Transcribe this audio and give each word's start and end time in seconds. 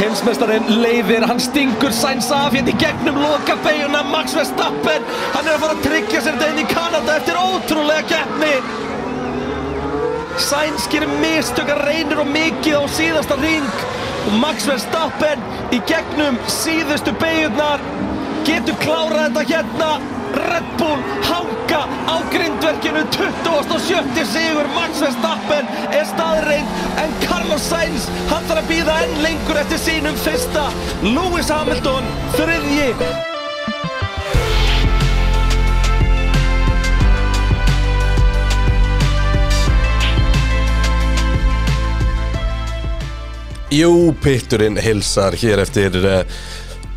Heimsmeistarinn 0.00 0.78
leiðir, 0.80 1.26
hann 1.28 1.40
stingur 1.44 1.92
Sainz 1.92 2.30
af 2.32 2.54
hérna 2.56 2.72
í 2.72 2.76
gegnum 2.80 3.18
loka 3.20 3.52
beiguna 3.60 4.00
Max 4.08 4.32
Verstappen, 4.32 5.04
hann 5.34 5.44
er 5.44 5.58
að 5.58 5.64
fara 5.66 5.74
að 5.74 5.82
tryggja 5.84 6.22
sér 6.24 6.38
þetta 6.38 6.46
inn 6.54 6.60
í 6.62 6.70
Kanada 6.70 7.16
eftir 7.18 7.36
ótrúlega 7.36 8.06
keppni. 8.08 8.54
Sainz 10.40 10.86
gerir 10.88 11.12
mistökar 11.20 11.82
reynir 11.84 12.22
og 12.22 12.30
mikið 12.32 12.78
á 12.80 12.82
síðasta 12.96 13.36
ring. 13.42 13.68
Og 14.30 14.38
Max 14.40 14.64
Verstappen 14.70 15.44
í 15.76 15.82
gegnum 15.90 16.40
síðustu 16.48 17.12
beigurnar 17.20 17.84
getur 18.48 18.80
klárað 18.80 19.36
þetta 19.36 19.44
hérna 19.52 20.19
Red 20.34 20.66
Bull 20.78 21.00
hanga 21.26 21.82
á 22.06 22.16
grindverkinu 22.32 23.02
27. 23.14 24.24
sigur 24.32 24.68
Max 24.74 25.00
Verstappen 25.02 25.66
er 25.90 26.06
staðreind 26.06 26.68
en 27.02 27.16
Carlos 27.24 27.66
Sainz 27.70 28.06
hann 28.30 28.46
þarf 28.50 28.62
að 28.62 28.70
býða 28.70 29.00
enn 29.06 29.18
lengur 29.24 29.58
eftir 29.62 29.82
sínum 29.82 30.20
fyrsta 30.26 30.68
Lewis 31.02 31.50
Hamilton 31.50 32.06
þriðji 32.38 32.94
Jú, 43.70 44.10
pitturinn 44.18 44.80
hilsar 44.82 45.36
hér 45.38 45.60
eftir 45.62 45.94
uh, 46.02 46.24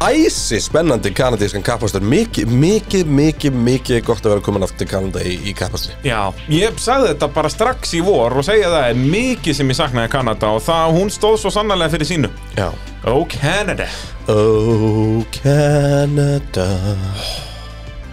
æsi 0.03 0.59
spennandi 0.63 1.11
kanadískan 1.15 1.63
kappastur 1.65 2.03
Mikið, 2.03 2.51
mikið, 2.51 3.07
mikið, 3.07 3.57
mikið 3.67 4.01
gott 4.07 4.25
að 4.25 4.33
vera 4.33 4.43
komin 4.45 4.65
aftur 4.65 4.89
Kanada 4.89 5.23
í, 5.23 5.35
í 5.47 5.53
kappastur 5.57 5.95
Já, 6.07 6.33
ég 6.51 6.79
sagði 6.81 7.13
þetta 7.13 7.29
bara 7.35 7.51
strax 7.53 7.93
í 7.97 8.01
vor 8.03 8.35
og 8.39 8.47
segja 8.47 8.71
það 8.73 8.87
er 8.89 9.01
mikið 9.15 9.57
sem 9.59 9.73
ég 9.73 9.79
saknaði 9.79 10.11
Kanada 10.15 10.51
og 10.57 10.63
það, 10.65 10.97
hún 10.97 11.13
stóð 11.13 11.37
svo 11.43 11.53
sannarlega 11.53 11.95
fyrir 11.95 12.09
sínu. 12.09 12.31
Já. 12.57 12.67
Oh 13.07 13.23
Canada. 13.31 13.87
Oh, 14.31 15.23
Canada. 15.35 16.67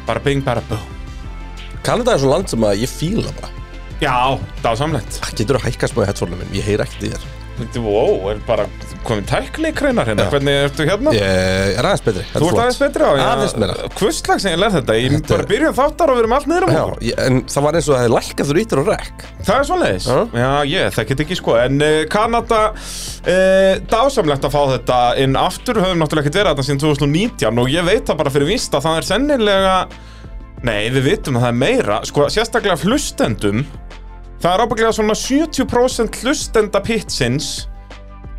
Bara 0.07 0.23
bing, 0.25 0.45
bara 0.47 0.63
bú. 0.71 0.79
Kanada 1.87 2.15
er 2.15 2.23
svo 2.23 2.31
land 2.33 2.51
sem 2.51 2.67
að 2.67 2.85
ég 2.85 2.93
fíla 2.93 3.35
bara. 3.41 3.53
Já, 4.01 4.39
það 4.63 4.71
var 4.71 4.79
samlegt 4.81 5.21
Getur 5.37 5.59
að 5.59 5.69
hækka 5.69 5.91
smá 5.91 6.07
í 6.07 6.09
headphone 6.09 6.41
minn, 6.41 6.57
ég 6.57 6.65
heyr 6.65 6.81
ekkert 6.87 7.05
í 7.05 7.13
þér 7.13 7.40
Wow, 7.81 8.29
er 8.33 8.39
bara 8.47 8.65
komin 9.07 9.25
tæknikreinar 9.29 10.09
hérna. 10.09 10.27
Já. 10.27 10.31
Hvernig 10.35 10.57
ertu 10.67 10.85
hérna? 10.89 11.13
Ég 11.17 11.79
er 11.81 11.87
aðeins 11.89 12.03
betri 12.05 12.25
Þú 12.35 12.49
ert 12.51 12.61
aðeins 12.65 12.79
betri 12.83 13.07
á 13.07 13.13
Aðeins 13.25 13.55
meira. 13.61 13.77
Hvurslags 13.97 14.45
sem 14.45 14.53
ég 14.55 14.61
lærði 14.61 14.77
þetta. 14.81 14.97
Ég 15.01 15.15
Þetta 15.15 15.33
bara 15.35 15.45
er- 15.47 15.51
byrjum 15.53 15.77
þáttar 15.79 16.13
og 16.13 16.19
við 16.19 16.23
erum 16.25 16.35
allt 16.37 16.51
niður 16.51 16.67
um 16.67 16.73
Já, 16.75 16.83
okkur 16.85 17.07
ég, 17.09 17.23
en 17.27 17.41
það 17.55 17.67
var 17.67 17.79
eins 17.81 17.89
og 17.89 17.95
það 17.97 18.03
hefði 18.05 18.15
lækkað 18.17 18.51
þú 18.51 18.59
ítir 18.65 18.83
og 18.83 18.91
rekk 18.93 19.25
Það 19.49 19.55
er 19.57 19.69
svoleiðis. 19.71 20.09
Já. 20.11 20.21
Já, 20.43 20.51
ég 20.75 20.95
þekkit 20.99 21.25
ekki 21.25 21.39
sko. 21.41 21.57
En 21.65 21.81
uh, 21.87 21.97
Kanada 22.13 22.61
uh, 22.75 23.75
Dásamlegt 23.95 24.45
að 24.51 24.55
fá 24.57 24.63
þetta 24.77 25.01
inn 25.25 25.37
aftur. 25.41 25.81
Höfum 25.81 26.01
náttúrulega 26.05 26.27
ekkert 26.29 26.41
verið 26.41 26.53
þetta 26.55 26.69
síðan 26.69 26.83
2019 26.85 27.63
Og 27.65 27.73
ég 27.73 27.87
veit 27.89 28.05
það 28.09 28.21
bara 28.25 28.35
fyrir 28.37 28.51
víst 28.53 28.75
að 28.77 28.85
það 28.89 29.01
er 29.01 29.09
sennilega 29.15 29.77
Nei, 30.61 30.91
við 30.93 31.07
vitum 31.07 31.39
að 31.39 31.47
það 31.47 31.53
er 31.55 31.57
meira. 31.57 31.95
Sko, 32.05 32.27
sérstaklega 32.29 32.77
hlustendum 32.85 33.63
Það 34.41 34.55
er 34.55 34.63
ábygglega 34.65 34.95
svona 34.97 35.15
70% 35.21 36.23
hlustenda 36.23 36.81
pitsins 36.81 37.49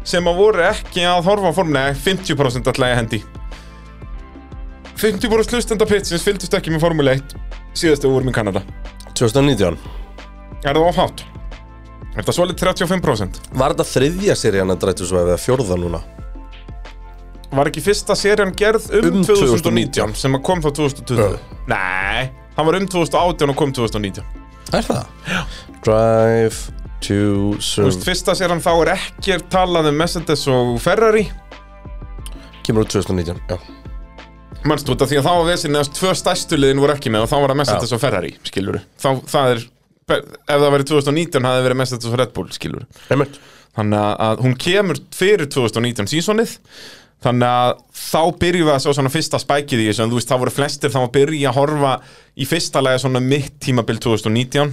sem 0.07 0.25
að 0.25 0.39
voru 0.41 0.63
ekki 0.65 1.03
að 1.05 1.27
horfa 1.27 1.51
á 1.53 1.57
formulega 1.59 1.93
50% 1.93 2.71
alltaf 2.71 2.89
ég 2.89 2.97
hendi 2.97 3.19
50% 4.97 5.53
hlustenda 5.53 5.85
pitsins 5.89 6.25
fylgdust 6.25 6.57
ekki 6.57 6.73
með 6.73 6.87
formule 6.87 7.13
1 7.19 7.35
síðast 7.77 8.07
við 8.07 8.15
vorum 8.15 8.33
í 8.33 8.33
Kanada 8.33 8.63
2019 9.13 9.77
Er 10.61 10.77
það 10.77 10.87
ofhátt? 10.87 11.23
Er 12.17 12.25
það 12.25 12.35
svolítið 12.37 12.67
35%? 12.67 13.39
Var 13.61 13.73
þetta 13.73 13.87
þriðja 13.93 14.35
serían 14.37 14.73
að 14.73 14.81
drættu 14.83 15.07
svo 15.09 15.21
eða 15.21 15.37
fjórða 15.41 15.77
núna? 15.79 16.01
Var 17.51 17.69
ekki 17.69 17.81
fyrsta 17.83 18.17
serían 18.17 18.53
gerð 18.57 18.89
um, 18.97 19.21
Um 19.21 19.23
2019 19.25 19.61
2019 19.61 20.19
sem 20.21 20.37
kom 20.41 20.61
þá 20.65 20.69
2020? 20.81 21.17
Já. 21.17 21.57
Nei, 21.69 22.29
hann 22.57 22.69
var 22.69 22.77
um 22.81 22.85
2018 22.89 23.53
og 23.53 23.59
kom 23.61 23.73
2019 23.77 24.40
Er 24.71 24.85
það? 24.87 25.03
Já. 25.27 25.41
Drive 25.85 26.59
to 27.01 27.19
Þú 27.57 27.85
veist, 27.87 28.05
fyrsta 28.05 28.35
serían 28.37 28.61
þá 28.63 28.71
er 28.85 28.91
ekki 28.95 29.37
talað 29.51 29.89
um 29.91 29.97
Mercedes 29.99 30.45
og 30.53 30.75
Ferrari. 30.83 31.25
Kemur 32.65 32.85
út 32.85 32.93
2019, 32.93 33.41
já. 33.49 33.57
Manstu 34.69 34.93
út 34.93 35.01
af 35.01 35.09
því 35.09 35.17
að 35.17 35.25
þá 35.25 35.31
var 35.39 35.47
vesinni 35.49 35.79
að 35.81 35.89
tvö 35.97 36.11
stærstu 36.19 36.57
liðin 36.59 36.81
voru 36.83 36.93
ekki 36.93 37.09
með 37.09 37.23
og 37.25 37.31
þá 37.31 37.37
var 37.41 37.49
það 37.55 37.59
Mercedes 37.63 37.93
og 37.97 38.01
Ferrari, 38.03 38.29
skilur 38.45 38.77
Þá, 39.01 39.07
það 39.31 39.53
er, 39.55 39.63
ef 40.13 40.51
það 40.51 40.65
verið 40.75 40.89
2019 40.91 41.47
hafði 41.49 41.63
verið 41.65 41.79
Mercedes 41.81 42.11
og 42.11 42.19
Red 42.21 42.33
Bull, 42.35 42.51
skilur 42.53 42.85
Þannig 43.71 43.97
að- 44.03 44.21
að 44.27 44.43
hún 44.45 44.53
kemur 44.61 44.99
fyrir 45.17 45.49
2019 45.49 46.11
sísonið 46.13 46.53
Þannig 47.21 47.51
að 47.53 47.71
þá 47.93 48.21
byrjum 48.41 48.65
við 48.65 48.73
að 48.73 48.79
sjá 48.81 48.93
svona 48.97 49.11
fyrsta 49.13 49.39
spækið 49.41 49.83
í 49.83 49.89
þessu 49.91 50.03
en 50.05 50.09
þú 50.13 50.17
veist, 50.17 50.31
þá 50.31 50.41
voru 50.41 50.53
flestir 50.55 50.93
þá 50.93 51.01
að 51.03 51.11
byrja 51.17 51.51
að 51.51 51.57
horfa 51.59 51.91
í 52.33 52.47
fyrsta 52.49 52.81
lega 52.81 53.01
svona 53.03 53.21
mitt 53.21 53.59
tímabil 53.61 53.99
2019 54.01 54.71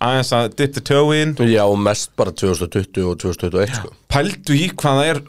aðeins 0.00 0.30
að 0.36 0.54
dip 0.60 0.76
the 0.76 0.82
toe 0.86 1.16
in 1.18 1.34
Já, 1.50 1.64
mest 1.76 2.12
bara 2.18 2.32
2020 2.32 3.08
og 3.10 3.18
2021 3.20 3.74
sko. 3.80 3.90
Pældu 4.10 4.56
í 4.56 4.68
hvað 4.70 5.00
það 5.00 5.10
er 5.10 5.20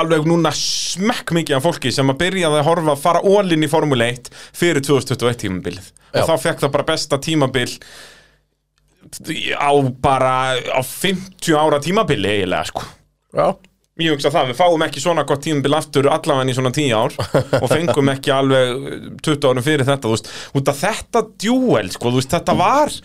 alveg 0.00 0.28
núna 0.30 0.52
smekk 0.54 1.34
mikið 1.34 1.58
af 1.58 1.66
fólki 1.66 1.92
sem 1.92 2.12
að 2.12 2.20
byrjaði 2.22 2.60
að 2.60 2.68
horfa 2.68 2.94
að 2.94 3.02
fara 3.02 3.24
ólinn 3.26 3.66
í 3.66 3.70
Formule 3.70 4.06
1 4.14 4.30
fyrir 4.56 4.84
2021 4.86 5.42
tímabilið. 5.42 5.90
Já. 6.10 6.22
og 6.22 6.30
þá 6.30 6.42
fekk 6.42 6.62
það 6.62 6.72
bara 6.74 6.86
besta 6.88 7.18
tímabil 7.22 7.74
á 9.58 9.72
bara 10.02 10.32
á 10.70 10.80
50 10.86 11.58
ára 11.58 11.82
tímabili 11.82 12.30
eiginlega 12.30 12.70
sko. 12.70 12.86
Já 13.34 13.50
Ég 14.00 14.14
hugsa 14.16 14.32
það, 14.32 14.52
við 14.52 14.60
fáum 14.60 14.84
ekki 14.86 15.02
svona 15.02 15.26
gott 15.28 15.42
tímabil 15.44 15.76
aftur 15.76 16.08
allavega 16.08 16.52
í 16.52 16.56
svona 16.56 16.72
10 16.76 16.94
ár 16.96 17.16
og 17.60 17.68
fengum 17.70 18.12
ekki 18.14 18.32
alveg 18.34 18.88
20 19.26 19.50
árum 19.50 19.66
fyrir 19.66 19.88
þetta, 19.88 20.08
þú 20.08 20.16
veist, 20.16 20.32
út 20.56 20.72
af 20.72 20.80
þetta 20.80 21.24
djúel, 21.44 21.92
sko, 21.92 22.08
þú 22.08 22.22
veist, 22.22 22.34
þetta 22.38 22.56
var 22.58 22.98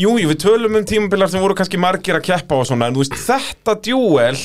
Jú, 0.00 0.14
jú, 0.16 0.30
við 0.30 0.38
tölum 0.40 0.78
um 0.78 0.84
tímabilar 0.88 1.28
sem 1.28 1.42
voru 1.42 1.52
kannski 1.58 1.76
margir 1.80 2.16
að 2.16 2.24
keppa 2.30 2.56
og 2.56 2.64
svona, 2.64 2.88
en 2.88 2.96
þú 2.96 3.02
veist, 3.02 3.18
þetta 3.26 3.74
djúel 3.84 4.38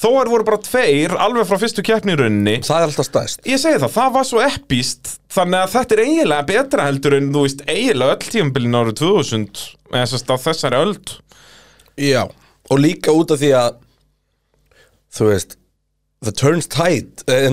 þó 0.00 0.08
er 0.20 0.30
voru 0.32 0.46
bara 0.48 0.60
tveir, 0.64 1.14
alveg 1.20 1.46
frá 1.48 1.60
fyrstu 1.60 1.84
keppnirunni 1.86 2.56
Það 2.64 2.78
er 2.78 2.86
alltaf 2.88 3.08
stæst 3.08 3.44
Ég 3.48 3.60
segi 3.60 3.82
það, 3.82 3.92
það 3.94 4.16
var 4.16 4.26
svo 4.28 4.42
epíst 4.44 5.12
þannig 5.34 5.60
að 5.60 5.74
þetta 5.74 5.96
er 5.96 6.02
eiginlega 6.04 6.48
betra 6.50 6.88
heldur 6.88 7.18
en 7.18 7.30
þú 7.34 7.44
veist, 7.46 7.62
eiginlega 7.68 8.16
öll 8.16 8.32
tímabilin 8.34 8.78
árið 8.80 8.98
2000 9.02 9.62
eða 9.94 10.08
sérst 10.10 10.32
á 10.32 10.36
þessari 10.48 10.80
öld. 10.80 11.14
Já 12.00 12.22
Og 12.72 12.80
líka 12.80 13.12
út 13.12 13.34
af 13.34 13.42
því 13.42 13.50
að 13.60 13.74
Þú 15.14 15.30
veist 15.32 15.58
The 16.24 16.32
turns 16.32 16.66
tide 16.72 17.24
eh, 17.28 17.46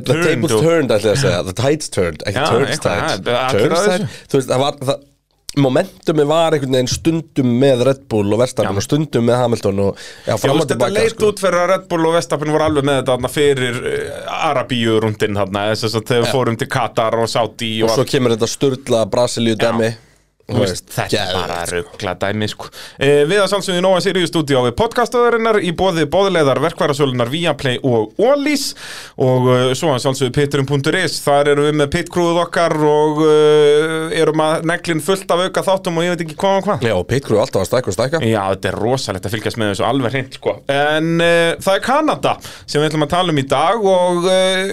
The 0.00 0.16
tables 0.24 0.54
turned, 0.54 0.90
The 0.90 1.54
tides 1.56 1.90
turned, 1.92 2.24
ekki 2.24 2.40
Já, 2.40 2.46
turns 3.52 4.48
það, 4.48 4.94
Momentumi 5.58 6.22
var 6.30 6.54
einhvern 6.54 6.76
veginn 6.76 6.88
stundum 6.90 7.54
með 7.58 7.80
Red 7.88 8.02
Bull 8.12 8.36
og 8.36 8.38
Verstappen 8.38 8.76
Já. 8.76 8.78
og 8.78 8.84
stundum 8.86 9.24
með 9.26 9.40
Hamilton 9.40 9.80
og 9.82 9.96
já, 9.98 10.28
Já, 10.30 10.36
fram 10.38 10.52
og 10.52 10.60
veist, 10.60 10.68
þetta 10.70 10.76
tilbaka 10.76 10.94
leit 10.94 11.14
sko. 11.16 11.30
út 11.32 11.42
fyrir 11.42 11.58
að 11.58 11.72
Red 11.72 11.88
Bull 11.90 12.06
og 12.06 12.14
Vestapen 12.14 12.52
voru 12.54 12.66
alveg 12.68 12.86
með 12.86 13.00
þetta 13.00 13.30
fyrir 13.34 13.80
uh, 13.80 14.36
Arabíu 14.50 15.00
rundin 15.02 15.40
þess 15.40 15.88
að 15.90 16.06
þegar 16.12 16.30
fórum 16.30 16.60
til 16.60 16.70
Katar 16.70 17.18
og 17.18 17.26
Saudi 17.32 17.72
og, 17.82 17.90
og 17.90 17.98
svo 17.98 18.06
kemur 18.12 18.36
þetta 18.36 18.50
sturla 18.52 19.02
Brasilíu 19.10 19.58
dæmi 19.58 19.90
Þú 19.90 20.09
veist, 20.58 20.86
þetta 20.94 21.22
er 21.22 21.34
bara 21.36 21.58
ruggla 21.70 22.14
dæmi 22.20 22.48
sko. 22.50 22.70
e, 22.98 23.24
Við 23.30 23.42
að 23.42 23.48
sannsögðu 23.52 23.82
Nóa 23.84 24.00
Sirius 24.04 24.32
stúdíu 24.32 24.60
á 24.60 24.70
podcastöðurinnar 24.76 25.60
í 25.62 25.72
bóði 25.76 26.06
bóðileðar 26.10 26.60
verkværasölunar 26.64 27.30
Viaplay 27.32 27.80
og 27.86 28.16
Ólís 28.20 28.70
og 29.20 29.48
uh, 29.50 29.66
svo 29.78 29.92
að 29.94 30.02
sannsögðu 30.04 30.34
pitturum.is 30.36 31.18
þar 31.24 31.52
erum 31.54 31.68
við 31.68 31.76
með 31.80 31.92
pitkrúð 31.94 32.40
okkar 32.44 32.76
og 32.76 33.22
uh, 33.24 34.08
erum 34.16 34.42
að 34.44 34.66
neglinn 34.70 35.04
fullt 35.04 35.30
af 35.30 35.44
auka 35.46 35.64
þáttum 35.66 36.00
og 36.00 36.06
ég 36.06 36.14
veit 36.14 36.24
ekki 36.26 36.38
hvað 36.40 36.58
og 36.60 36.68
hvað 36.68 36.88
Já, 36.88 36.96
er 36.96 37.40
alltaf 37.44 37.62
að 37.62 37.70
stækka 37.70 37.92
og 37.92 37.98
stækka 37.98 38.22
Já, 38.24 38.40
þetta 38.54 38.72
er 38.72 38.80
rosalegt 38.80 39.28
að 39.28 39.36
fylgjast 39.36 39.60
með 39.60 39.72
þessu 39.74 39.86
alveg 39.90 40.16
hreint 40.16 40.40
sko. 40.40 40.56
En 40.70 41.12
uh, 41.18 41.54
það 41.60 41.76
er 41.76 41.86
Kanada 41.86 42.34
sem 42.64 42.80
við 42.80 42.90
ætlum 42.90 43.06
að 43.06 43.14
tala 43.14 43.34
um 43.34 43.40
í 43.40 43.46
dag 43.50 43.88
og 43.94 44.28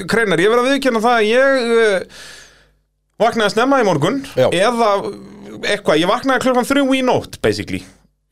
Kreinar, 0.10 0.42
ég 0.42 0.51
verð 0.51 0.66
að 0.66 0.74
viðkjanna 0.74 1.04
það 1.04 1.18
að 1.18 1.30
ég 1.31 2.12
vaknaði 3.22 3.56
snemma 3.56 3.81
í 3.81 3.88
morgun 3.88 4.22
Já. 4.38 4.48
eða 4.54 4.92
eitthvað, 5.63 6.00
ég 6.01 6.09
vaknaði 6.12 6.44
klukkan 6.45 6.68
þrjú 6.69 6.88
í 6.98 7.04
nótt 7.07 7.39
basically 7.42 7.83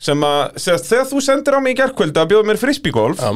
sem 0.05 0.19
að, 0.27 0.57
segast, 0.59 0.89
þegar 0.91 1.05
þú 1.11 1.21
sendir 1.23 1.55
á 1.55 1.59
mig 1.63 1.75
í 1.75 1.79
gerkvöldi 1.79 2.19
að 2.21 2.33
bjóða 2.33 2.47
mér 2.49 2.59
frisbeegolf 2.61 3.21
Já. 3.23 3.31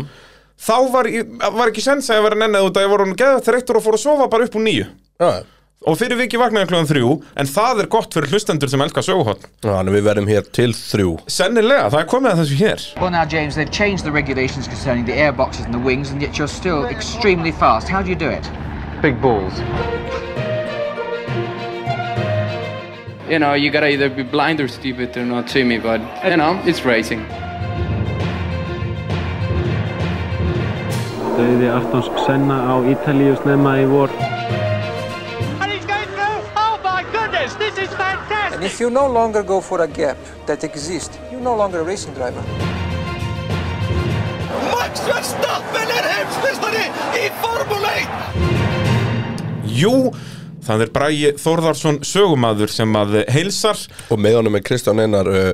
þá 0.59 0.75
var, 0.91 1.07
ég- 1.07 1.30
var 1.56 1.71
ekki 1.71 1.81
sens 1.86 2.09
að 2.12 2.19
ég 2.19 2.25
var 2.27 2.36
að 2.36 2.44
nennið 2.44 2.68
út 2.68 2.77
að 2.77 2.83
ég 2.86 2.91
var 2.91 3.03
hann 3.06 3.15
geða 3.21 3.39
þreyttur 3.47 3.80
og 3.80 3.86
fór 3.88 3.95
að 3.97 4.03
sofa 4.03 4.27
bara 4.30 4.44
upp 4.50 4.56
úr 4.59 4.65
nýju 4.68 4.86
Já, 5.19 5.31
og 5.88 5.95
fyrir 5.95 6.19
viki 6.19 6.36
vaknaði 6.41 6.68
klukkan 6.68 6.89
þrjú 6.91 7.12
en 7.39 7.47
það 7.47 7.80
er 7.86 7.88
gott 7.95 8.13
fyrir 8.13 8.33
hlustendur 8.36 8.69
sem 8.69 8.81
elskar 8.83 9.06
söguhotn 9.07 9.47
þannig 9.63 9.95
við 9.95 10.07
verðum 10.09 10.27
hér 10.27 10.50
til 10.51 10.74
þrjú 10.75 11.13
sennilega, 11.31 11.88
það 11.94 12.01
er 12.03 12.09
komið 12.12 12.31
að 12.33 12.42
þessu 12.44 12.57
hér 12.59 12.88
Well, 13.00 13.12
now, 13.15 13.24
James, 13.24 13.56
they've 13.56 13.71
changed 13.71 14.03
the 14.03 14.12
regulations 14.12 14.68
concerning 14.68 15.06
the 15.07 15.15
airboxes 15.15 15.63
and 15.63 15.74
the 15.74 15.80
wings, 15.80 16.12
and 16.12 16.21
yet 16.21 16.35
you're 16.38 16.51
still 16.51 16.83
extremely 16.92 17.51
fast. 17.56 17.88
How 17.88 18.01
do 18.03 18.09
you 18.12 18.15
do 18.19 18.27
it? 18.30 18.44
big 19.01 19.21
balls. 19.21 19.56
You 23.30 23.38
know, 23.38 23.54
you 23.54 23.70
gotta 23.70 23.90
either 23.90 24.10
be 24.10 24.24
blind 24.24 24.60
or 24.60 24.68
stupid 24.68 25.14
to 25.14 25.24
not 25.24 25.50
see 25.50 25.64
me, 25.64 25.78
but 25.78 26.02
you 26.26 26.38
know, 26.38 26.60
it's 26.66 26.84
racing. 26.84 27.26
dauði 31.40 31.70
Artons 31.72 32.08
Senna 32.26 32.58
á 32.68 32.74
Ítalíu 32.94 33.36
snemma 33.40 33.78
í 33.80 33.86
vor. 33.88 34.10
And 35.62 35.72
he's 35.72 35.86
going 35.86 36.10
through. 36.16 36.42
Oh 36.58 36.76
my 36.84 37.04
goodness, 37.14 37.54
this 37.56 37.78
is 37.78 37.90
fantastic. 37.96 38.56
And 38.56 38.64
if 38.64 38.80
you 38.81 38.90
no 38.90 39.08
longer 39.08 39.44
go 39.44 39.62
for 39.62 39.81
a 39.81 39.88
gap 39.88 40.18
that 40.48 40.64
exists, 40.64 41.18
you're 41.31 41.46
no 41.52 41.56
longer 41.56 41.80
a 41.80 41.84
racing 41.84 42.14
driver. 42.14 42.44
Max 44.74 45.00
Verstappen 45.08 45.94
er 46.00 46.10
heimsmestari 46.14 46.86
í 47.22 47.30
Formule 47.40 47.96
1 48.02 49.80
Jú, 49.80 50.12
það 50.65 50.83
er 50.85 50.91
Bragi 50.95 51.33
Þórðarsson 51.41 52.00
sögumadur 52.07 52.71
sem 52.73 52.95
að 53.00 53.19
heilsar. 53.33 53.81
Og 54.13 54.21
með 54.21 54.39
honum 54.39 54.57
er 54.59 54.63
Kristján 54.67 55.01
Einar 55.03 55.29
uh, 55.31 55.50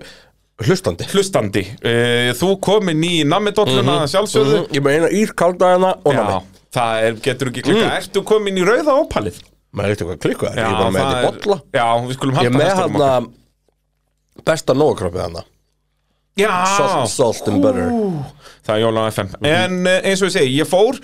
hlustandi. 0.66 1.08
Hlustandi. 1.14 1.66
Uh, 1.84 2.32
Þú 2.40 2.52
komin 2.64 3.04
í 3.06 3.16
nammidolluna 3.28 4.02
mm 4.04 4.12
sjálfsögðu. 4.14 4.62
Ég 4.76 4.86
með 4.86 5.00
eina 5.00 5.12
írkalda 5.22 5.74
hana 5.76 5.96
og 6.04 6.14
Já, 6.16 6.22
nami 6.24 6.54
það 6.76 7.06
er, 7.08 7.18
getur 7.24 7.50
ekki 7.52 7.62
klikka 7.70 7.92
Ertu 8.02 8.24
komin 8.28 8.58
í 8.60 8.64
rauða 8.68 8.98
ópalið? 9.00 9.38
Maður 9.76 9.94
eitthvað 9.96 10.20
klikku 10.24 10.48
það, 10.48 10.60
ég 10.60 10.76
bara 10.80 10.92
með 10.92 11.02
þetta 11.06 11.20
í 11.20 11.26
bolla. 11.28 11.58
Já, 11.76 11.86
við 12.06 12.18
skulum 12.18 12.36
Ég 12.36 12.40
halda 12.40 12.52
er 12.52 12.56
með 12.60 12.74
hana 12.80 13.10
okkar. 13.12 13.30
besta 14.50 14.76
nógakroppið 14.76 15.24
hana 15.26 15.44
Já, 15.46 15.55
Salt, 16.36 17.10
salt 17.14 17.48
and 17.48 17.64
butter. 17.64 17.88
Það 18.66 18.74
er 18.76 18.82
Jóla 18.82 19.04
FM 19.08 19.30
En 19.48 19.76
uh, 19.88 19.94
eins 20.10 20.20
og 20.20 20.28
ég 20.28 20.34
segi, 20.34 20.56
ég 20.58 20.68
fór 20.68 20.98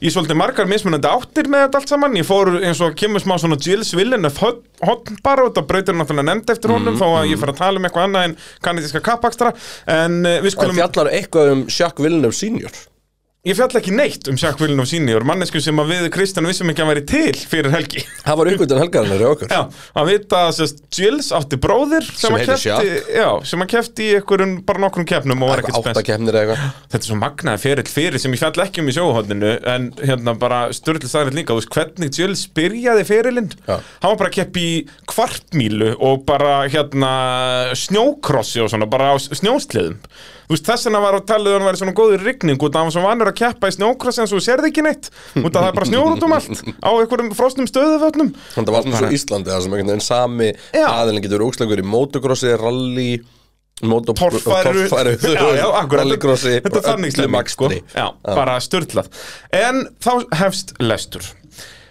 í 0.00 0.08
svolítið 0.14 0.38
margar 0.38 0.68
mismunandi 0.70 1.10
áttir 1.10 1.50
með 1.50 1.66
þetta 1.66 1.80
allt 1.82 1.92
saman. 1.92 2.16
Ég 2.16 2.24
fór 2.24 2.54
eins 2.62 2.80
og 2.86 2.94
kemur 2.96 3.20
smá 3.20 3.34
svona 3.42 3.58
Gilles 3.60 3.90
Villeneuve 3.98 4.52
hotn 4.88 5.18
bara 5.26 5.44
og 5.44 5.50
þetta 5.50 5.66
brautir 5.68 5.98
náttúrulega 5.98 6.30
nefnd 6.30 6.52
eftir 6.54 6.72
honum 6.72 6.96
þó 6.96 7.06
að 7.18 7.32
ég 7.34 7.42
fer 7.42 7.52
að 7.52 7.60
tala 7.60 7.82
um 7.82 7.88
eitthvað 7.88 8.08
annað 8.08 8.28
en 8.30 8.36
kanadíska 8.64 9.02
kappakstra 9.04 9.52
En 9.92 10.22
uh, 10.22 10.38
við 10.38 10.54
Það 10.54 10.56
skulum 10.56 10.80
fjallar 10.80 11.12
eitthvað 11.18 11.52
um 11.56 11.66
Jacques 11.68 12.06
Villeneuve 12.06 12.38
senior 12.38 12.80
Ég 13.46 13.54
fjall 13.54 13.70
ekki 13.78 13.92
neitt 13.94 14.26
um 14.26 14.34
Jacques 14.34 14.58
Villeneuve 14.58 14.90
senior 14.90 15.22
mannesku 15.22 15.60
sem 15.62 15.78
að 15.78 15.92
við 15.92 16.06
Kristján 16.10 16.48
vissum 16.48 16.72
ekki 16.72 16.82
að 16.82 16.88
væri 16.90 17.02
til 17.06 17.36
fyrir 17.46 17.70
helgi. 17.70 18.00
Það 18.24 18.38
var 18.40 18.48
uppgötun 18.50 18.80
helgarinnar 18.82 19.20
í 19.22 19.26
okkur. 19.28 19.52
Já, 19.54 19.60
að 20.02 20.08
vita 20.10 20.40
að 20.48 20.72
Gilles 20.96 21.28
átti 21.38 21.58
bróðir 21.62 22.08
sem, 22.08 22.34
Sem 23.46 23.62
að 23.62 23.70
kefti 23.70 24.08
í 24.08 24.16
einhverjum, 24.18 24.56
bara 24.66 24.82
nokkrum 24.82 25.06
keppnum 25.06 25.44
og 25.46 25.52
var 25.52 25.62
ekkert 25.62 25.78
spens 25.78 26.00
Áttakefnir 26.00 26.34
eða 26.34 26.56
eitthvað. 26.56 26.82
Þetta 26.90 27.00
er 27.00 27.12
svo 27.12 27.18
magnaði 27.20 27.62
ferill 27.62 27.92
fyrir 27.94 28.24
sem 28.24 28.34
ég 28.34 28.42
fjall 28.42 28.64
ekki 28.64 28.82
um 28.82 28.90
í 28.90 28.94
sjóhóðinu 28.96 29.52
en 29.74 29.86
hérna 30.02 30.34
bara 30.42 30.58
störtli 30.74 31.10
sagði 31.12 31.36
líka, 31.38 31.54
þú 31.54 31.62
veist 31.62 31.76
hvernig 31.78 32.18
Gilles 32.18 32.42
byrjaði 32.58 33.04
ferillinn 33.06 33.52
hann 33.68 34.10
var 34.10 34.18
bara 34.18 34.32
að 34.32 34.40
keppi 34.40 34.66
í 34.66 34.74
kvartmílu 35.14 35.92
og 35.94 36.26
bara 36.26 36.64
hérna 36.66 37.12
snjókrossi 37.78 38.66
og 38.66 38.74
svona, 38.74 38.90
bara 38.90 39.14
á 39.14 39.16
snjósliðum 39.22 40.02
Þú 40.48 40.56
veist, 40.56 40.64
þess 40.64 40.88
vegna 40.88 41.00
var 41.04 41.18
að 41.18 41.24
tala 41.28 41.44
um 41.44 41.50
að 41.50 41.58
hann 41.58 41.68
væri 41.68 41.80
svona 41.82 41.96
góður 41.98 42.22
rigning 42.24 42.62
út 42.64 42.72
af 42.72 42.80
hann 42.80 42.88
var 42.88 42.94
svo 42.96 43.04
vanur 43.04 43.28
að 43.28 43.38
keppa 43.42 43.68
í 43.68 43.74
snjókrossi 43.76 44.22
en 44.24 44.30
svo 44.30 44.40
sérði 44.40 44.70
ekki 44.70 44.84
neitt. 44.86 45.10
Út 45.36 45.50
af 45.52 45.58
það 45.58 45.68
er 45.68 45.76
bara 45.76 45.88
snjór 45.90 46.14
út 46.14 46.24
um 46.24 46.36
allt 46.38 46.62
á 46.80 46.90
einhverjum 46.94 47.32
frosnum 47.36 47.68
stöðuvötnum. 47.68 48.30
Þannig 48.54 48.70
það 48.70 48.78
var 48.78 48.86
svona 48.86 49.02
svo 49.02 49.10
Íslandi 49.18 49.52
það 49.52 49.66
sem 49.66 49.74
einhvern 49.76 49.92
veginn 49.92 50.06
sami 50.08 50.52
aðilin 50.80 51.26
getur 51.26 51.44
úkslegur 51.44 51.82
í 51.82 51.88
motocrossi, 51.92 52.54
rally 52.56 53.10
torfæru, 53.78 54.88
rallycrossi 55.98 56.56
þetta 56.64 56.80
er 56.80 56.86
þannig 56.88 57.14
stemming, 57.14 57.50
sko. 57.52 57.70
bara 58.24 58.58
störtlað 58.62 59.10
en 59.54 59.84
þá 60.02 60.12
hefst 60.40 60.74
lestur 60.82 61.22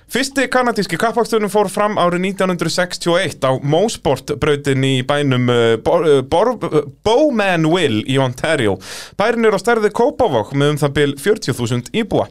Fyrsti 0.08 0.46
kanadíski 0.48 0.96
kappaksturinn 0.96 1.52
fór 1.52 1.68
fram 1.68 1.98
árið 2.00 2.30
1961 2.30 3.44
á 3.44 3.52
Mosport-brautin 3.60 4.86
í 4.88 5.02
bænum 5.04 5.52
uh, 5.52 5.74
Bor, 5.84 6.54
uh, 6.56 6.78
Bowmanville 7.04 8.06
í 8.08 8.16
Ontario. 8.24 8.78
Bærin 9.20 9.50
er 9.50 9.58
á 9.58 9.60
stærði 9.60 9.92
Kópavók 9.92 10.56
með 10.56 10.72
um 10.72 10.80
það 10.86 10.96
bil 10.96 11.12
40.000 11.20 11.92
íbúa. 12.00 12.30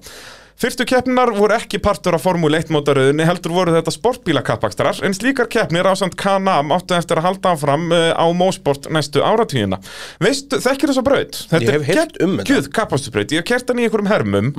Fyrstu 0.56 0.86
keppninar 0.88 1.34
voru 1.36 1.52
ekki 1.58 1.76
partur 1.84 2.16
af 2.16 2.24
Formule 2.24 2.62
1 2.62 2.72
mótaröðinni, 2.72 3.28
heldur 3.28 3.52
voru 3.58 3.76
þetta 3.76 3.92
sportbílakappakstrar, 3.92 5.04
en 5.04 5.12
slíkar 5.12 5.52
keppnir 5.52 5.84
á 5.84 5.92
samt 6.00 6.16
Can-Am 6.16 6.72
áttu 6.72 6.96
eftir 6.96 7.20
að 7.20 7.28
halda 7.28 7.52
áfram 7.52 7.90
á 7.92 8.24
Mosport 8.32 8.88
næstu 8.88 9.20
áratvíuna. 9.20 9.82
Veistu, 10.24 10.64
þekkir 10.64 10.94
þessa 10.94 11.04
braut? 11.04 11.42
Hef 11.52 11.90
heyrt 11.92 12.16
um 12.24 12.38
þetta. 12.38 12.48
Gjöð 12.54 12.70
kappaksturbraut, 12.80 13.36
ég 13.36 13.44
hef 13.44 13.52
kert 13.52 13.68
hann 13.68 13.84
í 13.84 13.90
einhverjum 13.90 14.14
hermum. 14.14 14.54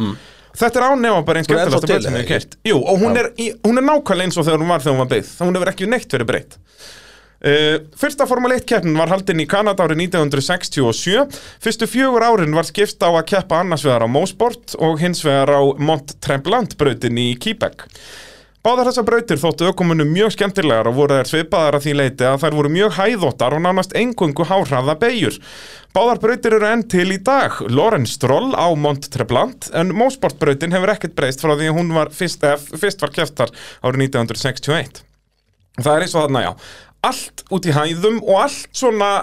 Þetta 0.57 0.79
er 0.79 0.85
bara 1.27 1.37
er 1.37 1.43
ennþá 1.43 1.51
skemmtilegasta 1.51 1.87
braut 1.87 1.91
til, 1.91 2.05
sem 2.07 2.15
ég 2.15 2.23
eða 2.23 2.23
hef 2.23 2.29
kert. 2.31 2.55
Jú, 2.65 2.77
og 2.81 3.03
hún 3.03 3.19
er, 3.21 3.29
í, 3.37 3.51
hún 3.67 3.77
er 3.77 3.85
nákvæmlega 3.85 4.29
eins 4.29 4.39
og 4.39 4.47
þegar 4.47 4.63
hún 4.63 4.71
var 4.73 4.81
þegar 4.83 4.95
hún 4.95 5.03
var 5.03 5.11
beigð. 5.11 5.33
Hún 5.43 5.59
hefur 5.59 5.71
ekki 5.73 5.89
neitt 5.91 6.15
verið 6.17 6.31
breytt. 6.31 6.57
Uh, 7.37 7.75
fyrsta 7.93 8.25
Formule 8.25 8.55
1 8.57 8.65
keppnin 8.65 8.97
var 8.97 9.11
haldin 9.13 9.43
í 9.43 9.45
Kanada 9.45 9.85
árið 9.85 9.99
1967 10.07 11.35
Fyrstu 11.61 11.85
fjögur 11.85 12.23
árin 12.25 12.55
var 12.57 12.65
skipt 12.65 13.05
á 13.05 13.13
að 13.13 13.27
keppa 13.29 13.59
annars 13.61 13.83
vegar 13.85 14.01
á 14.01 14.09
Mosport 14.09 14.73
og 14.81 14.97
hins 14.97 15.21
vegar 15.21 15.53
á 15.53 15.61
Mont 15.77 16.15
Tremblant 16.17 16.73
brautin 16.81 17.21
í 17.21 17.27
Quebec 17.37 17.85
Báðar 18.67 18.89
þessar 18.89 19.05
brautir 19.07 19.39
þóttu 19.39 19.67
ökumunum 19.69 20.09
mjög 20.11 20.33
skemmtilegar 20.33 20.89
og 20.89 20.97
voru 20.97 21.15
þær 21.21 21.29
svipaðar 21.29 21.77
að 21.77 21.85
því 21.85 21.91
leiti 21.95 22.25
að 22.27 22.41
þær 22.41 22.55
voru 22.57 22.71
mjög 22.73 22.97
hæðóttar 22.97 23.53
og 23.55 23.61
nánast 23.63 23.93
engungu 23.95 24.43
hárhraða 24.49 24.97
beigjur. 24.99 25.37
Báðar 25.95 26.19
brautir 26.19 26.57
eru 26.57 26.67
enn 26.67 26.83
til 26.91 27.05
í 27.15 27.19
dag. 27.23 27.55
Lorenz 27.71 28.17
Stroll 28.17 28.51
á 28.59 28.67
Mont 28.75 29.07
Tremblant 29.13 29.69
en 29.71 29.95
Mosport-brautin 29.95 30.75
hefur 30.75 30.91
ekkert 30.91 31.15
breyst 31.15 31.45
frá 31.45 31.53
því 31.53 31.71
hún 31.77 31.95
var 31.95 32.11
fyrst, 32.11 32.43
eh, 32.43 32.59
fyrst 32.59 33.05
var 33.05 33.15
keftar 33.15 33.55
árið 33.79 34.03
1961. 34.09 34.99
Það 35.79 35.93
er 35.93 36.03
eins 36.03 36.17
og 36.17 36.27
þarna, 36.27 36.43
já. 36.43 36.51
Allt 37.07 37.45
út 37.47 37.71
í 37.71 37.77
hæðum 37.77 38.19
og 38.19 38.41
allt 38.49 38.67
svona 38.75 39.13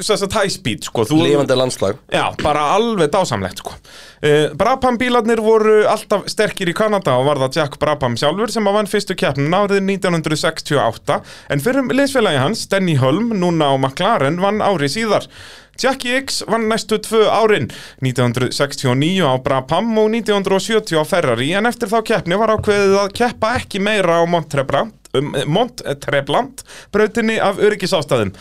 þess 0.00 0.26
að 0.26 0.50
speed, 0.52 0.86
sko. 0.88 1.04
Þú, 1.08 1.20
lifandi 1.24 1.56
landslag 1.58 1.98
Já, 2.12 2.28
bara 2.42 2.68
alveg 2.76 3.10
dásamlegt 3.14 3.62
sko. 3.62 3.74
uh, 3.76 4.54
Brabham 4.58 4.98
bílarnir 5.00 5.42
voru 5.44 5.82
alltaf 5.90 6.26
sterkir 6.30 6.72
í 6.72 6.76
Kanada 6.76 7.18
og 7.20 7.28
var 7.30 7.42
það 7.44 7.60
Jack 7.60 7.78
Brabham 7.82 8.16
sjálfur 8.18 8.52
sem 8.52 8.66
að 8.66 8.80
vann 8.80 8.90
fyrstu 8.90 9.18
keppnin 9.18 9.56
árið 9.56 9.82
1968 9.84 11.20
en 11.50 11.62
fyrir 11.64 11.92
liðsfélagi 11.92 12.42
hans, 12.42 12.66
Denny 12.72 12.98
Holm, 13.00 13.32
núna 13.36 13.72
á 13.72 13.74
McLaren, 13.76 14.42
vann 14.42 14.64
ári 14.64 14.90
síðar 14.92 15.30
Jackie 15.76 16.16
X 16.22 16.42
vann 16.48 16.68
næstu 16.70 16.98
tvö 16.98 17.26
árin 17.28 17.68
1969 18.00 19.20
á 19.24 19.36
Brabham 19.44 19.90
og 19.98 20.08
1970 20.14 20.96
á 20.96 21.04
Ferrari 21.04 21.50
en 21.52 21.68
eftir 21.68 21.90
þá 21.92 22.00
keppni 22.12 22.38
var 22.40 22.54
ákveðið 22.56 22.96
að 23.02 23.12
keppa 23.18 23.56
ekki 23.60 23.82
meira 23.84 24.20
á 24.20 24.24
Montreblant 24.24 25.10
um, 25.16 25.34
Montreblant 25.46 26.64
brautinni 26.94 27.36
af 27.40 27.60
öryggisástæðum. 27.60 28.32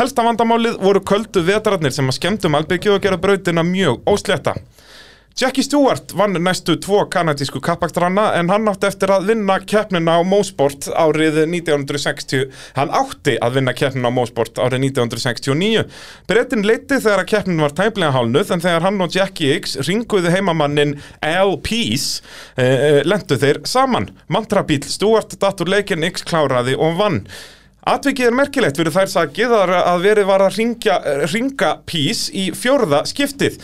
Helsta 0.00 0.24
vandamálið 0.24 0.78
voru 0.80 1.02
köldu 1.04 1.42
vetrarnir 1.44 1.92
sem 1.92 2.08
að 2.08 2.16
skemmtum 2.16 2.54
albyggju 2.56 2.94
og 2.94 3.02
gera 3.04 3.20
brautina 3.20 3.64
mjög 3.66 4.00
ósletta. 4.08 4.56
Jackie 5.40 5.64
Stewart 5.64 6.12
vann 6.12 6.36
næstu 6.44 6.74
tvo 6.76 7.06
kanadísku 7.08 7.60
kappakstranna 7.64 8.34
en 8.36 8.50
hann 8.52 8.68
átti 8.68 8.84
eftir 8.88 9.12
að 9.14 9.30
vinna 9.30 9.54
keppnina 9.64 10.18
á 10.20 10.22
Mosport 10.28 10.90
árið 10.92 11.38
1960 11.46 12.50
hann 12.76 12.92
átti 12.92 13.38
að 13.40 13.56
vinna 13.56 13.72
keppnina 13.76 14.10
á 14.12 14.16
Mosport 14.16 14.60
árið 14.60 14.84
1969 14.90 15.86
Brettin 16.28 16.66
leiti 16.68 17.00
þegar 17.00 17.24
að 17.24 17.30
keppnin 17.32 17.64
var 17.64 17.72
tæplega 17.76 18.12
hálnuð 18.12 18.52
en 18.52 18.64
þegar 18.66 18.84
hann 18.84 19.00
og 19.00 19.16
Jackie 19.16 19.56
X 19.56 19.78
ringuðu 19.88 20.34
heimamannin 20.34 20.98
Al 21.24 21.56
Peace 21.64 22.20
eh, 22.60 23.00
lendu 23.08 23.40
þeir 23.40 23.62
saman. 23.64 24.10
Mantrabíl 24.28 24.84
Stewart 24.84 25.32
datur 25.40 25.72
leikin 25.72 26.04
X 26.12 26.28
kláraði 26.28 26.76
og 26.76 27.00
vann 27.00 27.22
Atvikið 27.82 28.28
er 28.28 28.34
merkilegt 28.38 28.76
fyrir 28.78 28.94
þær 28.94 29.08
sakið 29.10 29.52
að 29.58 30.04
verið 30.04 30.26
var 30.28 30.42
að 30.44 30.58
ringja, 30.60 30.96
ringa 31.32 31.70
Peace 31.90 32.28
í 32.30 32.44
fjórða 32.54 33.00
skiptið. 33.10 33.56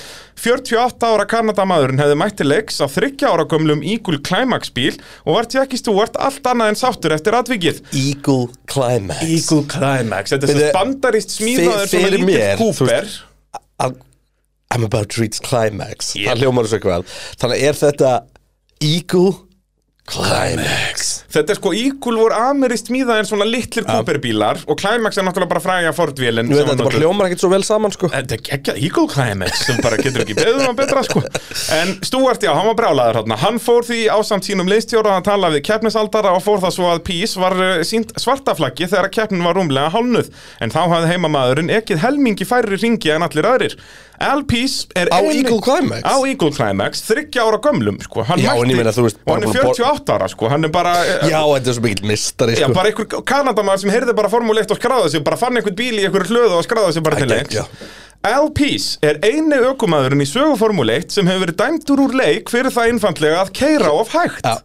48 0.42 1.06
ára 1.06 1.26
Kanadamaðurinn 1.30 2.02
hefði 2.02 2.16
mætti 2.18 2.46
leiks 2.46 2.80
á 2.82 2.90
30 2.90 3.22
ára 3.30 3.46
gömlum 3.50 3.84
Eagle 3.86 4.18
Climax 4.26 4.72
bíl 4.74 4.96
og 5.22 5.36
var 5.36 5.46
Jackie 5.54 5.78
Stewart 5.78 6.18
allt 6.18 6.42
annað 6.50 6.72
en 6.74 6.80
sáttur 6.82 7.14
eftir 7.14 7.36
atvikið. 7.38 7.78
Eagle 7.94 8.48
Climax 8.70 9.22
Eagle 9.22 9.62
Climax, 9.70 10.34
þetta 10.34 10.48
er 10.50 10.54
Byrju, 10.54 10.66
svo 10.66 10.76
bandarist 10.80 11.34
smíðaður 11.38 11.92
svona 11.94 12.10
veist, 12.90 13.20
I'll- 13.78 14.00
I'm 14.74 14.82
about 14.84 15.08
to 15.14 15.22
reach 15.22 15.38
climax 15.40 16.10
Yeah. 16.18 16.34
Það 16.34 16.42
hljómar 16.42 16.66
þessu 16.66 16.80
eitthvað 16.80 17.14
Þannig 17.40 17.62
er 17.70 17.78
þetta 17.86 18.10
Eagle 18.82 19.30
Climax 19.30 19.47
Þetta 21.28 21.52
er 21.52 21.58
sko 21.58 21.70
Eagle 21.76 22.16
voru 22.16 22.36
amerist 22.36 22.88
smíðaður 22.88 23.26
svona 23.28 23.46
litlir 23.48 23.84
Cooper 23.84 24.18
bílar 24.22 24.60
og 24.64 24.78
Climax 24.80 25.18
er 25.20 25.26
náttúrulega 25.26 25.52
bara 25.52 25.62
veit 26.48 26.64
var 26.64 26.72
þetta 26.72 26.86
bara 26.86 26.88
notuð. 26.88 27.04
hljómar 27.04 27.28
ekkert 27.28 27.44
svo 27.44 27.50
vel 27.52 27.66
saman 27.68 27.94
sko. 27.94 28.10
Þetta 28.14 28.38
er 28.38 28.54
ekki 28.56 28.74
Eagle 28.88 29.06
Climax 29.12 29.64
sem 29.66 29.80
bara 29.84 30.00
getur 30.00 30.24
ekki 30.24 30.38
beðið 30.38 30.62
um 30.62 30.72
að 30.72 30.78
betra 30.80 31.04
sko. 31.06 31.22
En 31.76 31.94
Stuart, 32.08 32.46
já, 32.48 32.52
hann 32.56 32.68
var 32.70 32.78
brjálaður 32.78 33.20
hérna 33.20 33.38
Hann 33.42 33.60
fór 33.62 33.86
því 33.88 34.00
ásamt 34.14 34.48
sínum 34.48 34.70
leistjóra 34.70 35.18
að 35.18 35.28
tala 35.28 35.52
við 35.52 35.64
keppnisaldara 35.68 36.32
og 36.36 36.44
fór 36.46 36.62
það 36.64 36.76
svo 36.78 36.90
að 36.94 37.04
Peace 37.08 37.40
var 37.40 37.56
uh, 37.60 37.84
sínt 37.86 38.14
svartaflaggi 38.16 38.88
þegar 38.88 39.12
keppnin 39.14 39.44
var 39.44 39.58
rúmlega 39.58 39.92
hálnuð 39.92 40.32
En 40.64 40.72
þá 40.72 40.80
hafði 40.86 41.12
heimamaðurinn 41.12 41.72
ekkið 41.78 42.02
helmingi 42.06 42.48
færri 42.48 42.80
ringi 42.80 43.12
en 43.12 43.26
allir 43.28 43.48
aðrir 43.52 43.76
Al 44.20 44.42
Peace 44.50 44.86
er 44.98 45.08
Á 45.14 45.20
eini- 45.22 45.44
Eagle 45.44 45.60
Climax? 45.62 46.02
Á 46.02 46.14
Eagle 46.26 46.50
Climax, 46.56 47.02
þryggja 47.06 47.44
ára 47.46 47.58
gömlum 47.62 48.00
sko 48.02 48.24
Hann 48.26 48.38
Já, 48.42 48.50
en 48.58 48.70
ég 48.72 48.76
meina, 48.80 48.90
þú 48.94 49.04
veist, 49.06 49.20
Og 49.24 49.34
hann 49.34 49.42
er 49.42 49.46
bara 49.46 49.52
búin 49.52 49.62
að 49.62 49.68
bor- 49.68 49.78
48 49.78 50.14
ára 50.16 50.28
sko 50.32 50.48
Hann 50.50 50.64
er 50.64 50.72
bara 50.74 50.94
eh, 51.04 51.28
Já, 51.30 51.40
þetta 51.54 51.68
er 51.70 51.78
svo 51.78 51.82
mikill 51.86 52.08
mistari 52.10 52.56
Já, 52.58 52.64
sko 52.66 52.74
bara 52.74 52.90
einhver 52.90 53.22
Kanadamaður 53.30 53.78
sem 53.84 53.90
heyrði 53.94 54.16
bara 54.18 54.28
Formule 54.32 54.60
1 54.66 54.70
og 54.74 54.80
skráði 54.82 55.10
sig 55.14 55.24
bara 55.24 55.36
fann 55.36 55.56
einhvern 55.56 55.76
bíl 55.78 55.94
í 56.02 56.04
einhverju 56.08 56.34
hlöðu 56.34 56.58
og 56.58 56.66
skráði 56.66 56.92
sig 56.98 57.02
bara 57.06 57.16
til 57.22 57.28
Æ, 57.30 57.34
leiks 57.36 57.54
já. 57.60 57.64
Al 58.26 58.48
Pease 58.50 58.98
er 59.04 59.20
eini 59.22 59.58
ökumæðurinn 59.70 60.24
í 60.24 60.26
söguformule 60.26 60.96
1 60.98 61.12
sem 61.14 61.28
hefur 61.30 61.44
verið 61.46 61.58
dæmdur 61.60 62.00
úr 62.02 62.14
leik 62.18 62.50
fyrir 62.50 62.74
það 62.74 62.92
einfandlega 62.92 63.42
að 63.44 63.52
keira 63.54 63.92
of 63.94 64.10
hægt. 64.10 64.42
Já. 64.42 64.58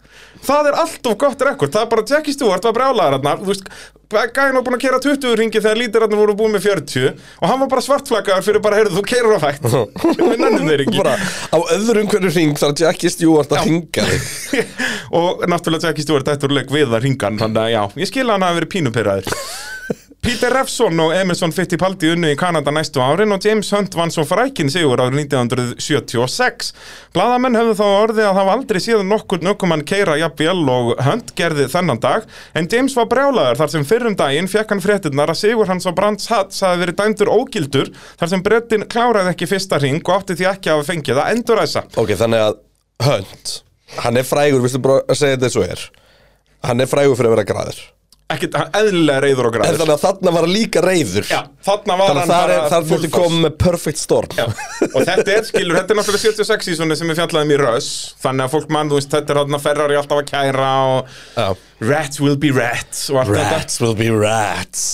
Það 0.43 0.69
er 0.71 0.77
allt 0.81 1.07
of 1.07 1.17
gott 1.21 1.43
rekord. 1.45 1.71
Það 1.71 1.83
er 1.85 1.91
bara 1.91 2.05
Jackie 2.09 2.33
Stewart 2.33 2.65
var 2.65 2.73
brjálaður 2.75 3.13
þarna 3.15 3.35
Þú 3.39 3.51
veist, 3.51 3.69
gæðin 4.13 4.57
var 4.57 4.65
búin 4.65 4.75
að 4.75 4.81
kera 4.83 4.99
20 5.05 5.37
ringi 5.39 5.61
þegar 5.61 5.79
lítirarnir 5.79 6.19
voru 6.19 6.35
búin 6.37 6.55
með 6.55 6.65
40 6.65 7.05
og 7.13 7.45
hann 7.51 7.61
var 7.61 7.69
bara 7.71 7.83
svartflaggaður 7.85 8.47
fyrir 8.47 8.63
bara, 8.65 8.79
heyrðu, 8.81 8.97
þú 8.97 9.03
keirir 9.13 9.35
of 9.37 9.45
hægt. 9.45 9.69
Við 10.19 10.41
nennum 10.41 10.71
þeir 10.71 10.85
ekki. 10.87 10.97
Bara 10.97 11.13
á 11.53 11.57
öðrum 11.77 12.09
hverju 12.09 12.33
ring 12.33 12.57
þarf 12.59 12.81
Jackie 12.81 13.13
Stewart 13.13 13.53
að 13.53 13.69
ringa 13.69 14.07
þig. 14.09 14.73
Og 15.21 15.45
náttúrulega 15.45 15.91
Jackie 15.93 16.07
Stewart 16.07 16.33
ættur 16.33 16.57
leik 16.57 16.73
við 16.73 16.89
að 16.89 17.05
ringa 17.05 17.29
hann 17.29 17.39
þannig 17.45 17.63
að 17.67 17.71
já, 17.77 17.83
ég 18.01 18.11
skil 18.11 18.27
að 18.27 18.49
hann 18.49 18.67
pínupyrraður 18.73 19.71
Peter 20.23 20.53
Refson 20.55 20.95
og 21.03 21.11
Emerson 21.11 21.51
Fittipaldi 21.51 22.13
unnu 22.13 22.29
í 22.31 22.35
Kanada 22.39 22.71
næstu 22.71 23.01
árin 23.03 23.35
og 23.35 23.43
James 23.43 23.67
Hunt 23.75 23.95
vann 23.99 24.11
svo 24.13 24.23
frækin 24.23 24.69
sigur 24.71 25.01
árið 25.03 25.25
1976 25.25 26.69
Blaðamenn 27.11 27.57
höfðu 27.59 27.73
þá 27.81 27.83
orðið 27.87 28.27
að 28.29 28.37
hafa 28.37 28.53
aldrei 28.55 28.79
síðan 28.85 29.09
nokkur 29.11 29.41
nökumann 29.43 29.83
keira 29.83 30.15
jafnvél 30.21 30.61
og 30.71 30.93
Hunt 31.03 31.33
gerði 31.35 31.65
þennan 31.73 31.99
dag 32.05 32.23
en 32.55 32.69
James 32.71 32.95
var 32.95 33.09
brjálaður 33.11 33.59
þar 33.59 33.73
sem 33.73 33.87
fyrrum 33.89 34.15
daginn 34.21 34.47
fekk 34.53 34.71
hann 34.71 34.83
fréttinnar 34.85 35.33
að 35.33 35.41
sigur 35.41 35.67
hans 35.67 35.87
á 35.87 35.91
Brands 35.97 36.29
Hats 36.31 36.63
hafi 36.63 36.79
verið 36.85 37.01
dæmdur 37.01 37.31
ógildur 37.33 37.91
þar 38.21 38.31
sem 38.31 38.45
brettin 38.45 38.87
kláraði 38.87 39.33
ekki 39.33 39.49
fyrsta 39.51 39.81
ring 39.83 39.99
og 40.07 40.21
átti 40.21 40.37
því 40.39 40.47
ekki 40.53 40.71
að 40.71 40.79
hafa 40.79 40.91
fengið 40.93 41.19
að 41.19 41.33
enduræsa 41.35 41.83
Ok, 41.99 42.13
þannig 42.21 42.45
að 42.45 42.61
Hunt 43.09 43.57
Hann 43.99 44.17
er 44.17 44.25
frægur, 44.25 44.63
viltu 44.63 44.79
bara 44.87 45.03
segja 45.19 45.35
þetta 45.35 45.51
eins 45.51 45.59
og 45.59 45.67
er? 45.67 45.83
Hann 46.63 46.79
er 46.79 46.89
frægur 46.89 47.19
fyrir 47.19 47.33
að 47.33 47.35
vera 47.35 47.49
græður 47.51 47.83
ekkert 48.35 48.57
eðlilega 48.79 49.23
reyður 49.23 49.47
og 49.49 49.53
En 49.53 49.55
græður 49.61 49.79
þannig 49.83 49.93
að 49.95 50.03
þarna 50.03 50.33
var 50.35 50.45
hann 50.47 50.53
líka 50.55 50.83
reyður 50.85 51.27
Já, 51.29 51.39
þarna 51.67 51.97
var 51.99 52.09
Þannig 52.11 52.21
hann 52.23 52.33
að 52.33 52.43
bara 52.43 52.69
þar 52.73 52.87
full 52.87 52.91
fylgdi 52.93 53.09
force. 53.11 53.23
komið 53.27 53.43
með 53.45 53.55
perfect 53.63 54.01
storm. 54.01 54.35
Já, 54.37 54.45
og 54.89 54.97
þetta 55.09 55.35
er 55.37 55.47
skilur, 55.49 55.77
þetta 55.79 55.95
er 55.95 55.99
náttúrulega 56.01 56.23
76 56.25 56.69
sísoni 56.71 56.97
sem 56.99 57.13
við 57.13 57.21
fjallaðum 57.21 57.53
í 57.55 57.59
Röss 57.63 57.91
þannig 58.23 58.47
að 58.47 58.55
fólk 58.57 58.73
mann, 58.77 58.91
þú 58.91 58.99
veist, 58.99 59.11
þetta 59.13 59.33
er 59.35 59.41
þarna 59.43 59.61
Ferrari 59.63 59.99
alltaf 60.01 60.23
að 60.23 60.27
kæra 60.33 60.71
og 60.93 61.15
Já. 61.37 61.47
Rats 61.93 62.21
will 62.23 62.37
be 62.39 62.51
rats 62.55 63.07
og 63.13 63.21
allt 63.23 63.33
Rats 63.37 63.81
will 63.83 63.95
be 63.99 64.09
rats. 64.13 64.85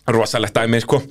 Þetta 0.00 0.16
rosalegt 0.18 0.56
dæmi, 0.56 0.80
sko 0.84 1.02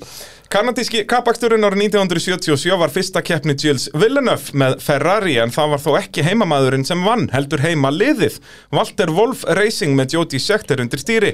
Kanadíski 0.50 1.04
kapaksturinn 1.06 1.62
árið 1.62 1.84
1977 1.84 2.74
var 2.80 2.90
fyrsta 2.90 3.20
keppni 3.22 3.54
Gilles 3.54 3.84
Villeneuve 3.94 4.50
með 4.58 4.72
Ferrari 4.82 5.36
en 5.38 5.52
það 5.54 5.68
var 5.70 5.80
þó 5.84 5.90
ekki 6.00 6.24
heimamaðurinn 6.26 6.82
sem 6.88 7.04
vann, 7.06 7.28
heldur 7.30 7.60
heima 7.62 7.92
liðið. 7.94 8.40
Walter 8.74 9.12
Wolf 9.14 9.44
Racing 9.46 9.94
með 9.94 10.16
Jody 10.16 10.40
Scheckter 10.42 10.80
undir 10.82 10.98
stýri. 10.98 11.28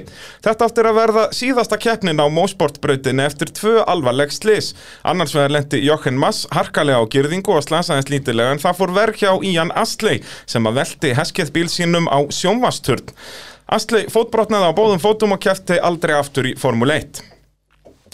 Þetta 0.45 0.67
áttir 0.67 0.89
að 0.91 0.99
verða 0.99 1.23
síðasta 1.33 1.79
keppnin 1.81 2.21
á 2.21 2.29
Mosportbrautinni 2.29 3.25
eftir 3.25 3.49
tvö 3.57 3.79
alvarleg 3.89 4.35
slis. 4.35 4.75
Annars 5.01 5.33
vegar 5.33 5.55
lendi 5.55 5.79
Jochen 5.81 6.19
Mass 6.21 6.45
harkalega 6.53 7.01
á 7.01 7.09
gyrðingu 7.15 7.55
og 7.55 7.65
slasaðins 7.65 8.11
lítilega 8.13 8.53
en 8.53 8.61
það 8.61 8.77
fór 8.83 8.93
verk 8.99 9.23
hjá 9.23 9.31
Ian 9.49 9.73
Astley 9.73 10.21
sem 10.45 10.69
að 10.69 10.77
velti 10.83 11.15
heskið 11.17 11.49
bíl 11.57 11.71
sínum 11.73 12.05
á 12.05 12.21
sjónvasturn. 12.29 13.09
Astley 13.65 14.05
fótbrotnaði 14.13 14.69
á 14.69 14.77
bóðum 14.77 15.01
fótum 15.01 15.33
og 15.33 15.41
kefti 15.41 15.81
aldrei 15.81 16.13
aftur 16.19 16.51
í 16.51 16.53
Formule 16.61 16.99
1. 17.01 17.36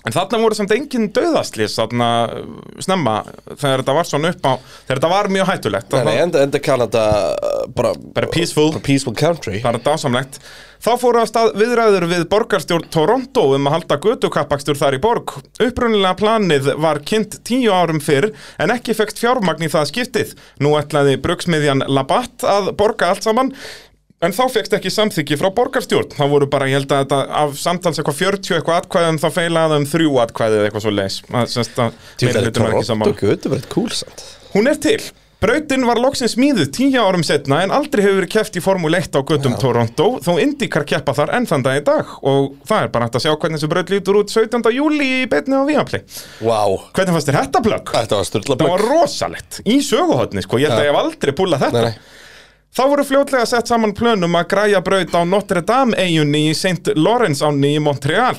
En 0.03 0.11
þarna 0.11 0.41
voru 0.43 0.57
samt 0.57 0.73
engin 0.75 1.07
döðastlýs 1.15 1.77
þarna 1.79 2.09
uh, 2.27 2.57
snemma 2.83 3.15
þegar 3.53 3.83
þetta 3.83 3.97
var 3.99 4.09
svona 4.09 4.33
upp 4.33 4.49
á 4.49 4.53
þegar 4.57 4.99
þetta 4.99 5.13
var 5.13 5.31
mjög 5.37 5.49
hættulegt 5.53 5.97
Nei, 6.03 6.17
enda, 6.25 6.43
enda 6.43 6.61
Kanada 6.63 7.05
uh, 7.31 7.63
bara, 7.71 7.93
Bara 8.15 8.31
peaceful. 8.33 8.71
peaceful 8.83 9.15
country 9.15 9.61
bara 9.63 9.79
dásamlegt 9.83 10.41
Þá 10.83 10.89
fóru 10.99 11.19
að 11.21 11.29
stað 11.29 11.53
viðræður 11.61 12.05
við 12.11 12.23
borgarstjórn 12.31 12.89
Toronto 12.91 13.45
um 13.55 13.69
að 13.69 13.75
halda 13.77 13.97
götukappakstur 14.03 14.75
þar 14.75 14.97
í 14.97 14.99
borg. 15.05 15.31
Upprunnilega 15.63 16.17
planið 16.19 16.67
var 16.83 16.99
kynnt 17.07 17.37
tíu 17.47 17.71
árum 17.71 18.01
fyrr 18.03 18.33
en 18.59 18.73
ekki 18.75 18.91
fekst 18.97 19.21
fjármagn 19.23 19.63
í 19.63 19.71
það 19.71 19.87
skiptið. 19.93 20.33
Nú 20.59 20.73
ætlaði 20.75 21.15
brugsmiðjan 21.23 21.85
Labatt 21.87 22.43
að 22.43 22.73
borga 22.75 23.13
allt 23.13 23.23
saman 23.23 23.53
En 24.23 24.31
þá 24.35 24.43
fegst 24.53 24.75
ekki 24.77 24.91
samþykki 24.93 25.37
frá 25.41 25.49
borgarstjórn. 25.55 26.13
Það 26.15 26.29
voru 26.31 26.47
bara, 26.51 26.69
ég 26.71 26.79
held 26.79 26.93
að 26.95 27.01
þetta 27.03 27.17
af 27.43 27.57
samtals 27.59 27.99
eitthvað 27.99 28.21
40 28.21 28.55
eitthvað 28.59 28.79
atkvæðum 28.83 29.19
þá 29.19 29.27
feilaði 29.39 29.81
um 29.81 29.89
þrjú 29.93 30.13
atkvæði 30.23 30.61
eða 30.61 30.69
eitthvað 30.69 30.85
svo 30.85 30.93
leis. 30.95 31.17
Það 31.27 32.29
ekki 32.29 32.53
Toronto 32.55 32.85
saman. 32.87 33.17
götu 33.19 33.51
verið 33.51 33.99
samt 33.99 34.23
Hún 34.53 34.69
er 34.69 34.79
til. 34.79 35.01
Brautin 35.43 35.83
var 35.83 35.99
loksins 35.99 36.37
smíðuð 36.37 36.69
tíu 36.71 37.01
árum 37.03 37.23
setna 37.27 37.57
en 37.65 37.71
aldrei 37.75 37.99
hefur 38.05 38.21
verið 38.21 38.31
keft 38.31 38.55
í 38.55 38.61
Formule 38.63 39.01
1 39.03 39.17
á 39.19 39.21
göttum 39.27 39.57
Toronto 39.59 40.05
þó 40.23 40.37
IndyCar 40.39 40.85
keppa 40.87 41.11
þar 41.17 41.33
enn 41.35 41.47
þann 41.49 41.65
dag 41.65 41.81
í 41.81 41.83
dag 41.83 42.13
og 42.23 42.53
það 42.69 42.85
er 42.85 42.93
bara 42.93 43.09
hægt 43.09 43.17
að 43.19 43.25
sjá 43.25 43.33
hvernig 43.33 43.59
þessu 43.59 43.71
braut 43.73 43.91
lítur 43.91 44.21
út 44.21 44.31
17. 44.31 44.71
júli 44.71 45.09
í 45.17 45.27
beinni 45.27 45.59
á 45.59 45.67
Viaplay. 45.67 46.05
Wow, 46.47 46.77
Hvernig 46.95 47.17
fannst 47.17 47.27
þér 47.27 47.39
þetta 47.41 47.63
plögg? 47.67 47.91
þetta 47.97 48.21
var 48.21 48.29
styrla 48.31 48.59
Það 48.63 48.71
var 48.71 48.85
rosalegt, 48.93 49.59
í 49.67 49.81
söguhotni 49.83 50.45
sko, 50.47 50.63
ég 50.63 50.71
held 50.71 50.79
að 50.79 50.87
ég 50.87 50.95
hef 50.95 51.03
aldrei 51.03 51.35
púlað 51.35 51.65
þetta. 51.67 51.81
Nei, 51.89 51.91
nei. 51.91 52.22
Þá 52.73 52.87
voru 52.89 53.03
fljótlega 53.05 53.45
sett 53.45 53.69
saman 53.69 53.91
plönum 53.93 54.33
að 54.33 54.47
græja 54.49 54.79
braut 54.81 55.11
á 55.13 55.21
Notre 55.29 55.61
Dame 55.61 55.93
eigunni 55.93 56.47
í 56.49 56.53
St. 56.57 56.95
Lawrence 56.97 57.45
ánni 57.45 57.75
í 57.75 57.81
Montreal. 57.85 58.33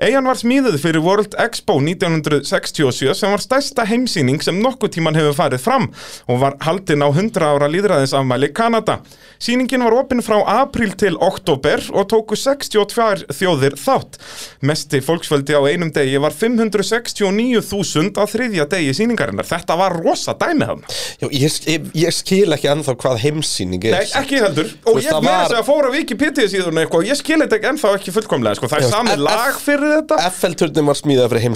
Eigan 0.00 0.24
var 0.24 0.38
smíðuð 0.40 0.78
fyrir 0.80 1.04
World 1.04 1.36
Expo 1.36 1.76
1967 1.84 3.12
sem 3.18 3.34
var 3.34 3.42
stærsta 3.44 3.84
heimsýning 3.84 4.40
sem 4.40 4.56
nokkuð 4.64 4.94
tíman 4.94 5.18
hefur 5.18 5.36
farið 5.36 5.60
fram 5.66 5.90
og 6.24 6.40
var 6.40 6.56
haldin 6.64 7.04
á 7.04 7.12
100 7.12 7.44
ára 7.44 7.68
líðræðisafmæli 7.74 8.54
Kanada. 8.56 9.02
Sýningin 9.36 9.84
var 9.84 9.98
opinn 9.98 10.24
frá 10.24 10.38
april 10.62 10.96
til 10.96 11.20
oktober 11.20 11.84
og 11.92 12.08
tóku 12.08 12.40
62 12.40 13.28
þjóðir 13.36 13.76
þátt. 13.76 14.16
Mesti 14.64 15.02
fólksföldi 15.04 15.52
á 15.52 15.60
einum 15.68 15.92
degi 15.92 16.16
var 16.24 16.32
569.000 16.32 18.16
á 18.16 18.24
þriðja 18.32 18.68
degi 18.72 18.96
sýningarinnar. 18.96 19.44
Þetta 19.44 19.76
var 19.76 20.00
rosa 20.00 20.32
dæmi 20.40 20.72
hann. 20.72 20.84
Ég, 21.20 21.60
ég, 21.68 21.92
ég 22.06 22.16
skil 22.16 22.48
ekki 22.56 22.72
ennþá 22.72 22.96
hvað 22.96 23.20
heimsýning 23.26 23.73
er 23.78 23.96
Nei, 23.96 24.10
ekki 24.20 24.40
heldur. 24.42 24.68
Og 24.90 25.00
ég 25.02 25.16
með 25.24 25.38
þess 25.40 25.56
að 25.58 25.64
fóra 25.68 25.90
Wikipedia 25.94 26.50
síðan 26.50 26.82
eitthvað 26.82 27.08
Ég 27.10 27.18
skil 27.20 27.40
þetta 27.44 27.60
ennþá 27.72 27.94
ekki 27.98 28.14
fullkomlega 28.14 28.58
sko. 28.60 28.70
Það 28.72 28.84
er 28.84 28.92
sami 28.92 29.16
lag 29.20 29.58
fyrir 29.62 29.96
þetta. 29.98 30.20
FL-turnin 30.30 30.90
var 30.92 31.00
smíðað 31.00 31.32
fyrir 31.34 31.46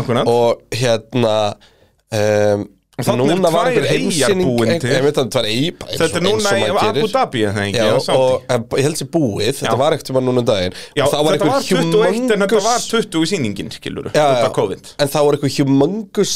akkurat. 0.00 0.30
Og 0.30 0.76
hérna 0.80 1.36
um, 2.10 2.68
Núna 3.00 3.48
var 3.52 3.70
einhver 3.70 3.86
að 5.40 5.46
eigi 5.48 5.70
Þetta 5.88 6.18
er 6.18 6.24
núna 6.26 6.50
í 6.58 6.66
Abu 6.68 7.06
Dhabi 7.08 7.44
ekki, 7.48 7.70
Já, 7.72 7.86
og 8.12 8.52
ég 8.76 8.84
held 8.84 9.00
sér 9.00 9.08
búið, 9.14 9.54
þetta 9.62 9.76
var 9.80 9.96
ekkert 9.96 10.10
sem 10.10 10.18
var 10.18 10.26
núna 10.26 10.42
um 10.42 10.48
daginn. 10.50 10.76
Já, 10.98 11.04
var 11.24 11.38
þetta 11.38 11.48
var 11.48 11.64
einhver 11.64 11.70
21 11.70 12.34
en 12.36 12.44
þetta 12.44 12.60
var 12.66 12.84
humongous- 12.84 12.90
20 12.92 13.24
í 13.24 13.30
sýningin 13.32 13.72
skilur 13.72 14.10
Þetta 14.12 14.52
COVID. 14.58 14.92
En 15.00 15.12
það 15.14 15.28
var 15.28 15.38
eitthvað 15.38 15.56
humongous 15.62 16.34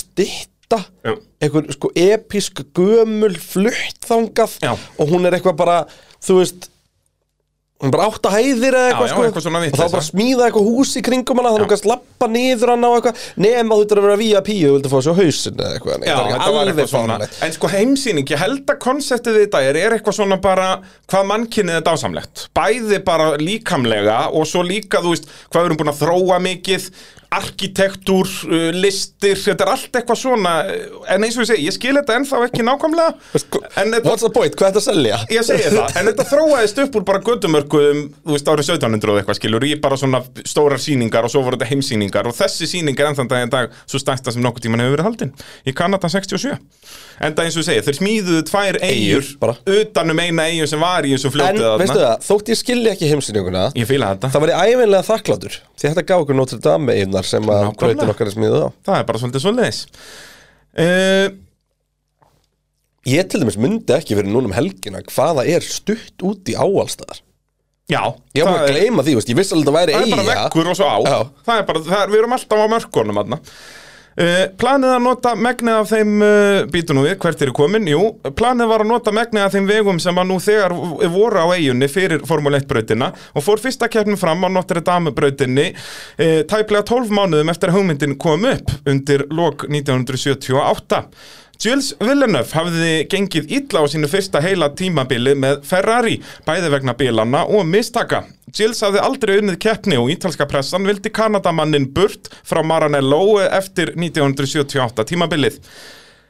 Já. 1.04 1.14
Eitthvað 1.45 1.73
sko 1.76 1.90
episk 2.04 2.62
gömul 2.76 3.35
flutt 3.40 4.07
þangað 4.09 4.61
Já. 4.64 4.73
Og 4.75 5.11
hún 5.12 5.28
er 5.28 5.38
eitthvað 5.38 5.59
bara, 5.64 5.81
þú 6.25 6.40
veist 6.43 6.71
Hún 7.83 7.90
bara 7.90 8.04
átta 8.07 8.31
hæðir 8.31 8.73
eða 8.78 8.90
eitthvað 8.93 9.09
já, 9.09 9.11
sko 9.11 9.23
eitthvað 9.26 9.47
Og 9.75 9.81
var 9.81 9.88
bara 9.93 10.07
smíða 10.07 10.45
eitthvað 10.47 10.69
hús 10.71 10.93
í 10.95 11.00
kringum 11.04 11.40
hana 11.40 11.50
Þannig 11.50 11.59
að 11.59 11.64
hún 11.66 11.73
gæst 11.73 11.88
lappa 11.90 12.28
niður 12.31 12.71
hana 12.71 12.90
og 12.90 12.95
eitthvað 13.00 13.25
Nema 13.45 13.75
þú 13.76 13.83
þetta 13.83 13.97
að 13.99 14.07
vera 14.07 14.19
VIP 14.21 14.50
og 14.54 14.76
vildi 14.76 14.93
fá 14.93 14.95
sér 15.04 15.19
hausin 15.19 15.59
eða 15.59 15.73
eitthvað 15.75 16.07
Já, 16.07 16.14
eitthvað 16.62 16.88
svona 16.93 17.19
En 17.45 17.57
sko 17.57 17.71
heimsýning, 17.75 18.31
ég 18.31 18.40
held 18.45 18.73
að 18.73 18.81
konseptið 18.87 19.40
þetta 19.43 19.62
er, 19.66 19.81
er 19.83 19.97
eitthvað 19.99 20.19
svona 20.21 20.38
bara 20.47 20.69
hvað 21.11 21.28
mannkynnið 21.33 21.81
er 21.81 21.85
dásamlegt 21.90 22.47
Bæði 22.57 23.02
bara 23.11 23.28
líkamlega 23.43 24.21
og 24.31 24.47
svo 24.49 24.62
líka, 24.64 25.02
þú 25.04 25.16
veist, 25.16 25.28
hvað 25.50 25.61
við 25.66 25.73
erum 25.73 25.83
búin 25.83 25.93
að 25.93 26.00
þróa 26.07 26.40
mikið 26.47 26.88
arkitektúr, 27.35 28.28
uh, 28.49 28.69
listir, 28.76 29.38
þetta 29.40 29.64
er 29.66 29.71
allt 29.75 29.99
eitthvað 29.99 30.19
svona 30.21 30.52
En 31.11 31.25
eins 31.25 31.37
og 31.38 31.45
ég 31.45 31.50
segi, 31.50 31.66
ég 31.69 31.75
skil 31.76 31.95
þetta 31.99 32.16
ennþá 32.19 32.40
ekki 32.49 32.64
nákvæmlega 32.66 33.11
En 33.81 33.95
þetta, 33.95 34.02
What's 34.07 34.25
the 34.25 34.31
point? 34.35 34.54
Hvað 34.59 34.69
er 34.69 34.75
þetta 34.75 34.83
að 34.83 34.88
selja? 34.88 35.21
ég 35.33 35.47
segi 35.49 35.71
það, 35.75 35.99
en 36.00 36.11
þetta 36.11 36.26
þróaðist 36.31 36.83
upp 36.85 36.99
úr 37.00 37.07
bara 37.09 37.23
göttumörkuðum, 37.28 38.02
þú 38.25 38.37
veist, 38.37 38.50
árið 38.52 38.71
1700 38.75 39.14
og 39.14 39.21
eitthvað 39.21 39.38
skilur, 39.40 39.66
í 39.69 39.75
bara 39.83 39.99
svona 40.00 40.21
stórar 40.49 40.83
sýningar 40.83 41.26
og 41.26 41.33
svo 41.35 41.45
voru 41.47 41.59
þetta 41.59 41.71
heimsýningar 41.73 42.28
og 42.31 42.37
þessi 42.37 42.69
sýning 42.71 42.99
er 42.99 43.11
ennþann 43.11 43.31
dag 43.31 43.47
í 43.47 43.50
dag 43.52 43.75
svo 43.85 44.00
stærsta 44.02 44.35
sem 44.35 44.45
nokkuð 44.45 44.66
tíman 44.66 44.85
hefur 44.85 44.97
verið 44.97 45.09
haldin 45.11 45.35
í 45.64 45.75
Kanada 45.76 46.11
67. 46.12 46.54
En 47.23 47.37
það 47.37 47.44
eins 47.44 47.59
og 47.61 47.66
segi, 47.68 47.85
þeir 47.87 47.97
smíðuðu 48.00 48.42
tvær 48.49 48.78
eigur 48.80 48.88
Eyjur, 48.88 49.28
bara. 49.42 49.54
utan 49.76 50.11
um 50.14 50.23
eina 50.25 50.49
eigu 50.50 50.66
sem 50.71 50.83
var 50.83 51.06
í 51.06 51.12
þessu 51.14 51.30
En 51.30 51.35
fljótið 51.37 51.68
veistu 51.85 52.00
það, 52.00 52.26
þótt 52.26 52.50
ég 52.50 52.61
skilji 52.61 52.90
ekki 52.90 53.11
heimsýninguna 53.12 53.64
Ég 53.78 53.88
fíla 53.90 54.11
þetta. 54.14 54.33
Það 54.35 54.44
var 54.44 54.52
ég 54.54 54.75
æfinlega 54.75 55.09
þakklátur 55.11 55.59
Því 55.78 55.88
þetta 55.92 56.06
gaf 56.11 56.25
okkur 56.25 56.38
Notre 56.40 56.61
Dame 56.64 56.99
einar 56.99 57.28
sem 57.28 57.54
að 57.54 57.71
brautin 57.78 58.14
okkar 58.14 58.30
er 58.33 58.35
smíðuð 58.35 58.66
á. 58.66 58.68
Það 58.88 58.99
er 58.99 59.09
bara 59.12 59.23
svolítið 59.23 59.44
svo 59.44 59.54
leiðis. 59.54 59.80
Uh, 60.75 61.28
Ég 63.04 63.26
til 63.28 63.42
dæmis 63.42 63.59
myndi 63.61 63.92
ekki 63.92 64.16
fyrir 64.16 64.33
núna 64.33 64.49
um 64.49 64.56
helgina 64.56 65.02
hvaða 65.04 65.44
er 65.52 65.64
stutt 65.66 66.23
út 66.25 66.49
í 66.49 66.54
áalstaðar 66.56 67.18
já, 67.92 68.00
Ég 68.33 68.47
var 68.49 68.62
að 68.62 68.71
gleyma 68.73 69.04
því, 69.04 69.16
veist, 69.18 69.28
ég 69.28 69.37
vissi 69.37 69.52
alveg 69.52 69.68
að 69.68 69.75
það 69.75 69.76
væri 69.76 69.94
það 69.94 70.04
er 70.04 70.14
bara 70.14 70.25
eiga 70.25 70.44
vekkur 70.47 70.71
og 70.71 70.78
svo 70.78 70.88
á. 70.88 70.99
Það 71.44 71.59
er 71.59 71.66
bara, 71.68 71.83
það 71.90 71.99
er, 71.99 72.12
við 72.14 72.21
erum 72.23 72.37
alltaf 72.38 72.62
á 72.64 72.66
mörkunum 72.73 73.21
aðna 73.21 73.38
Uh, 74.14 74.44
planið 74.61 74.92
að 74.94 75.00
nota 75.02 75.33
megnið 75.35 75.75
af 75.75 75.88
þeim 75.90 76.11
uh, 76.23 76.59
býtu 76.71 76.94
nú 76.94 77.02
við, 77.02 77.16
hvert 77.23 77.40
er 77.42 77.50
komin? 77.56 77.88
Jú, 77.90 78.02
planið 78.38 78.71
var 78.71 78.85
að 78.85 78.90
nota 78.92 79.14
megnið 79.14 79.42
af 79.42 79.56
þeim 79.56 79.66
vegum 79.66 79.99
sem 80.02 80.21
að 80.23 80.28
nú 80.30 80.37
þegar 80.42 80.75
voru 81.11 81.42
á 81.42 81.47
eigunni 81.56 81.88
fyrir 81.90 82.23
Formule 82.28 82.61
1 82.62 82.68
brautina 82.71 83.11
og 83.35 83.42
fór 83.42 83.62
fyrsta 83.62 83.88
keppnin 83.90 84.21
fram 84.21 84.47
á 84.47 84.49
Notre 84.54 84.85
Dame 84.87 85.11
brautinni 85.16 85.73
uh, 85.75 86.44
tæplega 86.47 86.85
12 86.92 87.11
mánuðum 87.11 87.50
eftir 87.50 87.73
að 87.73 87.80
hugmyndin 87.80 88.14
kom 88.23 88.47
upp 88.52 88.71
undir 88.87 89.26
lok 89.35 89.66
1978 89.66 91.02
Jules 91.63 91.93
Villeneuve 92.03 92.51
hafði 92.51 92.95
gengið 93.11 93.53
illa 93.59 93.83
á 93.83 93.91
sínu 93.91 94.09
fyrsta 94.11 94.41
heila 94.43 94.71
tímabili 94.75 95.37
með 95.39 95.63
Ferrari, 95.69 96.17
bæði 96.47 96.73
vegna 96.75 96.95
bilana 96.99 97.45
og 97.47 97.67
mistaka. 97.69 98.25
Jules 98.55 98.83
hafði 98.83 99.03
aldrei 99.03 99.37
unnið 99.41 99.61
keppni 99.63 99.99
og 100.01 100.11
ítalska 100.15 100.49
pressan 100.51 100.87
vildi 100.89 101.13
Kanadamannin 101.15 101.89
burt 101.95 102.31
frá 102.47 102.63
Maranello 102.67 103.39
eftir 103.47 103.95
1978 103.95 105.07
tímabilið. 105.13 105.61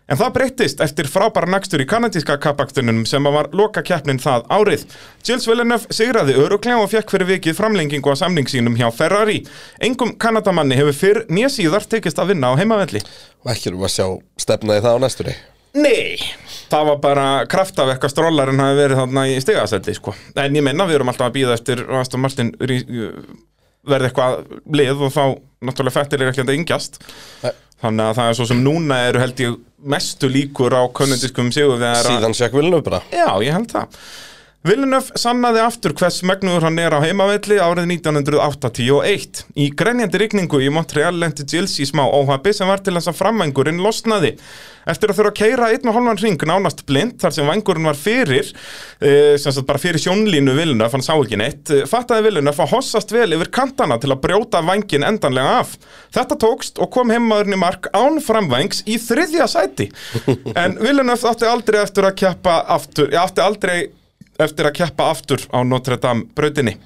En 0.04 0.18
það 0.20 0.34
breyttist 0.34 0.82
eftir 0.84 1.08
frábæra 1.08 1.48
nakstur 1.48 1.80
í 1.80 1.86
kanadíska 1.88 2.36
kappaktunum 2.42 3.06
sem 3.08 3.24
var 3.24 3.48
loka 3.56 3.80
keppnin 3.86 4.20
það 4.20 4.44
árið. 4.52 4.84
Gilles 5.24 5.48
Villeneuve 5.48 5.96
sigraði 5.96 6.36
öruglega 6.42 6.82
og 6.82 6.92
fekk 6.92 7.14
fyrir 7.14 7.30
vikið 7.30 7.56
framlengingu 7.56 8.12
á 8.12 8.16
samning 8.20 8.50
sínum 8.52 8.76
hjá 8.76 8.90
Ferrari. 8.92 9.40
Engum 9.80 10.12
kanadamanni 10.20 10.76
hefur 10.76 10.98
fyrr 10.98 11.24
nýja 11.32 11.48
síðar 11.56 11.88
tekist 11.88 12.20
að 12.20 12.34
vinna 12.34 12.52
á 12.52 12.58
heimavelli. 12.60 13.00
Og 13.46 13.54
ekki 13.54 13.72
erum 13.72 13.80
við 13.80 13.88
að 13.88 13.96
sjá 13.96 14.06
stefnaði 14.44 14.84
það 14.84 15.00
á 15.00 15.04
næstunni 15.06 15.36
Nei, 15.74 16.20
það 16.70 16.84
var 16.86 16.98
bara 17.02 17.24
kraftavekka 17.50 18.06
strollarinn 18.12 18.60
hafi 18.62 18.76
verið 18.78 19.00
þarna 19.00 19.24
í 19.26 19.40
stigasetti 19.42 19.96
sko. 19.96 20.12
En 20.38 20.54
ég 20.54 20.62
menna 20.62 20.86
við 20.86 21.00
erum 21.00 21.10
alltaf 21.10 21.32
að 21.32 21.34
býða 21.40 21.56
eftir 21.58 21.82
að 21.88 22.04
Aston 22.04 22.22
Martin 22.22 22.52
verði 22.60 24.08
eitthvað 24.08 24.36
lið 24.70 25.02
og 25.02 25.10
þá 25.12 25.24
náttúrulega 25.66 25.96
fættir 25.96 26.22
er 26.22 26.30
ekki 26.30 26.44
að 26.44 26.54
yngjast. 26.54 27.00
Þannig 27.84 28.06
að 28.08 28.18
það 28.18 28.28
er 28.30 28.36
svo 28.38 28.46
sem 28.48 28.60
núna 28.64 29.00
eru 29.10 29.20
held 29.20 29.40
ég 29.44 29.56
mestu 29.94 30.30
líkur 30.32 30.72
á 30.72 30.82
könnundiskum 30.96 31.50
sigur 31.52 31.82
Síðan 32.06 32.36
sjekk 32.36 32.56
vilnum 32.56 32.84
bara 32.86 33.02
Já, 33.12 33.28
ég 33.44 33.52
held 33.52 33.68
það. 33.74 33.98
Villeneuve 34.64 35.18
sannaði 35.20 35.60
aftur 35.60 35.92
hvers 35.92 36.22
megnuður 36.24 36.64
hann 36.64 36.78
er 36.80 36.94
á 36.96 37.04
heimavelli 37.04 37.58
árið 37.60 37.84
1981. 37.98 39.42
Í 39.60 39.66
grenjandi 39.76 40.20
rigningu 40.22 40.56
í 40.64 40.70
Montreal 40.72 41.10
lendi 41.20 41.44
Gilles 41.44 41.74
í 41.84 41.84
smá 41.84 42.00
óhafi 42.08 42.54
sem 42.56 42.70
var 42.70 42.80
til 42.80 42.94
þess 42.96 43.10
að 43.10 43.18
framvængurinn 43.18 43.82
losnaði. 43.84 44.30
Eftir 44.88 45.10
að 45.12 45.18
þurfa 45.18 45.32
að 45.34 45.36
keira 45.42 45.66
einn 45.68 45.90
og 45.90 45.98
hálfan 45.98 46.20
ring 46.22 46.46
nánast 46.48 46.80
blind 46.88 47.18
þar 47.20 47.34
sem 47.36 47.50
vængurinn 47.50 47.88
var 47.90 47.98
fyrir, 48.00 48.48
e, 49.04 49.10
sem 49.42 49.52
sagt 49.52 49.66
bara 49.68 49.82
fyrir 49.82 50.00
sjónlínu 50.00 50.54
Villeneuve, 50.56 50.94
hann 50.96 51.04
sá 51.04 51.12
ekki 51.12 51.36
neitt, 51.40 51.68
eh, 51.68 51.84
fattaði 51.88 52.24
Villeneuve 52.30 52.64
að 52.64 52.72
hossast 52.72 53.12
vel 53.12 53.36
yfir 53.36 53.50
kantana 53.52 53.98
til 54.00 54.14
að 54.14 54.22
brjóta 54.22 54.62
vængin 54.64 55.04
endanlega 55.04 55.58
af. 55.58 55.74
Þetta 56.16 56.38
tókst 56.40 56.80
og 56.80 56.88
kom 56.96 57.12
heimaðurinn 57.12 57.58
í 57.58 57.60
mark 57.60 57.90
án 57.92 58.16
framvængs 58.16 58.80
í 58.88 58.96
þriðja 58.96 59.44
sæti. 59.44 59.90
En 60.64 60.80
Villeneuve 60.80 61.28
átti 61.28 61.52
aldrei 61.52 61.82
eftir 61.82 62.08
að 62.08 62.16
keppa 62.16 62.64
aftur, 62.78 63.12
ég 63.12 63.20
átti 63.20 63.44
aldrei 63.44 63.78
eftir 64.38 64.68
að 64.68 64.78
keppa 64.80 65.10
aftur 65.12 65.44
á 65.54 65.62
Notre 65.66 65.98
Dame 66.00 66.28
brautinni. 66.34 66.78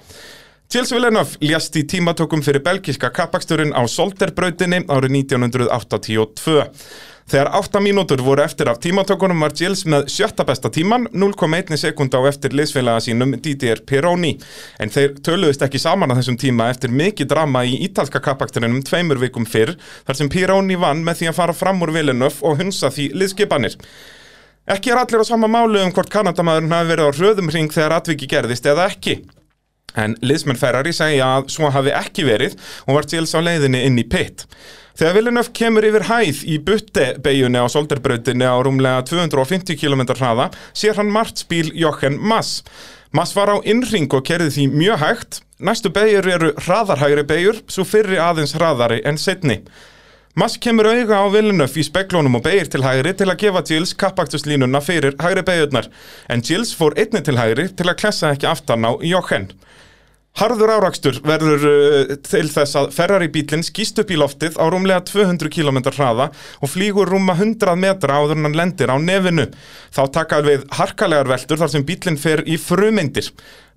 Gilles 0.68 0.90
Villeneuve 0.92 1.38
lést 1.40 1.76
í 1.80 1.86
tímatökum 1.88 2.42
fyrir 2.44 2.60
belgiska 2.60 3.08
kappaksturinn 3.16 3.70
á 3.72 3.80
Solterbrautinni 3.88 4.82
árið 4.84 5.14
1982. 5.24 6.66
Þegar 7.28 7.48
8 7.56 7.80
mínútur 7.84 8.20
voru 8.24 8.40
eftir 8.40 8.68
af 8.68 8.78
tímatökunum 8.80 9.40
var 9.44 9.52
Gilles 9.56 9.86
með 9.88 10.06
sjötta 10.12 10.46
besta 10.48 10.70
tíman, 10.72 11.06
0,1 11.12 11.76
sekund 11.76 12.12
á 12.16 12.20
eftir 12.28 12.52
liðsfélaga 12.56 13.00
sínum 13.04 13.32
Didier 13.44 13.82
Pironi. 13.84 14.34
En 14.80 14.92
þeir 14.92 15.16
töluðist 15.24 15.64
ekki 15.64 15.80
saman 15.80 16.12
að 16.12 16.22
þessum 16.22 16.38
tíma 16.40 16.70
eftir 16.72 16.92
mikið 16.92 17.28
drama 17.32 17.66
í 17.68 17.80
ítalska 17.84 18.20
kappaksturinn 18.24 18.80
tveimur 18.84 19.20
vikum 19.20 19.48
fyrr, 19.48 19.72
þar 20.08 20.20
sem 20.20 20.32
Pironi 20.32 20.80
vann 20.80 21.04
með 21.04 21.22
því 21.22 21.32
að 21.32 21.40
fara 21.42 21.56
fram 21.56 21.84
úr 21.84 21.92
Villeneuve 21.96 22.44
og 22.48 22.60
hunsa 22.60 22.92
því 22.92 23.10
liðskipanir. 23.16 23.76
Ekki 24.68 24.90
er 24.92 24.98
allir 25.00 25.22
á 25.24 25.24
sama 25.24 25.48
málu 25.48 25.80
um 25.80 25.92
hvort 25.96 26.10
Kanadamaðurinn 26.12 26.74
hafi 26.74 26.90
verið 26.90 27.06
á 27.08 27.16
hröðum 27.16 27.46
hring 27.48 27.70
þegar 27.72 27.94
atviki 27.96 28.26
gerðist 28.28 28.66
eða 28.68 28.90
ekki. 28.92 29.14
En 29.96 30.12
liðsmenn 30.20 30.60
Ferrari 30.60 30.92
segja 30.92 31.24
að 31.38 31.48
svo 31.54 31.70
hafi 31.72 31.94
ekki 31.96 32.26
verið 32.28 32.58
og 32.84 32.98
var 32.98 33.08
Gilles 33.08 33.32
á 33.32 33.40
leiðinni 33.40 33.80
inn 33.88 33.96
í 33.96 34.04
pit. 34.04 34.44
Þegar 34.98 35.16
Villeneuve 35.16 35.54
kemur 35.56 35.88
yfir 35.88 36.04
hæð 36.10 36.44
í 36.44 36.58
butte-beigjunni 36.68 37.64
á 37.64 37.66
Solderbrautinni 37.72 38.44
á 38.44 38.60
rúmlega 38.60 39.06
250 39.08 39.78
km 39.80 40.04
hraða 40.10 40.50
sér 40.76 41.00
hann 41.00 41.14
martsbíl 41.16 41.72
Jochen 41.72 42.20
Mass. 42.20 42.60
Mass 43.16 43.32
var 43.32 43.48
á 43.48 43.56
innring 43.64 44.12
og 44.12 44.26
kerði 44.28 44.52
því 44.52 44.66
mjög 44.74 45.04
hægt. 45.06 45.40
Næstu 45.64 45.88
beigjur 45.94 46.28
eru 46.28 46.52
hraðarhægri 46.60 47.24
beigjur, 47.24 47.62
svo 47.72 47.88
fyrri 47.88 48.20
aðeins 48.20 48.52
hraðari 48.58 49.00
en 49.08 49.16
setni. 49.16 49.62
Mass 50.38 50.54
kemur 50.62 50.86
auga 50.86 51.16
á 51.18 51.26
Villeneuve 51.34 51.80
í 51.80 51.82
speklunum 51.82 52.36
og 52.38 52.44
beigir 52.44 52.68
til 52.70 52.84
hægri 52.84 53.10
til 53.18 53.26
að 53.26 53.40
gefa 53.40 53.62
Gilles 53.66 53.90
kappakstuslínuna 53.98 54.78
fyrir 54.86 55.16
hægri 55.18 55.42
beigjurnar. 55.48 55.88
En 56.30 56.44
Gilles 56.46 56.70
fór 56.78 56.94
einni 56.94 57.24
til 57.26 57.40
hægri 57.40 57.64
til 57.74 57.88
að 57.90 57.96
klessa 58.04 58.30
ekki 58.36 58.46
aftan 58.46 58.86
á 58.86 58.94
Jochen. 59.02 59.48
Harður 60.38 60.70
árakstur 60.76 61.16
verður 61.26 61.64
uh, 61.66 62.10
til 62.22 62.46
þess 62.46 62.76
að 62.78 62.92
Ferrari 62.94 63.26
bílinn 63.34 63.64
skýst 63.66 63.98
upp 63.98 64.12
í 64.14 64.18
loftið 64.20 64.54
á 64.54 64.70
rúmlega 64.70 65.02
200 65.08 65.50
km 65.50 65.80
hraða 65.88 66.28
og 66.62 66.70
flýgur 66.70 67.10
rúma 67.10 67.34
100 67.34 67.74
metra 67.74 68.20
áður 68.20 68.36
en 68.36 68.46
hann 68.46 68.58
lendir 68.60 68.92
á 68.94 68.96
nefinu. 69.02 69.48
Þá 69.90 70.02
taka 70.14 70.38
við 70.46 70.68
harkalegar 70.78 71.32
veltur 71.32 71.58
þar 71.58 71.72
sem 71.72 71.86
bílinn 71.88 72.20
fer 72.22 72.44
í 72.46 72.54
frumyndir. 72.54 73.32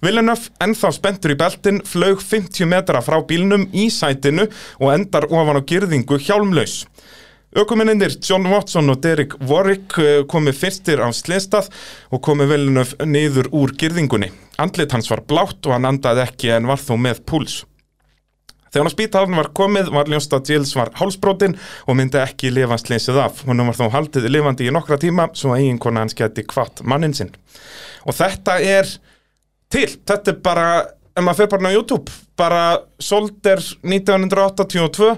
Villeneuve, 0.06 0.54
ennþá 0.62 0.92
spenntur 0.94 1.34
í 1.34 1.40
beltin, 1.42 1.82
flög 1.86 2.22
50 2.22 2.70
metra 2.70 3.02
frá 3.06 3.18
bílnum 3.26 3.66
í 3.74 3.88
sætinu 3.94 4.46
og 4.78 4.94
endar 4.94 5.26
ofan 5.30 5.58
á 5.58 5.66
girðingu 5.66 6.22
hjálmlaus. 6.22 6.84
Ökuminnindir 7.58 8.14
John 8.24 8.46
Watson 8.48 8.94
og 8.94 9.02
Derek 9.04 9.34
Warwick 9.44 9.98
eh, 10.00 10.22
komu 10.30 10.54
fyrstir 10.56 11.02
á 11.04 11.10
slistað 11.12 11.68
og 12.14 12.22
komu 12.24 12.46
Villeneuve 12.48 13.10
niður 13.10 13.50
úr 13.52 13.74
girðingunni. 13.76 14.30
Andlit 14.62 14.94
hans 14.96 15.10
var 15.12 15.24
blátt 15.28 15.66
og 15.68 15.76
hann 15.76 15.90
andaði 15.90 16.26
ekki 16.26 16.54
en 16.56 16.70
var 16.70 16.82
þó 16.82 16.96
með 17.02 17.22
púls. 17.28 17.62
Þegar 18.72 18.86
hann 18.86 18.92
á 18.92 18.96
spítalinn 18.96 19.40
var 19.42 19.50
komið 19.58 19.90
var 19.92 20.12
ljóst 20.12 20.34
að 20.36 20.48
Gilles 20.48 20.76
var 20.78 20.94
hálsbrotin 20.96 21.58
og 21.92 21.98
myndi 22.00 22.22
ekki 22.22 22.54
lifa 22.56 22.78
slesið 22.80 23.20
af. 23.20 23.42
Hún 23.48 23.66
var 23.68 23.76
þó 23.76 23.90
haldið 23.92 24.30
lifandi 24.32 24.70
í 24.70 24.72
nokkra 24.72 25.00
tíma 25.02 25.28
svo 25.36 25.52
að 25.52 25.66
eiginkona 25.66 26.06
hans 26.06 26.16
geti 26.16 26.46
kvart 26.48 26.80
mannin 26.88 27.16
sinn. 27.18 27.34
Og 28.08 28.16
þetta 28.16 28.60
er 28.64 28.88
til, 29.72 29.90
þetta 30.08 30.32
er 30.32 30.40
bara, 30.44 30.68
ef 31.12 31.26
maður 31.26 31.42
fer 31.42 31.52
bara 31.52 31.74
á 31.74 31.76
YouTube, 31.76 32.16
bara 32.40 32.62
Solder 33.04 33.60
1982 33.84 35.18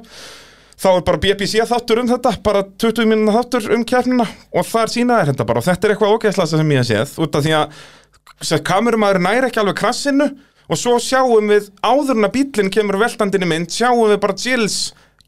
þá 0.83 0.89
er 0.91 1.03
bara 1.05 1.21
BBC 1.21 1.63
þáttur 1.69 2.01
um 2.01 2.09
þetta 2.09 2.33
bara 2.43 2.63
20 2.81 3.07
mínúna 3.07 3.35
þáttur 3.37 3.69
um 3.75 3.83
kefnina 3.87 4.25
og 4.51 4.65
þar 4.67 4.91
sína 4.91 5.19
er 5.21 5.31
þetta 5.31 5.45
bara 5.47 5.61
og 5.61 5.67
þetta 5.67 5.87
er 5.87 5.93
eitthvað 5.93 6.15
ógeðslasta 6.17 6.59
sem 6.59 6.73
ég 6.73 6.81
hef 6.81 6.89
séð 6.89 7.13
út 7.23 7.37
af 7.37 7.45
því 7.45 7.53
að 7.59 7.77
kamerumæður 8.65 9.21
næri 9.23 9.49
ekki 9.49 9.61
alveg 9.61 9.77
krassinu 9.79 10.29
og 10.69 10.79
svo 10.79 10.97
sjáum 11.01 11.51
við 11.51 11.69
áður 11.83 12.17
en 12.17 12.27
að 12.27 12.35
bílinn 12.37 12.73
kemur 12.73 12.99
veltandinn 13.01 13.45
í 13.45 13.49
mynd 13.49 13.71
sjáum 13.73 14.07
við 14.09 14.19
bara 14.23 14.37
Gilles 14.39 14.77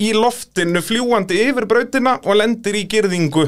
í 0.02 0.12
loftinu 0.16 0.82
fljúandi 0.84 1.40
yfir 1.46 1.68
brautina 1.70 2.18
og 2.24 2.40
lendir 2.40 2.76
í 2.76 2.86
girðingu 2.92 3.48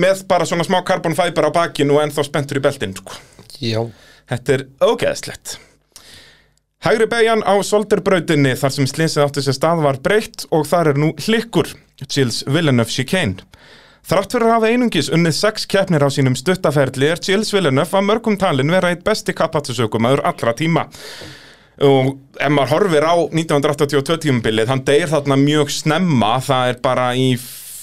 með 0.00 0.24
bara 0.30 0.46
svona 0.48 0.66
smá 0.66 0.80
carbon 0.86 1.16
fiber 1.16 1.48
á 1.48 1.50
bakinu 1.54 1.98
og 1.98 2.06
ennþá 2.06 2.24
spenntur 2.26 2.58
í 2.58 2.64
beltinn 2.64 2.96
sko. 2.96 3.20
Já 3.60 3.84
Þetta 4.24 4.54
er 4.54 4.62
ógeðslegt 4.80 5.58
Hægri 6.84 7.06
beigjan 7.08 7.40
á 7.48 7.56
Solderbrautinni 7.64 8.50
þar 8.60 8.72
sem 8.74 8.88
slísið 8.88 9.22
átti 9.24 9.44
sér 9.44 9.56
stað 9.56 9.84
var 9.86 9.98
breytt 10.04 10.44
og 10.52 10.66
þar 10.68 10.90
er 10.90 10.98
nú 11.00 11.06
hlikkur, 11.16 11.70
Gilles 12.04 12.42
Villeneuve 12.44 12.92
chicane. 12.92 13.40
Þrátt 14.04 14.34
fyrir 14.36 14.50
að 14.50 14.54
hafa 14.58 14.70
einungis 14.74 15.08
unnið 15.16 15.36
sex 15.38 15.64
keppnir 15.70 16.04
á 16.04 16.08
sínum 16.12 16.36
stuttaferli 16.36 17.08
er 17.08 17.22
Gilles 17.24 17.54
Villeneuve 17.54 17.96
að 17.96 18.06
mörgum 18.10 18.36
talin 18.40 18.72
vera 18.74 18.90
eitt 18.92 19.04
besti 19.06 19.32
kappatusökumæður 19.36 20.20
allra 20.28 20.52
tíma. 20.58 20.84
Og 21.84 22.12
ef 22.36 22.52
maður 22.52 22.72
horfir 22.74 23.06
á 23.08 23.14
1982 23.16 24.18
tímabilið, 24.26 24.68
hann 24.70 24.84
deyr 24.86 25.08
þarna 25.10 25.38
mjög 25.40 25.72
snemma, 25.72 26.36
það 26.44 26.74
er 26.74 26.80
bara 26.84 27.06
í 27.18 27.30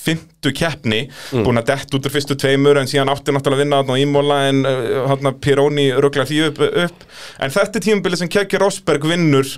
fymtu 0.01 0.53
keppni, 0.57 1.01
búin 1.31 1.61
að 1.61 1.71
dett 1.73 1.97
út 1.97 2.07
úr 2.07 2.13
fyrstu 2.13 2.37
tveimur 2.39 2.79
en 2.81 2.89
síðan 2.89 3.11
átti 3.13 3.33
náttúrulega 3.33 3.59
að 3.59 3.63
vinna 3.65 3.81
þarna 3.81 3.97
á 3.97 4.01
Ímóla 4.01 4.37
en 4.49 4.61
uh, 4.65 5.01
hann 5.11 5.35
Pironi 5.43 5.87
röglar 5.93 6.29
því 6.29 6.39
upp, 6.47 6.61
upp 6.85 7.05
en 7.41 7.53
þetta 7.53 7.83
tímabilið 7.85 8.23
sem 8.23 8.31
Kekki 8.33 8.61
Rosberg 8.61 9.05
vinnur 9.11 9.49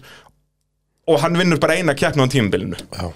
og 1.08 1.20
hann 1.24 1.40
vinnur 1.40 1.62
bara 1.64 1.78
eina 1.80 1.96
keppni 1.96 2.28
á 2.28 2.34
tímabilinu 2.34 2.80
Já. 2.80 3.08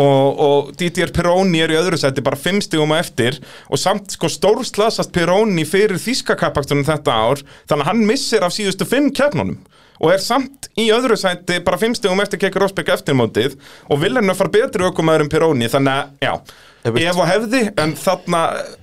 Og, 0.00 0.40
og 0.46 0.72
Didier 0.78 1.12
Pironi 1.14 1.60
er 1.62 1.72
í 1.74 1.78
öðru 1.78 1.98
seti 2.00 2.24
bara 2.24 2.38
fimm 2.40 2.60
stigum 2.64 2.94
á 2.94 2.98
eftir. 2.98 3.38
Og 3.70 3.80
samt 3.80 4.16
sko 4.16 4.30
stórslasast 4.32 5.14
Pironi 5.14 5.66
fyrir 5.68 6.00
þýskakapakstunum 6.02 6.86
þetta 6.88 7.14
ár. 7.14 7.44
Þannig 7.70 7.86
að 7.86 7.90
hann 7.92 8.04
missir 8.08 8.46
af 8.46 8.54
síðustu 8.56 8.88
fimm 8.88 9.12
keppnunum. 9.14 9.60
Og 10.02 10.10
er 10.10 10.22
samt 10.22 10.68
í 10.80 10.88
öðru 10.92 11.16
sæti 11.18 11.60
bara 11.64 11.78
fimm 11.78 11.94
stigum 11.94 12.22
eftir 12.24 12.40
Kekki 12.42 12.58
Rosberg 12.58 12.90
eftirmótið 12.96 13.54
og 13.86 14.00
Villeneuve 14.02 14.34
far 14.40 14.50
betri 14.52 14.88
aukumæður 14.88 15.24
en 15.24 15.30
Pironi 15.30 15.70
þannig 15.70 15.94
að 15.94 16.26
já, 16.26 16.32
ef 17.06 17.20
og 17.22 17.30
hefði 17.30 17.60
en 17.78 17.94
þarna 18.00 18.40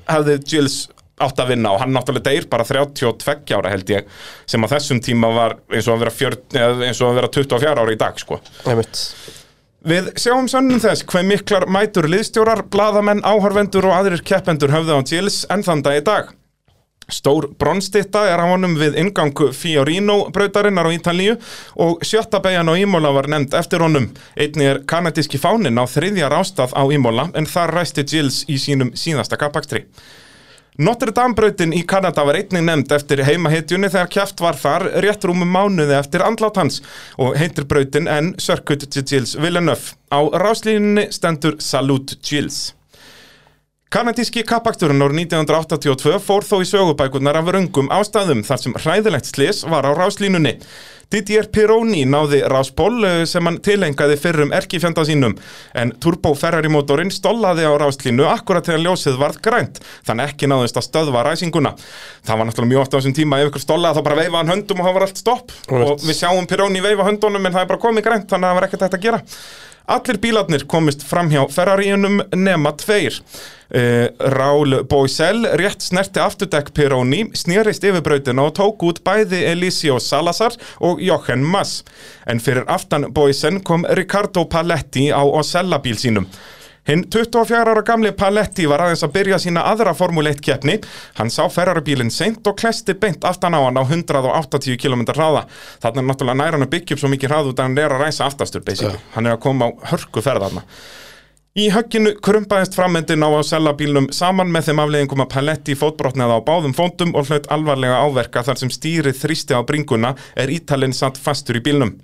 hefði 0.08 0.38
Gilles 0.48 0.78
átt 1.22 1.44
að 1.44 1.52
vinna. 1.54 1.76
Og 1.76 1.84
hann 1.84 1.94
náttúrulega 1.94 2.32
deyr 2.32 2.48
bara 2.50 2.66
32 2.66 3.58
ára 3.58 3.74
held 3.74 3.92
ég 3.94 4.08
sem 4.50 4.64
á 4.64 4.68
þessum 4.72 5.04
tíma 5.04 5.30
var 5.36 5.60
eins 5.70 5.92
og 5.92 5.98
að 5.98 6.06
vera, 6.06 6.16
fjör, 6.16 6.40
eða 6.56 6.88
eins 6.88 7.04
og 7.04 7.12
að 7.12 7.20
vera 7.20 7.32
24 7.36 7.76
ára 7.84 7.94
í 7.94 8.00
dag 8.00 8.24
sko. 8.24 8.40
Einmitt. 8.64 9.04
Við 9.82 10.12
sjáum 10.22 10.46
sönnum 10.46 10.78
þess 10.78 11.02
hver 11.10 11.24
miklar 11.26 11.64
mætur 11.66 12.06
liðstjórar, 12.06 12.68
blaðamenn, 12.70 13.24
áhorfendur 13.26 13.88
og 13.90 13.96
aðrir 13.96 14.22
keppendur 14.22 14.70
höfðu 14.70 14.94
á 14.94 15.02
Gilles 15.10 15.40
enn 15.50 15.66
þann 15.66 15.82
dag 15.82 15.98
í 15.98 16.04
dag. 16.06 16.30
Stór 17.10 17.48
bronnstitta 17.58 18.22
er 18.30 18.38
á 18.38 18.46
honum 18.46 18.76
við 18.78 19.00
ingang 19.02 19.34
Fiorino 19.58 20.30
brautarinnar 20.30 20.86
á 20.86 20.94
Ítalíu 20.94 21.34
og 21.82 22.06
sjötta 22.06 22.44
beigjan 22.46 22.70
á 22.70 22.78
Ímola 22.78 23.10
var 23.18 23.26
nefnd 23.34 23.58
eftir 23.58 23.82
honum. 23.82 24.12
Einni 24.38 24.70
er 24.70 24.84
kanadíski 24.86 25.42
fánin 25.42 25.82
á 25.82 25.90
þriðja 25.90 26.30
rástað 26.30 26.78
á 26.78 26.86
Ímola 26.86 27.32
en 27.34 27.50
þar 27.50 27.74
ræsti 27.82 28.06
Gilles 28.06 28.44
í 28.46 28.62
sínum 28.62 28.94
síðasta 28.94 29.42
kapakstri. 29.42 29.88
Notre 30.80 31.12
Dame 31.12 31.36
brautin 31.36 31.74
í 31.76 31.82
Kanada 31.84 32.24
var 32.24 32.38
einnig 32.40 32.64
nefnd 32.64 32.94
eftir 32.96 33.20
heimahetjunni 33.28 33.90
þegar 33.92 34.12
kjaft 34.14 34.40
var 34.40 34.56
þar 34.56 34.86
rétt 35.04 35.26
rúmum 35.28 35.50
mánuði 35.52 35.98
eftir 35.98 36.24
andlát 36.24 36.56
hans 36.62 36.80
og 37.20 37.36
heitir 37.36 37.68
brautin 37.68 38.08
en 38.08 38.30
Circuit 38.40 38.86
de 38.88 39.04
Gilles 39.04 39.36
Villeneuve. 39.36 39.98
Á 40.08 40.20
ráslínunni 40.32 41.10
stendur 41.12 41.60
Salute 41.60 42.16
Gilles. 42.24 42.72
Kanadíski 43.92 44.46
kappaksturinn 44.48 45.04
árið 45.04 45.26
1982 45.26 46.22
fór 46.24 46.48
þó 46.48 46.62
í 46.64 46.70
sögubækurnar 46.70 47.42
af 47.42 47.52
röngum 47.52 47.92
ástæðum 47.92 48.46
þar 48.48 48.64
sem 48.64 48.78
hræðilegt 48.80 49.28
slis 49.28 49.66
var 49.68 49.84
á 49.84 49.92
ráslínunni. 49.92 50.56
Didier 51.12 51.50
Pironi 51.52 52.06
náði 52.08 52.40
rásból 52.48 53.04
eh, 53.08 53.24
sem 53.28 53.44
hann 53.48 53.58
tilengaði 53.64 54.16
fyrrum 54.22 54.54
erkifjanda 54.56 55.04
sínum 55.08 55.36
en 55.76 55.92
Turbo 56.02 56.32
Ferrari 56.40 56.72
mótorinn 56.72 57.12
stollaði 57.12 57.66
á 57.68 57.74
ráslínu 57.82 58.28
akkurat 58.32 58.68
þegar 58.70 58.86
ljósið 58.86 59.18
varð 59.20 59.42
grænt 59.44 59.82
þannig 60.08 60.32
ekki 60.32 60.48
náðist 60.52 60.80
að 60.80 60.88
stöðva 60.88 61.26
ræsinguna. 61.28 61.74
Það 62.24 62.40
var 62.42 62.48
náttúrulega 62.52 62.72
mjög 62.72 62.84
oft 62.86 62.96
á 62.96 62.98
þessum 63.00 63.18
tíma 63.18 63.42
ef 63.44 63.52
ykkur 63.52 63.66
stollaði 63.66 64.00
þá 64.00 64.08
bara 64.08 64.20
veifa 64.22 64.40
hann 64.42 64.54
höndum 64.56 64.80
og 64.80 64.88
það 64.88 64.96
var 65.00 65.08
allt 65.10 65.22
stopp 65.26 65.52
Right. 65.72 65.88
og 65.88 66.06
við 66.08 66.18
sjáum 66.22 66.48
Pironi 66.48 66.82
veifa 66.84 67.06
höndunum 67.08 67.46
en 67.46 67.54
það 67.56 67.66
er 67.66 67.70
bara 67.74 67.84
komið 67.84 68.08
grænt 68.08 68.32
þannig 68.32 68.48
að 68.48 68.52
það 68.52 68.58
var 68.62 68.68
ekkert 68.70 68.88
hægt 68.88 68.98
að 68.98 69.06
gera. 69.06 69.22
Allir 69.90 70.20
bílarnir 70.22 70.68
komist 70.70 71.02
fram 71.04 71.32
hjá 71.32 71.42
Ferrariunum 71.50 72.22
nema 72.38 72.72
tveir. 72.78 73.18
Uh, 73.72 74.12
Raúl 74.36 74.82
Boisel 74.84 75.46
rétt 75.56 75.82
snerti 75.82 76.20
afturdekk 76.20 76.74
Pironi, 76.76 77.24
snýrist 77.34 77.86
yfir 77.88 78.04
brautina 78.04 78.50
og 78.50 78.56
tók 78.60 78.84
út 78.84 79.00
bæði 79.06 79.46
Elisio 79.48 79.96
Salazar 80.00 80.58
og 80.84 81.00
Jochen 81.02 81.46
Mass. 81.48 81.86
En 82.28 82.44
fyrir 82.44 82.68
aftan 82.68 83.08
Boisen 83.16 83.62
kom 83.64 83.88
Ricardo 83.96 84.44
Paletti 84.46 85.08
á 85.16 85.24
Osella 85.24 85.80
bíl 85.80 85.96
sínum. 85.96 86.28
Hinn 86.90 87.04
24 87.14 87.70
ára 87.70 87.82
gamli 87.86 88.10
Paletti 88.18 88.66
var 88.66 88.82
aðeins 88.82 89.04
að 89.06 89.14
byrja 89.14 89.38
sína 89.44 89.62
aðra 89.70 89.94
Formule 89.94 90.32
1 90.34 90.42
keppni. 90.42 90.80
Hann 91.20 91.30
sá 91.30 91.44
Ferrari-bílinn 91.54 92.10
seint 92.10 92.48
og 92.50 92.58
klesti 92.58 92.96
beint 92.98 93.28
aftan 93.28 93.54
á 93.54 93.62
hann 93.62 93.78
á 93.78 93.86
180 93.86 94.80
km 94.82 95.06
hraða. 95.14 95.46
Þannig 95.84 96.02
er 96.02 96.10
náttúrulega 96.10 96.40
nær 96.42 96.58
hann 96.58 96.66
að 96.66 96.74
byggja 96.74 96.98
upp 96.98 97.04
svo 97.04 97.14
mikið 97.14 97.34
hraða 97.34 97.54
út 97.54 97.62
að 97.62 97.70
hann 97.70 97.78
er 97.86 97.96
að 97.96 98.04
ræsa 98.08 98.26
aftastur, 98.26 98.66
basically. 98.66 98.98
Hann 99.14 99.30
er 99.30 99.38
að 99.38 99.44
koma 99.46 99.70
á 99.70 99.94
hörku 99.94 100.26
ferðarna. 100.26 100.66
Í 101.52 101.66
högginu 101.68 102.16
krumpaðist 102.24 102.78
framendin 102.80 103.26
á 103.28 103.30
að 103.30 103.50
selja 103.50 103.78
bílnum 103.78 104.06
saman 104.16 104.50
með 104.56 104.70
þeim 104.70 104.86
afleiðingum 104.86 105.26
að 105.26 105.34
Paletti 105.34 105.76
fótbrotnaði 105.76 106.38
á 106.40 106.48
báðum 106.48 106.74
fótum 106.74 107.12
og 107.12 107.28
hlaut 107.28 107.50
alvarlega 107.52 107.98
áverka 108.08 108.46
þar 108.48 108.62
sem 108.62 108.72
stýrið 108.72 109.20
þrýsti 109.20 109.60
á 109.60 109.62
bringuna 109.68 110.16
er 110.40 110.50
ítalinn 110.50 110.96
satt 110.96 111.20
fastur 111.20 111.60
í 111.60 111.66
bílnum. 111.66 112.00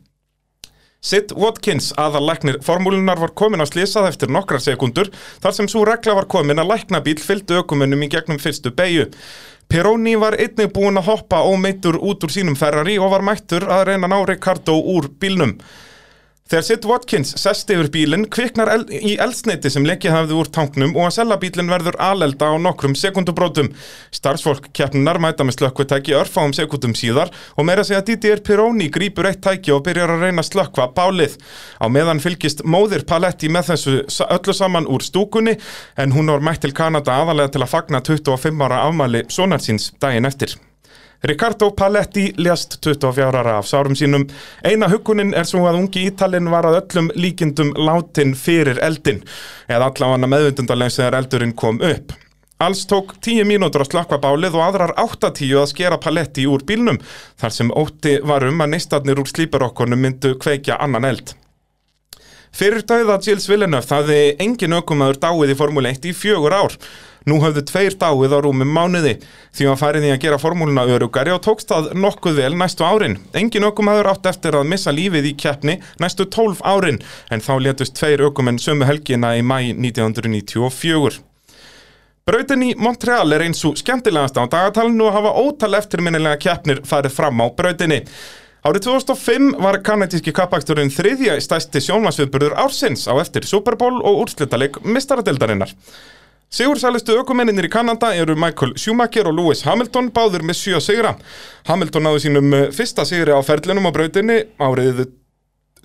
Sid 0.98 1.32
Watkins, 1.38 1.92
aðalæknir 1.94 2.58
formúlunar 2.66 3.20
var 3.22 3.36
komin 3.38 3.62
á 3.62 3.70
slísað 3.70 4.08
eftir 4.10 4.32
nokkrar 4.34 4.64
sekundur 4.64 5.12
þar 5.44 5.54
sem 5.54 5.70
svo 5.70 5.84
regla 5.86 6.16
var 6.18 6.26
komin 6.26 6.58
að 6.58 6.72
læknabíl 6.72 7.20
fylgdu 7.22 7.60
ökumennum 7.62 8.02
í 8.02 8.10
gegnum 8.10 8.42
fyrstu 8.42 8.74
beigju. 8.74 9.06
Pironi 9.70 10.16
var 10.18 10.40
einnig 10.42 10.72
búinn 10.74 10.98
að 10.98 11.12
hoppa 11.12 11.44
ómeittur 11.46 12.00
út 12.02 12.26
úr 12.26 12.34
sínum 12.34 12.58
Ferrari 12.58 12.98
og 12.98 13.12
var 13.14 13.26
mættur 13.30 13.68
að 13.70 13.92
reyna 13.92 14.08
að 14.08 14.14
ná 14.16 14.20
Ricardo 14.32 14.80
úr 14.96 15.12
bílnum. 15.22 15.58
Þegar 16.48 16.64
Sid 16.64 16.86
Watkins 16.88 17.34
sest 17.36 17.72
yfir 17.74 17.90
bílinn 17.92 18.22
kviknar 18.32 18.70
el 18.72 18.86
í 18.88 19.18
eldsneiti 19.20 19.68
sem 19.74 19.84
lekið 19.84 20.14
hafði 20.16 20.36
úr 20.40 20.50
tanknum 20.56 20.94
og 20.96 21.10
að 21.10 21.18
sellabílinn 21.18 21.72
verður 21.72 21.98
alelda 22.00 22.48
á 22.48 22.56
nokkrum 22.64 22.94
sekundubrótum. 22.96 23.74
Starfsfólk 24.16 24.70
keppnunar 24.78 25.20
mæta 25.20 25.44
með 25.44 25.58
slökkvitæki 25.58 26.16
örfáum 26.16 26.56
sekundum 26.56 26.96
síðar 26.96 27.34
og 27.58 27.68
meira 27.68 27.84
segja 27.84 28.00
Didier 28.08 28.40
Pironi 28.48 28.88
grípur 28.88 29.28
eitt 29.28 29.44
tæki 29.44 29.76
og 29.76 29.84
byrjar 29.90 30.16
að 30.16 30.24
reyna 30.24 30.46
slökkva 30.48 30.88
bálið. 30.96 31.36
Á 31.84 31.86
meðan 31.92 32.24
fylgist 32.24 32.64
móðir 32.64 33.04
Paletti 33.10 33.52
með 33.52 33.74
þessu 33.74 33.98
öllu 34.30 34.56
saman 34.56 34.88
úr 34.88 35.04
stúkunni 35.04 35.58
en 36.00 36.16
hún 36.16 36.32
var 36.32 36.48
mætt 36.48 36.64
til 36.64 36.72
Kanada 36.72 37.20
aðalega 37.20 37.58
til 37.58 37.66
að 37.66 37.74
fagna 37.76 38.00
25 38.00 38.64
ára 38.64 38.86
afmæli 38.88 39.26
sonarsins 39.28 39.92
daginn 40.00 40.32
eftir. 40.32 40.56
Ricardo 41.22 41.72
Paletti 41.72 42.34
lést 42.38 42.78
24 42.82 43.38
ára 43.40 43.58
af 43.58 43.66
sárum 43.66 43.96
sínum. 43.96 44.28
Eina 44.64 44.90
hugunin 44.90 45.34
er 45.34 45.48
svo 45.50 45.66
að 45.66 45.80
ungi 45.80 46.06
Ítalinn 46.12 46.52
var 46.54 46.68
að 46.70 46.78
öllum 46.82 47.10
líkindum 47.16 47.74
látin 47.74 48.36
fyrir 48.38 48.78
eldin, 48.86 49.24
eða 49.68 49.90
allavega 49.90 50.30
meðvindundarlega 50.30 50.98
þegar 51.00 51.18
eldurinn 51.22 51.56
kom 51.58 51.82
upp. 51.82 52.14
Alls 52.62 52.86
tók 52.90 53.16
10 53.22 53.46
mínútur 53.50 53.84
að 53.84 53.92
slakka 53.92 54.18
bálið 54.22 54.56
og 54.58 54.64
aðrar 54.66 54.94
8-10 54.98 55.58
að 55.62 55.68
skera 55.74 55.98
Paletti 56.02 56.46
úr 56.50 56.64
bílnum, 56.66 57.02
þar 57.38 57.54
sem 57.54 57.74
ótti 57.74 58.16
var 58.26 58.46
um 58.46 58.62
að 58.62 58.72
neistarnir 58.74 59.22
úr 59.22 59.30
slíparokkonum 59.30 60.02
myndu 60.02 60.34
kveikja 60.42 60.78
annan 60.82 61.06
eld. 61.06 61.36
Fyrir 62.58 62.82
dauða 62.90 63.20
Gilles 63.22 63.46
Villeneuve 63.50 63.94
hafði 63.94 64.22
engin 64.42 64.74
ökumaður 64.74 65.20
dáið 65.22 65.54
í 65.54 65.58
Formule 65.60 65.92
1 65.94 66.10
í 66.10 66.14
fjögur 66.18 66.56
ár. 66.58 66.78
Nú 67.28 67.42
höfðu 67.44 67.66
tveir 67.68 67.96
dáið 68.00 68.34
á 68.34 68.40
rúmum 68.40 68.70
mánuði 68.72 69.18
því 69.58 69.66
að 69.68 69.80
farið 69.82 70.06
í 70.08 70.12
að 70.14 70.22
gera 70.24 70.40
formúluna 70.40 70.86
örugari 70.88 71.34
og 71.36 71.42
tókst 71.44 71.74
það 71.74 71.90
nokkuð 72.00 72.40
vel 72.40 72.54
næstu 72.56 72.86
árin. 72.88 73.18
Engin 73.36 73.68
ökumaður 73.68 74.14
átt 74.14 74.30
eftir 74.32 74.56
að 74.56 74.70
missa 74.72 74.94
lífið 74.96 75.28
í 75.28 75.34
keppni 75.36 75.76
næstu 76.00 76.30
12 76.32 76.64
árin 76.64 77.02
en 77.28 77.44
þá 77.44 77.54
létust 77.66 77.98
tveir 78.00 78.24
ökumenn 78.30 78.62
sömu 78.64 78.88
helgina 78.88 79.36
í 79.36 79.44
mæ 79.44 79.60
1994. 79.76 81.20
Brautin 82.28 82.64
í 82.64 82.74
Montreal 82.80 83.36
er 83.36 83.44
eins 83.44 83.64
og 83.68 83.78
skemmtilegast 83.80 84.40
á 84.40 84.48
dagatalinu 84.48 85.06
og 85.08 85.16
hafa 85.16 85.36
ótal 85.36 85.78
eftirminnilega 85.78 86.40
keppnir 86.44 86.84
farið 86.88 87.16
fram 87.20 87.44
á 87.44 87.48
brautinni. 87.56 88.02
Árið 88.68 88.88
2005 88.88 89.54
var 89.64 89.84
kanadíski 89.84 90.34
kappaksturinn 90.36 90.92
þriðja 90.92 91.38
stæsti 91.44 91.84
sjónvarsviðburður 91.86 92.56
ársins 92.60 93.06
á 93.08 93.16
eftir 93.20 93.48
Super 93.48 93.76
Bowl 93.80 94.00
og 94.00 94.26
úrslitaleg 94.26 94.80
mistaradeldarinnar. 94.84 95.72
Sigursælistu 96.48 97.18
ökumenninir 97.20 97.68
í 97.68 97.72
Kanada 97.72 98.14
eru 98.16 98.38
Michael 98.40 98.78
Schumacher 98.80 99.28
og 99.28 99.36
Lewis 99.36 99.66
Hamilton 99.68 100.08
báður 100.16 100.46
með 100.48 100.60
sjö 100.62 100.80
sigra. 100.84 101.18
Hamilton 101.68 102.08
náðu 102.08 102.22
sínum 102.24 102.54
eh, 102.56 102.68
fyrsta 102.76 103.04
sigri 103.08 103.36
á 103.36 103.42
ferlinum 103.44 103.90
á 103.90 103.92
brautinni 103.92 104.46
árið 104.56 105.10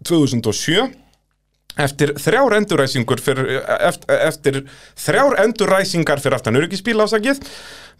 2007 0.06 0.92
eftir 1.82 2.12
þrjár 2.20 2.54
enduræsingur 2.58 3.20
fyrir, 3.24 3.62
eftir, 3.80 4.14
eftir 4.28 4.58
þrjár 5.00 5.38
enduræsingar 5.46 6.20
fyrir 6.20 6.36
aftan 6.36 6.58
öryggisbíl 6.60 7.00
ásakið 7.00 7.40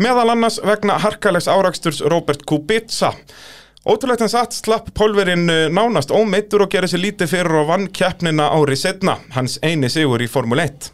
meðal 0.03 0.35
annars 0.35 0.61
vegna 0.63 0.99
harkalegs 1.01 1.49
áraksturs 1.49 2.03
Robert 2.05 2.45
Kubica 2.47 3.15
Ótrúlegt 3.83 4.23
en 4.23 4.31
satt 4.31 4.55
slapp 4.55 4.93
pólverinn 4.95 5.49
eh, 5.51 5.65
nánast 5.67 6.13
ómeittur 6.15 6.63
og 6.63 6.71
gerði 6.71 6.93
sér 6.93 7.01
lítið 7.03 7.33
fyrir 7.33 7.57
og 7.65 7.71
vann 7.73 7.89
keppnina 7.91 8.53
ári 8.55 8.77
setna, 8.79 9.17
hans 9.35 9.57
eini 9.59 9.91
sigur 9.91 10.23
í 10.23 10.29
Formule 10.31 10.69
1. 10.69 10.93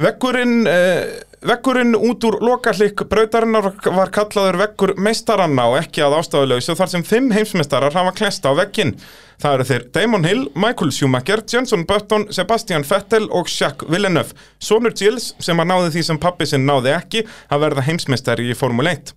Vekkurinn, 0.00 0.66
eh, 0.66 1.20
vekkurinn 1.44 1.92
út 1.94 2.24
úr 2.24 2.38
lokallik 2.40 3.02
brautarinnar 3.08 3.66
var 3.84 4.08
kallaður 4.08 4.56
vekkur 4.62 4.94
meistaranna 4.96 5.66
og 5.68 5.76
ekki 5.82 6.00
að 6.00 6.16
ástafuleysu 6.22 6.76
þar 6.78 6.88
sem 6.88 7.04
fimm 7.04 7.28
heimsmeistarar 7.34 7.92
hafa 7.92 8.14
klest 8.16 8.48
á 8.48 8.56
vekkin. 8.56 8.94
Það 9.42 9.54
eru 9.54 9.66
þeir 9.68 9.84
Damon 9.92 10.24
Hill, 10.24 10.46
Michael 10.54 10.90
Schumacher, 10.90 11.42
Jenson 11.44 11.84
Button, 11.84 12.26
Sebastian 12.32 12.82
Vettel 12.88 13.28
og 13.28 13.52
Jacques 13.52 13.88
Villeneuve. 13.92 14.32
Sonur 14.58 14.96
Gilles, 14.96 15.34
sem 15.38 15.60
að 15.60 15.68
náði 15.68 15.92
því 15.92 16.04
sem 16.08 16.18
pappi 16.18 16.48
sinn 16.48 16.64
náði 16.64 16.96
ekki, 16.96 17.26
að 17.52 17.60
verða 17.66 17.84
heimsmeistari 17.84 18.48
í 18.48 18.56
Formule 18.56 18.96
1. 18.96 19.12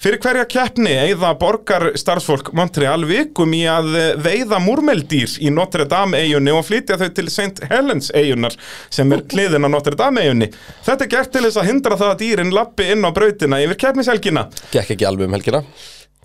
Fyrir 0.00 0.16
hverja 0.16 0.46
keppni 0.48 0.94
eigða 0.96 1.34
borgar 1.36 1.90
starfsfólk 2.00 2.54
Montreal 2.56 3.02
vikum 3.04 3.52
í 3.52 3.66
að 3.68 3.90
eh, 4.00 4.06
veiða 4.16 4.56
múrmeldýr 4.64 5.34
í 5.44 5.52
Notre 5.52 5.84
Dame 5.90 6.22
eigunni 6.22 6.54
og 6.56 6.64
flytja 6.64 6.96
þau 7.02 7.10
til 7.18 7.26
St. 7.28 7.68
Helens 7.68 8.08
eigunar 8.16 8.56
sem 8.88 9.12
er 9.12 9.26
hliðin 9.28 9.68
á 9.68 9.70
Notre 9.76 9.98
Dame 10.00 10.24
eigunni. 10.24 10.48
Þetta 10.88 11.04
er 11.04 11.12
gert 11.18 11.34
til 11.36 11.44
þess 11.44 11.60
að 11.60 11.68
hindra 11.68 12.00
það 12.00 12.14
að 12.14 12.20
dýrin 12.24 12.56
lappi 12.56 12.88
inn 12.94 13.04
á 13.04 13.12
brautina 13.12 13.60
yfir 13.60 13.82
keppnishelgina. 13.84 14.48
Gekk 14.72 14.96
ekki 14.96 15.10
alveg 15.10 15.28
um 15.28 15.36
helgina 15.36 15.66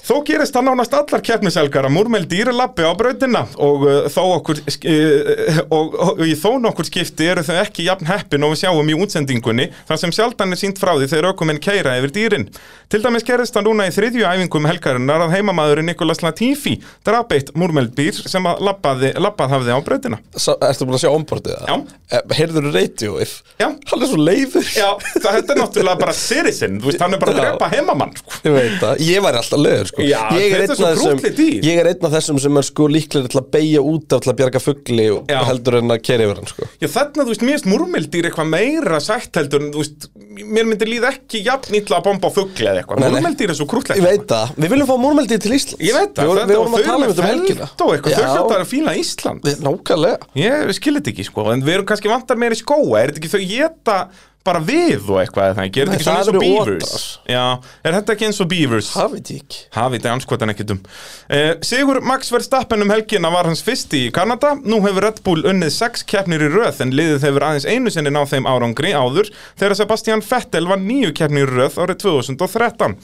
Þó 0.06 0.20
gerist 0.28 0.54
það 0.54 0.68
nánast 0.68 0.94
allar 0.94 1.22
keppniselgar 1.26 1.88
að 1.88 1.96
múrmeldýr 1.96 2.52
lappi 2.54 2.86
á 2.86 2.94
brautina 2.94 3.41
og, 3.58 3.86
uh, 3.89 4.06
þó 4.13 4.22
okkur, 4.36 4.60
uh, 4.62 5.62
og, 5.74 5.96
og 5.98 6.22
í 6.22 6.36
þó 6.38 6.60
nokkur 6.62 6.86
skipti 6.86 7.26
eru 7.32 7.41
þau 7.46 7.56
ekki 7.63 7.88
jafn 7.88 8.06
heppin 8.12 8.46
og 8.46 8.54
við 8.54 8.62
sjáum 8.62 8.91
í 8.94 8.98
útsendingunni 9.02 9.65
þar 9.89 10.02
sem 10.04 10.13
sjaldan 10.13 10.54
er 10.54 10.62
sínt 10.62 10.78
frá 10.82 10.94
því 10.94 11.10
þegar 11.10 11.32
aukumenn 11.32 11.62
keira 11.63 11.96
yfir 11.98 12.13
dýrin. 12.13 12.46
Til 12.94 13.02
dæmis 13.02 13.26
gerist 13.26 13.56
það 13.58 13.65
núna 13.72 13.88
í 13.89 13.96
þriðju 13.96 14.28
æfingum 14.30 14.68
helgarinnar 14.70 15.26
að 15.26 15.34
heimamaðurinn 15.39 15.89
Nikolas 15.89 16.22
Latifi 16.22 16.76
drap 17.08 17.34
eitt 17.34 17.50
múrmeldýr 17.58 18.22
sem 18.30 18.46
að 18.46 18.62
lappað 18.62 19.56
hafði 19.56 19.74
á 19.74 19.80
brautina. 19.82 20.22
Sa, 20.38 20.54
Ertu 20.70 20.86
búin 20.86 21.00
að 21.00 21.08
sjá 21.08 21.15
ombordið 21.15 21.58
það? 21.58 21.89
Já. 22.13 22.22
Heyrður 22.38 22.70
radioið? 22.76 23.34
Já. 23.58 23.68
Hann 23.89 24.06
er 24.06 24.12
svo 24.12 24.22
leiður 24.22 24.70
Já, 24.70 24.88
það, 25.15 25.30
þetta 25.39 25.56
er 25.56 25.60
náttúrulega 25.63 26.02
bara 26.04 26.15
citizen, 26.18 26.78
þú 26.78 26.91
veist, 26.91 27.02
hann 27.02 27.18
er 27.18 27.22
bara 27.22 27.34
að 27.34 27.41
drepa 27.41 27.70
heimamann. 27.74 28.13
sko. 28.22 28.38
Ég 28.46 28.56
veit 28.56 28.78
það, 28.84 29.04
ég 29.10 29.26
væri 29.26 29.41
alltaf 29.41 29.62
leiður 29.65 29.95
sko. 29.96 30.06
Já, 30.06 30.20
ég, 30.36 30.52
er 30.52 30.64
þetta 30.66 30.76
er 30.90 31.00
svo 31.00 31.12
krúttleg 31.16 31.36
dýr. 31.40 31.66
ég 31.66 31.80
er 31.82 31.90
einn 31.92 32.08
af 32.08 32.14
þessum 32.16 32.40
sem 32.44 32.60
er 32.60 32.68
sko 32.68 32.88
líklega 32.92 33.32
til 33.32 33.40
að 33.40 33.48
beigja 33.56 33.84
út 33.86 34.16
af 34.16 34.24
til 34.26 34.32
að 34.32 34.38
bjarga 34.42 34.62
fugli 34.62 35.06
Já. 35.32 35.40
heldur 35.48 35.80
en 35.80 35.96
að 35.96 36.02
keri 36.06 36.28
yfir 36.28 36.42
hann 36.42 36.52
sko. 36.52 36.68
Já, 36.84 36.88
þarna, 36.96 37.24
þú 37.24 37.32
veist, 37.32 37.46
mér 37.46 37.56
finnst 37.56 37.70
múrmeldýr 37.72 38.30
eitthvað 38.30 38.52
meira 38.52 39.00
sætt 39.04 39.40
heldur 39.40 39.64
en, 39.64 39.72
þú 39.74 39.84
veist, 39.84 40.08
mér 40.44 40.70
myndi 40.70 40.90
líða 40.90 41.12
ekki 41.16 41.42
jafn 41.46 41.80
ítla 41.80 42.00
að 42.02 42.08
bomba 42.10 42.30
á 42.30 42.36
fugli 42.36 42.70
eða 42.70 42.84
eitthvað. 42.84 43.06
Múrmeldýr 43.16 43.54
er 43.54 43.60
svo 43.60 43.70
krútlegt. 43.72 44.02
Ég 44.02 44.06
veit 44.06 44.28
það, 44.30 44.54
við 44.60 44.76
viljum 44.76 44.92
fá 44.92 44.96
múrmeldi 45.06 45.40
til 45.46 45.56
Íslands 45.56 45.86
Ég 45.86 45.96
veit 45.96 46.14
það, 46.18 46.32
Við, 46.36 46.56
og 46.56 46.66
vorum 46.66 46.76
að 46.76 46.88
tala 46.90 47.00
um 47.00 47.12
þetta 47.14 47.24
um 47.24 47.30
helgina 47.32 47.70
og 47.72 48.06
þau 48.06 48.12
Já, 48.12 48.20
hljóta 48.36 48.60
að 48.60 48.70
fíla 48.70 48.96
Ísland. 49.00 49.50
Nákvæmlega 49.66 50.30
Ég 50.42 50.76
skil 50.76 50.96
þetta 51.00 51.14
ekki, 51.14 51.28
sko, 51.30 51.48
en 51.54 51.64
við 51.66 51.78
erum 51.78 51.90
kannski 51.90 52.12
vantar 52.12 52.40
meira 52.42 52.58
í 52.58 52.60
skóa, 52.60 53.00
er 53.02 53.14
þetta 53.14 53.22
ekki 53.22 53.34
þau 53.36 53.46
geta 53.50 53.98
bara 54.46 54.62
við 54.64 55.10
og 55.10 55.20
eitthvað 55.22 55.52
er 55.52 55.58
Nei, 55.58 55.70
þetta 55.74 55.96
ekki 55.96 56.06
svona 56.06 56.22
eins 56.22 56.30
og 56.32 56.38
beavers? 56.42 57.06
Já, 57.30 57.44
er 57.82 57.98
þetta 57.98 58.16
ekki 58.16 58.28
eins 58.30 58.42
og 58.44 58.50
beavers? 58.52 58.90
Ég 58.92 59.02
ekki 59.32 59.62
Hafið 59.76 59.98
þetta 59.98 60.14
anskotan 60.14 60.54
ekkert 60.54 60.74
um. 60.76 60.82
Uh, 61.30 61.52
Sigur 61.66 62.02
Max 62.06 62.32
Verstappen 62.34 62.86
um 62.86 62.94
helgina 62.94 63.32
var 63.34 63.50
hans 63.50 63.64
fyrsti 63.66 64.06
í 64.08 64.12
Kanada. 64.16 64.54
Nú 64.62 64.82
hefur 64.86 65.08
Red 65.08 65.22
Bull 65.26 65.46
unnið 65.50 65.74
sex 65.76 66.06
keppnir 66.08 66.46
í 66.46 66.52
röð 66.54 66.84
En 66.86 66.94
liðið 66.96 67.30
hefur 67.30 67.48
aðeins 67.48 67.68
einu 67.70 67.94
sinni 67.94 68.14
náð 68.14 68.36
þeim 68.36 68.50
árangri 68.50 68.94
áður 68.96 69.32
Þegar 69.58 69.80
Sebastian 69.82 70.26
Vettel 70.26 70.70
var 70.70 70.82
nýju 70.82 71.14
keppnir 71.18 71.50
í 71.50 71.58
röð 71.58 71.80
árið 71.82 72.04
2013 72.06 73.00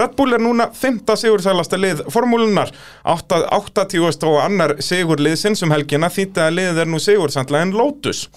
Red 0.00 0.14
Bull 0.14 0.36
er 0.36 0.42
núna 0.42 0.68
5. 0.74 1.02
sigursælasta 1.18 1.78
lið 1.80 2.04
formúlunar 2.14 2.70
80 3.02 4.26
og 4.28 4.36
annar 4.38 4.76
sigur 4.86 5.18
liðsins 5.18 5.64
um 5.66 5.74
helgina 5.74 6.10
Þýtti 6.12 6.44
að 6.44 6.54
liðið 6.58 6.82
er 6.84 6.92
nú 6.92 7.00
sigursandla 7.02 7.64
en 7.64 7.74
Lotus 7.74 8.28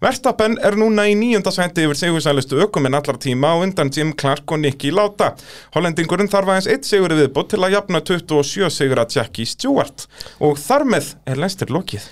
Verstappen 0.00 0.54
er 0.64 0.78
núna 0.80 1.04
í 1.10 1.16
nýjunda 1.18 1.52
sæti 1.52 1.84
yfir 1.84 1.98
sigursælustu 2.00 2.56
ökuminn 2.64 2.96
allar 2.96 3.18
tíma 3.20 3.50
og 3.58 3.66
undan 3.66 3.92
Jim 3.92 4.14
Clark 4.16 4.48
og 4.48 4.62
Nicky 4.62 4.94
Lauda. 4.96 5.34
Hollendingurinn 5.76 6.30
þarf 6.32 6.54
aðeins 6.54 6.70
eitt 6.72 6.88
sigur 6.88 7.12
í 7.12 7.20
viðbót 7.20 7.52
til 7.52 7.60
að 7.60 7.76
jafna 7.76 8.00
27 8.00 8.72
sigur 8.72 9.04
að 9.04 9.18
Jackie 9.18 9.44
Stewart 9.44 10.08
og 10.40 10.56
þar 10.56 10.88
með 10.96 11.14
er 11.28 11.44
lestir 11.44 11.68
lokið. 11.76 12.08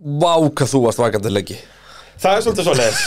Vá 0.00 0.32
hvað 0.48 0.72
þú 0.72 0.86
varst 0.88 1.04
vakandi 1.04 1.36
leggi 1.36 1.60
Það 2.16 2.36
er 2.36 2.44
svolítið 2.46 2.66
svo 2.66 2.74
leiðis. 2.76 3.00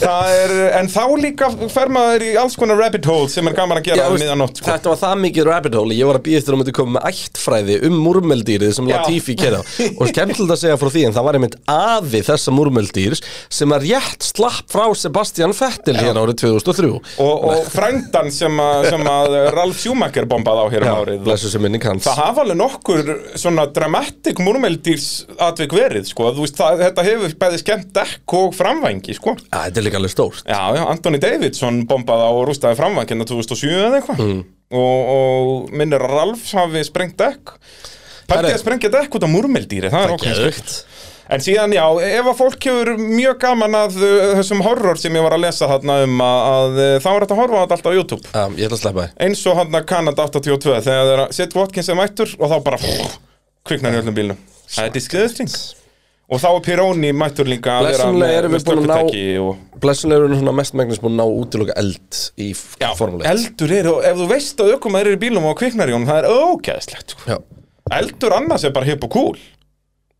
Það 0.00 0.30
er, 0.38 0.52
en 0.78 0.88
þá 0.88 1.02
líka 1.20 1.48
fer 1.72 1.90
maður 1.92 2.24
í 2.24 2.30
alls 2.40 2.54
konar 2.58 2.78
rabbit 2.80 3.08
hole 3.08 3.28
sem 3.32 3.50
er 3.50 3.56
gaman 3.56 3.80
að 3.80 3.90
gera 3.90 4.06
um 4.08 4.16
miðanótt. 4.20 4.60
Sko. 4.60 4.68
Þetta 4.70 4.92
var 4.92 5.00
það 5.02 5.20
mikið 5.24 5.48
rabbit 5.48 5.76
hole 5.78 5.98
Ég 5.98 6.08
var 6.08 6.18
að 6.18 6.24
býða 6.28 6.40
eftir 6.40 6.56
að 6.56 6.60
myndi 6.62 6.74
koma 6.78 6.94
með 6.96 7.08
ættfræði 7.10 7.76
um 7.88 7.98
múrmeldýrið 8.04 8.72
sem 8.78 8.88
Já. 8.88 8.96
Latifi 8.96 9.36
kerða 9.42 9.60
og 9.60 10.10
skemmtilegt 10.10 10.54
að 10.56 10.60
segja 10.62 10.78
frá 10.80 10.92
því 10.94 11.04
en 11.08 11.16
það 11.16 11.26
var 11.28 11.38
einmitt 11.38 11.58
afi 11.74 12.22
þessa 12.30 12.54
múrmeldýrs 12.56 13.22
sem 13.52 13.76
að 13.76 13.86
rétt 13.90 14.28
slapp 14.30 14.72
frá 14.72 14.86
Sebastian 14.98 15.54
Vettel 15.58 15.96
hérna 16.00 16.24
árið 16.24 16.40
2003 16.46 16.90
Og, 16.94 17.44
og 17.50 17.68
frændan 17.72 18.32
sem, 18.34 18.64
sem 18.88 19.06
að 19.10 19.38
Ralf 19.54 19.80
Schumacher 19.80 20.28
bombaði 20.30 20.64
á 20.64 20.66
hér 20.72 20.88
um 20.88 20.98
árið. 21.04 21.30
Það 22.04 22.20
hafa 22.20 22.44
alveg 22.44 22.58
nokkur 22.60 23.12
svona 23.40 23.66
dramatic 23.74 24.40
múrmeldýrs 24.42 25.08
atvik 25.42 25.74
verið, 25.76 26.08
sko. 26.10 26.30
Veist, 26.38 26.58
það, 26.58 26.84
þetta 26.88 27.06
hefur 27.08 27.36
bæði 27.44 27.60
skemmt 27.62 28.04
dekk 28.14 28.34
og 28.38 28.54
framvængi, 28.56 29.16
sko. 29.18 29.36
Já, 29.50 29.58
þetta 29.66 29.80
er 29.80 29.86
líka 29.88 30.00
alveg 30.00 30.12
stórt. 30.14 30.44
Já, 30.46 30.60
já, 30.78 30.82
Anthony 30.86 31.20
Davidson 31.22 31.84
bombaði 31.90 32.28
á 32.28 32.32
og 32.32 32.44
rústaði 32.48 32.78
framvængina 32.78 33.26
2007 33.28 33.72
eða 33.74 34.00
eitthvað. 34.00 34.22
Mm. 34.22 34.44
og, 34.74 35.10
og 35.14 35.74
minnir 35.74 36.02
að 36.02 36.14
Ralf 36.14 36.46
hafi 36.56 36.84
sprengt 36.86 37.18
dekk. 37.20 37.56
Herri. 38.30 38.54
að 38.54 38.62
sprengja 38.62 38.88
dekk 38.88 39.18
út 39.18 39.26
á 39.26 39.28
múrmeldýri, 39.28 39.90
það 39.92 40.06
er 40.06 40.14
okkur 40.14 40.30
Geðveikt. 40.30 40.78
En 41.34 41.40
síðan, 41.40 41.72
já, 41.72 41.84
ef 42.04 42.26
að 42.28 42.36
fólk 42.36 42.66
hefur 42.68 42.98
mjög 43.00 43.38
gaman 43.40 43.76
að 43.78 43.94
uh, 43.96 44.32
þessum 44.40 44.60
horror 44.64 44.98
sem 45.00 45.14
ég 45.16 45.24
var 45.24 45.36
að 45.36 45.44
lesa 45.46 45.68
þarna 45.70 45.98
um 46.04 46.18
að, 46.24 46.40
að 46.48 46.74
uh, 46.74 46.96
þá 47.00 47.08
er 47.12 47.24
þetta 47.24 47.38
að 47.38 47.54
þetta 47.54 47.78
alltaf 47.78 47.88
á 47.88 47.96
YouTube. 47.96 48.28
Já, 48.28 48.42
ég 48.58 48.66
ætla 48.66 48.76
að 48.76 48.82
sleppa 48.82 49.06
þið 49.06 49.24
eins 49.28 49.44
og 49.48 49.60
hann 49.60 49.78
að 49.78 49.86
Canada 49.92 50.26
82 50.28 50.74
þegar 50.88 51.08
þeirra 51.10 51.26
Seth 51.38 51.58
Watkins 51.60 51.88
er 51.88 51.98
mættur 52.00 52.34
og 52.36 52.52
þá 52.52 52.56
bara 52.68 52.80
kviknar 53.64 53.96
í 53.96 54.02
öllum 54.02 54.18
bílnum. 54.20 54.44
Það 54.68 54.90
er 54.90 54.94
disgreðstring 54.98 55.56
Og 56.32 56.40
þá 56.40 56.46
er 56.54 56.60
Pironi 56.64 57.10
mættur 57.12 57.48
líka 57.50 57.74
að 57.78 57.90
vera 57.90 58.04
Blessunlega 58.08 58.36
erum 58.38 58.54
við 58.54 58.60
ná- 58.60 58.68
slökkvitæki 58.70 59.24
og 59.44 59.80
Blessunlega 59.82 60.24
eru 60.24 60.38
svona 60.40 60.54
mest 60.56 60.76
megnis 60.80 61.00
búin 61.02 61.18
að 61.18 61.20
ná 61.20 61.42
útiloka 61.42 61.74
eld 61.82 62.20
í 62.40 62.46
Já, 62.80 62.88
formuleitt 62.96 63.28
eldur 63.28 63.74
er, 63.76 63.88
og 63.92 64.06
ef 64.08 64.16
þú 64.22 64.28
veist 64.30 64.62
að 64.64 64.72
ökumæður 64.78 65.10
eru 65.10 65.18
í 65.18 65.22
bílum 65.26 65.50
og 65.50 65.58
kviknar 65.60 65.92
í 65.92 65.96
honum, 65.96 66.08
það 66.08 66.22
er 66.22 66.30
ógæðslegt 66.32 67.12
sko. 67.12 67.26
Já, 67.28 67.36
Eldur 67.98 68.38
annars 68.38 68.64
er 68.64 68.72
bara 68.72 68.88
hipp 68.88 69.04
og 69.04 69.12
cool 69.12 69.36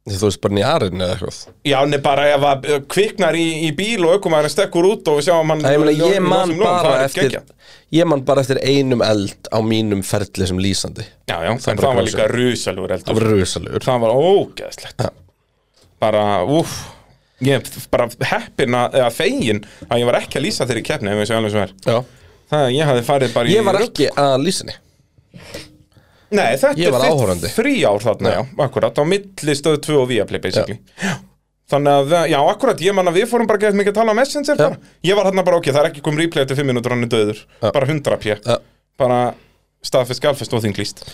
þú 0.04 0.28
veist 0.28 0.42
bara 0.44 0.58
nýjarinn 0.58 1.00
eða 1.00 1.14
eitthvað 1.16 1.40
Já, 1.64 1.78
nefn 1.88 2.04
bara 2.04 2.28
ef 2.34 2.46
að 2.50 2.68
uh, 2.68 2.78
kviknar 2.92 3.40
í, 3.40 3.46
í 3.64 3.72
bíl 3.72 4.04
og 4.04 4.18
ökumæðurinn 4.18 4.52
stekkur 4.52 4.90
út 4.90 5.08
og 5.08 5.16
við 5.22 5.30
sjáum 5.30 5.54
hann 5.54 5.64
Nei, 5.64 5.72
ég, 5.96 6.04
ég, 6.18 6.20
man 6.20 6.52
bara 6.60 6.98
er 6.98 7.08
eftir, 7.08 7.38
ég 7.96 8.12
man 8.12 8.28
bara 8.28 8.44
eftir 8.44 8.60
einum 8.60 9.00
eld 9.08 9.48
á 9.48 9.58
mínum 9.64 10.04
ferli 10.04 10.52
sem 10.52 10.60
lýsandi 10.60 11.08
Já, 11.32 11.38
já, 11.48 11.54
það 11.64 11.86
var 11.88 12.04
líka 12.04 12.28
rusalur 12.28 12.92
eldur 12.92 13.86
Það 13.88 14.02
var 14.04 14.18
ógæðslegt. 14.20 15.08
Bara, 16.02 16.24
úff 16.48 16.74
Ég 17.44 17.58
er 17.58 17.86
bara 17.90 18.06
heppin 18.30 18.76
að, 18.78 18.94
eða 19.00 19.10
fegin 19.12 19.60
að 19.88 20.00
ég 20.00 20.08
var 20.08 20.20
ekki 20.20 20.38
að 20.38 20.46
lýsa 20.46 20.66
þeirri 20.68 20.84
keppni 20.86 21.10
ef 21.12 21.18
við 21.18 21.28
séum 21.28 21.40
alveg 21.40 21.54
svo 21.54 21.64
er 21.64 21.72
Já. 21.84 21.98
Það, 22.52 22.66
ég 22.76 22.90
hafði 22.90 23.04
farið 23.08 23.34
bara 23.34 23.50
í 23.50 23.54
Ég 23.56 23.66
var 23.66 23.80
ekki 23.82 24.08
að 24.22 24.36
lýsinni 24.44 24.76
Nei, 26.34 26.56
þetta 26.56 26.72
Ég 26.78 26.96
er 26.96 27.36
þitt 27.42 27.54
frí 27.54 27.74
ár 27.86 28.02
þarna, 28.02 28.32
já, 28.34 28.40
akkurat, 28.64 28.96
á 28.98 29.04
milli 29.06 29.54
stöð 29.58 29.76
2 29.86 29.98
og 30.00 30.08
Viaplay, 30.10 30.40
basically. 30.42 30.78
Já. 30.98 31.14
Þannig 31.70 31.94
að, 32.00 32.14
já, 32.32 32.38
akkurat, 32.50 32.82
ég 32.84 32.96
man 32.96 33.08
að 33.10 33.20
við 33.20 33.28
fórum 33.30 33.48
bara 33.48 33.60
gett 33.62 33.76
mikið 33.78 33.94
að 33.94 34.00
tala 34.00 34.14
á 34.14 34.18
Messenger 34.18 34.58
bara. 34.60 34.78
Ég 35.06 35.16
var 35.18 35.28
þarna 35.30 35.44
bara, 35.46 35.60
ok, 35.60 35.70
það 35.70 35.80
er 35.80 35.90
ekki 35.92 36.02
komið 36.04 36.24
replay 36.24 36.44
eftir 36.44 36.58
5 36.60 36.68
minútur 36.70 36.94
hann 36.94 37.06
er 37.06 37.12
döður. 37.12 37.40
Já. 37.62 37.68
Bara 37.70 37.88
100 37.88 38.18
pjö. 38.24 38.36
Já. 38.44 38.58
Bara 39.00 39.20
staðfest, 39.84 40.22
galfest 40.24 40.56
og 40.56 40.64
þinglýst. 40.64 41.04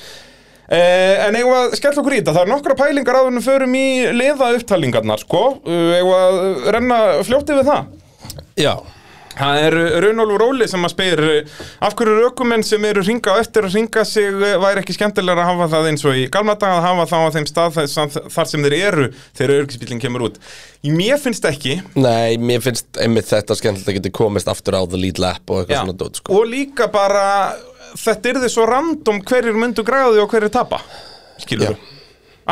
Eh, 0.71 1.27
en 1.27 1.35
eigum 1.35 1.57
að 1.57 1.75
skella 1.81 1.99
okkur 1.99 2.15
í 2.15 2.21
þetta, 2.21 2.37
það 2.37 2.45
er 2.45 2.53
nokkra 2.53 2.79
pælingar 2.79 3.21
en 3.25 3.41
við 3.41 3.49
förum 3.49 3.75
í 3.75 3.87
liða 4.15 4.53
upptalningarnar, 4.55 5.25
sko. 5.25 5.43
Eh, 5.67 5.99
eigum 5.99 6.15
að 6.15 6.71
renna 6.77 7.03
fljóti 7.27 7.59
við 7.59 7.71
það. 7.73 7.93
Já 8.61 8.75
Það 9.41 9.61
er 9.65 9.77
Runolfur 10.05 10.43
Óli 10.49 10.67
sem 10.69 10.83
að 10.85 10.93
spyr 10.93 11.21
af 11.87 11.95
hverju 11.97 12.17
rökumenn 12.19 12.65
sem 12.67 12.83
eru 12.89 13.05
ringa 13.07 13.37
á 13.37 13.41
eftir 13.41 13.67
að 13.69 13.77
ringa 13.79 14.03
sig 14.09 14.27
eh, 14.27 14.57
væri 14.61 14.83
ekki 14.83 14.97
skemmtilega 14.97 15.45
að 15.45 15.53
hafa 15.53 15.69
það 15.75 15.89
eins 15.93 16.05
og 16.09 16.19
í 16.19 16.27
gamla 16.33 16.57
dag 16.61 16.77
að 16.77 16.87
hafa 16.89 17.07
það 17.13 17.25
á 17.25 17.35
þeim 17.37 17.49
stað 17.49 17.79
þar 18.35 18.51
sem 18.51 18.67
þeir 18.67 18.77
eru 18.81 19.07
þegar 19.39 19.55
örgisbílinn 19.61 20.03
kemur 20.03 20.27
út. 20.29 20.41
Mér 20.85 21.21
finnst 21.23 21.47
ekki 21.49 21.79
Nei, 21.95 22.37
mér 22.43 22.63
finnst 22.65 23.01
einmitt 23.01 23.31
þetta 23.31 23.57
skemmtilegt 23.59 23.93
að 23.93 23.99
geta 24.01 24.15
komist 24.21 24.51
aftur 24.51 24.77
á 24.77 24.83
the 24.85 25.01
lead 25.01 25.21
lap 25.23 25.45
og 25.47 25.63
eitthvað 25.63 25.77
Já. 25.77 25.83
svona 25.85 25.99
dót 26.03 26.21
sko. 26.21 26.37
og 26.41 26.49
líka 26.51 26.91
bara 26.93 27.25
þetta 27.99 28.31
er 28.31 28.43
þið 28.45 28.53
svo 28.55 28.69
random 28.71 29.23
hverjir 29.27 29.59
myndu 29.59 29.85
græði 29.87 30.23
og 30.23 30.31
hverjir 30.31 30.53
tapa 30.55 30.83
skilur 31.41 31.75
Já. 31.75 31.79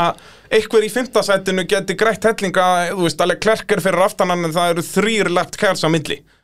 að 0.07 0.27
einhver 0.59 0.87
í 0.87 0.91
fimmtasætinu 0.93 1.67
geti 1.69 1.97
grætt 1.99 2.25
hellinga, 2.25 2.67
þú 2.95 3.05
veist, 3.05 3.21
alveg 3.21 3.41
klerkir 3.45 3.83
fyrir 3.85 4.07
aftanan 4.07 4.49
en 4.49 4.55
það 4.55 4.75
eru 4.75 4.85
þrýr 4.87 5.33
left 5.37 5.59
kæls 5.61 5.85
á 5.85 5.89
milli 5.93 6.23
þú 6.23 6.38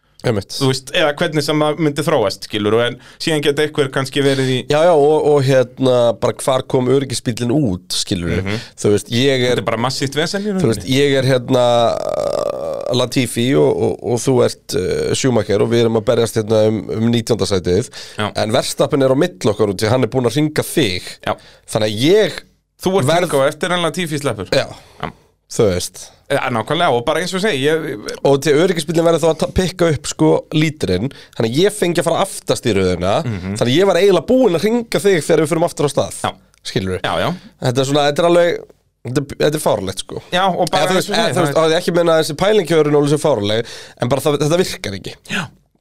veist, 0.71 0.93
eða 0.97 1.13
hvernig 1.21 1.45
sem 1.47 1.61
það 1.65 1.83
myndi 1.87 2.05
þróast 2.07 2.49
skilur, 2.49 2.77
en 2.87 2.97
síðan 3.23 3.43
geti 3.45 3.67
einhver 3.67 3.91
kannski 3.95 4.23
verið 4.25 4.53
í 4.55 4.59
Já, 4.73 4.79
já, 4.89 4.93
og, 4.95 5.27
og 5.33 5.39
hérna 5.47 5.97
bara 6.21 6.37
hvar 6.45 6.65
kom 6.71 6.89
öryggisbílinn 6.95 7.53
út, 7.55 7.93
skilur 7.95 8.33
við 8.39 8.53
Þú 8.81 8.93
veist, 8.95 9.11
ég 9.15 9.45
er 9.51 9.63
bara 9.67 9.81
massíft 9.85 10.17
vesen 10.19 10.47
Þú 10.61 10.71
veist, 10.73 10.87
ég 10.89 11.17
er 11.21 11.29
hérna 11.29 11.65
uh, 11.95 12.95
Latifi 12.97 13.49
og, 13.59 13.71
og, 13.89 13.99
og 14.15 14.23
þú 14.25 14.37
ert 14.47 14.77
uh, 14.79 15.13
Schumacher 15.17 15.63
og 15.65 15.71
við 15.73 15.85
erum 15.85 16.01
að 16.01 16.07
berjast 16.13 16.41
hérna 16.41 16.65
um, 16.71 16.81
um 16.99 17.07
19. 17.11 17.45
sætið 17.51 17.91
Já. 18.19 18.29
en 18.31 18.55
verstappin 18.55 19.05
er 19.05 19.13
á 19.15 19.17
mill 19.19 19.53
okkar 19.53 19.73
út 19.75 19.81
því 19.83 19.93
hann 19.93 20.07
er 20.07 20.13
búinn 20.13 20.29
að 20.31 20.39
ringa 20.41 20.65
þig 20.67 21.11
Já. 21.27 21.35
þannig 21.75 21.91
að 21.91 22.07
ég, 22.09 22.41
þú 22.85 22.95
ert 23.01 23.09
Verð- 23.11 23.13
verð... 23.15 23.37
og 23.41 23.47
eftir 23.51 23.77
enlega 23.77 23.97
tífi 24.01 24.21
sleppur 24.23 24.51
já, 24.55 24.67
Já. 25.01 25.13
Þú 25.53 25.67
veist. 25.71 26.05
Ja, 26.33 26.47
nákvæmlega, 26.51 26.95
og 26.97 27.05
bara 27.07 27.21
eins 27.21 27.35
og 27.37 27.43
segi 27.45 27.67
ég, 27.67 28.07
og 28.25 28.39
til 28.43 28.55
öryggisbílinn 28.63 29.05
verður 29.07 29.27
þá 29.27 29.45
að 29.45 29.57
pikka 29.59 29.91
upp 29.93 30.09
sko 30.09 30.31
lítirinn, 30.57 31.11
þannig 31.37 31.51
að 31.51 31.59
ég 31.61 31.75
fengi 31.77 32.01
að 32.01 32.09
fara 32.09 32.23
aftast 32.25 32.69
í 32.71 32.75
röðuna, 32.75 33.19
þannig 33.27 33.67
að 33.67 33.75
ég 33.75 33.91
var 33.91 34.01
eiginlega 34.01 34.29
búinn 34.31 34.57
að 34.59 34.65
ringa 34.65 35.03
þig 35.05 35.19
þegar 35.27 35.45
við 35.45 35.53
fyrir 35.53 35.67
aftur 35.69 35.91
á 35.91 35.91
stað. 35.93 36.23
Já. 36.25 36.33
skilur 36.65 36.97
við, 36.97 37.03
Já, 37.05 37.13
já, 37.21 37.29
þetta 37.67 37.85
er 37.85 37.91
svona, 37.91 38.07
þetta 38.09 38.25
er 38.25 38.31
alveg 38.31 38.63
þetta 39.05 39.25
er, 39.37 39.51
er 39.51 39.61
fárlegt 39.61 40.01
sko. 40.01 40.23
Já, 40.33 40.45
og 40.49 40.71
bara 40.73 40.87
Eða, 40.87 41.03
þú 41.05 41.43
veist, 41.43 41.53
það 41.53 41.61
að 41.67 41.75
ég 41.75 41.83
ekki 41.83 41.95
meina 41.99 42.15
að 42.15 42.23
þessi 42.23 42.39
pælingjöðurinn 42.41 42.97
og 42.97 43.05
þessi 43.05 43.21
fáruleg 43.21 43.75
en 44.01 44.13
bara 44.13 44.25
það, 44.25 44.39
þetta 44.47 44.61
virkar 44.63 44.99
ekki 45.01 45.15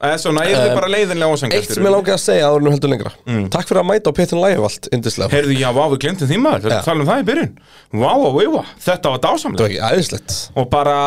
er- 0.04 0.12
eða 0.14 0.20
svona, 0.24 0.44
er 0.46 0.56
þið 0.60 0.70
Um, 0.70 0.78
bara 0.80 0.90
leiðinlega 0.94 1.34
ósengjast 1.34 1.64
Eitt 1.64 1.74
sem 1.78 1.84
ég 1.88 1.94
langaði 1.94 2.14
að 2.14 2.24
segja 2.24 2.48
en 2.54 2.64
við 2.68 2.74
heldur 2.76 2.92
lengra. 2.94 3.12
Takk 3.54 3.68
fyrir 3.70 3.82
að 3.82 3.88
mæta 3.90 4.12
á 4.12 4.14
Petin 4.20 4.42
Lægevald, 4.44 4.90
indislega 4.94 5.30
Heyrðu, 5.34 5.58
já, 5.60 5.70
vá, 5.74 5.84
við 5.94 6.00
glemtum 6.04 6.28
því 6.32 6.40
maður, 6.44 6.66
við 6.68 6.76
Já. 6.76 6.82
talum 6.84 7.08
það 7.08 7.22
í 7.24 7.28
byrjun. 7.30 7.54
Vá, 7.94 8.12
vá, 8.20 8.30
vá, 8.54 8.64
þetta 8.88 9.14
var 9.14 9.20
Það 9.20 9.28
dásamlega 9.28 9.64
var 9.64 9.70
ekki 9.70 9.84
aðeinslegt 9.90 10.36
Og 10.60 10.70
bara, 10.70 10.98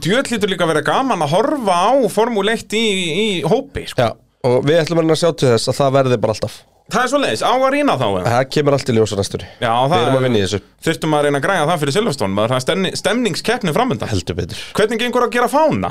djöð 0.00 0.30
lítur 0.32 0.48
líka 0.54 0.64
að 0.64 0.72
vera 0.74 0.82
gaman 0.88 1.20
að 1.26 1.34
horfa 1.36 1.76
á 1.76 1.92
Formule 2.08 2.52
1 2.56 2.72
í, 2.80 2.86
í 3.16 3.28
hópi 3.44 3.84
sko. 3.90 4.00
Já, 4.02 4.16
og 4.46 4.64
við 4.64 4.80
ætlum 4.80 5.02
að 5.04 5.12
að 5.16 5.20
sjá 5.24 5.30
til 5.36 5.52
þess 5.52 5.68
að 5.68 5.78
það 5.80 5.92
verði 6.00 6.18
bara 6.22 6.32
alltaf. 6.36 6.56
Það 6.86 7.02
er 7.02 7.08
svo 7.10 7.18
leiðis, 7.18 7.40
á 7.42 7.50
að 7.50 7.72
rýna 7.74 7.94
þá 7.98 8.04
eða? 8.06 8.30
Það 8.30 8.44
kemur 8.54 8.74
allt 8.76 8.90
í 8.90 8.94
ljósa 8.94 9.16
næstunni. 9.18 9.46
Já, 9.58 9.72
Við 9.74 9.90
það 9.90 10.02
erum 10.06 10.16
að 10.16 10.22
vinna 10.22 10.38
í 10.38 10.42
þessu. 10.44 10.60
Þurftum 10.86 11.16
að 11.18 11.24
reyna 11.26 11.38
að 11.40 11.46
græja 11.48 11.64
það 11.66 11.80
fyrir 11.82 11.94
Silveston 11.96 12.36
Það 12.36 12.54
er 12.54 12.62
stemni, 12.62 12.90
stemningskeppni 12.94 13.74
framöndan 13.74 14.08
Heldur 14.12 14.38
betur. 14.38 14.60
Hvernig 14.78 15.00
gengur 15.02 15.26
að 15.26 15.32
gera 15.34 15.48
fána? 15.50 15.90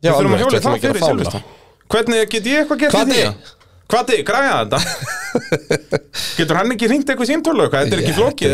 Já, 0.00 0.14
að 0.14 0.22
alveg, 0.24 0.40
ætlum 0.40 0.62
það 0.64 0.72
að 0.72 0.80
fána. 1.04 1.42
Hvernig 1.90 2.28
get 2.30 2.46
ég 2.50 2.62
eitthvað 2.62 2.84
gert 2.84 3.00
í 3.00 3.06
því? 3.10 3.24
Hvati, 3.90 4.20
græja 4.26 4.58
þetta 4.60 4.78
Getur 6.38 6.58
hann 6.60 6.74
ekki 6.74 6.90
hringt 6.90 7.08
eitthvað 7.10 7.30
símtólu 7.32 7.64
eitthvað? 7.64 7.86
Þetta 7.88 7.96
er 7.96 8.02
ekki 8.04 8.16
flókið, 8.18 8.52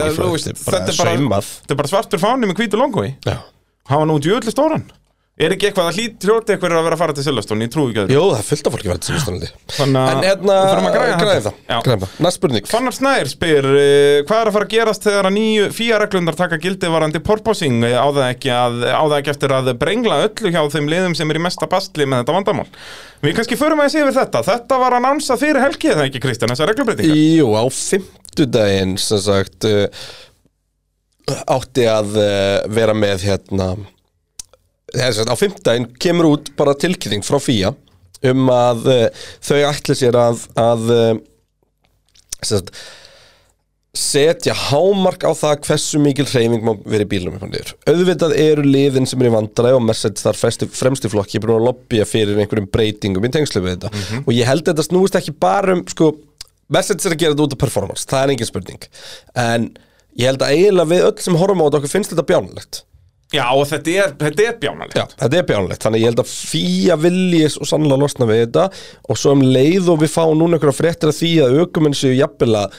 þetta 1.36 1.74
er 1.74 1.80
bara 1.82 1.90
svartur 1.90 2.22
fáni 2.22 2.48
með 2.48 2.62
hvítu 2.62 2.80
longói 2.80 3.10
Já. 3.26 3.36
Hann 3.90 4.00
var 4.02 4.08
nú 4.08 4.16
djöðli 4.22 4.54
stóran 4.54 4.86
Er 5.36 5.52
ekki 5.52 5.66
eitthvað 5.68 5.90
að 5.90 5.96
hlýt 5.98 6.24
hljóti 6.24 6.52
eitthvað 6.54 6.72
að 6.78 6.84
vera 6.86 6.96
að 6.96 7.00
fara 7.02 7.12
til 7.12 7.22
Silveston, 7.26 7.60
ég 7.60 7.68
trúi 7.68 7.90
ekki 7.90 8.00
að 8.06 8.12
Jó, 8.14 8.20
það 8.30 8.38
er 8.38 8.46
fullt 8.48 8.68
af 8.68 8.72
fólki 8.72 8.88
verið 8.88 9.02
til 9.04 9.16
Íslandi 9.18 9.48
Þannig 9.76 9.98
að 10.00 10.08
En 10.08 10.20
hérna, 10.24 10.54
að 10.56 10.70
þetta. 11.34 11.50
það. 11.68 11.88
Það, 11.90 12.06
næst 12.24 12.38
spurning. 12.40 12.68
Fannar 12.70 12.94
Snær 12.96 13.28
spyr 13.28 13.68
uh, 13.68 14.22
hvað 14.30 14.38
er 14.40 14.48
að 14.48 14.54
fara 14.56 14.64
að 14.64 14.72
gerast 14.72 15.04
þegar 15.04 15.28
að 15.28 15.34
nýju 15.36 15.66
fíareglundar 15.76 16.38
taka 16.38 16.56
gildi 16.62 16.88
varandi 16.94 17.20
porposing 17.26 17.84
á 17.84 18.08
það 18.08 18.22
ekki, 18.30 18.50
að, 18.56 18.78
á 18.88 19.02
það 19.04 19.16
ekki 19.18 19.32
eftir 19.34 19.54
að 19.58 19.68
brengla 19.82 20.16
öllu 20.24 20.52
hjá 20.54 20.62
þeim 20.72 20.88
liðum 20.94 21.16
sem 21.20 21.28
er 21.34 21.36
í 21.36 21.42
mesta 21.44 21.68
bastli 21.68 22.08
með 22.08 22.22
þetta 22.22 22.36
vandamál. 22.38 22.64
Við 23.20 23.36
kannski 23.36 23.58
förum 23.60 23.82
að 23.84 23.92
sé 23.92 24.00
yfir 24.06 24.16
þetta. 24.16 24.40
Þetta 24.46 24.78
var 24.80 24.96
að 24.96 25.04
nánsa 25.04 25.36
fyrir 25.36 25.60
helgi 25.60 25.92
eða 25.92 26.06
ekki 26.08 26.22
Kristján, 26.24 26.54
þessar 26.56 26.72
átti 34.94 35.22
að 35.24 35.32
á 35.34 35.36
fimmtudaginn 35.40 35.88
kemur 36.02 36.28
út 36.36 36.52
bara 36.58 36.74
tilkynning 36.78 37.24
frá 37.26 37.40
FIA 37.42 37.72
um 38.26 38.46
að 38.52 38.86
uh, 38.86 39.24
þau 39.44 39.58
ætli 39.70 39.96
sér 39.98 40.16
að, 40.18 40.44
að 40.58 40.86
uh, 40.94 41.18
setja 43.96 44.52
hámark 44.52 45.24
á 45.24 45.32
það 45.32 45.62
hversu 45.66 45.98
mikil 46.02 46.26
hreyfing 46.28 46.64
má 46.64 46.74
vera 46.84 47.06
í 47.06 47.08
bílum 47.08 47.36
upp 47.38 47.44
á 47.44 47.48
niður. 47.48 47.70
Auðvitað 47.88 48.34
eru 48.36 48.64
liðin 48.66 49.06
sem 49.08 49.22
er 49.24 49.30
í 49.30 49.32
vandræði 49.32 49.78
og 49.78 49.84
Mercedes 49.88 50.24
þar 50.26 50.36
fremst 50.36 50.64
í- 50.66 50.68
fremst 50.68 51.06
í 51.08 51.12
flokki 51.12 51.40
búin 51.40 51.54
að 51.56 51.64
lobbya 51.70 52.04
fyrir 52.08 52.36
einhverjum 52.42 52.68
breytingum 52.72 53.24
í 53.24 53.30
tengslu 53.32 53.62
við 53.64 53.78
þetta. 53.78 54.20
Og 54.26 54.32
ég 54.36 54.48
held 54.50 54.66
að 54.66 54.74
þetta 54.74 54.86
snúist 54.90 55.16
ekki 55.16 55.32
bara 55.40 55.76
um 55.78 55.84
sko, 55.88 56.10
Mercedes 56.68 57.08
er 57.08 57.16
að 57.16 57.22
gera 57.24 57.32
þetta 57.36 57.46
út 57.48 57.56
af 57.56 57.62
performance 57.64 58.04
það 58.10 58.22
er 58.26 58.34
engin 58.36 58.50
spurning. 58.52 58.88
En 59.32 59.70
ég 60.20 60.28
held 60.28 60.44
að 60.44 60.52
eiginlega 60.58 60.92
við 60.92 61.08
öll 61.08 61.16
sem 61.24 61.40
horfum 61.40 61.64
á 61.64 61.66
þetta 61.66 61.80
okkur 61.80 61.94
finnst 61.96 62.12
þetta 62.12 62.28
bjánulegt 62.34 62.82
Já, 63.34 63.42
og 63.50 63.64
þetta 63.66 63.90
er, 63.90 64.12
þetta 64.20 64.44
er 64.44 64.58
bjánalegt. 64.62 64.94
Já, 64.94 65.04
þetta 65.18 65.38
er 65.38 65.46
bjánulegt, 65.48 65.82
þannig 65.82 66.02
ég 66.02 66.12
held 66.12 66.20
að 66.22 66.30
fíja 66.30 66.96
viljis 67.02 67.56
og 67.58 67.66
sannlega 67.66 67.98
losna 67.98 68.28
við 68.28 68.44
þetta. 68.44 68.66
Og 69.10 69.18
svo 69.18 69.32
um 69.34 69.42
leið 69.42 69.90
og 69.90 70.02
við 70.04 70.12
fáum 70.12 70.36
núna 70.38 70.58
einhverja 70.58 70.78
fréttir 70.78 71.10
af 71.10 71.18
því 71.18 71.32
að 71.42 71.58
aukumenn 71.64 71.96
séu 71.98 72.14
jafnvel 72.14 72.52
að 72.62 72.76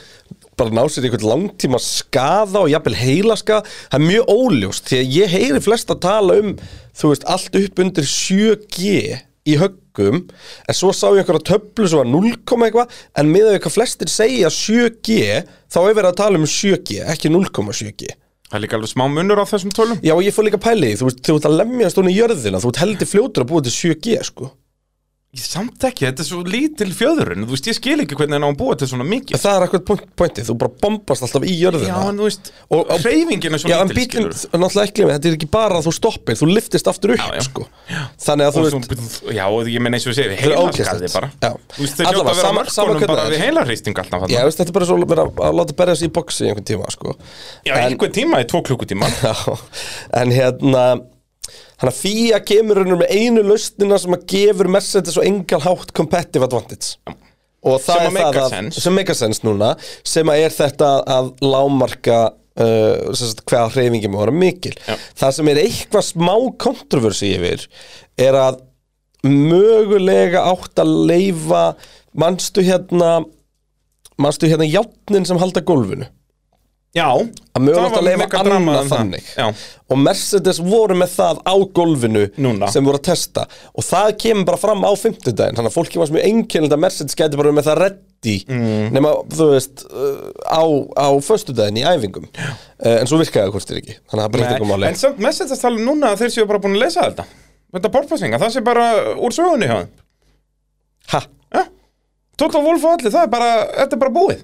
bara 0.57 0.73
ná 0.73 0.81
sér 0.89 1.05
einhvern 1.05 1.27
langtíma 1.29 1.79
skaða 1.83 2.63
og 2.63 2.71
jafnvel 2.71 2.95
heilaska 2.97 3.59
það 3.67 3.99
er 3.99 4.05
mjög 4.07 4.31
óljóst. 4.33 4.87
Því 4.87 5.01
að 5.01 5.15
ég 5.17 5.33
heyri 5.35 5.63
flest 5.67 5.91
að 5.93 6.03
tala 6.07 6.37
um 6.41 6.53
þú 6.97 7.11
veist, 7.11 7.27
allt 7.29 7.59
upp 7.59 7.81
undir 7.83 8.07
7G 8.07 8.93
í 9.47 9.57
höggum 9.61 10.23
en 10.23 10.75
svo 10.75 10.93
sá 10.95 11.09
ég 11.11 11.21
einhverja 11.21 11.45
töflu 11.51 11.87
sem 11.87 12.01
var 12.01 12.09
0, 12.09 12.33
eitthvað 12.33 12.95
en 13.19 13.31
miðað 13.31 13.57
við 13.57 13.61
hvað 13.65 13.75
flestir 13.77 14.11
segja 14.11 14.51
7G 14.53 15.19
þá 15.71 15.79
er 15.83 15.93
verið 15.93 16.09
að 16.09 16.19
tala 16.23 16.41
um 16.41 16.47
7G, 16.49 17.03
ekki 17.05 17.31
0,7G 17.31 18.15
Það 18.47 18.57
er 18.57 18.63
líka 18.63 18.77
alveg 18.77 18.91
smá 18.93 19.03
munur 19.11 19.41
á 19.43 19.45
þessum 19.49 19.73
tölum 19.75 19.99
Já, 20.05 20.13
og 20.15 20.23
ég 20.23 20.35
fór 20.35 20.47
líka 20.47 20.59
pæli, 20.61 20.93
því, 20.93 20.99
þú 21.01 21.09
veist, 21.09 21.19
þú 21.27 21.35
ert 21.35 21.47
að 21.49 21.57
lemjast 21.59 21.99
hún 21.99 22.11
í 22.11 22.15
jörðina, 22.15 22.61
þú 22.63 22.71
ert 22.71 22.81
heldur 22.83 23.09
fljótur 23.11 23.43
að 23.43 23.49
búa 23.51 23.65
til 23.65 23.73
7G, 23.75 24.15
sko. 24.29 24.51
Ég 25.35 25.43
samt 25.43 25.83
ekki, 25.83 26.05
þetta 26.07 26.23
er 26.23 26.25
svo 26.29 26.37
lítil 26.47 26.87
fjöðurinn 26.95 27.43
Þú 27.43 27.51
veist, 27.51 27.65
ég 27.67 27.75
skil 27.75 27.99
ekki 27.99 28.15
hvernig 28.15 28.37
hann 28.39 28.45
á 28.47 28.49
að 28.49 28.55
búa 28.61 28.77
til 28.79 28.87
svona 28.87 29.03
mikið 29.05 29.35
En 29.35 29.41
það 29.43 29.55
er 29.57 29.63
akkur 29.65 29.81
point, 29.85 30.03
pointið, 30.17 30.45
þú 30.47 30.53
bara 30.61 30.71
bombast 30.85 31.25
alltaf 31.27 31.43
í 31.43 31.51
jörðina. 31.59 31.89
Já, 31.91 31.97
en 32.13 32.17
þú 32.21 32.25
veist, 32.29 32.47
hreyfingin 33.03 33.57
er 33.57 33.61
svo 33.61 33.67
Já, 33.69 33.75
en 33.83 33.91
lítil 33.91 33.97
bílinn, 33.99 34.31
skilurðu. 34.31 34.61
náttúrulega 34.63 34.87
ekki, 34.87 35.03
þetta 35.11 35.27
er 35.27 35.35
ekki 35.37 35.49
bara 35.57 35.73
að 35.81 35.85
þú 35.89 35.93
stoppir, 35.97 36.39
þú 36.39 36.47
liftist 36.53 36.87
aftur 36.93 37.13
upp, 37.17 37.19
Já, 37.19 37.27
já. 37.35 37.43
sko. 37.49 37.65
Þannig 38.23 38.45
að 38.47 38.55
þú 38.55 38.61
Og 38.63 38.63
veist, 38.63 38.75
svo- 39.17 39.35
Já, 39.35 39.45
ég 39.75 39.83
menn 39.83 39.93
eins 39.99 40.07
og 40.07 40.13
ég 40.13 40.17
segi, 40.21 40.31
Það 40.31 40.31
er 40.31 40.41
heilaskaði 40.47 40.87
ógeðslegt. 40.87 41.13
bara 41.19 41.27
Já. 41.43 41.51
Þú 41.75 41.81
veist, 41.83 41.95
þeir 41.99 42.07
hljóta 42.07 42.23
að 42.23 42.39
vera 42.39 42.47
hvernig 42.87 43.11
bara 43.11 43.19
það 43.19 43.27
er. 43.27 43.35
við 43.35 43.43
heilarhristing 43.45 43.95
alltaf 43.99 44.19
já, 44.31 44.39
þetta 44.47 44.71
er 44.71 44.77
bara 44.79 44.85
svo 44.87 44.95
að 45.51 45.53
láta 45.59 45.73
berja 45.83 45.95
sig 45.99 46.07
í 46.07 46.15
boxi 46.15 46.47
Þannig 51.77 51.93
að 51.93 51.99
FIA 52.01 52.41
kemur 52.47 52.81
raunum 52.81 53.01
með 53.03 53.13
einu 53.13 53.43
lausnina 53.45 53.99
sem 54.01 54.15
að 54.17 54.25
gefur 54.33 54.69
Mercedes 54.73 55.17
og 55.19 55.27
engal 55.27 55.61
hátt 55.61 55.93
competitive 55.97 56.47
advantage. 56.47 56.95
Og 57.67 57.79
það 57.83 58.03
Sem 58.03 58.17
er 58.17 58.25
það 58.25 58.39
að, 58.41 58.67
sem 58.77 58.95
make 58.97 59.13
a 59.13 59.17
sense 59.17 59.45
núna 59.45 59.71
sem 60.05 60.29
að 60.31 60.43
er 60.45 60.55
þetta 60.55 60.89
að 61.17 61.31
lámarka 61.43 62.19
uh, 62.31 63.13
sagt, 63.17 63.43
hvað 63.49 63.75
hreyfingi 63.75 64.11
má 64.11 64.19
vera 64.23 64.33
mikil. 64.33 64.73
Já. 64.87 64.95
það 65.21 65.37
sem 65.37 65.51
er 65.51 65.61
eitthvað 65.65 66.07
smá 66.09 66.33
kontroversi 66.63 67.33
yfir 67.37 67.67
er 68.27 68.37
að 68.39 68.61
mögulega 69.27 70.45
átt 70.53 70.81
að 70.81 70.93
leifa 71.09 71.63
manstu 72.17 72.63
hérna 72.65 73.19
manstu 74.21 74.49
hérna 74.49 74.65
játnin 74.69 75.25
sem 75.27 75.39
halda 75.41 75.61
gólfinu 75.65 76.07
Já, 76.97 77.07
að 77.13 77.63
mögulega 77.67 77.91
það 77.93 77.99
að 78.01 78.07
leifa 78.07 78.41
annað 78.41 78.79
um 78.81 78.89
þannig. 78.91 79.29
Já, 79.37 79.47
og 79.93 80.01
Mercedes 80.01 80.59
voru 80.65 80.97
með 80.97 81.13
það 81.13 81.41
á 81.45 81.55
gólfinu 81.79 82.25
Núna. 82.41 82.69
sem 82.73 82.85
voru 82.87 82.99
að 82.99 83.05
testa. 83.11 83.45
Og 83.77 83.85
það 83.85 84.11
kemur 84.25 84.47
bara 84.49 84.61
fram 84.65 84.81
á 84.83 84.91
fimmtudaginn. 84.97 85.57
Þannig 85.59 85.71
að 85.71 85.77
fólki 85.77 86.01
var 86.01 86.13
mjög 86.17 86.27
einkennilegt 86.31 86.75
að 86.77 86.83
Mercedes 86.87 87.17
gæti 87.21 87.39
bara 87.43 87.55
með 87.59 87.69
það 87.71 87.81
reddi 87.85 88.03
Mm. 88.49 88.87
nema 88.95 89.11
þú 89.29 89.45
veist 89.53 89.83
uh, 89.93 90.31
á, 90.49 90.65
á 90.97 91.07
föstudaginn 91.21 91.77
í 91.77 91.83
æfingum. 91.85 92.23
Uh, 92.33 92.95
en 92.97 93.07
svo 93.07 93.19
virkaði 93.21 93.45
það 93.45 93.53
hvort 93.53 93.69
þér 93.69 93.77
ekki. 93.83 93.95
Þannig 94.09 94.17
að 94.17 94.23
það 94.25 94.31
breytti 94.33 94.55
ekki 94.55 94.65
Nei, 94.65 94.71
máli. 94.71 94.87
En 94.89 94.97
samt 94.97 95.19
Mercedes 95.21 95.61
tala 95.61 95.77
um 95.77 95.85
núna 95.85 96.09
að 96.15 96.23
þeir 96.23 96.33
séu 96.33 96.47
bara 96.49 96.59
búin 96.63 96.75
að 96.79 96.81
lesa 96.81 97.05
þetta. 97.05 97.27
Þetta 97.77 97.91
porpoisinga, 97.93 98.39
það 98.41 98.53
sé 98.57 98.63
bara 98.65 98.87
úr 99.21 99.35
sögunni 99.37 99.69
hjá 99.69 99.77
ha, 101.13 101.21
Ja, 101.53 101.63
Toto 102.41 102.59
Wolf 102.65 102.83
og 102.89 102.97
allir, 102.97 103.13
það 103.13 103.27
er 103.27 103.31
bara, 103.37 103.51
þetta 103.77 103.95
er 103.95 104.01
bara 104.01 104.15
búið 104.17 104.41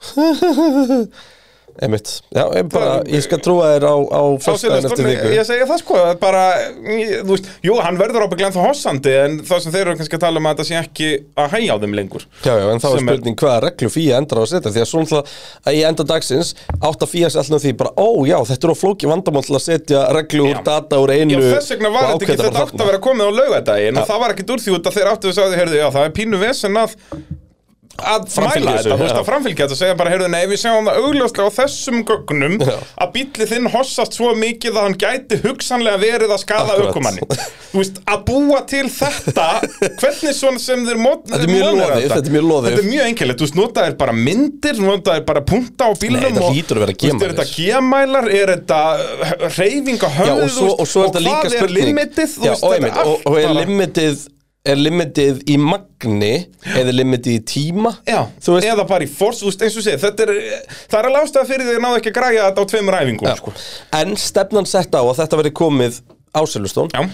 einmitt. 1.82 2.10
Já, 2.34 2.44
ég, 2.56 2.68
bara, 2.72 2.96
ég 3.06 3.22
skal 3.24 3.38
trúa 3.44 3.68
þér 3.74 3.84
á, 3.86 3.94
á 4.10 4.22
föstudaginn 4.42 4.88
eftir 4.90 5.06
viku. 5.06 5.30
ég 5.36 5.46
segja 5.48 5.66
það 5.70 5.78
sko, 5.82 5.96
að 6.10 6.18
bara, 6.22 6.42
ég- 6.90 7.22
þú 7.24 7.30
veist, 7.36 7.48
jú, 7.66 7.76
hann 7.84 7.98
verður 8.00 8.26
ábygglega 8.26 8.50
ennþá 8.50 8.66
hossandi 8.66 9.14
en 9.24 9.38
það 9.48 9.60
sem 9.64 9.72
þeir 9.74 9.82
eru 9.86 9.96
kannski 10.00 10.18
að 10.18 10.24
tala 10.26 10.42
um 10.42 10.48
að 10.50 10.54
þetta 10.56 10.68
sé 10.70 10.78
ekki 10.80 11.08
að 11.36 11.50
hægja 11.54 11.74
á 11.74 11.78
þeim 11.84 11.94
lengur. 12.00 12.26
Já, 12.44 12.52
já, 12.58 12.66
en 12.74 12.80
þá 12.82 12.88
er 12.90 13.04
spurning 13.06 13.36
hvaða 13.44 13.60
reglu 13.68 13.90
fíja 13.94 14.18
endar 14.20 14.38
á 14.38 14.42
að 14.44 14.50
setja 14.54 14.74
því 14.74 14.82
að 14.84 14.90
svo 14.90 15.02
náttúrulega 15.04 15.34
að 15.70 15.78
í 15.80 15.82
enda 15.90 16.04
dagsins 16.10 16.54
átt 16.80 17.04
að 17.06 17.12
fíja 17.14 17.30
sér 17.30 17.42
alltaf 17.44 17.62
því 17.64 17.72
bara, 17.80 17.92
ó 17.96 18.08
já, 18.28 18.38
þetta 18.50 18.66
er 18.68 18.74
á 18.74 18.76
flóki 18.82 19.10
vandamál 19.10 19.44
til 19.46 19.56
að 19.58 19.64
setja 19.68 20.04
reglu 20.16 20.48
úr 20.50 20.62
data 20.66 21.00
úr 21.00 21.14
einu 21.14 21.38
Já, 21.40 21.54
þess 21.56 21.74
vegna 21.76 21.90
var 21.94 22.08
þetta 22.10 22.24
ekki, 22.24 22.36
þetta 22.40 22.56
þarna. 22.60 22.80
að 22.84 22.90
vera 22.90 23.02
komið 23.06 23.24
á 23.24 23.32
laugadaginn 23.40 24.00
og 24.00 24.08
það 24.10 24.20
var 24.24 24.34
ekki 24.34 24.48
úr 24.50 24.64
því 24.64 24.74
út 24.78 24.88
að 24.90 24.96
þeir 24.98 25.10
áttu 25.14 25.30
að 25.30 25.36
sagði, 25.40 25.60
heyrðu, 25.60 25.78
já, 25.80 25.88
það 25.94 26.04
er 26.08 26.14
pínu 26.20 26.40
vesen 26.40 26.80
að 26.80 26.96
að 28.00 28.26
Framfylgja 28.32 28.72
þetta, 28.78 28.94
þú 28.96 29.02
veist 29.04 29.18
að 29.18 29.26
framfylgja 29.26 29.64
þetta 29.66 29.74
og 29.74 29.80
segja 29.80 29.96
bara, 29.98 30.10
heyrðu, 30.14 30.28
nei, 30.32 30.44
við 30.48 30.60
sjáum 30.62 30.86
það 30.88 31.00
augljóslega 31.04 31.50
á 31.50 31.56
þessum 31.58 31.98
gögnum 32.08 32.54
að 32.64 33.10
bíllið 33.16 33.50
þinn 33.50 33.68
hossast 33.74 34.16
svo 34.16 34.30
mikið 34.38 34.78
að 34.78 34.86
hann 34.86 34.96
gæti 35.02 35.38
hugsanlega 35.44 36.00
verið 36.00 36.32
að 36.32 36.40
skada 36.44 36.76
aukumanni 36.80 37.26
þú 37.34 37.82
veist, 37.82 38.00
að 38.14 38.22
búa 38.30 38.62
til 38.70 38.84
þetta 38.94 39.48
hvernig 40.00 40.38
svona 40.38 40.62
sem 40.64 40.86
þeir 40.88 41.02
mót 41.02 41.28
Þetta 41.30 41.44
er 41.44 41.52
mjög 41.52 41.68
loðið, 41.68 42.06
þetta. 42.06 42.20
er 42.24 42.34
mjög 42.38 42.48
loðið. 42.48 42.70
þetta 42.70 42.84
er 42.84 42.90
mjög 42.94 43.10
einkennilegt, 43.10 43.40
þú 43.42 43.48
veist, 43.48 43.58
notaðir 43.60 43.98
bara 44.00 44.16
myndir 44.16 44.82
notaðir 44.86 45.28
bara 45.28 45.44
punta 45.52 45.82
á 45.86 45.92
bílnum 46.00 46.24
Nei, 46.24 46.30
og- 46.30 46.40
þú 46.40 46.50
veist, 46.56 46.72
er 46.80 47.34
þetta 47.34 47.48
G-mælar, 47.52 48.30
er 48.40 48.54
þetta 48.56 48.80
reyfing 49.58 50.00
á 50.00 50.08
Já, 50.10 50.34
höfðu 50.40 50.72
og 50.72 50.84
er 50.86 50.90
hvað 51.20 51.56
er 51.60 51.74
limitið, 51.76 52.36
og, 52.48 53.32
er 53.36 53.44
er 53.44 53.58
limitið 53.60 54.28
er 54.68 54.76
limitið 54.76 55.40
í 55.48 55.56
magni 55.60 56.32
eða 56.76 56.92
limitið 56.92 57.38
í 57.38 57.42
tíma 57.48 57.94
Já, 58.04 58.26
veist, 58.44 58.66
eða 58.68 58.84
bara 58.88 59.06
í 59.06 59.10
force, 59.10 59.48
eins 59.48 59.78
og 59.80 59.86
þetta 59.88 60.26
er, 60.26 60.32
það 60.90 60.98
er 60.98 61.08
alveg 61.08 61.26
ástæða 61.26 61.48
fyrir 61.48 61.68
því 61.68 61.76
að 61.78 61.84
náðu 61.86 62.00
ekki 62.00 62.12
að 62.12 62.16
græja 62.18 62.46
þetta 62.48 62.64
á 62.64 62.70
tveimur 62.72 62.98
æfingum, 63.00 63.30
Já. 63.30 63.36
sko. 63.40 63.54
en 64.00 64.16
stefnan 64.20 64.68
sett 64.68 64.92
á 64.92 65.00
að 65.00 65.14
þetta 65.22 65.40
verið 65.40 65.56
komið 65.62 66.00
á 66.30 66.40
Silveston 66.46 66.92
Já. 66.92 67.06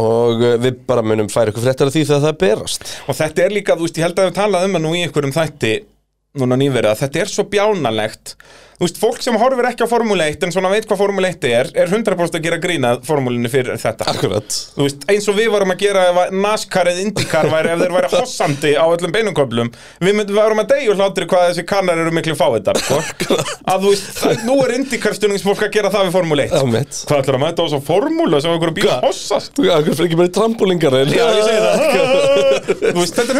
og 0.00 0.40
uh, 0.40 0.54
við 0.64 0.80
bara 0.88 1.04
munum 1.04 1.28
færa 1.32 1.52
ykkur 1.52 1.66
fréttar 1.66 1.90
af 1.90 1.94
því 1.94 2.06
þegar 2.08 2.24
það 2.24 2.32
er 2.32 2.40
berast 2.40 2.94
Og 3.04 3.18
þetta 3.20 3.44
er 3.44 3.54
líka, 3.54 3.76
þú 3.76 3.86
veist, 3.86 4.00
ég 4.00 4.08
held 4.08 4.22
að 4.22 4.30
við 4.30 4.38
talað 4.40 4.68
um 4.68 4.78
það 4.78 4.86
nú 4.86 4.94
í 4.96 5.04
einhverjum 5.04 5.36
þætti 5.36 5.74
núna 6.40 6.58
nýverið 6.58 6.90
að 6.90 7.02
þetta 7.04 7.20
er 7.22 7.30
svo 7.30 7.44
bjánalegt 7.52 8.34
Þú 8.74 8.86
veist, 8.88 8.96
fólk 8.98 9.20
sem 9.22 9.36
horfir 9.38 9.68
ekki 9.68 9.86
á 9.86 9.88
Formule 9.88 10.24
1 10.32 10.44
en 10.48 10.52
svona 10.54 10.70
veit 10.72 10.86
hvað 10.90 10.98
Formule 10.98 11.28
1 11.30 11.44
er 11.46 11.68
er 11.78 11.86
100% 11.92 12.38
að 12.38 12.42
gera 12.42 12.58
grína 12.58 12.88
formúlinu 13.06 13.46
fyrir 13.50 13.78
þetta. 13.78 14.04
Akkurat. 14.10 14.48
Þú 14.74 14.82
veist, 14.88 15.00
eins 15.12 15.28
og 15.30 15.36
við 15.38 15.48
varum 15.54 15.70
að 15.70 15.78
gera 15.84 16.00
ef 16.10 16.16
að 16.24 16.28
NASCAR 16.42 16.90
eða 16.90 17.04
IndyCar 17.04 17.46
væri 17.52 17.68
ef 17.70 17.78
þeir 17.84 17.94
væri 17.94 18.08
hossandi 18.16 18.72
á 18.74 18.84
öllum 18.88 19.12
beinumköflum 19.14 19.68
við 20.02 20.12
myndum 20.18 20.36
varum 20.40 20.62
að 20.64 20.70
deyja 20.74 20.96
hlátri 20.98 21.24
hvað 21.30 21.46
þessi 21.52 21.64
kannar 21.70 21.98
eru 22.02 22.12
miklu 22.14 22.34
fáiðar 22.38 22.76
sko. 22.82 22.96
að 23.70 23.78
þú 23.84 23.88
veist, 23.92 24.08
það, 24.18 24.32
nú 24.48 24.54
er 24.64 24.70
IndyCar 24.80 25.14
stunningsfólk 25.20 25.62
að 25.68 25.74
gera 25.78 25.92
það 25.94 26.02
við 26.08 26.12
Formule 26.18 26.42
1 26.48 26.58
Já, 26.58 26.62
mitt. 26.74 26.92
Hvað 27.06 27.18
ætlar 27.22 27.38
að 27.38 27.44
mæta 27.46 27.62
á 27.62 27.66
svo 27.70 27.80
formúlu 27.84 28.36
sem 28.42 28.50
einhverju 28.54 28.76
bíl 28.80 28.90
hossast? 29.04 29.54
Þú 32.84 32.98
veist, 32.98 33.14
þetta 33.14 33.30
er 33.30 33.38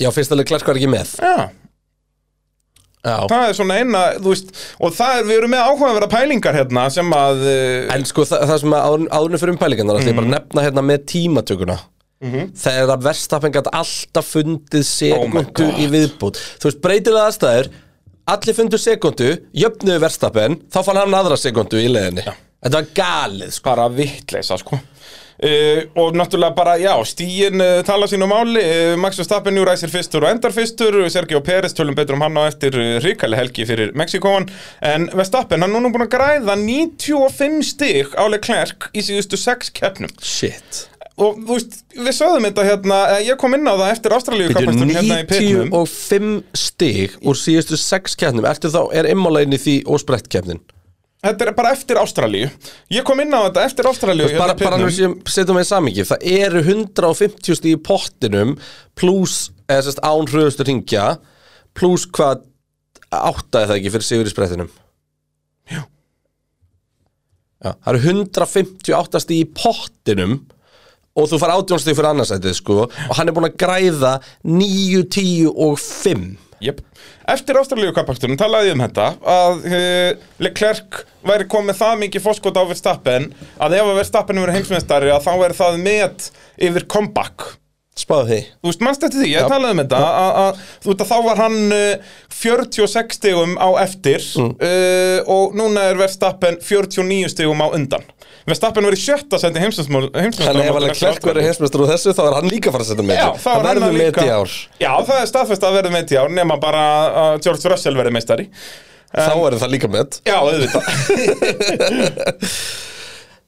Já, 0.00 0.10
fyrst 0.12 0.34
alveg 0.34 0.50
klærk 0.50 0.66
var 0.68 0.76
ekki 0.76 0.90
með. 0.92 1.14
Já, 1.22 1.48
Já. 3.06 3.20
Það 3.30 3.44
er 3.46 3.52
svona 3.54 3.74
eina, 3.78 4.00
þú 4.18 4.32
veist 4.32 4.48
Og 4.82 4.94
það 4.96 5.18
er, 5.20 5.26
við 5.28 5.36
erum 5.38 5.52
með 5.54 5.60
áhugaverða 5.68 6.08
pælingar 6.10 6.56
hérna 6.56 6.86
sem 6.90 7.12
að 7.14 7.44
uh, 7.46 7.92
En 7.94 8.06
sko 8.08 8.24
það, 8.26 8.40
það 8.50 8.58
sem 8.64 8.74
að 8.74 8.86
áður- 8.88 9.12
áðurinn 9.14 9.42
fyrir 9.42 9.54
um 9.54 9.60
pælingarnar. 9.60 10.00
Mhm. 10.00 10.08
ég 10.10 10.16
bara 10.18 10.32
nefna 10.32 10.64
hérna 10.66 10.82
með 10.82 11.04
tímatökuna 11.12 11.76
þegar 12.16 12.94
að 12.94 13.02
verstappen 13.10 13.52
gæti 13.52 13.72
alltaf 13.76 14.30
fundið 14.32 14.86
sekundu 14.88 15.66
Oh 15.68 15.82
í 15.82 15.90
viðbútt 15.92 16.40
þú 16.56 16.70
veist 16.70 16.80
breytilega 16.84 17.28
aðstæður 17.28 17.70
allir 18.26 18.56
fundu 18.56 18.80
sekundu, 18.80 19.30
jöfnuðu 19.54 20.02
verstappen 20.02 20.58
þá 20.72 20.82
fann 20.82 21.02
hann 21.02 21.20
aðra 21.20 21.36
sekundu 21.38 21.78
í 21.78 21.90
leðinni 21.92 22.24
þetta 22.26 22.80
var 22.80 22.92
galið 22.96 23.56
sko. 23.56 23.70
Bara 23.70 23.88
vittleisa 23.92 24.58
sko. 24.60 24.78
Uh, 25.36 25.82
og 26.00 26.14
náttúrulega 26.16 26.56
bara, 26.56 26.78
já, 26.80 26.94
stíin 27.04 27.60
uh, 27.60 27.82
tala 27.84 28.06
sínu 28.08 28.24
máli, 28.30 28.62
uh, 28.64 28.94
Max 28.96 29.20
Verstappen 29.20 29.52
nú 29.52 29.66
ræsir 29.68 29.92
fyrstur 29.92 30.24
og 30.24 30.32
endar 30.32 30.54
fyrstur, 30.56 30.96
Sergio 31.12 31.42
Pérez 31.44 31.76
tölum 31.76 31.92
betur 31.98 32.16
um 32.16 32.24
hann 32.24 32.40
á 32.40 32.48
eftir 32.48 32.72
uh, 32.80 32.96
ríkali 33.04 33.36
helgi 33.36 33.68
fyrir 33.68 33.92
Mexikóan, 34.00 34.48
en 34.80 35.10
Verstappen 35.12 35.60
hann 35.60 35.76
er 35.76 35.76
núna 35.76 35.92
búin 35.92 36.08
að 36.08 36.14
græða 36.16 36.56
95 36.64 37.60
stig 37.68 38.16
á 38.16 38.24
Leclerc 38.32 38.88
í 38.96 39.04
síðustu 39.04 39.36
6 39.44 39.76
keppnum. 39.76 40.16
Shit 40.24 40.86
og 41.16 41.40
þú 41.40 41.56
veist, 41.56 41.76
við 41.96 42.14
sögðum 42.18 42.46
þetta 42.48 42.64
hérna, 42.66 43.00
eh, 43.14 43.24
ég 43.30 43.38
kom 43.40 43.56
inn 43.56 43.64
á 43.64 43.72
það 43.72 43.90
eftir 43.94 44.14
Ástralíu 44.16 44.48
Bíddu, 44.50 44.58
kappastunum 44.58 44.94
hérna 44.94 45.18
í 45.22 45.28
pitnum. 45.30 45.70
95 45.72 46.32
stig 46.60 47.18
úr 47.22 47.38
síðustu 47.40 47.78
6 47.80 48.16
keppnum. 48.20 48.48
Ertu 48.48 48.72
þá, 48.72 48.82
er 48.92 49.08
immálegin 49.10 49.56
í 49.56 49.60
því 49.62 49.76
og 49.88 50.02
sprett 50.02 50.28
keppnin? 50.32 50.60
Þetta 51.24 51.46
er 51.46 51.52
bara 51.56 51.72
eftir 51.72 51.98
Ástralíu. 51.98 52.50
Ég 52.92 53.06
kom 53.08 53.20
inn 53.24 53.32
á 53.32 53.48
þetta 53.48 53.64
eftir 53.64 53.88
Ástralíu 53.88 54.28
hérna 54.28 54.52
í 54.52 54.60
bara 54.60 54.80
nú 54.80 54.90
pitnum. 54.90 55.16
setjum 55.24 55.56
við 55.56 55.64
í 55.64 55.70
samingi 55.70 56.04
það 56.06 56.26
eru 56.36 56.62
150 56.62 57.58
stíð 57.60 57.72
í 57.72 57.82
pottinum 57.88 58.52
pluss, 58.98 59.50
eða 59.66 59.86
sérst 59.88 60.04
án 60.04 60.28
hröðustu 60.28 60.66
ringja 60.68 61.06
pluss 61.76 62.04
hvað 62.12 62.44
áttaði 63.08 63.70
það 63.70 63.78
ekki 63.78 63.94
fyrir 63.94 64.06
sigur 64.10 64.28
í 64.28 64.34
sprettinum? 64.34 64.68
Jú. 65.72 65.80
Já, 67.64 67.72
það 67.72 67.90
eru 67.94 68.04
158 68.12 69.24
stíð 69.24 69.40
í 69.40 69.48
pottinum 69.56 70.36
og 71.16 71.30
þú 71.30 71.40
far 71.42 71.56
átjónstíð 71.56 71.98
fyrir 71.98 72.12
annarsætið 72.12 72.58
sko. 72.60 72.82
Og 72.86 73.14
hann 73.18 73.30
er 73.30 73.36
búin 73.36 73.48
að 73.48 73.58
græða 73.60 74.16
9, 74.44 75.06
10 75.16 75.54
og 75.54 75.78
5 75.80 76.26
Jep. 76.60 76.80
Eftir 77.28 77.58
Ástralíu 77.60 77.92
kappakstunum 77.92 78.38
talaði 78.40 78.70
ég 78.70 78.76
um 78.78 78.82
þetta 78.86 79.06
að 79.28 79.66
uh, 79.68 80.24
Leclerc 80.40 81.02
væri 81.26 81.48
komið 81.52 81.78
það 81.82 82.00
mikið 82.04 82.24
fórskot 82.24 82.56
á 82.56 82.64
Verstappen 82.70 83.28
að 83.60 83.76
ef 83.76 83.90
að 83.90 84.00
Verstappen 84.00 84.40
verið 84.40 84.60
heimsmeistari 84.60 85.12
að 85.12 85.26
þá 85.26 85.32
verið 85.42 85.60
það 85.60 85.78
met 85.84 86.28
yfir 86.68 86.86
comeback. 86.88 87.48
Spáðu 87.96 88.28
því. 88.28 88.40
Þú 88.60 88.70
veist, 88.70 88.82
mannst 88.84 89.04
eftir 89.06 89.22
því, 89.22 89.28
ég 89.32 89.44
Já. 89.46 89.48
talaði 89.48 89.72
um 89.72 89.78
þetta 89.80 90.00
að, 90.04 90.40
að, 90.40 90.64
þú 90.84 90.90
veist 90.90 91.04
að 91.04 91.12
þá 91.12 91.18
var 91.26 91.38
hann 91.40 91.76
uh, 91.76 92.10
46 92.40 93.16
stigum 93.20 93.54
á 93.56 93.68
eftir 93.84 94.26
uh, 94.40 95.20
og 95.36 95.56
núna 95.56 95.86
er 95.90 96.00
Verstappen 96.00 96.60
49 96.64 97.32
stigum 97.32 97.64
á 97.64 97.68
undan 97.68 98.04
Verstappen 98.46 98.86
verið 98.86 99.00
sjötta 99.02 99.38
sendi 99.42 99.58
heimsmeistari 99.62 100.30
Þannig 100.38 100.68
ef 100.68 100.76
að 100.78 100.84
Leclerc 100.86 101.24
verður 101.26 101.46
heimsmeistur 101.48 101.82
úr 101.82 101.88
þessu 101.90 102.10
þá 102.14 102.22
er 102.28 102.36
hann 102.38 102.50
líka 102.50 102.66
að 102.70 102.74
fara 102.76 102.84
að 102.86 102.90
setja 102.92 103.06
með 103.08 103.16
Já, 103.18 103.28
þá 103.42 103.48
er 103.50 103.56
hann 103.56 103.66
verður 103.66 103.86
að 103.86 103.98
með 103.98 104.20
í 104.22 104.24
ár. 104.36 104.50
Já, 104.78 104.92
það 105.08 105.18
er 105.18 105.30
staðfest 105.32 105.64
að 105.66 105.76
verður 105.80 105.92
með 105.96 106.04
í 106.14 106.16
ár 106.20 106.30
nema 106.36 106.54
bara 106.62 106.82
að 107.26 107.34
George 107.46 107.66
Russell 107.72 107.96
verður 107.98 108.14
meistari. 108.14 108.44
Þá 109.16 109.34
verður 109.40 109.62
það 109.64 109.72
líka 109.74 109.88
með 109.90 110.06
Já, 110.26 110.38
auðvitað. 110.42 110.84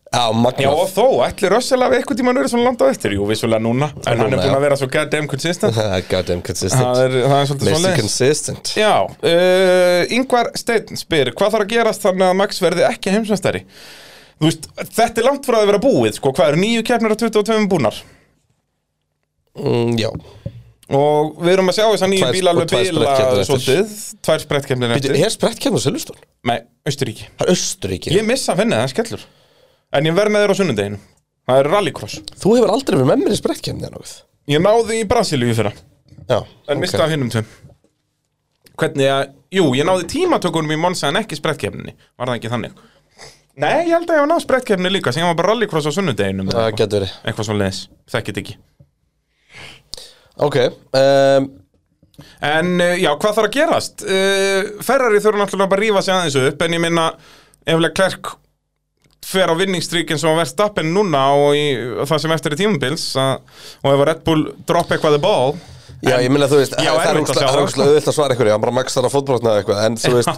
Já, 0.09 0.33
Já, 0.57 0.71
og 0.73 0.89
þó, 0.89 1.21
ætli 1.27 1.51
Russell 1.53 1.83
hafi 1.85 1.99
eitthvað 1.99 2.17
tíma 2.23 2.33
verið 2.33 2.49
svona 2.55 2.71
landa 2.71 2.87
á 2.89 2.91
eftir? 2.95 3.13
Jú, 3.13 3.27
vissulega 3.29 3.61
núna 3.61 3.91
En 3.93 4.01
hann 4.07 4.23
er 4.25 4.31
núna, 4.33 4.41
búin 4.41 4.57
að 4.57 4.65
vera 4.65 4.77
svo 4.81 4.89
goddamn 4.89 5.29
consistent. 5.29 5.77
Goddamn 6.11 6.41
consistent. 6.47 6.81
Það 6.81 7.01
er, 7.03 7.13
það 7.29 7.37
er 7.37 7.45
svolítið 7.51 7.69
svona 7.75 7.91
consistent. 7.99 8.71
Já, 8.79 8.95
uh, 9.05 10.01
Ingvar 10.17 10.49
Steinn 10.57 10.97
spyr 10.97 11.29
Hvað 11.37 11.53
þarf 11.59 11.67
að 11.67 11.73
gerast 11.75 12.01
þannig 12.09 12.25
að 12.31 12.39
Max 12.41 12.57
verði 12.65 12.89
ekki 12.89 13.13
heimsmeistari? 13.19 13.61
Veist, 14.39 14.69
þetta 14.95 15.23
er 15.23 15.27
langt 15.27 15.47
frá 15.49 15.59
að 15.61 15.71
vera 15.73 15.81
búið 15.83 16.13
Sko, 16.19 16.31
hvað 16.37 16.53
eru 16.53 16.61
nýju 16.63 16.85
keppnir 16.87 17.15
af 17.15 17.19
22 17.25 17.67
búnar? 17.71 17.97
mm, 19.59 19.97
Já. 19.99 20.11
Og 20.89 21.35
við 21.43 21.51
erum 21.53 21.69
að 21.69 21.77
sjá 21.77 21.85
þess 21.91 22.05
að 22.07 22.13
nýju 22.15 22.29
bíla 22.33 22.53
alveg 22.55 22.71
bíla 22.73 23.03
sprettkeppnir 23.03 23.49
svolítið. 23.49 23.91
Tvær 24.25 24.45
sprettkeppnir 24.45 24.95
eftir. 24.95 25.17
er 25.19 25.35
sprettkeppn 25.35 25.77
á 25.77 25.81
Silveston? 25.85 26.21
Nei, 26.49 26.57
er 26.89 26.95
Östuríki 27.53 28.15
Ég 28.15 28.25
missa 28.25 28.55
að 28.55 28.63
finna 28.63 28.79
það, 28.81 28.93
skellur. 28.95 29.27
En 29.93 30.09
ég 30.09 30.17
verð 30.17 30.33
með 30.33 30.45
þér 30.47 30.55
á 30.55 30.59
sunnudeginu 30.63 31.01
Það 31.49 31.61
er 31.63 31.69
rallycross. 31.73 32.17
Þú 32.41 32.55
hefur 32.57 32.73
aldrei 32.73 32.97
verið 32.97 33.11
með 33.11 33.21
mér 33.25 33.35
í 33.35 33.41
sprettkeppni 33.41 33.85
eða 33.85 33.95
nokkuð? 33.97 34.15
Ég 34.49 34.65
náði 34.65 34.99
í 35.01 35.07
Brasilíu 35.09 35.55
fyrra. 35.57 35.73
Já, 36.29 36.39
En 36.69 36.81
mista 36.81 37.05
af 37.05 37.13
hinnum 37.13 37.31
tveim. 37.33 37.47
Hvernig 38.79 39.09
að, 39.13 39.23
jú, 39.59 39.65
ég 39.77 39.89
náði 39.89 40.09
tímatökunum 40.13 40.73
í 40.73 40.79
Monsa 40.81 41.09
en 41.09 41.19
ekki 41.21 41.39
sprettkeppninni 41.39 41.95
Var 42.21 42.31
það 42.31 42.37
ekki 42.37 42.53
þannig? 42.53 42.83
Nei, 43.59 43.89
ég 43.89 43.95
held 43.97 44.09
að 44.11 44.19
ég 44.19 44.23
var 44.25 44.31
náð 44.31 44.43
sprettkeppni 44.45 44.91
líka 44.95 45.13
Sem 45.15 45.25
ég 45.25 45.31
var 45.33 45.39
bara 45.41 45.53
rallycross 45.53 45.89
á 45.91 45.93
sunnudeginum 45.97 46.51
það 46.53 46.69
getur 46.79 47.01
verið. 47.03 47.15
Eitthvað 47.27 47.49
svo 47.49 47.57
leiðis, 47.59 47.81
þekkit 48.15 48.43
ekki. 48.43 48.59
Ok, 50.47 50.59
um, 50.95 51.49
En 52.43 52.69
uh, 52.83 52.93
já, 52.99 53.11
hvað 53.15 53.37
þarf 53.39 53.47
að 53.49 53.55
gerast? 53.57 54.05
Uh, 54.07 54.69
Ferrari 54.87 55.23
þurfa 55.23 55.43
náttúrulega 55.43 55.71
bara 55.73 55.81
að 55.83 55.87
rífa 55.87 56.03
sig 56.07 56.15
aðeins 56.15 56.39
upp 56.53 56.63
En 56.67 56.77
ég 56.79 56.83
minna, 56.83 57.09
ef 57.67 57.83
Leclerc 57.83 58.37
fer 59.29 59.51
á 59.53 59.55
vinningstríkin 59.59 60.17
sem 60.21 60.31
að 60.31 60.39
verð 60.41 60.51
stappin 60.55 60.93
núna 60.95 61.25
og 61.37 61.51
í, 61.59 61.65
það 62.09 62.23
sem 62.23 62.33
eftir 62.33 62.55
í 62.55 62.61
tímubils 62.63 63.03
að, 63.21 63.43
og 63.83 63.91
ef 63.91 63.99
að 63.99 64.07
Red 64.09 64.23
Bull 64.25 64.45
drop 64.71 64.95
eitthvað 64.95 65.19
the 65.19 65.21
ball 65.21 65.53
já, 66.01 66.15
ég 66.23 66.31
minna 66.33 66.49
þú 66.49 66.63
veist 66.63 66.79
Já, 66.79 66.95
Það 66.95 67.03
er 67.03 67.11
að 67.11 67.21
úrslega 67.27 67.51
það, 67.51 67.69
sko. 67.75 67.85
auðvilt 67.85 68.09
að 68.09 68.17
svara 68.17 68.37
ykkur 68.39 68.49
Já, 68.49 68.57
bara 68.63 68.75
Max 68.79 68.97
þarf 68.97 69.11
að 69.11 69.17
fótbrotna 69.19 69.57
eitthvað 69.61 69.83
En 69.85 69.99
þú 70.01 70.15
veist 70.15 70.33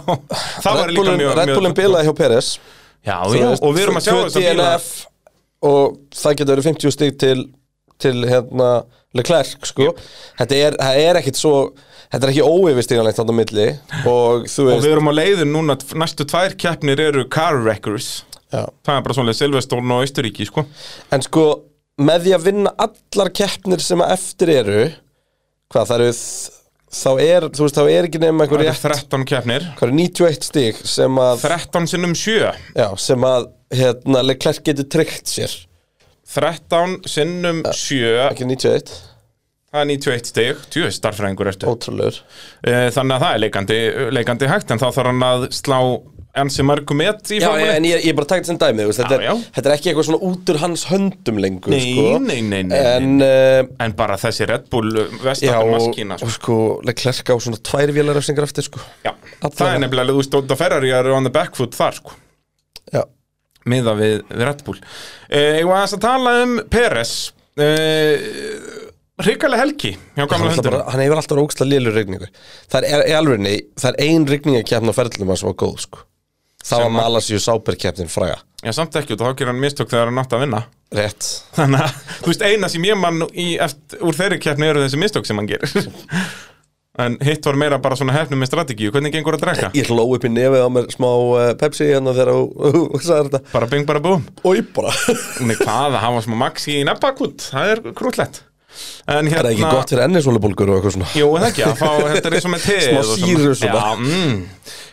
það 0.65 0.81
var 0.81 0.91
Red 1.39 1.53
Bullin 1.55 1.77
bilaði 1.77 2.09
hjá 2.09 2.15
Peres 2.19 2.49
Já, 3.01 3.15
já, 3.33 3.47
veist, 3.49 3.63
og 3.65 3.73
við 3.75 3.83
erum 3.87 3.97
að 3.97 4.05
sjá 4.05 4.13
þess 4.17 4.37
að 4.37 4.45
bíla. 4.45 4.71
Og 5.71 5.95
það 6.17 6.35
getur 6.39 6.53
verið 6.55 6.67
50 6.71 6.95
stig 6.97 7.17
til 7.21 7.39
Til 8.01 8.23
hérna 8.25 8.67
Leclerc 9.13 9.65
sko. 9.69 9.91
Þetta 10.39 10.55
er, 10.57 10.75
það 10.79 10.99
er 11.05 11.19
ekkit 11.19 11.37
svo 11.37 11.51
Þetta 12.11 12.25
er 12.27 12.31
ekki 12.33 12.45
óyfirstíganlegt 12.47 13.19
þarna 13.19 13.31
á 13.31 13.39
milli. 13.39 13.65
Og 14.09 14.47
þú 14.51 14.63
Og 14.65 14.69
veist 14.71 14.83
við 14.87 14.93
erum 14.95 15.09
á 15.11 15.13
leiðin 15.15 15.53
núna, 15.53 15.75
næstu 16.01 16.25
tvær 16.27 16.55
keppnir 16.59 16.99
eru 16.99 17.23
car 17.31 17.55
wreckers. 17.61 18.23
Já. 18.51 18.65
Það 18.83 18.97
er 18.97 19.05
bara 19.05 19.15
svona 19.15 19.35
Silveston 19.37 19.93
og 19.95 20.01
Austuríki, 20.03 20.43
sko. 20.49 20.65
En 21.15 21.23
sko, 21.23 21.45
með 22.03 22.25
því 22.25 22.33
að 22.35 22.47
vinna 22.49 22.73
allar 22.83 23.31
keppnir 23.37 23.79
sem 23.85 24.03
að 24.03 24.11
eftir 24.17 24.51
eru 24.57 24.81
Hvað, 25.71 25.85
það 25.87 25.95
eru 26.01 26.09
þ- 26.17 26.57
Þá 26.91 27.11
er, 27.23 27.45
þú 27.55 27.63
veist, 27.65 27.77
þá 27.77 27.83
er 27.87 28.07
ekki 28.09 28.19
nefn 28.19 28.35
Það 28.41 28.43
einhver 28.45 28.61
eru 28.61 28.67
rétt 28.67 28.81
13 28.83 29.21
keppnir. 29.31 29.67
Hvað 29.79 29.87
eru 29.87 29.97
91 30.01 30.47
stig 30.49 30.79
sem 30.91 31.19
að 31.23 31.45
13 31.47 31.87
sinnum 31.93 32.15
7 32.19 32.49
Já, 32.75 32.87
sem 32.99 33.27
að, 33.29 33.47
hérna, 33.79 34.23
Leclerc 34.27 34.59
getur 34.67 34.89
tryggt 34.91 35.31
sér. 35.31 35.53
13 36.35 36.97
sinnum 37.11 37.63
7 37.75 38.11
Ekki 38.27 38.47
91, 38.49 38.91
Það 39.71 39.79
er 39.85 39.87
91 39.87 40.27
stig, 40.27 40.63
tjú, 40.73 40.81
starffræðingur 40.91 41.47
ertu. 41.47 41.67
Ótrúlegur. 41.71 42.17
Eh, 42.67 42.89
Þannig 42.91 43.15
að 43.15 43.21
það 43.23 43.35
er 43.37 43.41
leikandi, 43.45 43.77
leikandi 44.17 44.49
hægt 44.51 44.73
En 44.75 44.81
þá 44.81 44.89
þarf 44.91 45.07
hann 45.13 45.23
að 45.29 45.45
slá 45.55 45.77
ansi 46.39 46.63
mörgum 46.63 46.99
met 47.01 47.27
í 47.33 47.39
Já, 47.41 47.47
formúli 47.49 47.71
en 47.75 47.85
ég, 47.89 48.03
ég 48.07 48.15
bara 48.15 48.27
takt 48.29 48.47
sem 48.47 48.57
dæmi, 48.59 48.85
veist, 48.87 49.01
þetta, 49.01 49.17
Já, 49.17 49.19
er, 49.19 49.25
já. 49.27 49.49
þetta 49.57 49.69
er 49.69 49.75
ekki 49.75 49.89
eitthvað 49.91 50.07
svona 50.07 50.19
út 50.29 50.51
úr 50.53 50.59
hans 50.61 50.83
höndum 50.87 51.39
lengur, 51.43 51.73
Nei, 51.73 51.81
sko. 51.91 52.05
nei, 52.23 52.37
nei, 52.47 52.61
nei, 52.69 52.77
En, 52.91 53.09
uh, 53.25 53.71
En 53.83 53.95
bara 53.99 54.15
þessi 54.21 54.47
Red 54.47 54.69
Bull 54.71 54.91
já, 54.95 55.07
Vestafn 55.25 55.57
og, 55.65 55.73
maskína 55.75 56.19
og 56.21 56.31
sko, 56.37 56.57
Leclerc 56.87 57.31
á 57.31 57.35
svona 57.35 57.59
tvær 57.71 57.91
vélarefsingar 57.97 58.47
eftir, 58.47 58.67
sko. 58.69 58.83
Já, 59.03 59.11
Allavega. 59.11 59.55
það 59.59 59.73
er 59.73 59.83
nefnilega, 59.85 60.13
þú 60.13 60.21
veist, 60.21 60.37
og 60.39 60.55
Ferrari 60.61 60.93
eru 61.01 61.15
on 61.17 61.27
the 61.27 61.33
back 61.35 61.57
foot 61.59 61.75
þar, 61.75 61.99
sko. 61.99 62.15
Já, 62.95 63.03
miða 63.67 63.97
við, 63.99 64.15
við 64.31 64.45
Red 64.47 64.63
Bull. 64.67 64.79
Eh, 65.29 65.59
Ég 65.59 65.67
var 65.67 65.81
aðeins 65.81 65.97
að 65.99 66.05
tala 66.07 66.37
um 66.45 66.55
Peres. 66.71 67.15
Eh, 67.59 68.29
Ríkalega 69.21 69.61
helgi 69.61 69.91
hann, 70.17 70.27
bara, 70.63 70.79
hann 70.89 71.01
hefur 71.03 71.19
alltaf 71.19 71.37
ógstlega 71.43 71.69
lélur 71.75 71.93
rigningu 71.93 72.29
Það 72.71 72.87
er, 72.87 73.03
í 73.11 73.13
alvegni, 73.13 73.51
það 73.77 73.91
er 73.91 74.07
ein 74.07 74.23
rigningakefn 74.31 74.89
á 74.89 74.93
ferðlum 74.97 75.29
hans 75.33 75.43
sem 75.43 75.51
var 75.51 75.57
góð, 75.61 75.75
sko 75.83 75.99
Það 76.65 76.85
var 76.85 76.93
Malasíu 76.95 77.41
Sáperkeppnin 77.41 78.11
fræga. 78.11 78.37
Já, 78.61 78.71
samt 78.77 78.95
ekki, 78.99 79.15
og 79.17 79.23
þá 79.23 79.33
gerir 79.39 79.49
hann 79.51 79.61
mistök 79.63 79.89
þegar 79.89 80.11
hann 80.11 80.21
átt 80.21 80.35
að 80.37 80.43
vinna. 80.45 80.61
Rétt. 80.93 81.27
Þannig 81.55 81.83
að, 81.87 81.99
þú 82.19 82.29
veist, 82.29 82.45
eina 82.45 82.69
sem 82.69 82.85
ég 82.85 82.99
mann 82.99 83.23
í, 83.31 83.47
eftir, 83.63 84.01
úr 84.05 84.17
þeirri 84.17 84.37
keppni 84.43 84.69
eru 84.69 84.83
þessi 84.83 84.99
mistök 85.01 85.29
sem 85.29 85.41
hann 85.41 85.49
gerir. 85.49 85.71
En 86.99 87.13
hitt 87.23 87.45
var 87.47 87.55
meira 87.55 87.77
bara 87.79 87.95
svona 87.95 88.11
hefnum 88.11 88.41
með 88.43 88.49
strategíu. 88.49 88.91
Hvernig 88.91 89.13
gengur 89.15 89.37
að 89.37 89.45
drekka? 89.45 89.69
Ég 89.79 89.87
hló 89.87 90.03
upp 90.11 90.25
í 90.27 90.29
nefið 90.29 90.65
á 90.67 90.69
mér 90.75 90.89
smá 90.91 91.07
uh, 91.07 91.43
Pepsi 91.57 91.87
hérna 91.87 92.11
þegar 92.17 92.33
þú 92.75 92.81
sagðir 92.99 93.29
þetta. 93.29 93.41
Bara 93.53 93.69
bing 93.71 93.87
bara 93.87 94.03
búm 94.03 94.25
Ói 94.43 94.59
bara. 94.75 94.91
Nei, 95.39 95.55
hvað, 95.55 95.95
það 95.95 95.99
hafa 96.03 96.23
smá 96.27 96.35
maxi 96.43 96.75
í 96.81 96.85
nebbakút 96.91 97.47
Það 97.47 97.71
er 97.71 97.83
krúllett 97.95 98.41
En 99.11 99.27
Er 99.27 99.41
það 99.43 99.49
ekki 99.51 99.65
gott 99.71 99.91
fyrir 99.91 100.03
ennisólubólgur 100.05 100.69
og 100.71 100.77
eitthvað 100.79 100.93
svona? 100.95 101.09
Jú, 101.17 101.29
það 101.35 101.47
ekki, 101.49 101.63
að 101.67 101.79
fá, 101.81 101.89
þetta 102.13 102.29
er 102.29 102.35
eins 102.37 102.45
og 102.47 102.53
með 102.53 102.65
Smá 102.85 102.99
og 103.01 103.07
svona. 103.09 103.25
sýru 103.25 103.55
svona. 103.59 103.81
Já, 103.81 103.89
mm. 104.05 104.37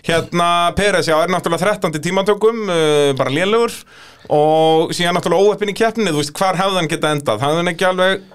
Hérna, 0.09 0.49
Peres, 0.79 1.11
já, 1.11 1.17
er 1.23 1.33
náttúrulega 1.35 1.75
13. 1.77 2.01
tímatökum, 2.09 2.65
uh, 2.73 3.13
bara 3.19 3.35
lélugur 3.35 3.75
Og 4.33 4.91
síðan 4.97 5.17
náttúrulega 5.19 5.53
óöppin 5.53 5.71
í 5.73 5.77
keppninni, 5.77 6.15
þú 6.15 6.23
veist, 6.23 6.35
hvar 6.39 6.59
hefði 6.59 6.81
hann 6.81 6.91
geta 6.91 7.13
endað 7.15 7.45
Hafði 7.45 7.63
hann 7.63 7.73
ekki 7.75 7.89
alveg, 7.93 8.27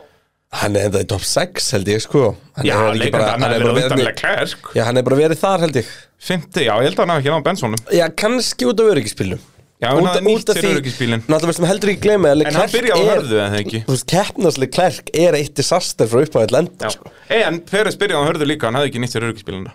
Hann 0.53 0.75
er 0.77 0.85
enda 0.91 1.01
í 1.01 1.07
top 1.09 1.23
6 1.25 1.71
held 1.73 1.87
ég 1.89 2.01
sko 2.03 2.27
hann 2.53 2.67
já, 2.67 2.75
leikandi, 2.93 3.25
hann 3.31 3.45
hefði 3.47 3.63
verið 3.63 3.87
undanlega 3.87 4.13
klærk 4.19 4.67
Já, 4.77 4.83
hann 4.85 4.99
er 5.01 5.07
bara 5.07 5.17
verið 5.23 5.39
þar 5.41 5.63
held 5.65 5.79
ég 5.81 5.87
50, 6.29 6.61
já, 6.67 6.73
ég 6.77 6.85
held 6.91 6.99
að 6.99 7.01
hann 7.03 7.13
hafi 7.15 7.23
ekki 7.25 7.33
náð 7.33 7.47
Bensonum 7.47 7.81
Já, 7.97 8.05
kannski 8.21 8.67
út 8.69 8.83
af 8.83 8.91
öryggispilnum 8.93 9.41
Já, 9.83 9.89
hann 9.91 10.07
hafði 10.07 10.23
nýtt 10.29 10.51
sér 10.55 10.67
öryggisbílinn. 10.69 11.23
Náttúrulega 11.27 11.59
maður 11.63 11.71
heldur 11.73 11.91
ekki 11.91 12.03
gleyma 12.05 12.31
En 12.33 12.55
hann 12.55 12.71
byrjaði 12.71 13.03
á 13.03 13.09
hörðu, 13.11 13.39
eða 13.43 13.57
ekki? 13.59 13.81
Þú 13.83 13.95
veist, 13.97 14.05
keppnarsli 14.13 14.67
Klerk 14.71 15.09
er 15.25 15.37
eitt 15.39 15.55
disaster 15.59 16.07
frá 16.07 16.21
upphæðið 16.23 16.53
lenda 16.55 16.91
sko. 16.93 17.11
En 17.35 17.59
Peres 17.67 17.97
byrjaði 17.99 18.23
á 18.23 18.27
hörðu 18.29 18.47
líka, 18.47 18.69
hann 18.69 18.79
hafði 18.79 18.93
ekki 18.93 19.01
nýtt 19.03 19.15
sér 19.17 19.27
öryggisbíluna 19.27 19.73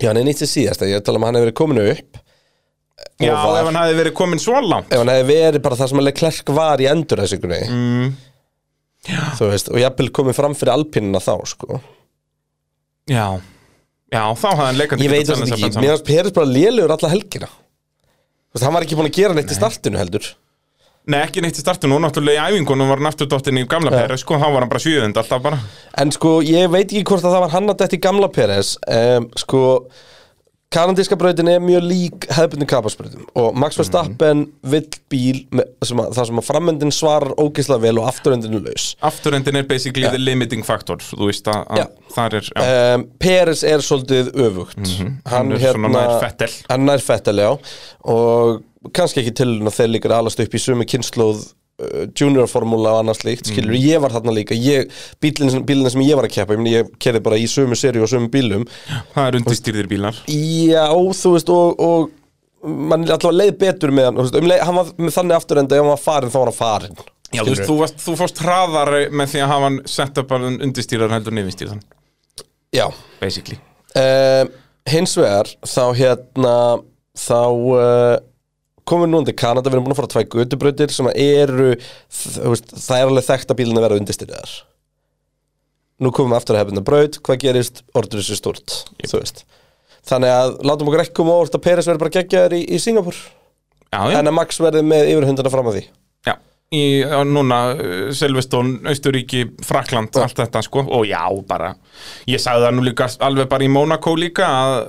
Já, 0.00 0.08
hann 0.08 0.20
er 0.20 0.26
nýtt 0.28 0.40
sér 0.40 0.50
síðast 0.52 0.86
Ég 0.88 1.04
tala 1.04 1.20
um 1.20 1.26
að 1.26 1.30
hann 1.30 1.38
hefur 1.40 1.48
verið 1.50 1.58
kominu 1.60 1.84
upp 1.92 2.22
Já, 3.20 3.32
var- 3.32 3.60
ef 3.60 3.68
hann 3.68 3.80
hafði 3.80 3.98
verið 4.00 4.14
komin 4.16 4.40
svo 4.40 4.60
langt 4.64 4.92
Ef 4.92 4.98
hann 5.02 5.12
hefði 5.12 5.26
verið 5.34 5.60
bara 5.64 5.76
það 5.76 5.88
sem 5.92 6.00
að 6.00 6.06
Leclerc 6.08 6.46
var 6.56 6.78
í 6.80 6.88
endurræsingunni 6.90 7.60
mm. 7.68 8.08
Þú 9.06 9.50
veist, 9.52 9.68
og 9.70 9.78
jafnvel 9.78 10.08
komið 10.18 10.34
fram 10.34 10.56
fyrir 10.58 10.72
alpinina 10.72 11.20
þá 11.22 11.34
sko. 11.46 11.76
Já, 13.06 13.38
já, 14.10 14.22
þá 14.34 14.48
veist, 18.56 18.66
hann 18.66 18.74
var 18.76 18.86
ekki 18.86 18.98
búin 18.98 19.10
að 19.10 19.16
gera 19.20 19.36
neitt 19.36 19.52
í 19.52 19.58
startinu 19.58 20.00
heldur. 20.00 20.32
Nei, 21.06 21.20
ekki 21.22 21.42
neitt 21.44 21.54
í 21.54 21.62
startinu, 21.62 21.94
og 21.94 22.02
náttúrulega 22.02 22.48
í 22.48 22.56
æfingunum 22.56 22.88
var 22.90 22.98
hann 22.98 23.12
aftur 23.12 23.28
dottin 23.30 23.60
í 23.60 23.62
gamla 23.70 23.92
Peres, 23.94 24.24
sko, 24.24 24.40
þá 24.42 24.48
var 24.48 24.64
hann 24.64 24.72
bara 24.72 24.82
sjöðund 24.82 25.20
alltaf 25.20 25.44
bara. 25.44 25.60
En 26.02 26.10
sko, 26.14 26.40
ég 26.42 26.66
veit 26.72 26.88
ekki 26.88 27.04
hvort 27.06 27.22
að 27.22 27.36
það 27.36 27.44
var 27.44 27.52
hann 27.52 27.70
að 27.70 27.84
þetta 27.84 27.94
í 27.94 28.00
gamla 28.08 28.30
Peres 28.34 28.72
um, 28.90 29.28
Sko, 29.38 29.60
kanadíska 30.74 31.16
brautin 31.18 31.48
er 31.50 31.60
mjög 31.62 31.84
lík 31.86 32.26
hefðbundin 32.34 32.68
kapasbrautum 32.70 33.26
Og 33.38 33.56
Max 33.58 33.78
Verstappen 33.78 34.46
vill 34.66 34.88
bíl 35.12 35.42
með, 35.54 35.70
sem 35.86 36.00
að, 36.02 36.12
Það 36.18 36.28
sem 36.30 36.40
að 36.42 36.46
framöndin 36.48 36.94
svarar 36.94 37.34
ógeðslega 37.38 37.84
vel 37.86 38.00
og 38.02 38.08
afturöndin 38.10 38.58
er 38.58 38.64
laus. 38.66 38.86
Afturendin 39.06 39.60
er 39.60 39.68
basically 39.68 40.10
the 40.12 40.20
limiting 40.20 40.64
factor, 40.66 40.98
þú 41.02 41.30
veist 41.30 41.50
að, 41.52 41.66
að 41.76 42.14
þar 42.16 42.38
er, 42.40 42.48
já, 42.50 42.78
um, 42.96 43.06
Peres 43.22 43.62
er 43.66 43.84
svolítið 43.84 44.32
öfugt. 44.46 44.80
Hann 45.30 45.54
er 45.54 45.66
svona 45.68 45.92
nær 45.92 46.16
Vettel. 46.24 46.50
Hann 46.70 46.94
er 46.96 47.04
fettel, 47.04 47.44
já. 47.44 47.52
Og 48.16 48.90
kannski 48.96 49.22
ekki 49.22 49.36
til 49.42 49.50
að 49.60 49.74
þeir 49.78 49.92
líka 49.94 50.12
alast 50.16 50.42
upp 50.42 50.54
í 50.54 50.62
sömu 50.62 50.86
kynnslóð 50.88 51.46
juniorformúla 52.16 52.94
og 52.96 53.02
annað 53.02 53.18
slíkt 53.20 53.50
skilur, 53.50 53.76
ég 53.76 54.00
var 54.00 54.14
þarna 54.14 54.32
líka. 54.32 54.56
Ég, 54.56 54.88
bílinn, 55.20 55.50
sem- 55.52 56.04
ég 56.06 56.16
var 56.16 56.24
að 56.24 56.36
keppa 56.38 56.56
ég, 56.56 56.68
ég 56.72 56.94
kerði 56.98 57.20
bara 57.26 57.36
í 57.36 57.44
sömu 57.50 57.76
seri 57.76 58.00
og 58.00 58.08
sömu 58.08 58.30
bílum. 58.32 58.64
Það 59.14 59.26
er 59.26 59.40
undirstýrðir 59.40 59.90
bílar? 59.90 60.22
Já, 60.30 60.86
þú 60.92 61.34
veist 61.34 61.52
og, 61.52 61.80
og 61.80 62.14
mann 62.66 63.04
er 63.04 63.12
allavega 63.16 63.36
leið 63.42 63.58
betur 63.60 63.92
með 63.94 64.08
hann, 64.08 64.22
veist, 64.22 64.38
um 64.40 64.48
leið, 64.48 64.62
hann 64.66 64.78
var 64.80 64.94
með 64.96 65.14
þannig 65.18 65.36
afturenda 65.36 65.76
ef 65.76 65.84
hann 65.84 65.92
var 65.92 66.02
farin 66.02 66.32
þá 66.32 66.38
var 66.40 66.50
hann 66.50 66.58
farin 66.60 66.98
Já, 67.34 67.42
þú 67.42 67.50
veist, 67.50 67.64
þú, 67.66 67.76
varst, 67.80 67.98
þú 68.00 68.14
fórst 68.20 68.40
hraðar 68.42 68.92
með 69.10 69.32
því 69.32 69.40
að 69.42 69.50
hafa 69.52 69.68
hann 69.68 69.78
sett 69.90 70.20
upp 70.22 70.28
bara 70.30 70.52
undirstýrar 70.54 71.12
heldur 71.12 71.34
nefnstýrðan, 71.36 71.82
já. 72.74 72.86
Basically. 73.20 73.58
Uh, 73.98 74.46
hins 74.88 75.16
vegar 75.18 75.50
þá 75.66 75.82
hérna 75.98 76.54
þá 77.18 77.40
uh, 77.42 78.16
komum 78.88 79.06
við 79.06 79.12
núna 79.12 79.28
til 79.28 79.36
Kanada, 79.38 79.70
við 79.70 79.78
erum 79.78 79.88
búin 79.88 79.96
að 79.96 80.00
fara 80.00 80.12
tvæ 80.14 80.36
götubrautir 80.36 80.94
sem 80.94 81.10
eru 81.12 81.74
það 82.14 82.96
er 82.96 83.10
alveg 83.10 83.28
þekkt 83.28 83.52
að 83.52 83.60
bílinn 83.60 83.80
að 83.80 83.86
vera 83.88 84.00
undirstyrðar 84.00 84.56
nú 86.02 86.12
komum 86.12 86.34
við 86.34 86.40
aftur 86.40 86.56
að 86.58 86.64
hefna 86.64 86.84
braut 86.84 87.20
hvað 87.24 87.42
gerist, 87.44 87.84
orður 87.96 88.20
þessu 88.20 88.38
stort 88.38 88.80
þú 89.02 89.20
veist. 89.20 89.46
Þannig 90.06 90.32
að 90.32 90.52
látum 90.68 90.90
okkur 90.90 91.02
ekki 91.02 91.16
koma 91.18 91.38
orð 91.40 91.56
að 91.56 91.64
Peres 91.64 91.88
verður 91.88 92.04
bara 92.04 92.16
geggjaður 92.18 92.58
í, 92.58 92.62
í 92.68 92.82
Singapur 92.82 93.16
Já, 93.90 94.00
já, 94.10 94.18
en 94.20 94.28
að 94.28 94.36
Max 94.36 94.60
verði 94.60 94.82
með 94.86 95.12
yfirhundana 95.14 95.50
fram 95.52 95.70
að 95.70 95.78
því. 95.78 95.86
Já 96.26 96.36
Í, 96.74 96.82
núna, 97.30 97.58
uh, 97.78 98.08
Selvestón, 98.10 98.72
Austuríki, 98.90 99.44
Frakland, 99.62 100.16
allt 100.18 100.40
þetta 100.40 100.64
sko. 100.66 100.82
Og 100.98 101.04
já, 101.06 101.22
bara, 101.46 101.76
ég 102.26 102.42
sagði 102.42 102.66
það 102.66 102.74
nú 102.74 102.86
líka 102.88 103.06
alveg 103.22 103.46
bara 103.52 103.66
í 103.66 103.70
Monaco 103.70 104.16
líka 104.18 104.48
að 104.50 104.80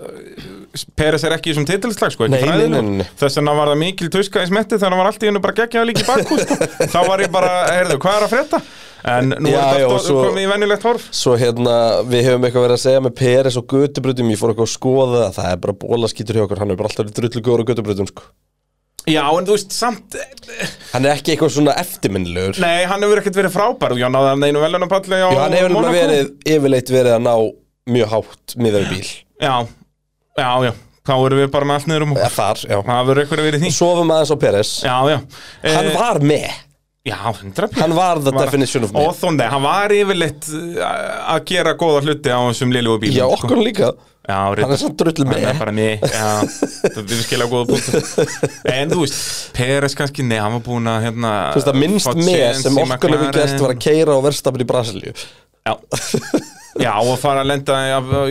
Peres 0.97 1.23
er 1.27 1.35
ekki 1.35 1.51
í 1.51 1.53
þessum 1.53 1.67
titilslag 1.69 2.13
sko, 2.15 2.27
ekki 2.27 2.67
nei. 2.73 3.05
þess 3.19 3.39
vegna 3.39 3.53
var 3.57 3.71
það 3.71 3.79
mikil 3.83 4.09
tuska 4.13 4.43
í 4.43 4.49
smetti 4.49 4.75
þegar 4.77 4.93
hann 4.95 5.01
var 5.01 5.09
allt 5.11 5.23
í 5.23 5.29
hennu 5.29 5.41
bara 5.43 5.57
geggjaði 5.61 5.89
líka 5.91 6.03
í 6.03 6.07
bakku 6.07 6.39
sko. 6.41 6.57
þá 6.93 6.99
var 7.07 7.23
ég 7.25 7.31
bara, 7.33 7.53
heyrðu, 7.75 7.99
hvað 8.03 8.17
er 8.19 8.25
að 8.27 8.33
frétta 8.35 8.61
en 9.07 9.35
nú 9.37 9.53
Já, 9.53 9.61
er 9.77 9.85
og 9.85 9.93
þetta 9.93 10.07
svo- 10.07 10.23
komið 10.25 10.43
í 10.43 10.49
venjulegt 10.51 10.87
horf 10.89 11.05
Svo 11.15 11.35
hérna, 11.39 11.77
við 12.09 12.25
hefum 12.27 12.47
eitthvað 12.47 12.65
verið 12.67 12.77
að 12.79 12.83
segja 12.83 13.03
með 13.05 13.15
Peres 13.21 13.59
og 13.61 13.69
götubrutum, 13.71 14.33
ég 14.33 14.41
fór 14.41 14.53
eitthvað 14.53 14.67
að 14.67 14.73
skoða 14.73 15.21
það, 15.21 15.37
það 15.37 15.53
er 15.53 15.63
bara 15.67 15.77
bólaskítur 15.85 16.39
hjá 16.39 16.45
okkur, 16.47 16.61
hann 16.63 16.73
er 16.73 16.79
bara 16.81 16.91
alltaf 16.91 17.05
verið 17.05 17.17
drullu 17.21 17.45
góður 17.45 17.63
á 17.63 17.69
götubrutum, 17.71 18.09
sko. 18.11 18.27
Já, 19.07 19.23
en 19.31 19.45
þú 19.47 19.55
veist, 19.55 19.71
samt 19.71 20.17
Hann 20.91 21.05
er 21.07 21.13
ekki 21.13 21.31
eitthvað 21.33 21.53
svona 21.55 21.75
eftirminnilegur. 21.79 22.57
Nei, 22.59 22.83
hann 22.89 23.03
hefur 23.05 23.21
ekkert 23.21 23.37
verið 23.39 23.53
frábær 23.53 23.93
og 23.95 24.01
já, 24.01 24.07
náði 24.11 24.33
hann 24.33 24.43
einu 24.49 24.63
velunapalli 24.65 25.19
á 25.23 25.29
Já, 25.31 25.39
hann 25.45 25.55
hefur 25.55 25.87
verið, 25.93 26.31
yfirleitt 26.43 26.91
verið 26.91 27.15
að 27.15 27.23
ná 27.23 27.33
mjög 27.87 28.11
hátt 28.11 28.55
miðað 28.59 28.83
við 28.83 28.91
bíl. 28.97 29.13
Já, 29.39 29.53
já, 30.37 30.51
já, 30.67 30.71
þá 31.07 31.13
erum 31.17 31.41
við 31.43 31.49
bara 31.57 31.67
með 31.69 31.79
allt 31.79 31.89
niður 31.91 32.05
um 32.07 32.15
okkur 32.17 32.35
þar, 32.37 32.63
já. 32.69 32.77
Það 32.91 33.09
verður 33.11 33.23
eitthvað 33.25 33.43
verið 33.47 33.59
í 33.59 33.65
því 33.67 33.73
Sofum 33.77 34.15
aðeins 34.15 34.33
á 34.33 34.37
Peres. 34.45 34.71
Já, 34.85 34.95
já 35.13 35.17
Hann 35.67 35.91
Eh, 35.91 35.95
var 35.97 36.19
með. 36.33 36.47
Já, 37.07 37.15
100 37.31 37.69
Hann 37.79 37.93
var 37.95 38.19
the 38.19 38.33
definition 38.35 38.83
of 38.83 38.91
me. 38.91 38.99
Og 39.07 39.13
þó, 39.15 39.29
nei, 39.37 39.45
hann 39.47 39.63
var 39.63 39.93
yfirleitt 39.95 40.49
uh, 40.51 40.81
að 41.37 41.45
gera 41.47 41.71
góða 41.79 42.01
hluti 42.03 42.33
á 42.35 42.39
þessum 42.49 42.73
liðlúgu 42.75 43.05
bílum 43.05 43.15
Já, 43.21 43.25
okkur 43.37 43.61
líka. 43.63 43.93
Já, 44.27 44.41
Hann 44.59 44.73
er 44.75 44.79
samt 44.81 44.97
drullu 44.99 45.23
Hann 45.23 45.37
er 45.39 45.45
með. 45.53 45.59
bara 45.61 45.71
með, 45.77 46.01
já, 46.03 46.31
þetta 46.83 47.03
er 47.15 47.21
skilja 47.23 47.45
góða 47.47 47.69
punktu 47.69 48.25
En 48.73 48.91
þú 48.91 48.97
veist, 49.05 49.21
Peres 49.55 49.95
kannski, 49.95 50.25
nei, 50.27 50.35
hann 50.43 50.57
var 50.57 50.65
búinn 50.67 50.89
að 50.91 51.05
hérna 51.07 51.31
Þú 51.55 51.61
veist 51.61 51.71
að 51.71 51.79
minnst 51.85 52.11
með 52.19 52.59
sem 52.65 52.81
okkur 52.83 53.15
hefur 53.15 53.31
gert 53.39 53.63
var 53.63 53.75
að 53.77 53.81
keira 53.87 54.19
á 54.19 54.25
verstafn 54.27 54.65
í 54.65 54.67
Brasilíu. 54.67 55.15
Já 55.63 55.77
Já, 56.83 56.93
og 57.01 57.15
fara 57.21 57.43
að 57.43 57.51
lenda 57.53 57.77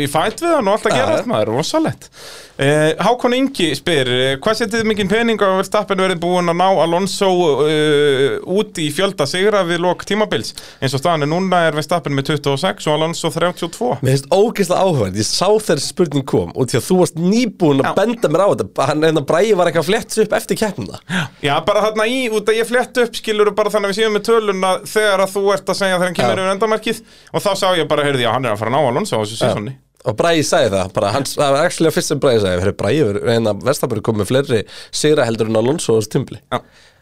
í, 0.01 0.09
fætt 0.11 0.43
við 0.45 0.55
hann 0.57 0.69
og 0.71 0.77
allt 0.77 0.89
að 0.91 0.95
Já, 0.95 0.99
gera 1.01 1.17
allt 1.19 1.31
maður, 1.31 1.53
rosalett 1.57 2.11
Hákon 2.57 3.35
Ingi 3.37 3.67
spyr 3.77 4.09
uh, 4.09 4.23
Hvað 4.41 4.61
setið 4.63 4.87
mikinn 4.89 5.11
pening 5.11 5.41
á 5.45 5.45
að 5.45 5.59
Verstappen 5.61 6.01
verið 6.01 6.23
búin 6.23 6.49
að 6.49 6.57
ná 6.57 6.69
Alonso 6.87 7.29
uh, 7.61 8.39
út 8.49 8.81
í 8.81 8.87
fjölda 8.97 9.27
sigra 9.29 9.61
við 9.69 9.83
lok 9.85 10.07
tímabils? 10.09 10.55
Eins 10.81 10.97
og 10.97 11.03
staðan 11.03 11.27
er 11.27 11.31
núna 11.35 11.61
er 11.69 11.77
Verstappen 11.77 12.17
með 12.17 12.31
26 12.33 12.89
og 12.89 12.97
Alonso 12.97 13.29
32 13.35 13.91
Mér 14.01 14.17
finnst 14.17 14.31
ógeðslega 14.33 14.89
áhverð, 14.89 15.21
ég 15.21 15.29
sá 15.29 15.51
þegar 15.53 15.85
spurning 15.85 16.27
kom 16.29 16.55
og 16.57 16.71
því 16.73 16.81
að 16.81 16.89
þú 16.89 16.99
varst 17.03 17.21
nýbúin 17.21 17.85
að 17.85 17.91
Já. 17.91 17.95
benda 18.01 18.33
mér 18.33 18.45
á 18.45 18.49
þetta. 18.53 18.89
Hann 18.91 19.07
hérna 19.07 19.25
bræði 19.29 19.55
var 19.61 19.71
eitthvað 19.71 19.89
flett 19.91 20.19
upp 20.25 20.37
eftir 20.41 20.61
keppnina. 20.61 21.01
Já, 21.45 21.55
bara 21.67 21.85
þarna 21.87 22.09
í, 22.09 22.21
út 22.33 22.49
að 22.49 22.61
ég 22.63 22.69
flett 22.69 23.03
upp 23.05 23.19
skilur 23.21 23.53
bara 23.57 23.73
þannig 23.75 23.93
að 23.93 23.95
við 23.95 24.01
séum 24.01 24.17
með 24.17 24.29
töluna 24.31 24.75
þegar 24.89 25.25
að 25.27 25.35
þú 25.37 25.45
ert 25.57 25.73
að 25.75 25.81
segja 25.83 25.99
þegar 25.99 26.09
hann 26.09 26.21
kemur 26.21 26.45
yfir 26.45 26.55
endamarkið. 26.57 27.03
Og 27.33 27.45
þá 27.45 27.51
sá 27.53 27.67
ég 27.77 27.91
bara, 27.91 28.07
heyrði, 28.07 28.25
já, 28.25 29.86
og 30.07 30.17
Bræði 30.19 30.45
sagði 30.47 30.71
það, 30.77 30.93
bara 30.97 31.11
hans, 31.17 31.35
það 31.39 31.53
var 31.57 31.67
actually 31.69 31.91
að 31.91 31.97
fyrst 31.99 32.13
sem 32.13 32.21
Bræði 32.23 32.43
sagði, 32.45 32.63
fyrir 32.65 32.77
Bræði 32.81 33.35
en 33.37 33.51
að 33.53 33.65
Verstafur 33.67 34.01
kom 34.07 34.19
með 34.21 34.31
fleiri 34.31 34.61
sigra 34.95 35.27
heldur 35.27 35.51
en 35.51 35.59
Alonso 35.61 35.95
á 35.95 35.99
þessu 35.99 36.13
timbli. 36.17 36.39
Já. 36.53 36.61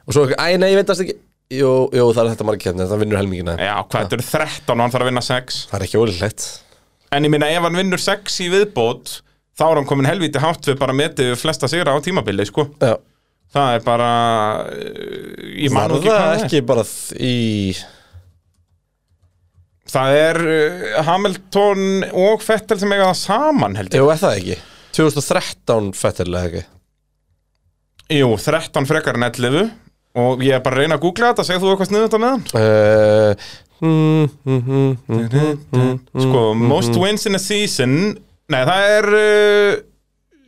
og 0.08 0.16
svo, 0.16 0.26
æ, 0.32 0.46
nei, 0.60 0.70
ég 0.72 0.80
veit 0.80 0.90
það 0.92 1.04
ekki. 1.06 1.16
Jú, 1.54 1.70
jú, 1.92 2.04
það 2.16 2.22
er 2.24 2.30
þetta 2.32 2.44
margir 2.48 2.64
keppni, 2.70 2.86
það 2.88 3.02
vinnur 3.04 3.18
helmingina. 3.20 3.54
Já, 3.60 3.74
hvað, 3.84 4.06
þetta 4.06 4.16
eru 4.16 4.24
13 4.30 4.72
og 4.74 4.80
hann 4.82 4.94
þarf 4.94 5.04
að 5.04 5.10
vinna 5.12 5.22
6 5.28 5.58
það 5.70 5.76
er 5.78 5.84
ekki 5.86 6.00
ólíklegt. 6.00 6.46
En 7.14 7.26
ég 7.28 7.32
minna, 7.34 7.50
ef 7.52 7.66
hann 7.68 7.76
vinnur 7.78 8.00
6 8.02 8.38
í 8.42 8.48
viðbót 8.54 9.12
þá 9.54 9.64
er 9.68 9.78
hann 9.82 9.86
komin 9.90 10.08
helvíti 10.08 10.40
hátt 10.42 10.66
við 10.70 10.78
bara 10.80 10.96
metið 10.96 11.34
flesta 11.38 11.68
sigra 11.70 11.92
á 11.94 12.00
tímabili, 12.02 12.46
sko. 12.48 12.64
Já. 12.82 12.96
Það 13.54 13.76
er 13.76 13.84
bara 13.86 14.08
uh, 14.66 15.44
ég 15.62 15.70
man 15.76 15.92
ekki 15.94 16.08
hvað 16.08 16.16
það 16.24 16.32
er 16.32 16.46
ekki 16.48 16.62
bara 16.72 16.82
þ- 16.88 17.20
í 17.22 17.34
Það 19.94 20.18
er 20.18 20.40
uh, 20.42 21.00
Hamilton 21.06 21.82
og 22.10 22.42
Fettel 22.44 22.80
sem 22.80 22.92
eiga 22.94 23.10
það 23.12 23.20
saman, 23.20 23.76
held 23.78 23.94
ég. 23.94 24.00
Jú, 24.00 24.10
er 24.10 24.20
það 24.22 24.38
ekki? 24.40 24.56
2013 24.94 25.92
fettilega 25.98 26.50
ekki? 26.50 26.64
Jú, 28.14 28.28
13 28.38 28.86
frekar 28.90 29.18
en 29.18 29.26
11 29.30 29.64
og 30.24 30.42
ég 30.46 30.54
er 30.54 30.62
bara 30.62 30.76
að 30.76 30.84
reyna 30.84 30.98
að 30.98 31.02
googla 31.02 31.32
þetta, 31.32 31.44
segð 31.48 31.64
þú 31.64 31.70
eitthvað 31.72 31.90
sniðut 31.90 32.14
á 32.14 32.18
meðan? 32.22 32.42
Sko, 36.22 36.42
most 36.60 36.94
wins 37.00 37.26
in 37.26 37.34
a 37.34 37.42
season. 37.42 37.96
Nei, 38.52 38.62
það 38.68 38.80
er 38.92 39.08
uh, 39.18 39.72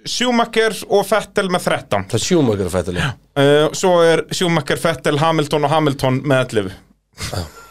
Schumacher 0.06 0.74
og 0.92 1.06
Fettel 1.08 1.48
með 1.50 1.66
13 1.66 2.06
það 2.10 2.18
er 2.18 2.22
sjúmökur 2.22 2.68
fettilega 2.70 3.08
uh, 3.40 3.68
Svo 3.74 3.96
er 4.06 4.22
Schumacher, 4.30 4.78
Fettel, 4.78 5.18
Hamilton 5.18 5.66
og 5.66 5.72
Hamilton 5.72 6.20
með 6.22 6.58
11 6.60 7.64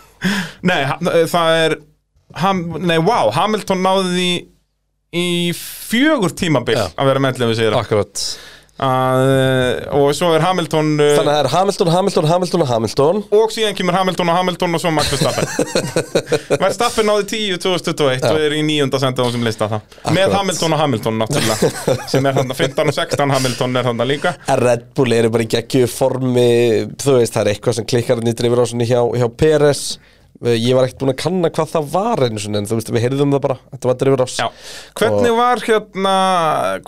Nei, 0.66 0.82
uh, 0.86 1.22
það 1.32 1.62
er 1.62 1.78
ham, 2.42 2.66
Nei, 2.82 2.98
wow, 3.04 3.32
Hamilton 3.36 3.86
náði 3.86 4.12
því 4.16 4.30
í 5.16 5.30
fjögur 5.56 6.34
tímabil 6.36 6.76
Já. 6.76 6.90
að 6.92 7.14
vera 7.14 7.24
með 7.24 7.40
11 7.46 7.58
sigra 7.62 7.80
akkurat. 7.86 8.28
Að, 8.76 9.22
uh, 9.24 10.00
og 10.02 10.10
svo 10.18 10.34
er 10.36 10.44
Hamilton 10.44 10.90
uh, 11.00 11.14
Þannig 11.16 11.20
að 11.22 11.30
það 11.30 11.38
er 11.38 11.48
Hamilton, 11.54 11.92
Hamilton, 11.94 12.26
Hamilton 12.28 12.64
og 12.66 12.68
Hamilton. 12.68 13.20
og 13.38 13.54
síðan 13.56 13.78
kemur 13.78 13.96
Hamilton 13.96 14.32
og 14.34 14.36
Hamilton 14.36 14.76
og 14.76 14.82
svo 14.84 14.92
Max 14.92 15.14
Verstappen. 15.14 15.48
Verstappen 16.66 17.08
náði 17.08 17.24
10 17.30 17.62
2021 17.64 18.28
og 18.28 18.40
er 18.44 18.56
í 18.58 18.66
nýjunda 18.68 19.00
senda 19.00 19.24
á 19.24 19.26
þessum 19.30 19.48
lista 19.48 19.70
það 19.72 19.86
með 20.10 20.26
Akkurat. 20.26 20.36
Hamilton 20.36 20.76
og 20.76 20.84
Hamilton 20.84 21.22
náttúrulega 21.24 21.96
sem 22.12 22.28
er 22.28 22.36
þarna 22.42 22.58
15 22.60 22.92
og 22.92 22.98
16 23.00 23.34
Hamilton 23.38 23.80
er 23.80 23.88
þarna 23.88 24.10
líka. 24.12 24.36
Red 24.60 24.90
Bull 25.00 25.16
eru 25.22 25.32
bara 25.38 25.48
í 25.48 25.50
geggju 25.56 25.88
formi 25.96 26.50
Þú 27.00 27.16
veist, 27.22 27.32
það 27.32 27.46
er 27.46 27.52
eitthvað 27.54 27.80
sem 27.80 27.88
klikkar 27.94 28.26
nýttir 28.28 28.50
yfir 28.50 28.60
á 28.60 28.66
svona 28.74 28.90
hjá, 28.92 29.00
hjá 29.16 29.30
Peres 29.40 29.86
Ég 30.44 30.74
var 30.76 30.84
ekkert 30.84 31.00
búin 31.00 31.14
að 31.14 31.22
kanna 31.22 31.50
hvað 31.56 31.70
það 31.72 31.86
var 31.94 32.24
einu 32.26 32.42
sinni 32.44 32.60
En 32.60 32.66
þú 32.68 32.76
veist, 32.82 32.90
við 32.92 33.06
heyrðum 33.06 33.32
það 33.38 33.44
bara 33.46 33.56
Þetta 33.72 33.88
var 33.88 34.00
drifur 34.02 34.24
ás. 34.26 34.34
Hvernig 35.00 35.38
var 35.38 35.62
hérna 35.64 36.16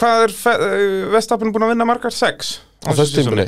hvað 0.02 0.26
er 0.26 0.34
uh, 0.36 1.14
Verstappen 1.14 1.54
búin 1.56 1.64
að 1.68 1.72
vinna 1.72 1.88
margar? 1.88 2.12
6 2.12 2.52
Á 2.84 2.92
þessu 2.92 3.22
tímuli 3.22 3.48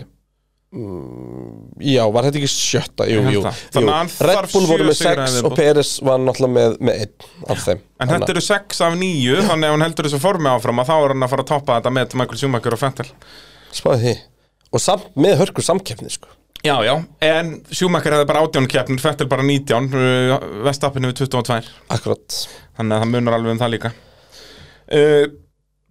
Já, 1.82 2.04
var 2.14 2.28
þetta 2.28 2.38
ekki 2.38 2.50
sjötta? 2.54 3.08
Jú, 3.10 3.24
jú, 3.26 3.40
jú. 3.42 3.44
Að 3.82 4.12
Red 4.30 4.52
Bull 4.54 4.68
voru 4.70 4.86
með 4.86 4.98
sigra 5.00 5.26
í 5.26 5.32
6 5.32 5.38
viðbót. 5.40 5.50
og 5.50 5.56
Peres 5.58 5.94
var 6.06 6.20
náttúrulega 6.22 6.54
með, 6.56 6.76
með 6.86 7.00
einn 7.04 7.30
af 7.50 7.64
þeim 7.66 7.80
En 8.06 8.12
þetta 8.14 8.34
eru 8.36 8.44
6 8.46 8.82
af 8.86 8.98
9 9.02 9.40
þannig 9.50 9.72
ef 9.72 9.76
hann 9.76 9.86
heldur 9.88 10.08
þessu 10.10 10.22
formi 10.22 10.52
áfram 10.54 10.84
að 10.84 10.92
þá 10.92 10.96
er 11.00 11.14
hann 11.16 11.26
að 11.26 11.34
fara 11.34 11.46
að 11.48 11.50
toppa 11.56 11.80
þetta 11.80 11.94
með 11.98 12.16
Michael 12.22 12.42
Schumacher 12.44 12.78
og 12.78 12.82
Fettel 12.84 13.08
Spáði 13.74 14.04
því 14.06 14.14
Og 14.70 14.84
samt 14.86 15.10
með 15.18 15.40
hörku 15.42 15.66
samkeppni, 15.66 16.14
sko 16.14 16.30
Já, 16.60 16.76
já, 16.84 16.94
en 17.24 17.52
Schumacher 17.72 18.18
hefði 18.18 18.28
bara 18.28 18.42
18 18.44 18.66
keppnir, 18.68 19.00
Fettel 19.00 19.30
bara 19.32 19.46
19 19.48 19.86
uh, 19.96 20.34
Verstappen 20.66 21.08
hefur 21.08 21.30
22 21.30 21.70
Akkurat. 21.96 22.40
Þannig 22.76 22.96
að 22.98 23.04
það 23.06 23.14
munar 23.14 23.38
alveg 23.38 23.56
um 23.56 23.62
það 23.62 23.72
líka. 23.78 23.94
Uh, 24.90 25.30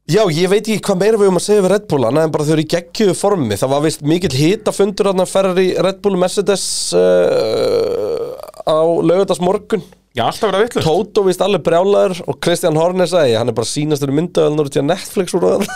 Já, 0.08 0.22
ég 0.32 0.48
veit 0.48 0.64
ekki 0.64 0.80
hvað 0.86 1.00
meira 1.02 1.18
við 1.20 1.28
um 1.28 1.36
að 1.36 1.42
segja 1.44 1.62
við 1.66 1.72
Red 1.74 1.82
Bull 1.90 2.04
annað 2.08 2.22
en 2.24 2.30
bara 2.32 2.44
þau 2.48 2.52
eru 2.54 2.62
í 2.62 2.68
geggjuðu 2.72 3.14
formi. 3.18 3.56
Það 3.60 3.72
var 3.74 3.82
vist 3.84 4.04
mikill 4.08 4.30
hitafundur 4.32 5.10
að 5.10 5.24
ferri 5.28 5.66
Red 5.84 5.98
Bull 6.00 6.16
Mercedes 6.16 6.64
uh, 6.96 8.32
á 8.64 8.80
laugardags 9.04 9.42
morgun 9.44 9.84
Já, 10.16 10.24
alltaf 10.24 10.48
verið 10.48 10.58
að 10.58 10.64
vitlu 10.64 10.82
Tóto 10.86 11.22
vist 11.26 11.42
alveg 11.44 11.62
brjálaður 11.66 12.22
og 12.24 12.38
Kristján 12.42 12.78
Horner 12.80 13.08
sagði 13.10 13.36
hann 13.38 13.50
er 13.52 13.56
bara 13.58 13.68
sínastur 13.68 14.12
myndaðalnur 14.16 14.70
til 14.72 14.80
að 14.82 14.88
Netflix 14.94 15.36
úr 15.36 15.44
það 15.44 15.66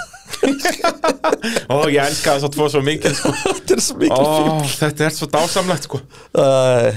Ó, 1.68 1.76
ég 1.92 2.00
elska 2.02 2.36
þess 2.36 2.46
að 2.48 2.52
tvo 2.56 2.66
svo 2.72 2.80
mikið 2.86 3.14
sko. 3.18 3.32
Þetta 3.46 3.76
er 3.76 3.82
svo 3.84 3.96
mikil 4.00 4.18
Ó, 4.18 4.32
fíl 4.32 4.76
Þetta 4.80 5.06
er 5.06 5.14
svo 5.16 5.28
dásamlegt 5.32 5.88
sko. 5.88 6.00
uh, 6.38 6.88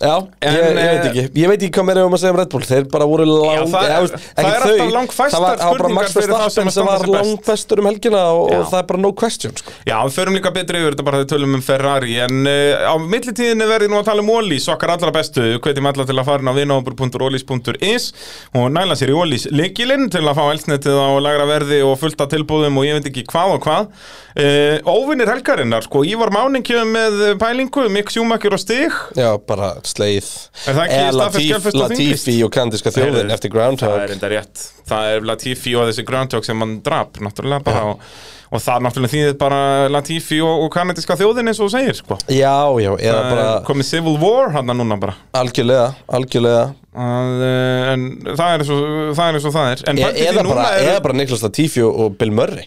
Já, 0.00 0.14
En, 0.40 0.54
ég, 0.54 0.62
ég 0.64 0.72
veit 0.72 0.80
eh, 0.80 1.08
ekki 1.10 1.22
Ég 1.36 1.50
veit 1.50 1.60
ekki 1.60 1.74
hvað 1.76 1.86
meira 1.90 2.00
við 2.00 2.06
um 2.08 2.14
að 2.16 2.20
segja 2.22 2.32
um 2.32 2.38
Red 2.38 2.50
Bull 2.54 2.64
Þeir 2.64 2.86
bara 2.88 3.06
voru 3.10 3.24
lang 3.28 3.66
það 3.68 3.82
eða, 3.84 3.98
veist, 4.00 4.14
það 4.30 4.46
er 4.48 4.62
þau, 4.62 4.70
alltaf 4.70 4.94
langfæstar 4.94 5.34
það 5.34 5.44
var, 5.44 5.82
bara 5.82 5.90
Max 5.98 6.14
Verstappen 6.16 6.72
sem 6.72 6.88
var 6.88 7.04
langfæstur 7.14 7.82
um 7.82 7.88
helgina 7.90 8.22
og, 8.32 8.44
og 8.56 8.64
það 8.70 8.78
er 8.78 8.86
bara 8.88 9.00
no 9.04 9.10
question 9.20 9.52
sko. 9.60 9.74
Já, 9.84 9.96
við 9.98 10.14
förum 10.16 10.38
líka 10.38 10.52
betri 10.56 10.80
yfir 10.80 10.96
þetta 10.96 11.04
bara 11.04 11.20
þegar 11.20 11.26
við 11.26 11.34
tölum 11.34 11.58
um 11.58 11.64
Ferrari 11.66 12.16
En 12.24 12.48
uh, 12.48 12.86
á 12.88 12.94
millitíðinni 13.04 13.68
verði 13.68 13.90
nú 13.92 14.00
að 14.00 14.08
tala 14.08 14.24
um 14.24 14.32
Ólís 14.38 14.70
Okkar 14.72 14.94
allra 14.94 15.12
bestu, 15.18 15.44
hvetjum 15.60 15.90
alla 15.92 16.08
til 16.08 16.16
að 16.16 16.30
fara 16.30 16.44
inn 16.46 16.48
á 16.48 16.54
vinahópur.ólís.is 16.56 18.08
Og 18.56 18.72
næla 18.72 18.96
sér 18.96 19.12
í 19.12 19.18
Ólís 19.20 19.50
leikilinn 19.52 20.08
Til 20.08 20.24
að 20.24 20.40
fá 20.40 20.46
elsnetið 20.46 20.96
á 20.96 21.08
lagra 21.20 21.44
verði 21.52 21.82
og 21.84 21.98
fullta 22.00 22.24
tilbúðum 22.32 22.80
Og 22.80 22.88
ég 22.88 22.96
veit 22.96 23.12
ekki 23.12 23.28
hvað 23.28 23.58
og 23.58 23.64
hvað. 23.68 23.92
Uh, 24.30 24.78
Óvinnir 24.86 25.28
helgarinnar, 25.28 25.82
sko 25.84 26.04
Ívar 26.06 26.30
Máningjum 26.32 26.92
með 26.94 27.16
pælingu, 27.40 27.88
Mick 27.92 28.12
Schumacher 28.14 28.54
og 28.54 28.60
Stig. 28.62 28.94
Já, 29.18 29.34
bara 29.42 29.72
það 30.76 30.82
ekki 30.86 30.96
Eða 30.96 31.28
þinglist? 31.34 31.78
Latifi 31.80 32.34
og 32.46 32.50
kandiska 32.54 32.92
þjóðin 32.94 33.32
eftir 33.34 33.50
Það 33.50 33.56
Groundhog 33.56 33.94
er 34.00 34.12
enda 34.16 34.30
rétt. 34.32 34.66
Það 34.90 35.14
er 35.14 35.24
Latifi 35.30 35.72
og 35.76 35.88
þessi 35.90 36.04
Groundhog 36.08 36.46
sem 36.46 36.64
hann 36.64 36.76
drap 36.86 37.20
Náttúrulega 37.20 37.66
bara 37.66 37.84
og, 37.90 38.02
og 38.50 38.64
það 38.64 38.84
náttúrulega 38.86 39.14
þýðir 39.14 39.38
bara 39.40 39.60
Latifi 39.92 40.40
og, 40.46 40.64
og 40.64 40.72
kanadiska 40.74 41.16
þjóðin 41.20 41.52
eins 41.52 41.62
og 41.62 41.70
segir 41.74 42.00
sko. 42.00 42.18
Já, 42.26 42.56
já, 42.82 42.90
eða 42.96 43.20
Það 43.20 43.30
bara 43.34 43.46
komið 43.68 43.90
Civil 43.92 44.18
War 44.22 44.52
hann 44.56 44.74
núna 44.80 44.98
bara. 45.00 45.16
Algjörlega, 45.40 45.86
algjörlega. 46.18 46.66
Að, 46.90 47.46
eh, 47.46 47.92
En 47.94 48.08
það 48.26 48.44
er 48.48 48.64
eins 48.64 48.74
og 48.74 48.84
það 49.14 49.24
er, 49.28 49.38
eins 49.38 49.46
og 49.46 49.56
það 49.56 49.72
er. 49.76 49.86
E 49.94 50.26
eða, 50.26 50.44
bara, 50.50 50.68
eða 50.82 51.00
bara 51.06 51.18
Niklas 51.20 51.46
Latifi 51.46 51.86
og, 51.86 52.18
Bill 52.18 52.34
Murray. 52.34 52.66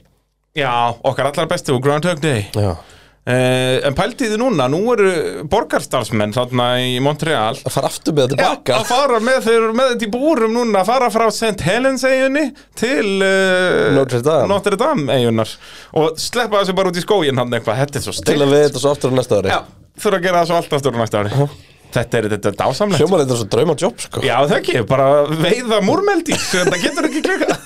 Já, 0.54 0.72
okkar 1.02 1.32
allar 1.32 1.50
bestu 1.50 1.74
og 1.76 1.84
Groundhog 1.84 2.22
Day. 2.24 2.48
Já 2.54 2.76
en 3.24 3.96
pælti 3.96 4.28
þið 4.28 4.40
núna, 4.42 4.66
nú 4.72 4.82
eru 4.92 5.12
borgarstarfsmenn 5.52 6.34
þarna 6.36 6.68
í 6.84 6.98
Montreal. 7.04 7.56
Að 7.64 7.76
fara 7.78 7.92
aftur 7.92 8.18
með 8.18 8.34
þetta 8.34 8.40
tilbaka 8.42 8.80
að 8.82 8.90
fara 8.90 9.20
með 9.24 9.38
þeir 9.48 9.68
með 9.80 9.92
þetta 9.94 10.08
í 10.08 10.12
búrum 10.12 10.58
núna 10.58 10.82
að 10.82 10.90
fara 10.92 11.12
frá 11.14 11.28
St. 11.32 11.64
Helens 11.64 12.04
eiginni 12.04 12.50
til 12.80 13.06
uh, 13.24 13.94
Notre 13.96 14.20
Dame. 14.26 14.50
Notre 14.52 14.80
Dame 14.80 15.16
eigunar 15.16 15.54
og 15.96 16.20
sleppa 16.20 16.62
þessu 16.64 16.76
bara 16.76 16.92
út 16.92 17.00
í 17.00 17.06
skógin 17.06 17.40
hann 17.40 17.56
eitthvað, 17.56 17.86
þetta 17.86 18.02
er 18.02 18.08
svo 18.10 18.18
Til 18.18 18.26
steikt 18.26 18.44
að 18.44 18.56
við 18.58 18.66
þetta 18.68 18.84
svo 18.84 18.96
aftur 18.98 19.16
á 19.16 19.18
næsta 19.22 19.40
ári. 19.40 19.54
Já, 19.54 19.62
þurfa 20.04 20.20
að 20.20 20.28
gera 20.28 20.42
það 20.42 20.52
svo 20.52 20.60
allt 20.60 20.76
aftur 20.80 21.00
á 21.00 21.02
næsta 21.04 21.24
ári 21.24 21.72
Þetta 21.94 22.18
er 22.20 22.28
þetta 22.34 22.50
er 22.52 22.58
dásamlegt 22.60 23.02
Hljómar 23.04 23.22
þetta 23.24 23.38
svo 23.40 23.48
drauma 23.54 23.76
jobb 23.80 24.00
sko 24.02 24.24
Já, 24.26 24.36
það 24.50 24.56
ekki, 24.60 24.76
bara 24.90 25.08
veiða 25.30 25.80
múrmeldi 25.86 26.38
Þetta 26.54 26.80
getur 26.82 27.10
ekki 27.10 27.22
klika 27.28 27.58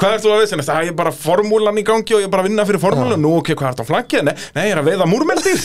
Hvað 0.00 0.14
ert 0.16 0.24
þú 0.24 0.32
að 0.32 0.40
veist? 0.44 0.56
Það 0.70 0.88
er 0.90 0.96
bara 0.98 1.12
formúlan 1.14 1.78
í 1.80 1.84
gangi 1.86 2.16
og 2.16 2.22
ég 2.22 2.28
er 2.28 2.32
bara 2.32 2.44
að 2.46 2.50
vinna 2.50 2.64
fyrir 2.68 2.82
formúlan 2.82 3.20
Nú, 3.20 3.34
ok, 3.42 3.52
hvað 3.58 3.74
ert 3.74 3.82
á 3.84 3.90
flankið? 3.90 4.24
Nei, 4.30 4.34
nei, 4.56 4.64
ég 4.70 4.74
er 4.76 4.80
að 4.82 4.90
veiða 4.90 5.10
múrmeldi 5.10 5.52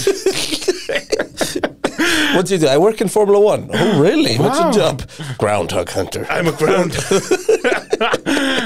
What 2.36 2.48
do 2.48 2.54
you 2.56 2.60
do? 2.60 2.68
I 2.68 2.78
work 2.78 3.00
in 3.02 3.08
Formula 3.08 3.40
One 3.40 3.70
Oh 3.74 4.02
really? 4.02 4.36
What's 4.38 4.60
your 4.60 4.68
Wow. 4.68 4.74
job? 4.76 5.02
Groundhog 5.40 5.90
Hunter 5.96 6.26
I'm 6.30 6.48
a 6.48 6.52
ground 6.52 6.92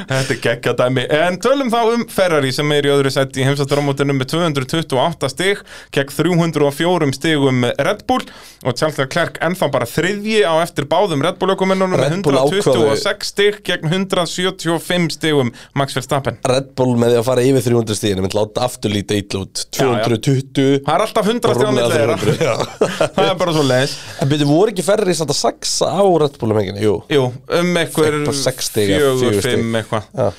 Þetta 0.09 0.33
er 0.33 0.39
geggja 0.41 0.73
dæmi 0.79 1.03
En 1.13 1.37
tölum 1.43 1.69
þá 1.71 1.77
um 1.93 2.05
Ferrari 2.09 2.49
sem 2.55 2.71
er 2.73 2.87
í 2.89 2.91
öðru 2.91 3.11
sett 3.13 3.37
í 3.37 3.45
heimsastramótinu 3.45 4.15
með 4.17 4.31
228 4.33 5.29
stig 5.35 5.61
gegn 5.95 6.13
304 6.17 7.11
stigum 7.19 7.61
Red 7.77 8.01
Bull 8.09 8.25
og 8.65 8.73
Charles 8.79 8.97
Leclerc 9.19 9.39
ennþá 9.43 9.67
bara 9.73 9.87
þriðji 9.89 10.39
á 10.47 10.53
eftir 10.63 10.85
báðum 10.89 11.23
Red 11.23 11.39
Bull 11.41 11.51
ökumennunum 11.53 11.91
með 11.95 12.03
Red 12.05 12.21
Bull 12.23 12.37
126 12.39 13.31
stig 13.33 13.57
gegn 13.67 13.89
175 13.91 15.15
stigum 15.17 15.51
Max 15.77 15.97
Verstappen. 15.97 16.37
Red 16.47 16.69
Bull 16.79 16.95
með 16.99 17.13
því 17.15 17.19
að 17.19 17.25
fara 17.27 17.43
yfir 17.49 17.65
300 17.67 17.99
stíðin 17.99 18.23
myndi 18.23 18.37
láta 18.39 18.63
aftur 18.67 18.93
líta 18.93 19.17
illa 19.19 19.43
út. 19.43 19.65
220 19.75 20.85
Það 20.85 20.93
er 20.95 21.05
alltaf 21.05 21.31
100 21.33 21.41
stig 21.41 21.51
á 21.51 21.55
Rúmlega 21.59 21.75
milli 21.75 21.99
þeirra 21.99 22.17
300, 22.23 22.47
já. 22.47 22.55
Það 23.17 23.25
er 23.25 23.39
bara 23.43 23.55
svo 23.57 23.65
leis 23.67 23.97
En 24.23 24.31
byrju, 24.31 24.49
voru 24.49 24.73
ekki 24.75 24.87
ferri 24.87 25.17
samt 25.19 25.33
að 25.35 25.41
saxa 25.41 25.91
á 25.91 26.03
Red 26.23 26.39
Bull 26.39 26.55
um 26.55 26.61
henginu? 26.61 26.83
Jú. 26.85 26.95
Jú, 27.11 27.25
um 27.59 27.81
Eitthvað 27.83 28.31
sex 28.39 28.71
stig 28.71 28.93
eða 28.95 29.11
fjögur, 29.11 29.25
fjögur 29.25 29.43
stig. 29.43 29.59
fimm 29.59 29.79
eitthvað. 29.81 30.09
Já. 30.15 30.29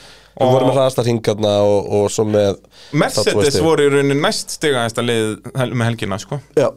Við 0.40 0.52
vorum 0.54 0.70
með 0.70 0.76
hraðasta 0.78 1.02
hringarna 1.04 1.50
og, 1.68 1.88
og 1.98 2.04
svo 2.14 2.24
með 2.24 2.60
Mercedes 2.96 3.58
voru 3.60 3.84
í 3.84 3.90
rauninni 3.92 4.16
næst 4.22 4.54
stigaðasta 4.56 5.04
lið 5.04 5.34
með 5.52 5.90
helgina, 5.90 6.16
sko. 6.22 6.38
Já 6.56 6.70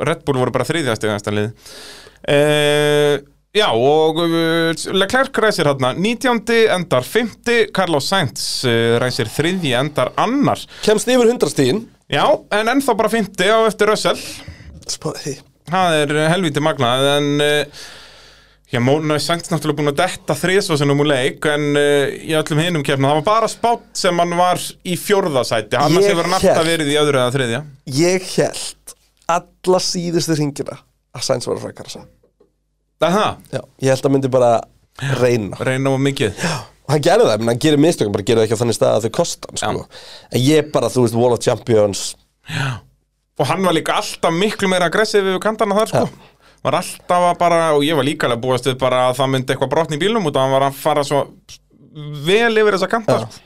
Red 0.00 0.24
Bull 0.26 0.40
voru 0.42 0.50
bara 0.54 0.66
þriðja 0.66 0.96
stigaðasta 0.98 1.34
lið. 1.34 1.52
Uh, 2.24 3.20
Já, 3.54 3.68
og 3.70 4.16
uh, 4.18 4.72
Leclerc 4.98 5.36
ræsir 5.38 5.68
hérna 5.70 5.92
19. 5.94 6.40
endar 6.74 7.04
50 7.06 7.68
Carlos 7.76 8.08
Sainz 8.10 8.42
uh, 8.66 8.96
ræsir 8.98 9.28
þriðji 9.30 9.76
endar 9.78 10.10
annar. 10.18 10.58
Kemst 10.82 11.06
yfir 11.06 11.30
100 11.30 11.52
stíðin 11.52 11.84
Já, 12.10 12.24
en 12.58 12.72
ennþá 12.72 12.96
bara 12.98 13.12
50 13.12 13.46
á 13.54 13.58
eftir 13.68 13.92
Russell. 13.92 14.18
Spáði 14.90 15.36
Það 15.70 15.98
er 16.00 16.16
uh, 16.18 16.24
helviti 16.34 16.60
magnað 16.66 17.06
En 17.14 17.28
uh, 17.46 17.84
Já, 18.74 18.80
Móna 18.82 19.20
Sainz 19.22 19.46
náttúrulega 19.52 19.78
búin 19.84 19.92
að 19.92 20.00
detta 20.02 20.34
þriðsvarsinum 20.36 21.04
úr 21.04 21.12
leik 21.12 21.46
En 21.54 21.70
uh, 21.78 22.10
í 22.10 22.34
öllum 22.34 22.60
hinum 22.64 22.82
kefna 22.84 23.12
Það 23.12 23.20
var 23.20 23.26
bara 23.30 23.52
spátt 23.54 23.86
sem 24.02 24.18
hann 24.24 24.34
var 24.40 24.58
í 24.82 24.98
fjórðasæti 24.98 25.78
Annars 25.78 26.08
Ég 26.08 26.10
hefur 26.16 26.26
hann 26.26 26.36
alltaf 26.40 26.58
hélt- 26.58 26.72
verið 26.74 26.90
í 26.90 26.98
öðru 27.00 27.22
eða 27.22 27.34
þriðja. 27.38 27.62
Ég 28.02 28.28
held 28.34 28.83
alla 29.30 29.80
síðustu 29.82 30.36
hringina 30.36 30.78
að 31.14 31.26
Sainz 31.26 31.48
var 31.48 31.60
að 31.60 32.04
Það, 33.04 33.36
Já 33.52 33.60
Ég 33.82 33.90
held 33.90 34.06
að 34.06 34.12
myndi 34.14 34.30
bara 34.32 34.52
reyna. 35.18 35.58
Reyna 35.60 35.90
á 35.92 35.98
mikið. 36.00 36.44
Og 36.84 36.92
hann 36.92 37.02
gerði 37.04 37.26
það, 37.28 37.40
menn 37.40 37.50
hann 37.52 37.62
gerir 37.64 37.80
mistökum, 37.80 38.12
bara 38.14 38.26
gerir 38.28 38.40
það 38.42 38.46
ekki 38.46 38.56
á 38.56 38.60
þannig 38.62 38.76
stað 38.76 38.94
að 38.98 39.04
þau 39.06 39.14
kosta 39.18 39.50
hann, 39.50 39.60
sko. 39.60 40.02
En 40.30 40.44
ég 40.44 40.70
bara, 40.72 40.90
þú 40.92 41.04
veist, 41.06 41.16
Wall 41.18 41.34
of 41.36 41.42
Champions. 41.44 42.04
Og 43.34 43.48
hann 43.50 43.64
var 43.66 43.74
líka 43.74 43.96
alltaf 43.98 44.36
miklu 44.36 44.68
meira 44.70 44.88
aggressív 44.90 45.26
við 45.26 45.40
kantana 45.42 45.76
þar 45.80 45.90
sko. 45.90 46.04
Var 46.64 46.76
alltaf 46.78 47.26
að 47.32 47.38
bara, 47.40 47.62
og 47.76 47.82
ég 47.84 47.98
var 47.98 48.06
líka 48.06 48.28
alveg 48.28 48.44
búast 48.44 48.68
við 48.68 48.78
bara 48.80 49.08
að 49.08 49.18
það 49.18 49.32
myndi 49.32 49.54
eitthvað 49.54 49.72
brotni 49.74 49.98
í 49.98 50.02
bílnum 50.04 50.28
út 50.30 50.38
að 50.38 50.46
hann 50.46 50.54
var 50.54 50.66
að 50.68 50.78
fara 50.80 51.04
svo 51.08 51.24
vel 52.28 52.52
yfir 52.60 52.76
þessa 52.76 52.90
kanta 52.92 53.18
sko. 53.24 53.42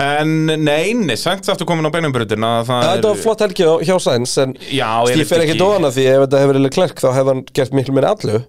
En 0.00 0.30
nei, 0.46 0.94
nei, 0.96 1.16
Sainz 1.20 1.50
aftur 1.52 1.68
komin 1.68 1.84
á 1.84 1.92
beinumbröðina 1.92 2.52
Það 2.64 2.86
Þetta 2.86 3.10
var 3.10 3.20
flott 3.20 3.44
helgi 3.44 3.68
hjá 3.88 3.94
Sainz, 4.00 4.38
en 4.40 4.54
Stíf 4.56 5.28
fer 5.28 5.44
ekki 5.44 5.58
dóna 5.60 5.92
því 5.92 6.06
ef 6.14 6.24
þetta 6.24 6.42
hefur 6.42 6.58
verið 6.60 6.74
klerk 6.78 7.02
þá 7.02 7.08
hefði 7.12 7.34
hann 7.34 7.44
gert 7.52 7.76
miklu 7.76 7.96
meira 7.98 8.14
allu 8.16 8.40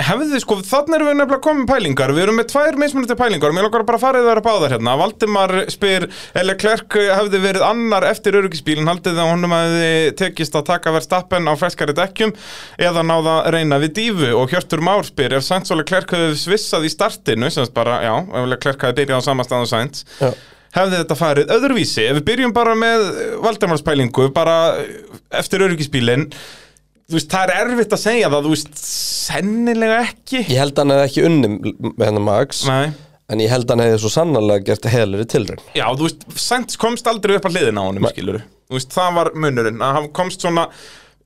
Hefði 0.00 0.26
þið 0.30 0.40
sko, 0.44 0.56
þannig 0.64 0.96
erum 0.96 1.08
við 1.10 1.16
nefnilega 1.18 1.44
komið 1.44 1.66
pælingar. 1.68 2.12
Við 2.16 2.22
erum 2.24 2.38
með 2.40 2.46
tvær 2.52 2.76
mismunandi 2.80 3.16
pælingar. 3.18 3.52
Mér 3.52 3.66
langar 3.66 3.84
bara 3.88 3.98
að 3.98 4.04
fara 4.04 4.22
það 4.24 4.30
að 4.32 4.42
báðar 4.46 4.74
hérna. 4.74 4.94
Valdimar 5.00 5.54
spyr, 5.72 6.06
eller 6.40 6.58
Klerk 6.60 6.96
hefði 6.96 7.40
verið 7.42 7.64
annar 7.66 8.06
eftir 8.08 8.38
öryggisbílinn? 8.40 8.88
Haldið 8.88 9.18
það 9.18 9.24
að 9.24 9.32
honum 9.34 9.54
hefði 9.56 9.90
tekist 10.20 10.56
að 10.56 10.68
taka 10.70 10.94
verðstappen 10.94 11.50
á 11.50 11.54
ferskari 11.60 11.96
dekkjum 11.96 12.32
Eða 12.80 13.04
náða 13.06 13.34
að 13.42 13.50
reyna 13.56 13.80
við 13.82 13.92
dífu 13.98 14.30
Og 14.38 14.54
Hjörtur 14.54 14.84
Már 14.84 15.04
spyr, 15.08 15.36
ef 15.38 15.44
Sainz 15.46 15.72
og 15.74 15.82
Klerk 15.88 16.14
hefði 16.16 16.38
svissað 16.40 16.86
í 16.88 16.92
startinu 16.92 17.50
Sem 17.50 17.66
sagt 17.66 17.76
bara, 17.76 18.00
já, 18.06 18.14
ef 18.20 18.56
Klerk 18.62 18.86
hefði 18.86 19.02
byrjað 19.02 19.20
á 19.20 19.28
sama 19.28 19.46
stað 19.46 19.66
og 19.66 19.70
Sainz 19.70 20.04
Já. 20.20 20.30
hefði 20.76 21.02
þetta 21.02 21.18
farið 21.18 21.52
öðruvísi? 21.56 22.06
Ef 22.06 22.18
við 22.20 22.26
byrjum 22.30 22.56
bara 22.56 22.76
með 22.78 23.06
Valdemarspælingu 23.44 24.30
bara 24.36 24.56
eftir 25.40 25.64
öryggisbílinn 25.66 26.28
þú 27.10 27.18
veist, 27.18 27.30
það 27.32 27.52
er 27.54 27.60
erfitt 27.74 27.94
að 27.96 28.02
segja 28.04 28.30
það 28.32 28.46
þú 28.46 28.54
veist, 28.54 28.80
sennilega 28.80 30.00
ekki. 30.06 30.42
Ég 30.46 30.60
held 30.60 30.74
að 30.74 30.82
hann 30.84 30.94
hefði 30.94 31.08
ekki 31.08 31.26
unni 31.28 31.50
með 31.90 32.04
hennar 32.06 32.26
Max 32.30 32.64
Nei. 32.70 32.92
En 33.30 33.42
ég 33.42 33.52
held 33.52 33.68
að 33.68 33.76
hann 33.76 33.84
hefði 33.86 34.00
svo 34.02 34.10
sannarlega 34.10 34.66
gert 34.66 34.88
heilari 34.90 35.26
tilraun. 35.30 35.60
Já, 35.78 35.84
þú 35.94 36.08
veist, 36.08 36.24
Sainz 36.42 36.80
komst 36.80 37.06
aldrei 37.10 37.36
upp 37.38 37.46
að 37.46 37.58
hliðina 37.58 37.84
á 37.84 37.88
honum, 37.90 38.08
skilur 38.10 38.40
Þú 38.70 38.78
veist, 38.78 38.90
það 38.94 39.14
var 39.18 39.30
munurinn 39.44 39.84
að 39.86 39.94
hann 39.98 40.08
komst 40.14 40.42
svona 40.42 40.66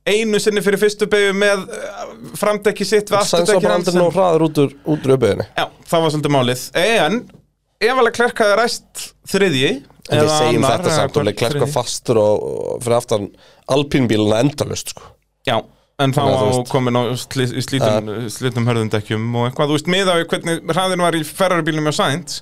einu 0.05 0.37
sinni 0.41 0.61
fyrir 0.65 0.81
fyrstu 0.81 1.07
beigju 1.09 1.33
með 1.37 1.63
uh, 1.65 2.03
framdekki 2.37 2.85
sitt 2.85 3.09
við 3.09 3.25
Sæns 3.25 3.33
var 3.33 3.41
afturdekki 3.41 3.65
bara 3.65 3.79
aldrei 3.79 3.97
nú 3.97 4.09
hraður 4.13 4.45
út 4.47 4.61
úr, 4.61 4.75
út 4.93 5.07
úr 5.07 5.15
uppeyðinni 5.15 5.47
Já, 5.49 5.65
það 5.89 6.03
var 6.05 6.13
svolítið 6.13 6.35
málið. 6.35 6.65
En, 6.81 7.17
ef 7.81 8.01
alveg 8.03 8.17
klerkaði 8.19 8.57
ræst 8.61 9.05
þriðji 9.33 9.71
En 10.05 10.19
við 10.19 10.21
eða 10.21 10.37
segjum 10.37 10.65
annar, 10.67 10.75
þetta 10.75 10.91
eða 10.91 10.97
samt 10.99 11.15
og 11.17 11.25
hvort 11.25 11.39
klerka 11.39 11.69
fastur 11.73 12.19
og, 12.21 12.43
og 12.45 12.83
fyrir 12.85 12.97
aftan 12.99 13.27
alpínbíluna 13.73 14.41
endalust 14.45 14.93
sko. 14.93 15.07
Já, 15.49 15.57
en 16.03 16.11
þá 16.15 16.21
að 16.25 16.41
á 16.43 16.59
komin 16.67 16.97
á 16.99 17.03
slí, 17.19 17.45
í 17.47 17.63
slítum, 17.63 18.09
slítum 18.33 18.65
hörðundekkjum 18.67 19.25
og 19.39 19.47
eitthvað, 19.49 19.69
þú 19.71 19.77
veist, 19.77 19.91
miða 19.93 20.17
við 20.19 20.25
hvernig 20.33 20.73
hraðin 20.75 21.03
var 21.05 21.15
í 21.17 21.21
ferraribílum 21.27 21.87
hjá 21.89 21.95
Sainz 22.01 22.41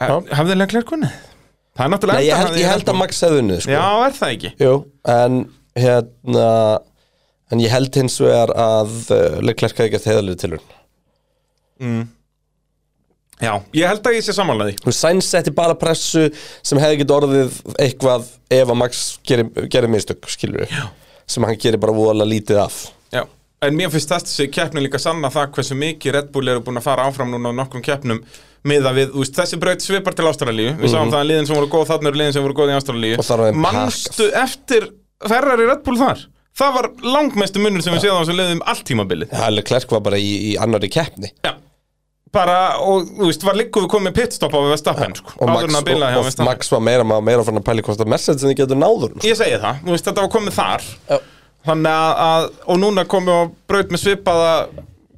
Já. 0.00 0.14
Hafði 0.32 0.54
Leclerc 0.56 0.86
kunnið? 0.88 1.16
Það 1.76 1.84
er 1.86 1.90
náttúrulega 1.94 2.20
Nei, 2.20 2.26
ég 2.28 2.38
held, 2.40 2.54
ég 2.60 2.70
held 2.70 2.88
að. 2.88 2.96
Max 3.00 3.18
hefði 3.24 3.40
unnið 3.42 3.58
sko. 3.64 3.72
Já, 3.74 3.82
er 4.06 4.14
það 4.16 4.32
ekki? 4.36 4.52
Jú, 4.64 4.70
en 5.16 5.40
hérna 5.80 6.46
En 7.50 7.58
ég 7.64 7.72
held 7.74 7.96
hins 7.98 8.16
vegar 8.22 8.52
að 8.54 8.94
uh, 9.10 9.36
Leclerc 9.44 9.76
hefði 9.80 9.92
gert 9.96 10.08
heiðalegi 10.08 10.40
tilraun 10.44 12.08
Já, 13.40 13.54
ég 13.72 13.88
held 13.88 14.04
að 14.08 14.16
ég 14.18 14.24
sé 14.26 14.34
samanlega 14.36 14.76
því 14.84 14.92
Sainz 14.96 15.28
setti 15.32 15.52
bara 15.56 15.76
pressu 15.80 16.26
sem 16.36 16.80
hefði 16.80 17.00
getið 17.02 17.14
orðið 17.16 17.60
eitthvað 17.80 18.28
ef 18.52 18.72
að 18.74 18.80
Max 18.82 19.04
gerir, 19.26 19.48
gerir 19.72 19.92
mistök, 19.92 20.28
skilur 20.28 20.66
við 20.66 20.74
sem 21.30 21.46
hann 21.46 21.58
gerir 21.60 21.80
bara 21.82 21.94
voðalega 21.96 22.32
lítið 22.34 22.62
af. 22.64 22.78
Já, 23.14 23.22
en 23.66 23.78
mér 23.78 23.92
finnst 23.94 24.12
þessi 24.12 24.48
keppni 24.52 24.82
líka 24.84 25.00
sanna 25.02 25.30
það 25.32 25.52
hversu 25.56 25.78
mikið 25.78 26.16
Red 26.16 26.32
Bull 26.34 26.50
eru 26.50 26.64
búin 26.66 26.80
að 26.80 26.88
fara 26.88 27.06
áfram 27.08 27.30
núna 27.34 27.54
á 27.54 27.58
nokkrum 27.62 27.84
keppnum 27.86 28.22
miða 28.66 28.92
við, 28.96 29.14
þú 29.14 29.22
veist, 29.22 29.36
þessi 29.38 29.58
braut 29.60 29.84
svipar 29.84 30.16
til 30.16 30.26
Ástralíu. 30.28 30.74
Við 30.80 30.92
sáum 30.92 31.12
það 31.12 31.22
að 31.22 31.30
liðin 31.30 31.48
sem 31.48 31.56
voru 31.56 31.70
góð 31.72 31.86
þarna 31.94 32.10
eru 32.10 32.20
liðin 32.20 32.36
sem 32.36 32.44
voru 32.44 32.58
góð 32.58 32.72
í 32.72 32.76
Ástralíu. 32.76 33.22
Manstu 33.56 34.28
eftir 34.36 34.90
Ferrari 35.24 35.68
Red 35.70 35.82
Bull 35.86 35.96
þar? 36.00 36.26
Það 36.60 36.76
var 36.76 36.88
langmestu 37.14 37.62
munur 37.62 37.84
sem 37.84 37.94
við 37.94 38.04
séðum 38.04 38.20
á 38.20 38.22
þessu 38.24 38.36
liðum 38.36 38.62
allt 38.68 38.84
tímabilið. 38.88 39.32
Já, 39.32 39.46
Leclerc 39.54 39.94
var 39.94 40.02
bara 40.04 40.20
í, 40.20 40.30
í 40.50 40.52
annari 40.60 40.90
keppni. 40.92 41.30
Já, 41.46 41.54
bara, 42.34 42.58
og 42.84 43.08
þú 43.16 43.26
veist, 43.30 43.44
var 43.46 43.58
líku 43.58 43.82
við 43.84 43.90
komið 43.94 44.14
pitstop 44.20 44.54
á 44.54 44.58
við 44.60 44.72
Vestapen, 44.74 45.16
sko 45.18 45.34
og 45.36 45.48
áður 45.48 45.54
Max, 45.56 45.70
en 45.70 45.78
að 45.80 45.88
bila 45.88 46.10
hjá 46.12 46.20
og, 46.20 46.28
og. 46.30 46.44
Max 46.46 46.70
var 46.74 46.84
meira, 46.86 47.06
maður 47.06 47.26
meira 47.26 47.46
fann 47.48 47.60
að 47.60 47.66
pæli 47.66 47.84
hvort 47.86 48.04
að 48.04 48.12
Mercedes 48.12 48.44
en 48.44 48.52
þið 48.52 48.60
getur 48.62 48.80
náður 48.80 49.16
sko. 49.16 49.26
Ég 49.26 49.40
segi 49.40 49.58
það, 49.64 49.80
þú 49.86 49.94
veist, 49.96 50.06
þetta 50.10 50.24
var 50.26 50.32
komið 50.36 50.56
þar 50.60 50.86
Já. 51.10 51.18
Þannig 51.70 51.92
að, 51.92 52.20
að 52.24 52.46
og 52.72 52.78
núna 52.80 53.04
komið 53.12 53.36
á 53.36 53.42
braut 53.68 53.90
með 53.92 54.00
svipaða 54.04 54.52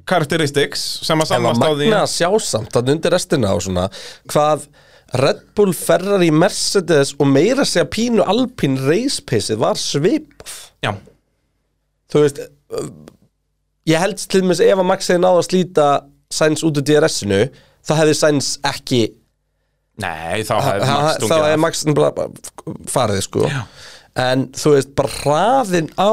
karakteristiks 0.09 0.81
sem 1.07 1.21
að 1.23 1.29
En 1.29 1.31
sannast 1.37 1.63
á 1.63 1.71
því 1.71 1.85
magna 1.87 2.01
að 2.03 2.11
sjá 2.11 2.29
samt 2.43 2.79
að 2.79 2.91
undir 2.95 3.13
restina 3.15 3.53
á 3.53 3.57
svona 3.63 3.85
hvað 4.31 4.65
Red 5.13 5.43
Bull 5.55 5.73
Ferrari 5.77 6.31
Mercedes 6.33 7.13
og 7.19 7.29
meira 7.29 7.65
segja 7.67 7.85
pínu 7.87 8.25
Alpine 8.25 8.81
race 8.87 9.23
paceið 9.23 9.61
var 9.61 9.79
svipað 9.79 10.57
Já, 10.83 10.91
þú 12.11 12.25
veist 12.25 12.41
uh, 12.43 12.89
ég 13.87 14.03
held 14.03 14.19
til 14.19 14.43
dæmis 14.43 14.63
ef 14.63 14.81
að 14.81 14.89
Max 14.89 15.11
hefði 15.11 15.23
náð 15.23 15.39
að 15.39 15.47
slíta 15.47 15.87
Sainz 16.33 16.63
út 16.65 16.79
úr 16.81 16.85
DRS-inu 16.89 17.41
þá 17.83 17.93
hefði 18.01 18.15
Sainz 18.19 18.53
ekki 18.69 19.01
nei, 20.03 20.41
þá 20.47 20.55
hefði 20.65 20.87
Max 20.87 20.89
ha- 20.89 21.01
þá 21.03 21.19
stungið 21.19 21.45
hefði. 21.45 21.61
Max 21.65 21.83
farið 22.93 23.21
sko 23.27 23.45
en 24.23 24.47
þú 24.57 24.73
veist 24.75 24.91
bara 24.97 25.13
hraðin 25.19 25.91
á 25.99 26.11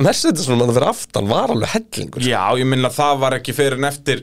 Mercedes 0.00 0.46
sem 0.48 0.62
að 0.64 0.70
vera 0.78 0.90
aftan 0.94 1.26
var 1.28 1.50
alveg 1.52 1.74
hellingur 1.74 2.22
sko. 2.24 2.30
Já, 2.32 2.44
ég 2.56 2.64
minna 2.70 2.88
að 2.88 2.94
það 2.96 3.18
var 3.20 3.34
ekki 3.36 3.52
fyrir 3.56 3.76
en 3.76 3.84
eftir 3.90 4.22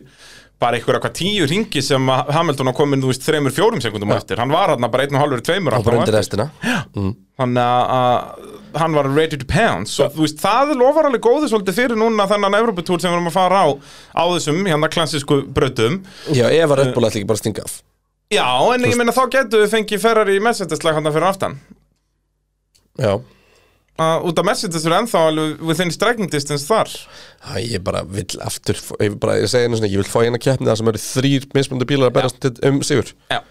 bara 0.59 0.77
einhverja 0.79 0.99
hvað 1.03 1.13
tíu 1.19 1.45
ringi 1.49 1.81
sem 1.85 2.07
Hamilton 2.09 2.71
á 2.71 2.73
komin, 2.73 3.01
þú 3.03 3.11
veist, 3.11 3.25
þreymur, 3.27 3.53
fjórum 3.53 3.81
sekundum 3.83 4.09
á 4.09 4.17
eftir. 4.17 4.39
Hann 4.41 4.49
var 4.49 4.71
hann 4.73 4.87
bara 4.89 5.03
einn 5.05 5.13
og 5.15 5.21
halvur, 5.21 5.41
tveimur 5.45 5.75
og 5.77 5.83
bara 5.85 5.99
undir 6.01 6.15
restina. 6.17 6.47
Þannig 7.37 7.61
að- 7.61 7.91
að 7.97 8.79
hann 8.81 8.93
var 8.97 9.09
ready 9.13 9.37
to 9.37 9.45
pounce. 9.45 9.99
Og 10.03 10.13
þú 10.15 10.25
veist, 10.25 10.41
það 10.41 10.73
lofar 10.79 11.05
alveg 11.11 11.21
góðu 11.21 11.49
svolítið 11.51 11.77
fyrir 11.77 11.95
núna 12.01 12.25
þennan 12.27 12.57
Evropatúr 12.57 12.99
sem 13.01 13.11
við 13.11 13.17
erum 13.19 13.29
að 13.29 13.37
fara 13.37 13.61
á 13.61 13.67
á 14.17 14.23
þessum, 14.33 14.63
hérna 14.65 14.89
klassísku 14.89 15.43
brautum. 15.53 16.03
Já 16.33 16.49
ef 16.49 16.69
að 16.69 16.77
Red 16.81 16.93
Bull 16.95 17.05
ætla 17.05 17.21
ekki 17.21 17.27
bara 17.27 17.37
stinga 17.43 17.63
af. 17.63 17.81
Já, 18.33 18.73
en 18.73 18.81
ég 18.83 18.97
minna 18.97 19.13
þá 19.13 19.29
getur 19.29 19.61
við 19.65 19.71
fengið 19.77 20.01
Ferrari 20.01 20.37
í 20.37 20.41
Mercedes-slag 20.41 20.93
hann 20.97 21.03
fyrir 21.13 21.29
aftan. 21.29 21.59
Já 22.97 23.21
uh, 23.97 24.17
út 24.27 24.39
af 24.41 24.47
Mercedes 24.47 24.87
eru 24.87 24.97
ennþá 24.99 25.23
alveg 25.31 25.65
within 25.67 25.93
striking 25.93 26.31
distance 26.31 26.67
þar. 26.69 26.93
Æ, 27.53 27.61
ég 27.75 27.83
bara 27.85 28.03
vill 28.07 28.39
aftur 28.45 28.79
ég, 28.97 29.11
vil 29.11 29.19
bara, 29.21 29.39
ég 29.41 29.51
svona, 29.51 29.89
ég 29.89 30.01
vil 30.01 30.09
fá 30.09 30.19
hérna 30.23 30.41
keppni 30.41 30.69
það 30.69 30.81
sem 30.81 30.91
eru 30.93 31.05
þrýr 31.05 31.47
mismunandi 31.57 31.89
bílar 31.93 32.11
að 32.11 32.17
berast 32.19 32.51
um 32.67 32.81
sigur. 32.85 33.13
Já 33.33 33.41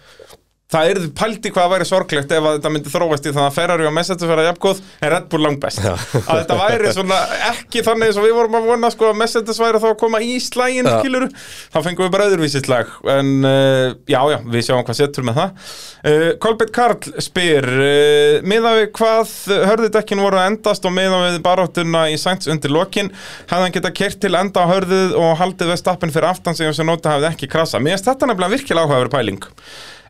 Það 0.67 0.89
er 0.91 0.97
pældi 1.15 1.49
hvað 1.55 1.63
að 1.63 1.71
væri 1.71 1.85
sorglegt 1.87 2.31
ef 2.35 2.43
að 2.43 2.57
þetta 2.57 2.69
myndi 2.73 2.91
þróast 2.91 3.27
í 3.29 3.31
það 3.31 3.45
að 3.45 3.53
Ferrari 3.55 3.85
og 3.87 3.93
Mercedes 3.95 4.27
verða 4.27 4.47
jafngóð 4.49 4.81
en 4.99 5.11
Red 5.13 5.27
Bull 5.31 5.39
langbest. 5.45 5.79
Að 5.87 6.41
þetta 6.41 6.57
væri 6.59 6.91
svona 6.91 7.19
ekki 7.53 7.83
þannig 7.85 8.09
eins 8.09 8.19
og 8.19 8.27
við 8.27 8.35
vorum 8.35 8.57
að 8.59 8.67
vona 8.73 8.89
sko 8.91 9.07
að 9.07 9.21
Mercedes 9.21 9.61
væri 9.63 9.79
þá 9.79 9.87
að 9.87 9.95
koma 10.01 10.19
í 10.19 10.33
slægin 10.43 10.89
skilur, 10.91 11.27
þá 11.71 11.77
fengum 11.85 12.03
við 12.03 12.11
bara 12.17 12.27
öðruvísi 12.27 12.63
slag 12.65 12.91
en 13.15 13.31
uh, 13.47 13.95
já 14.11 14.19
já, 14.33 14.37
við 14.43 14.67
sjáum 14.67 14.83
hvað 14.83 14.99
setur 14.99 15.29
með 15.29 15.39
það. 15.39 15.71
Uh, 16.03 16.27
Kolbett 16.43 16.75
Karl 16.75 17.15
spyr 17.23 17.69
uh, 17.71 18.43
miða 18.43 18.75
við 18.81 18.91
hvað 18.99 19.35
hörðudekkin 19.71 20.25
voru 20.25 20.41
að 20.43 20.51
endast 20.51 20.83
og 20.83 20.95
miða 20.99 21.23
við 21.29 21.41
baráttuna 21.47 22.09
í 22.11 22.19
Sainz 22.19 22.51
undir 22.51 22.75
lokin 22.75 23.13
hefði 23.47 23.63
hann 23.63 23.79
geta 23.79 23.95
kert 23.95 24.19
til 24.19 24.35
enda 24.35 24.67
á 24.67 24.71
hörðuð 24.75 25.15
og 25.15 25.37
haldið 25.39 25.71
við 25.71 25.85
stappin 25.85 26.11
fyrir 26.11 26.33
aftan 26.33 26.59
og 26.59 26.75
sem 26.75 26.91
nota 26.91 27.15
hefði 27.15 27.31
ekki 27.31 27.51
krasa 27.55 27.79
mér 27.79 27.95
finnst 27.95 28.11
þetta 28.11 28.27
nefnilega 28.27 28.57
virkilega 28.57 28.83
áhugaður 28.83 29.13
pæling 29.15 29.47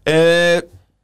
uh, 0.08 0.60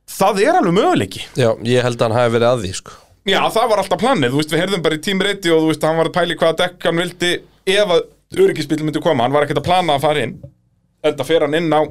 það 0.10 0.44
er 0.44 0.60
alveg 0.60 0.78
möguleiki. 0.78 1.24
Já, 1.40 1.50
ég 1.68 1.86
held 1.86 2.00
að 2.00 2.06
hann 2.08 2.20
hafi 2.20 2.36
verið 2.38 2.50
að 2.50 2.64
því 2.64 2.72
sko. 2.80 3.00
Já, 3.24 3.40
það 3.56 3.70
var 3.72 3.82
alltaf 3.84 4.02
planið, 4.02 4.34
þú 4.34 4.40
veist, 4.42 4.52
við 4.52 4.62
heyrðum 4.64 4.82
bara 4.84 4.98
í 5.00 5.18
Radio 5.28 5.56
og 5.56 5.62
þú 5.62 5.68
veist, 5.72 5.86
hann 5.88 6.00
var 6.00 6.10
að 6.10 6.16
pæli 6.18 6.36
hvaða 6.40 6.58
dekk 6.60 6.88
hann 6.90 7.00
vildi. 7.00 7.34
Ef 7.74 7.94
að 7.96 8.02
öryggisbíl 8.44 8.80
myndi 8.84 9.04
koma, 9.04 9.24
hann 9.24 9.36
var 9.36 9.46
ekkert 9.46 9.62
að 9.62 9.70
plana 9.70 9.96
að 9.96 10.04
fara 10.04 10.26
inn. 10.26 10.34
Enda 11.08 11.28
fer 11.28 11.46
hann 11.46 11.56
inn 11.56 11.72
á 11.72 11.82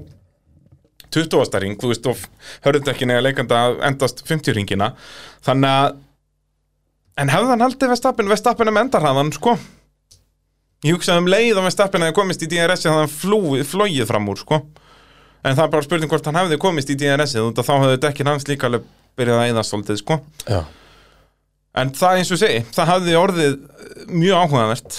20. 1.12 1.60
ring, 1.62 1.76
þú 1.80 1.92
veist, 1.92 2.08
og 2.08 2.20
hörðundekkin 2.66 3.12
eða 3.14 3.24
leikanda 3.28 3.62
að 3.68 3.80
endast 3.88 4.24
50 4.28 4.58
ringina. 4.58 4.92
Þannig 5.44 5.76
að 5.76 6.00
En 7.20 7.28
hefði 7.28 7.50
hann 7.52 7.60
haldið 7.60 7.90
Vestappen, 7.92 8.28
Vestappen 8.30 8.70
er 8.70 8.72
með 8.72 8.86
endarhraðan, 8.86 9.30
sko? 9.36 9.52
Ég 10.82 10.96
hugsaði 10.96 11.20
um 11.20 11.26
leið 11.28 11.58
og 11.60 11.66
Vestappen 11.66 12.04
hefði 12.06 12.16
komist 12.16 12.44
í 12.44 12.48
DRS 12.48 12.86
eða 12.86 13.02
hann 13.02 13.12
flúið, 13.12 13.66
flóið 13.68 14.06
fram 14.08 14.30
úr, 14.32 14.40
sko 14.40 14.62
En 15.42 15.56
það 15.56 15.64
er 15.64 15.72
bara 15.72 15.86
spurning 15.86 16.12
hvort 16.12 16.28
hann 16.28 16.38
hefði 16.38 16.60
komist 16.62 16.92
í 16.92 16.98
DRS-ið 16.98 17.48
að 17.50 17.64
þá 17.66 17.72
hefði 17.74 18.02
dekkin 18.04 18.30
hans 18.30 18.46
líka 18.50 18.68
alveg 18.68 18.84
byrjað 19.18 19.40
að 19.40 19.48
eyðast 19.48 19.74
svolítið, 19.74 19.98
sko. 20.00 20.18
Já. 20.46 20.60
En 21.82 21.90
það 21.96 22.20
eins 22.20 22.30
og 22.34 22.40
segi, 22.42 22.62
það 22.76 22.90
hafði 22.92 23.18
orðið 23.18 23.52
eh, 23.56 24.06
mjög 24.12 24.44
áhugavert. 24.44 24.98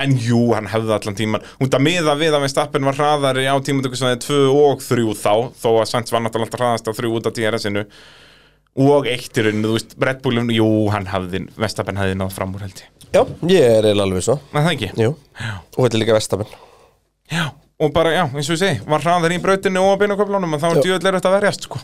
En 0.00 0.14
jú, 0.16 0.40
hann 0.56 0.68
hefði 0.72 0.94
allan 0.96 1.16
tíman 1.18 1.42
Út 1.60 1.74
að 1.76 1.82
miða 1.84 2.14
við 2.16 2.32
að 2.32 2.46
Verstappen 2.46 2.86
var 2.88 2.96
hraðari 2.96 3.44
á 3.44 3.56
tímatöku 3.60 3.98
sem 3.98 4.08
það 4.08 4.14
er 4.14 4.22
2 4.24 4.38
og 4.56 4.84
3 4.86 5.04
þá 5.12 5.34
Þó 5.60 5.68
að 5.74 5.88
Sainz 5.90 6.14
var 6.14 6.22
náttúrulega 6.24 6.56
hraðast 6.56 6.88
á 6.88 6.92
3 6.96 7.10
út 7.18 7.28
af 7.28 7.34
DRS-inu 7.36 7.82
Og 8.80 9.08
eitt 9.10 9.36
í 9.36 9.44
rauninu, 9.44 9.66
þú 9.68 9.76
veist, 9.76 9.92
Red 10.00 10.22
Bullum 10.24 10.48
Jú, 10.54 10.68
hann 10.94 11.08
hafði, 11.10 11.42
Verstappen 11.58 12.00
hafði 12.00 12.16
náð 12.16 12.32
fram 12.32 12.56
úr 12.56 12.64
held 12.64 12.80
ég. 12.80 12.88
Já, 13.10 13.22
ég 13.50 13.76
er 13.80 13.88
alveg 13.92 14.22
svo. 14.24 14.36
Og 15.74 15.82
þetta 15.82 15.96
er 15.98 16.02
líka 16.04 16.16
Vestamenn 16.16 16.52
Já, 17.30 17.44
og 17.80 17.94
bara, 17.94 18.12
já, 18.12 18.24
eins 18.28 18.50
og 18.50 18.56
ég 18.58 18.60
segi 18.60 18.84
Var 18.90 19.06
hraðari 19.06 19.38
í 19.38 19.42
brautinu 19.42 19.80
og 19.84 19.96
á 19.96 20.00
beinaköflunum 20.02 20.56
Og 20.56 20.62
þá 20.62 20.68
er 20.70 20.82
djöðlega 20.84 21.18
þetta 21.20 21.30
að 21.32 21.36
verjast, 21.38 21.66
sko. 21.68 21.80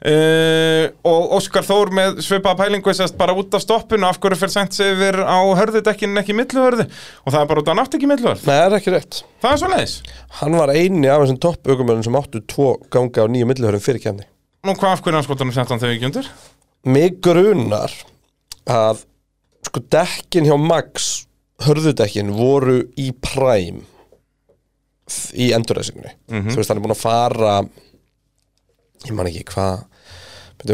Uh, 0.00 0.86
og 1.04 1.34
Óskar 1.36 1.66
Þór 1.66 1.90
með 1.92 2.22
svipaða 2.24 2.62
pælingu 2.62 2.92
sérst 2.96 3.18
bara 3.20 3.34
út 3.36 3.52
af 3.52 3.60
stoppinu 3.60 4.06
af 4.08 4.16
hverju 4.16 4.38
fyrir 4.40 4.52
sent 4.54 4.78
yfir 4.80 5.18
á 5.28 5.36
hörðudekkin 5.58 6.16
ekki 6.16 6.32
milluhörðu? 6.38 6.86
Og 7.26 7.34
það 7.34 7.42
er 7.42 7.50
bara 7.50 7.60
út 7.60 7.68
af 7.68 7.76
nátt 7.76 7.96
ekki 7.98 8.08
milluhörð 8.08 8.46
Nei, 8.48 8.54
það 8.54 8.64
er 8.64 8.76
ekki 8.78 8.94
rétt. 8.94 9.18
Það 9.44 9.52
er 9.52 9.60
svo 9.60 9.70
leiðis 9.74 9.98
Hann 10.38 10.56
var 10.56 10.72
eini 10.72 11.12
af 11.12 11.20
þessum 11.20 11.40
topp 11.44 11.68
aukumörnum 11.68 12.06
sem 12.08 12.16
áttu 12.16 12.40
tvo 12.48 12.70
ganga 12.88 13.28
á 13.28 13.32
nýju 13.34 13.50
millihörum 13.50 13.84
fyrir 13.84 14.00
kemni 14.06 14.24
Nú 14.64 14.72
hvað 14.80 14.96
af 14.96 15.04
hverju 15.04 15.20
hann 15.20 15.28
skotanum 15.28 15.56
sett 15.58 15.74
hann 15.74 15.84
þau 15.84 15.90
ekki 15.92 16.08
undir? 16.08 16.32
Mig 16.88 17.20
grunar 17.20 17.92
að 18.64 19.04
sko 19.68 19.84
dekkin 19.92 20.48
hjá 20.48 20.56
Max 20.56 21.10
hörðudekkin 21.66 22.32
voru 22.40 22.86
í 22.96 23.12
præm 23.20 23.84
í 25.34 25.50
endurreysingunni 25.56 26.16
þú 26.50 26.58
veist 26.58 26.72
hann 26.72 26.80
er 26.80 26.84
búin 26.84 26.96
að 26.96 27.04
fara 27.04 27.54
ég 29.06 29.16
man 29.16 29.30
ekki 29.30 29.46
hvað 29.54 29.86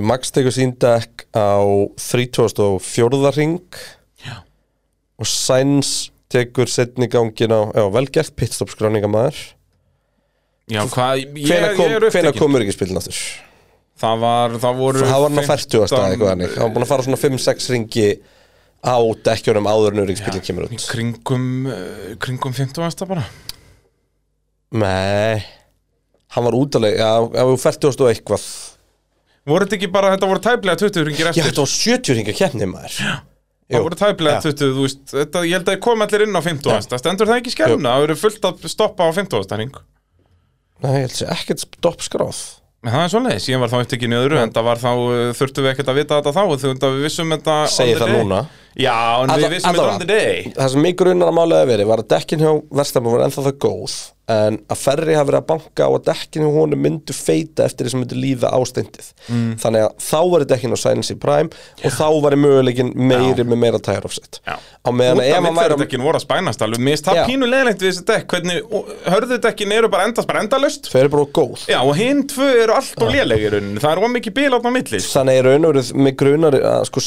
Max 0.02 0.32
tekur 0.34 0.50
sín 0.50 0.72
dekk 0.82 1.28
á 1.30 1.62
34. 1.94 3.30
ring 3.36 3.60
Já. 4.24 4.42
og 5.14 5.28
Sainz 5.30 6.10
tekur 6.32 6.66
setni 6.66 7.06
gangin 7.06 7.54
á 7.54 7.70
já, 7.70 7.84
vel 7.94 8.08
gert 8.10 8.34
pitstop 8.34 8.72
skráninga 8.74 9.10
maður 9.10 9.38
Já, 10.66 10.82
hvað, 10.90 11.20
ég, 11.22 11.46
Hvenær 11.46 11.68
ég 11.70 11.76
kom, 11.78 11.84
er 11.86 11.92
hvenær 11.94 12.08
upptekinn 12.08 12.40
kom 12.40 12.58
öryggisbílinn 12.58 12.98
aftur? 12.98 13.18
Það 14.02 14.22
var, 14.24 14.56
það 14.64 14.80
voru 14.80 15.04
Það 15.04 15.20
var 15.22 15.30
hann 15.30 15.38
á 15.38 15.50
40 15.52 15.84
ásta 15.86 16.00
15 16.02 16.16
eitthvað 16.16 16.56
Það 16.56 16.64
var 16.64 16.72
búin 16.74 16.86
að 16.86 16.90
fara 16.90 17.06
svona 17.06 17.20
5-6 17.22 17.68
ringi 17.76 18.08
á 18.82 18.98
dekkjunum 19.28 19.68
áður 19.70 19.94
en 19.94 20.02
öryggisbílinn 20.02 20.46
kemur 20.48 20.66
út 20.66 20.88
Kringum, 20.90 21.46
uh, 21.70 22.10
kringum 22.22 22.56
50 22.58 22.88
ásta 22.88 23.06
bara 23.06 23.22
Nei. 24.74 25.44
Hann 26.34 26.44
var 26.44 26.56
útaleg, 26.58 26.96
já, 26.98 27.10
já, 27.32 27.44
40 27.62 27.90
ásta 27.92 28.04
og 28.04 28.10
eitthvað. 28.10 28.46
Voru 29.46 29.66
þetta 29.66 29.78
ekki 29.78 29.88
bara, 29.94 30.10
þetta 30.16 30.28
voru 30.32 30.42
tæplega 30.42 30.80
20 30.82 31.06
ringir 31.06 31.28
Já, 31.28 31.30
eftir 31.30 31.46
þetta 31.52 31.62
var 31.62 31.72
70 31.72 32.16
ringa 32.18 32.34
keppni 32.34 32.66
maður. 32.66 32.96
Það 33.66 33.84
voru 33.86 33.98
tæplega 33.98 34.38
Já. 34.38 34.44
20, 34.46 34.72
þú 34.74 34.84
veist 34.86 35.12
þetta, 35.14 35.42
Ég 35.46 35.56
held 35.58 35.70
að 35.70 35.76
ég 35.76 35.82
kom 35.86 36.02
allir 36.04 36.24
inn 36.26 36.38
á 36.38 36.42
50 36.42 36.74
ásta 36.76 36.98
Stendur 37.00 37.30
það 37.30 37.40
ekki 37.40 37.54
skjálna? 37.54 37.94
Það 37.96 38.04
verður 38.04 38.20
fullt 38.20 38.46
að 38.46 38.66
stoppa 38.70 39.06
á 39.06 39.10
50 39.16 39.40
ásta 39.40 39.58
ring 39.58 39.78
Nei, 40.84 40.90
ég 40.92 41.06
held 41.06 41.14
sér 41.16 41.32
ekkert 41.32 41.62
stoppskráð. 41.64 42.40
Það 42.86 43.00
er 43.00 43.10
svoleiðis, 43.10 43.46
ég 43.48 43.62
var 43.62 43.72
þá 43.72 43.76
eftir 43.80 43.98
ekki 43.98 44.10
niður 44.12 44.36
En 44.38 44.52
það 44.54 44.66
var 44.68 44.82
þá, 44.82 44.90
uh, 44.92 45.30
þurftum 45.34 45.66
við 45.66 45.72
ekkert 45.72 45.90
að 45.90 45.98
vita 45.98 46.18
þetta 46.20 46.34
þá 46.36 46.42
Þú 46.44 46.70
veist 46.70 46.86
að 46.86 46.98
við 46.98 47.06
vissum 47.08 47.34
þetta 47.34 47.56
Segir 47.74 48.02
það 48.02 48.12
núna. 48.20 48.42
Já, 48.76 48.94
en 49.24 49.32
við 49.34 49.54
vissum 49.56 49.78
þetta 49.78 49.88
on 49.96 50.02
the 50.04 50.10
day. 50.10 50.44
Það 50.58 50.70
sem 50.74 50.84
mig 50.86 50.98
grunnar 51.00 51.32
að 51.32 51.38
málega 51.40 51.70
verið 51.72 51.90
var 51.90 52.02
að 52.04 52.10
dekkin 52.12 52.44
hjá 52.44 52.52
Verstafn 52.82 53.10
var 53.10 53.24
ennþá 53.26 53.46
það 53.48 53.58
góð 53.66 53.96
en 54.28 54.56
að 54.66 54.78
Ferri 54.80 55.14
hafi 55.14 55.28
verið 55.30 55.38
að 55.38 55.46
banka 55.52 55.86
á 55.86 55.90
að 55.94 56.04
dekkin 56.08 56.42
hjá 56.42 56.50
honum 56.56 56.80
myndu 56.82 57.14
feita 57.14 57.62
eftir 57.68 57.86
því 57.86 57.90
sem 57.92 58.00
myndu 58.02 58.16
líða 58.18 58.50
ásteindið 58.56 59.12
Mm. 59.30 59.56
þannig 59.58 59.82
að 59.86 59.92
þá 60.06 60.18
var 60.30 60.44
dekkin 60.50 60.74
á 60.74 60.78
Silence 60.78 61.14
í 61.14 61.18
Prime 61.18 61.50
og 61.84 61.90
þá 61.94 62.08
var 62.22 62.34
möguleikin 62.38 62.90
meiri 62.94 63.42
með 63.46 63.58
meira 63.58 63.78
tire 63.82 64.06
offset. 64.06 64.40
Já. 64.46 64.54
á 64.86 64.90
meðan 64.94 65.18
að 65.22 65.30
ef 65.30 65.34
hann 65.34 65.56
væri 65.56 65.74
Útaf 65.76 65.80
voru 66.06 66.18
að 66.20 66.24
spænast 66.26 66.62
alveg. 66.62 66.78
Mér 66.86 67.00
það 67.06 67.16
Já. 67.16 67.24
pínu 67.26 67.46
leðilegt 67.50 67.82
við 67.82 67.90
þessi 67.92 68.04
dekk 68.06 68.26
Hvernig, 68.36 68.60
hörðu 69.06 69.38
dekkin 69.42 69.72
eru 69.72 69.88
bara 69.88 70.04
endast 70.06 70.28
bara 70.30 70.42
endalaust. 70.44 70.90
Þau 70.92 71.00
eru 71.00 71.08
bara 71.16 71.26
góð. 71.38 71.66
Já, 71.70 71.80
og 71.82 71.94
hinn 71.98 72.22
tvö 72.26 72.50
eru 72.62 72.72
allt 72.76 73.02
og 73.02 73.10
lélegir 73.14 73.50
rauninni. 73.56 73.80
Það 73.82 73.92
er 73.96 74.04
ómikið 74.06 74.34
bíl 74.38 74.50
átna 74.54 74.70
á 74.70 74.76
milli. 74.76 75.00
Sko. 75.00 75.18
þannig 75.20 75.38
er 75.40 75.44
raun 75.50 75.64
og 75.66 75.74
verið 75.74 75.92
með 76.06 76.16
grunar 76.22 76.54
að 76.60 76.86
sko 76.90 77.00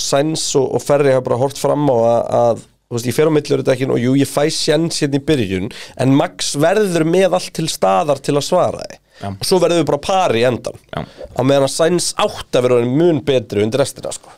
Veist, 2.90 3.06
ég 3.06 3.14
fer 3.14 3.30
á 3.30 3.34
millur 3.34 3.62
dekkin 3.62 3.92
og 3.94 4.00
jú, 4.02 4.16
ég 4.18 4.26
fæ 4.26 4.48
sjens 4.50 4.98
hérna 5.04 5.20
í 5.20 5.22
byrjun 5.22 5.68
en 6.02 6.14
Max 6.18 6.56
verður 6.58 7.04
með 7.06 7.36
allt 7.38 7.52
til 7.54 7.68
staðar 7.70 8.18
til 8.26 8.34
að 8.34 8.48
svara 8.48 8.80
þið 8.82 8.96
Já. 9.20 9.28
og 9.30 9.44
svo 9.46 9.60
verður 9.62 9.84
við 9.84 9.90
bara 9.92 10.00
pari 10.08 10.42
í 10.42 10.46
endan 10.48 10.80
Já. 10.90 11.04
á 11.06 11.42
meðan 11.46 11.68
að 11.68 11.74
Sainz 11.76 12.08
átt 12.18 12.58
að 12.58 12.66
vera 12.66 12.80
mun 12.90 13.20
betri 13.28 13.62
undir 13.62 13.84
restina 13.84 14.10
sko. 14.16 14.34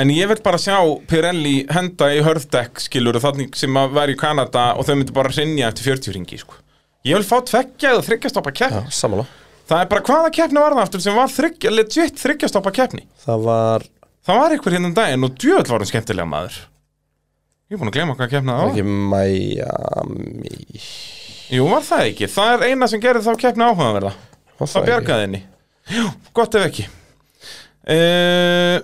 En 0.00 0.10
ég 0.10 0.26
vil 0.32 0.38
bara 0.42 0.58
sjá 0.58 0.80
Pirelli 1.10 1.52
henda 1.70 2.08
í 2.10 2.24
hörðdekk 2.26 2.82
skilur 2.82 3.20
þannig 3.22 3.54
sem 3.60 3.78
að 3.78 3.94
vera 4.00 4.16
í 4.16 4.18
Kanada 4.18 4.64
og 4.74 4.88
þau 4.88 4.96
myndu 4.96 5.14
bara 5.14 5.30
rinja 5.36 5.70
eftir 5.70 5.92
40 5.92 6.16
ringi 6.16 6.40
sko. 6.42 6.58
Ég 7.06 7.20
vil 7.20 7.28
fá 7.28 7.38
tveggja 7.52 7.94
eða 7.94 8.02
þryggjastoppa 8.08 8.54
keppni 8.64 8.90
samanlá 8.98 9.28
Það 9.70 9.84
er 9.84 9.92
bara 9.94 10.06
hvaða 10.10 10.34
keppni 10.34 10.58
var 10.58 10.74
það 10.74 10.82
aftur 10.88 11.06
sem 11.06 11.14
var 11.14 11.30
þryggja, 11.30 11.70
legit 11.70 12.18
þryggjastoppa 12.18 12.74
keppni 12.74 13.06
það 13.22 13.46
var 13.46 13.86
Það 14.26 14.42
var 14.42 14.54
einhver 14.56 14.74
hérna 14.76 14.90
um 14.90 14.98
daginn 14.98 15.30
og 15.30 15.38
djöðl 15.38 15.70
var 15.70 15.84
hann 15.84 15.92
skemmtilega 15.94 16.28
maður 16.34 16.58
Ég 17.70 17.76
er 17.76 17.80
búin 17.80 17.90
að 17.92 17.96
glema 18.00 18.16
hvað 18.18 18.30
keppna 18.32 18.54
það 18.58 18.64
var 18.64 18.72
ekki 18.72 18.84
Miami 19.14 20.54
Jú, 21.50 21.66
var 21.70 21.84
það 21.86 22.02
ekki? 22.08 22.28
Það 22.30 22.50
er 22.56 22.64
eina 22.70 22.88
sem 22.90 23.02
gerir 23.02 23.22
þá 23.22 23.30
keppni 23.38 23.66
áhugaverða 23.68 24.10
Það 24.58 24.66
ekki? 24.66 24.86
bjargaði 24.88 25.26
henni 25.28 25.40
Jú, 25.94 26.08
gott 26.36 26.58
ef 26.58 26.66
ekki 26.66 26.84
uh, 27.94 28.76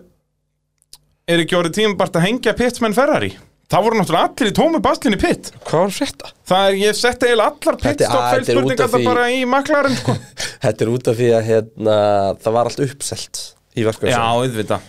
Er 1.27 1.43
ekki 1.43 1.59
orðið 1.59 1.77
tímabart 1.81 2.17
að 2.21 2.27
hengja 2.29 2.55
pittsmenn 2.59 2.95
Ferrari? 2.97 3.33
Það 3.67 3.83
voru 3.83 3.99
náttúrulega 3.99 4.29
allir 4.31 4.53
í 4.53 4.55
tómu 4.55 4.79
baslinni 4.83 5.19
pitt 5.19 5.49
hvað 5.67 5.81
var 5.89 5.95
frétta? 5.97 6.29
Það 6.47 6.67
er, 6.71 6.77
ég 6.85 6.95
setti 7.01 7.27
eiginlega 7.27 7.49
allar 7.51 7.79
Þetta- 7.83 7.91
að, 7.91 8.13
þetta 8.13 8.29
feilspurningar 8.37 8.93
því- 8.93 9.07
bara 9.09 9.25
í 9.35 9.41
maklarinn 9.51 9.99
sko. 9.99 10.15
þetta 10.65 10.87
er 10.87 10.93
út 10.95 11.11
af 11.11 11.19
því 11.19 11.31
að 11.35 11.49
hérna, 11.51 11.97
það 12.45 12.55
var 12.61 12.71
allt 12.71 12.85
uppselt 12.87 13.41
í 13.75 13.87
verkvæðsum 13.89 14.15
Já, 14.15 14.23
auðvitað 14.39 14.87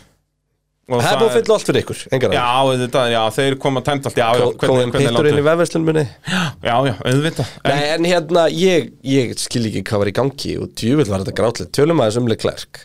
Og 0.87 1.01
það 1.03 1.09
er 1.11 1.17
búið 1.19 1.27
að 1.27 1.35
fylla 1.35 1.55
allt 1.57 1.67
fyrir 1.67 1.83
ykkur 1.83 2.01
engar 2.15 2.33
Já, 2.37 2.43
auðvitað, 2.63 3.09
já, 3.11 3.19
þeir 3.35 3.55
koma 3.59 3.81
tæmt 3.83 4.05
allt 4.07 4.19
Já, 4.21 4.27
já, 4.39 4.43
Kóðin 4.61 4.93
pittur 4.93 5.27
inn 5.27 5.39
í 5.41 5.43
vefverslun 5.43 5.83
minni 5.83 6.03
Já, 6.07 6.75
já, 6.87 6.93
auðvitað. 7.01 7.49
Nei, 7.67 7.81
en 7.91 8.07
hérna, 8.07 8.45
ég, 8.55 8.91
ég 9.03 9.33
skil 9.41 9.65
ekki 9.67 9.81
hvað 9.89 10.03
var 10.05 10.11
í 10.13 10.13
gangi 10.15 10.53
og 10.63 10.69
djúvill 10.79 11.09
var 11.11 11.25
þetta 11.25 11.35
grátlegt. 11.41 11.73
Tölum 11.75 11.99
aðeins 12.03 12.19
um 12.21 12.29
Leclerc. 12.31 12.79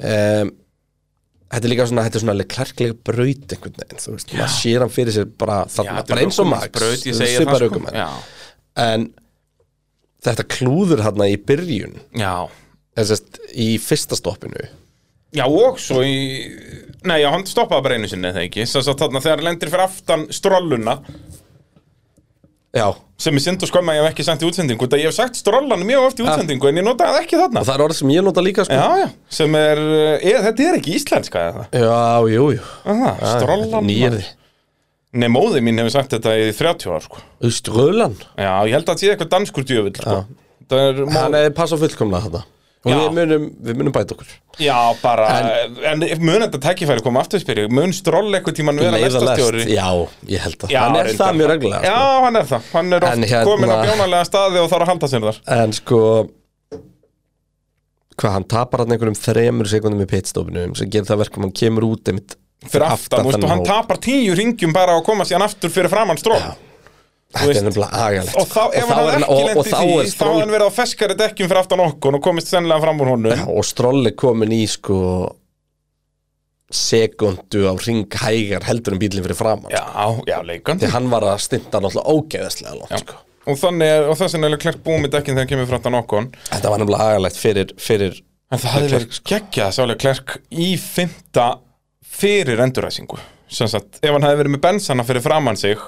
Um, 0.00 0.54
Þetta 1.54 1.68
er 1.68 1.70
líka 1.70 1.84
svona, 1.86 2.02
þetta 2.08 2.18
er 2.18 2.22
svona 2.24 2.34
Leclerc-lega 2.40 2.94
braut 3.06 3.52
einhvern 3.54 3.76
veginn, 3.78 4.00
þú 4.02 4.14
veist, 4.16 4.32
maður 4.34 4.54
sér 4.56 4.82
hann 4.82 4.90
fyrir 4.90 5.14
sér 5.14 5.28
bara, 5.38 5.58
þarna, 5.70 5.92
þetta 6.00 6.10
bara 6.14 6.22
eins 6.24 6.38
og 6.42 6.48
Max. 6.50 6.64
ökumannsbraut, 6.66 7.04
Ég 7.06 7.36
svipar 7.36 7.64
það. 7.68 7.98
Já, 8.00 8.08
En 8.82 9.04
þetta 10.24 10.46
klúður 10.56 11.02
hérna 11.04 11.28
í 11.30 11.36
byrjun. 11.38 11.94
Já. 12.18 12.32
Þess 12.98 13.14
að 13.14 13.38
í 13.54 13.68
fyrsta 13.84 14.18
stoppinu 14.18 14.64
Já, 15.34 15.46
og 15.48 15.80
svo 15.82 16.04
í 16.06 16.16
Nei, 17.04 17.18
já, 17.20 17.28
hann 17.34 17.42
stoppaði 17.44 17.84
bara 17.84 17.96
einu 17.98 18.08
sinni, 18.08 18.30
eða 18.30 18.46
ekki? 18.46 18.64
Svo 18.64 18.80
þarna 18.94 19.20
þegar 19.20 19.40
hann 19.42 19.48
lendir 19.50 19.72
fyrir 19.72 19.84
aftan 19.84 20.22
strolluna 20.32 20.94
Já, 22.74 22.88
sem 23.22 23.36
er 23.38 23.42
synd 23.44 23.62
og 23.62 23.70
skömma 23.70 23.92
að 23.92 23.98
ég 24.00 24.02
hef 24.02 24.14
ekki 24.16 24.24
sendt 24.26 24.42
í 24.42 24.46
útsendingu 24.48 24.86
þetta 24.88 24.98
ég 24.98 25.06
hef 25.06 25.14
sagt 25.14 25.36
strollan 25.38 25.84
mjög 25.86 26.06
oft 26.08 26.18
í 26.18 26.24
útsendingu 26.24 26.70
en 26.70 26.80
ég 26.80 26.86
notaði 26.86 27.12
það 27.14 27.18
ekki 27.20 27.38
þarna. 27.38 27.60
Og 27.60 27.68
það 27.68 27.76
er 27.76 27.84
orðið 27.84 27.98
sem 28.00 28.10
ég 28.10 28.24
nota 28.26 28.42
líka 28.42 28.64
sko. 28.66 28.78
Já, 28.80 29.02
já, 29.04 29.04
sem 29.36 29.58
er, 29.60 29.82
er 30.16 30.40
þetta 30.48 30.64
er 30.64 30.78
ekki 30.80 30.96
íslenska 30.98 31.44
eða? 31.52 31.66
Já, 31.70 32.32
jú, 32.32 32.48
jú. 32.56 32.64
Aha, 32.90 33.12
strollan 33.36 33.86
Nýjirði 33.86 34.24
Nei, 35.14 35.28
móði 35.30 35.62
mín 35.62 35.78
hefur 35.78 35.94
sagt 35.94 36.16
þetta 36.16 36.32
í 36.34 36.48
30 36.50 36.90
ár 36.90 37.04
sko. 37.04 37.22
Strölan 37.54 38.16
Já, 38.34 38.50
ég 38.66 38.74
held 38.74 38.82
að 38.82 38.90
það 38.90 39.04
sé 39.04 39.12
eitthvað 39.12 39.30
danskur 39.36 39.68
djöfull 39.68 39.94
sko. 39.94 40.16
Það 40.66 40.82
er 40.88 40.98
Hann 41.04 41.14
móð... 41.14 41.38
hefði 41.38 41.54
passað 41.60 41.84
fullkomlega 41.84 42.26
þetta 42.26 42.42
Og 42.84 42.90
Já. 42.92 42.96
við 43.00 43.14
munum, 43.16 43.44
við 43.64 43.76
munum 43.80 43.92
bæta 43.96 44.12
okkur. 44.12 44.32
Já, 44.60 44.76
bara 45.00 45.26
En, 45.88 46.02
mun 46.20 46.42
þetta 46.44 46.58
tækifæri 46.66 47.02
koma 47.02 47.22
aftur 47.24 47.40
spyrir 47.40 47.70
Mun 47.72 47.94
stroll 47.96 48.28
eitthvað 48.36 48.58
tíman 48.58 48.76
vera 48.78 48.98
lestastjóri 49.00 49.64
Já, 49.72 49.86
ég 50.28 50.44
held 50.44 50.58
það 50.60 50.74
Já, 50.74 50.80
Hann 50.84 50.98
er 51.00 51.08
reyndar. 51.08 51.18
það 51.24 51.38
mjög 51.40 51.48
reglulega 51.54 51.88
Já, 51.88 51.96
sko. 51.96 52.20
hann 52.26 52.36
er 52.36 52.46
það. 52.50 52.68
Hann 52.74 52.92
er 52.92 53.06
oft 53.08 53.16
En 53.16 53.24
hérna- 53.30 53.44
komin 53.48 53.72
á 53.72 53.76
bjónalega 53.88 54.28
staði 54.28 54.60
og 54.62 54.68
þarf 54.70 54.84
að 54.84 54.92
halda 54.92 55.10
sér 55.14 55.24
þar. 55.30 55.40
En 55.64 55.72
sko 55.80 56.00
Hvað, 58.14 58.30
hann 58.36 58.44
tapar 58.46 58.84
hann 58.84 58.94
einhverjum 58.94 59.16
þremur 59.18 59.66
sekundum 59.72 60.04
í 60.04 60.06
pitstopinu 60.12 60.68
sem 60.78 60.90
gerir 60.92 61.08
það 61.08 61.22
verkum 61.24 61.48
hann 61.48 61.54
kemur 61.56 61.88
út 61.88 62.12
einmitt 62.12 62.36
Fyrir 62.64 62.86
aftan, 62.86 63.24
veist, 63.26 63.42
og 63.42 63.50
hann 63.50 63.64
tapar 63.66 63.98
tíu 64.00 64.36
ringjum 64.38 64.72
bara 64.76 64.94
að 64.96 65.02
koma 65.08 65.24
síðan 65.26 65.42
aftur 65.48 65.72
fyrir 65.74 65.90
framann 65.92 66.20
stról 66.20 66.38
Þetta 67.34 67.60
er 67.60 67.66
nefnilega 67.66 68.02
agalegt. 68.06 68.36
Og 68.38 68.50
þá, 68.50 68.60
hann 68.88 69.24
því, 69.26 69.64
þá 69.70 69.80
er 69.84 70.10
stról, 70.12 70.34
hann 70.40 70.52
verið 70.54 70.70
á 70.70 70.72
feskari 70.74 71.16
dekkjum 71.18 71.50
fyrir 71.50 71.60
aftan 71.64 71.82
okkur 71.84 72.18
og 72.18 72.22
komist 72.24 72.52
sennilega 72.52 72.84
fram 72.84 73.02
úr 73.02 73.10
honum. 73.14 73.46
Og 73.50 73.66
stról 73.66 74.04
er 74.06 74.14
komin 74.18 74.54
í 74.54 74.62
sko 74.70 74.98
sekundu 76.74 77.66
á 77.70 77.74
ring 77.86 78.06
hægar 78.08 78.64
heldur 78.66 78.96
en 78.96 79.00
bílinn 79.02 79.22
fyrir 79.22 79.36
framann 79.38 79.70
Já, 79.70 79.84
já, 80.26 80.38
leikandi 80.42 80.86
Því 80.86 80.94
hann 80.94 81.10
var 81.12 81.26
að 81.28 81.42
stinda 81.44 81.78
náttúrulega 81.78 82.14
ógeðislega 82.14 82.78
langt 82.80 83.02
sko. 83.04 83.18
Og 83.44 83.58
þannig, 83.60 84.06
og 84.08 84.16
þess 84.16 84.34
vegna 84.34 84.48
er 84.48 84.54
Leclerc 84.54 84.80
búið 84.86 85.02
með 85.04 85.12
dekkin 85.18 85.34
þegar 85.34 85.44
hann 85.44 85.50
kemur 85.50 85.66
fyrir 85.68 85.78
aftan 85.78 85.98
okkur. 85.98 86.28
Þetta 86.48 86.70
var 86.72 86.80
nefnilega 86.80 87.08
agalegt 87.12 87.40
fyrir, 87.40 87.74
fyrir 87.76 88.22
En 88.48 88.60
það 88.62 88.74
hefði 88.76 88.94
verið 88.94 89.18
geggjað 89.30 89.66
að 89.66 89.76
sá 89.76 89.82
Leclerc 89.90 90.34
í 90.64 90.70
fymta 90.80 91.46
fyrir 92.14 92.64
enduræsingu 92.64 93.20
Sem 93.54 93.68
sagt, 93.70 94.00
ef 94.00 94.14
hann 94.14 94.24
hefði 94.24 94.40
verið 94.42 94.56
með 94.56 94.64
bensana 94.64 95.06
fyrir 95.06 95.24
framann 95.24 95.60
sig 95.60 95.80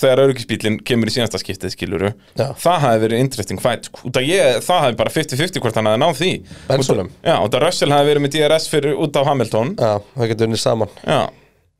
þegar 0.00 0.22
öryggisbílinn 0.26 0.76
kemur 0.86 1.08
í 1.08 1.14
síðasta 1.14 1.40
skiptið 1.40 1.72
skiluru 1.72 2.10
Já. 2.36 2.50
það 2.60 2.78
hefði 2.84 3.02
verið 3.06 3.22
interesting 3.24 3.60
fight 3.62 3.88
sko. 3.88 4.10
ég, 4.20 4.60
það 4.66 4.82
hefði 4.84 4.98
bara 5.00 5.14
50-50 5.14 5.62
hvort 5.64 5.78
hann 5.80 5.88
hefði 5.90 6.02
náð 6.02 6.20
því. 6.20 6.30
Af- 6.68 7.24
Já, 7.24 7.34
út 7.46 7.56
af 7.56 7.64
Russell 7.64 7.92
hefði 7.94 8.10
verið 8.12 8.24
með 8.26 8.36
DRS 8.36 8.68
fyrir 8.72 8.96
út 9.06 9.16
af 9.16 9.26
Hamilton. 9.30 9.74
Já, 9.80 9.92
það 10.16 10.28
getur 10.32 10.46
unnið 10.50 10.62
saman. 10.62 10.92
Já, 11.06 11.20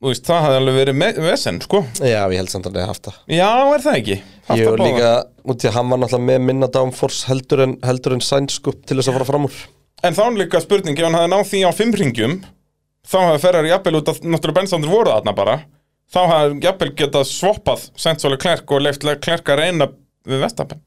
veist, 0.06 0.24
það 0.26 0.42
hefði 0.46 0.58
alveg 0.62 0.78
verið 0.80 0.98
me- 1.02 1.12
vesen, 1.28 1.60
sko. 1.60 1.84
Já, 2.00 2.20
ég 2.32 2.36
held 2.40 2.52
samt 2.54 2.66
að 2.70 2.72
það 2.78 2.82
er 2.82 2.90
haft 2.92 3.06
það. 3.10 3.20
Já, 3.36 3.50
er 3.76 3.86
það 3.86 4.00
ekki? 4.00 4.18
Ég 4.56 4.66
að 4.66 4.70
var 4.70 4.84
líka, 4.86 5.12
út 5.44 5.64
í 5.64 5.68
að 5.68 5.76
hann 5.76 5.88
var 5.90 5.98
náttúrulega 5.98 6.28
með 6.30 6.44
minna 6.50 6.66
downforce 6.72 7.26
heldur 7.26 7.62
en, 7.66 7.76
heldur 7.82 8.12
en 8.16 8.20
sænskup 8.24 8.84
til 8.86 8.96
þess 9.00 9.08
að 9.10 9.16
fara 9.20 9.28
fram 9.32 9.48
úr. 9.48 9.56
En 10.04 10.14
þá 10.14 10.22
er 10.26 10.36
líka 10.44 10.60
spurning, 10.62 10.96
ef 10.98 11.04
hann 11.08 11.16
hefði 11.18 11.32
náð 11.32 11.48
því 11.50 11.62
á 11.66 11.70
fimm 11.74 11.92
ringjum 11.96 12.36
þá 13.06 13.16
hefði 13.22 13.40
Ferrari 13.42 13.70
jafnvel 13.72 13.98
út 14.00 14.08
af 14.12 14.20
náttúrulega 14.20 14.58
bensandur 14.60 14.90
voru 14.92 15.10
þarna 15.14 15.34
bara 15.36 15.56
þá 16.12 16.20
hefði 16.32 16.60
jafnvel 16.66 16.92
getað 17.02 17.30
svoppað 17.30 17.88
og 17.96 18.34
Leclerc 18.34 18.76
og 18.76 18.84
leift 18.84 19.06
Leclerc 19.06 19.54
að 19.54 19.62
reyna 19.62 19.90
við 20.26 20.44
Vestapen 20.44 20.82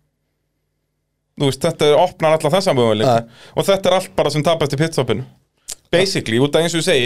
Þú 1.39 1.47
veist, 1.47 1.63
þetta 1.63 1.89
opnar 1.95 2.35
alla 2.35 2.51
þessa 2.51 2.75
möguleik 2.75 3.29
og 3.55 3.67
þetta 3.67 3.89
er 3.89 3.97
allt 3.99 4.15
bara 4.17 4.31
sem 4.33 4.43
tapast 4.43 4.75
í 4.75 4.79
pitstopinu. 4.79 5.27
Basically, 5.89 6.37
út 6.43 6.53
af 6.53 6.65
eins 6.65 6.75
og 6.75 6.83
ég 6.83 6.85
segi 6.85 7.05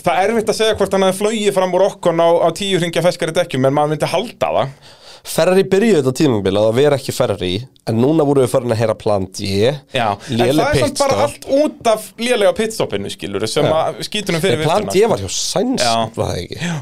það 0.00 0.20
er 0.20 0.30
erfitt 0.32 0.52
að 0.52 0.58
segja 0.60 0.76
hvort 0.78 0.94
hann 0.94 1.04
hefði 1.04 1.18
flogið 1.18 1.56
fram 1.56 1.74
úr 1.76 1.86
okkon 1.90 2.22
á, 2.22 2.28
á 2.46 2.48
tíu 2.56 2.78
ringja 2.80 3.02
feskari 3.04 3.34
dekkjum 3.36 3.66
en 3.68 3.74
maður 3.74 3.92
myndi 3.92 4.10
halda 4.14 4.52
það. 4.58 4.78
Ferrari 5.24 5.64
byrjuði 5.72 5.98
þetta 5.98 6.14
tímambil 6.20 6.52
að 6.52 6.66
það 6.68 6.78
vera 6.78 6.96
ekki 7.00 7.14
Ferrari 7.16 7.52
en 7.88 8.00
núna 8.00 8.26
voru 8.28 8.44
við 8.44 8.50
farin 8.52 8.74
að 8.76 8.80
heyra 8.82 8.96
plan 9.00 9.26
D. 9.26 9.50
Já, 9.92 10.08
en 10.14 10.40
það 10.40 10.64
er 10.64 10.80
samt 10.84 11.00
bara 11.00 11.20
allt 11.26 11.46
út 11.58 11.92
af 11.94 12.10
lélega 12.20 12.54
pitstopinu 12.56 13.12
skilur 13.12 13.46
sem 13.50 13.66
Já. 13.66 13.74
að 13.80 14.02
skýtunum 14.08 14.44
fyrir 14.44 14.60
Nei, 14.60 14.66
plan 14.68 14.88
D 14.92 15.06
var 15.10 15.24
hjá 15.24 15.30
Sainz, 15.32 15.84
var 15.84 16.12
það 16.14 16.42
ekki? 16.44 16.60
Já. 16.60 16.76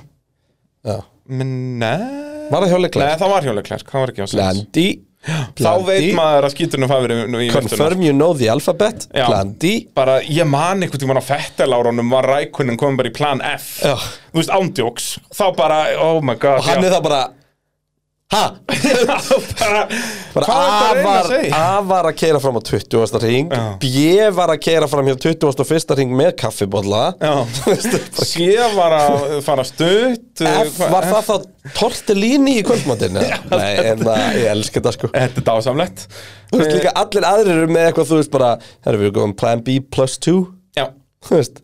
Nei 0.82 2.50
Var 2.52 2.64
það 2.66 2.68
hjá 2.72 2.78
Nei, 3.06 3.16
það 3.20 3.32
var 3.32 3.46
hjá 3.46 3.54
Leclerc, 3.56 3.88
það 3.88 4.02
var 4.02 4.12
ekki 4.12 4.22
hjá 4.22 4.30
Sainz. 4.32 4.42
Landi 4.42 4.86
Þá 5.22 5.70
veit 5.86 6.08
maður 6.18 6.46
að 6.48 6.54
í 7.44 7.46
lyftuna. 7.46 7.68
Confirm 7.70 8.00
you 8.02 8.14
know 8.16 8.32
the 8.34 8.48
alphabet. 8.50 9.04
Já. 9.14 9.28
Plan 9.28 9.52
D 9.62 9.70
Bara, 9.94 10.16
ég 10.26 10.48
man 10.50 10.82
einhvern 10.82 10.98
tímann 11.04 11.20
á 11.22 11.24
fettelárunum 11.24 12.10
var 12.10 12.26
rækunin 12.26 12.74
komin 12.80 12.98
bara 12.98 13.12
í 13.12 13.14
plan 13.14 13.38
F. 13.52 13.76
Já. 13.86 13.94
Þú 14.32 14.40
veist, 14.40 14.50
ándjóks 14.58 15.06
Þá 15.30 15.44
bara, 15.60 15.78
oh 16.02 16.18
my 16.26 16.34
god 16.34 16.58
Og 16.64 16.66
hann 16.66 16.82
já. 16.82 16.88
er 16.90 16.96
það 16.96 17.06
bara 17.06 17.22
Ha? 18.32 18.42
bara, 20.34 20.46
A 20.48 20.94
var? 21.04 21.32
A 21.52 21.80
var 21.84 22.08
að 22.08 22.14
keira 22.16 22.40
fram 22.40 22.56
á 22.56 22.62
20. 22.64 23.18
ring. 23.20 23.50
B 23.82 23.90
var 24.32 24.52
að 24.54 24.60
keira 24.64 24.88
fram 24.88 25.10
hjá 25.10 25.16
21. 25.26 25.94
ring 25.98 26.14
með 26.16 26.32
kaffibólla 26.40 27.02
Já. 27.20 27.34
C 28.32 28.48
var 28.76 28.96
að 28.96 29.36
fara 29.44 29.66
stutt 29.68 30.44
F 30.48 30.80
var 30.80 31.08
það 31.10 31.28
þá 31.28 31.74
tortellini 31.76 32.56
í 32.60 32.64
kvöldmatinn 32.66 33.18
Nei, 33.20 33.72
en 33.92 34.00
það, 34.00 34.22
ég 34.40 34.48
elska 34.54 34.80
þetta 34.80 34.94
sko 34.96 35.12
Þetta 35.12 35.42
er 35.44 35.48
dásamlegt 35.50 36.06
Þú 36.52 36.62
veist 36.62 36.74
líka, 36.78 36.94
allir 37.02 37.28
aðrir 37.28 37.60
eru 37.62 37.68
með 37.72 37.90
eitthvað, 37.90 38.08
þú 38.12 38.22
veist 38.22 38.32
bara 38.32 38.54
Herru, 38.86 39.02
við 39.02 39.10
erum 39.10 39.18
góðum 39.20 39.36
plan 39.44 39.62
B 39.66 39.76
plus 39.92 40.16
2 40.24 40.38
Já, 40.78 40.88
Þú 41.28 41.36
veist 41.38 41.62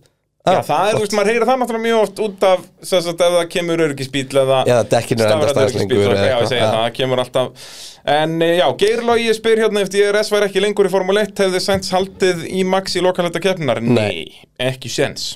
Já, 0.54 0.60
það 0.68 0.88
er, 0.88 0.96
þú 0.96 1.02
veist, 1.04 1.16
maður 1.18 1.30
heyrir 1.32 1.46
það 1.48 1.60
náttúrulega 1.62 1.84
mjög 1.86 2.00
oft 2.04 2.22
út 2.24 2.46
af 2.48 2.64
sagt, 2.80 3.08
ef 3.26 3.36
það 3.36 3.46
kemur 3.54 3.84
öryggisbíl 3.86 4.24
eða 4.42 4.60
er 4.64 5.62
öryggisbíl, 5.68 6.02
stæðslengur 6.02 6.18
Já, 6.18 6.34
ég 6.34 6.50
segja 6.52 6.66
það, 6.68 6.78
það 6.78 6.92
kemur 6.98 7.22
alltaf. 7.24 7.72
En 8.08 8.36
eh, 8.42 8.54
já, 8.56 8.66
Geirlogi 8.80 9.34
spyr 9.36 9.60
hérna 9.64 9.82
eftir 9.84 10.08
DRS 10.08 10.32
væri 10.32 10.48
ekki 10.48 10.62
lengur 10.64 10.88
í 10.88 10.92
Formule 10.92 11.26
1 11.26 11.42
hefði 11.44 11.60
Sainz 11.60 11.90
haldið 11.92 12.46
í 12.48 12.62
Max 12.64 12.96
í 12.96 13.02
lokalhætta 13.04 13.42
keppnar 13.44 13.82
Nei, 13.84 14.46
ekki 14.62 14.88
séns 14.92 15.34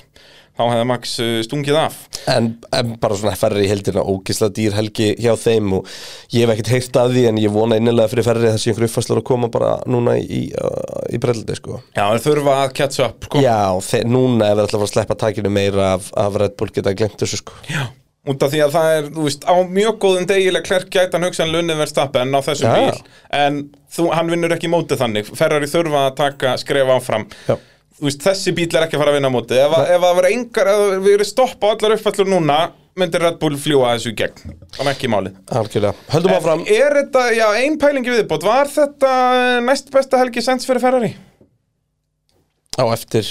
Þá 0.53 0.63
hefði 0.69 0.85
Max 0.85 1.13
uh, 1.23 1.37
stungið 1.45 1.77
af. 1.81 1.95
En, 2.29 2.51
en 2.77 2.91
bara 3.01 3.17
svona 3.17 3.33
ferri 3.39 3.63
í 3.65 3.71
heldina 3.71 4.03
ógislega 4.05 4.53
dýr 4.59 4.75
helgi 4.77 5.07
hjá 5.17 5.33
þeim 5.39 5.71
og 5.79 5.89
ég 6.33 6.43
hef 6.43 6.53
ekkert 6.53 6.71
heyrt 6.75 6.99
af 7.01 7.09
því 7.15 7.25
en 7.31 7.41
ég 7.41 7.55
vona 7.55 7.79
innilega 7.81 8.11
fyrir 8.11 8.27
ferri 8.27 8.51
þessi 8.51 8.69
einhverju 8.69 8.91
uppfæslur 8.91 9.23
að 9.23 9.27
koma 9.31 9.49
bara 9.53 9.73
núna 9.89 10.19
í, 10.21 10.43
uh, 10.53 11.01
í 11.09 11.21
brelldi 11.23 11.57
sko. 11.57 11.81
Já, 11.97 12.05
þeir 12.05 12.23
þurfa 12.27 12.59
að 12.61 12.77
catch 12.77 13.03
up, 13.07 13.27
sko. 13.29 13.41
Já, 13.41 13.57
þeir, 13.89 14.07
núna 14.13 14.51
ef 14.51 14.59
við 14.59 14.67
ætla 14.67 14.79
að 14.79 14.87
að 14.87 14.93
sleppa 14.93 15.19
takinu 15.25 15.53
meira 15.57 15.91
af, 15.97 16.13
af 16.21 16.39
Red 16.43 16.57
Bull 16.61 16.73
geta 16.75 16.95
glemt 16.97 17.17
þessu 17.23 17.41
sko. 17.41 17.57
Já 17.71 17.87
Út 18.23 18.39
af 18.39 18.53
því 18.53 18.59
að 18.63 18.71
það 18.71 18.89
er, 18.97 19.07
þú 19.11 19.23
veist, 19.25 19.41
á 19.43 19.55
mjög 19.67 19.95
góðum 19.99 20.25
degileg 20.29 20.67
hann 21.11 21.25
hugsanlega 21.27 21.59
unnið 21.59 21.79
verð 21.81 21.91
stappen 21.91 22.29
á 22.31 22.39
þessum 22.45 22.75
bíl. 22.77 23.01
En 23.35 23.57
þú, 23.91 24.05
hann 24.15 24.31
vinnur 24.31 24.55
ekki 24.55 24.69
mótið 24.71 25.01
þannig. 25.01 25.31
Ferrari 25.35 25.67
þurfa 25.67 26.05
að 26.07 26.15
taka 26.21 26.53
skref 26.61 26.91
áfram. 26.93 27.25
Já. 27.49 27.57
Veist, 28.01 28.23
þessi 28.25 28.53
bíl 28.57 28.67
er 28.73 28.87
ekki 28.87 28.97
að 28.97 29.03
fara 29.03 29.11
að 29.13 29.17
vinna 29.19 29.29
mótið. 29.33 29.59
Ef, 29.67 29.73
að- 29.77 29.91
ef 29.93 30.01
það 30.01 30.15
verður 30.17 30.31
engar, 30.33 30.67
ef 30.71 30.79
það 30.81 31.03
verður 31.07 31.29
stopp 31.29 31.61
á 31.61 31.67
allar 31.73 31.93
uppfællur 31.97 32.31
núna 32.33 32.57
Myndir 32.95 33.21
Red 33.25 33.37
Bull 33.41 33.55
fljúa 33.57 33.93
þessu 33.95 34.11
í 34.11 34.15
gegn. 34.17 34.55
Það 34.75 34.81
er 34.85 34.89
ekki 34.91 35.07
málið 35.09 35.37
Algjörlega, 35.49 35.93
höldum 36.13 36.33
áfram. 36.35 36.65
Er 36.69 36.93
þetta, 36.99 37.23
já, 37.33 37.45
ein 37.63 37.77
pælingi 37.81 38.11
viðbót. 38.13 38.43
Var 38.45 38.69
þetta 38.69 39.13
næst 39.65 39.89
besta 39.93 40.17
helgi 40.21 40.41
sens 40.45 40.65
fyrir 40.69 40.81
Ferrari? 40.83 41.13
á 42.77 42.85
eftir. 42.93 43.27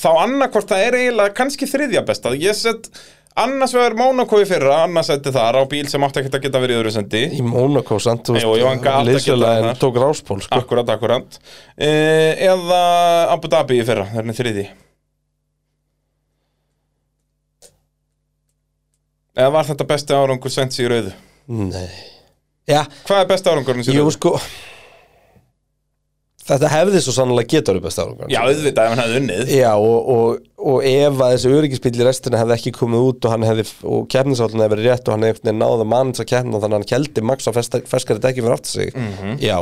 Þá 0.00 0.08
annarkvort 0.24 0.68
það 0.68 0.82
er 0.86 0.96
eiginlega 0.98 1.34
kannski 1.36 1.68
þriðja 1.70 2.02
besta. 2.04 2.32
Ég 2.36 2.56
set 2.58 2.88
annars 3.34 3.72
vegar 3.74 3.94
Monaco 3.98 4.38
í 4.38 4.46
fyrra 4.46 4.82
Annars 4.84 5.08
seti 5.10 5.32
þar 5.34 5.58
á 5.58 5.62
bíl 5.70 5.88
sem 5.90 6.04
átti 6.06 6.20
ekkert 6.22 6.36
að 6.38 6.44
geta 6.46 6.60
verið 6.62 6.76
í 6.76 6.80
öðru 6.82 6.92
sendi 6.94 7.22
í 7.38 7.42
Monaco 7.42 7.98
samt, 8.02 8.28
þú 8.28 8.36
Jú, 8.38 8.52
jú, 8.60 8.68
hann 8.68 8.82
gat 8.84 9.00
ekki 9.00 9.10
liðsfélaginn 9.10 9.68
það. 9.72 9.80
tók 9.82 9.98
ráspól 10.02 10.40
sko 10.44 10.60
Akkurat, 10.60 10.92
akkurat 10.94 11.38
eh, 11.74 12.46
Eða 12.46 12.80
Abu 13.34 13.50
Dhabi 13.50 13.80
í 13.80 13.86
fyrra, 13.88 14.06
er 14.14 14.30
þriði 14.38 14.68
Eða 19.34 19.50
var 19.56 19.66
þetta 19.66 19.86
besti 19.90 20.14
árangur 20.14 20.52
sent 20.54 20.76
í 20.78 20.86
rauðu? 20.90 21.10
Nei 21.50 21.88
Já, 22.70 22.84
Hvað 23.04 23.18
er 23.24 23.26
besti 23.34 23.50
árangurinn 23.50 23.82
í 23.84 23.90
jú 23.90 24.04
rauðu? 24.06 24.14
sko 24.14 24.36
Þetta 26.44 26.68
hefði 26.68 27.00
svo 27.00 27.14
sannlega 27.16 27.48
getur 27.54 27.78
upp 27.78 27.86
að 27.88 27.94
stáðum 27.94 28.32
Já, 28.32 28.40
auðvitað 28.44 28.84
ef 28.84 28.90
hann 28.92 29.00
hefði 29.00 29.20
unnið 29.22 29.52
Já, 29.54 29.70
og, 29.80 30.10
og, 30.12 30.42
og 30.60 30.84
ef 30.90 31.22
að 31.24 31.32
þessi 31.34 31.52
öryggisbíl 31.56 31.92
í 31.96 32.04
restina 32.04 32.40
hefði 32.42 32.56
ekki 32.58 32.72
komið 32.76 33.06
út 33.08 33.24
og 33.28 33.32
hann 33.32 33.46
hefði, 33.48 33.64
og 33.88 34.04
keppnisállin 34.12 34.60
hefði 34.60 34.74
verið 34.74 34.90
rétt 34.90 35.08
og 35.08 35.16
hann 35.16 35.26
hefði 35.30 35.54
náða 35.56 35.88
manns 35.88 36.20
að 36.20 36.28
keppna 36.34 36.60
þannig 36.60 36.76
að 36.76 36.82
hann 36.82 36.90
keldi 36.92 37.24
Max 37.30 37.48
á 37.48 37.52
ferskari 37.56 38.20
dekki 38.26 38.44
fyrir 38.44 38.56
aftur 38.58 38.76
sig 38.76 39.40
Já, 39.40 39.56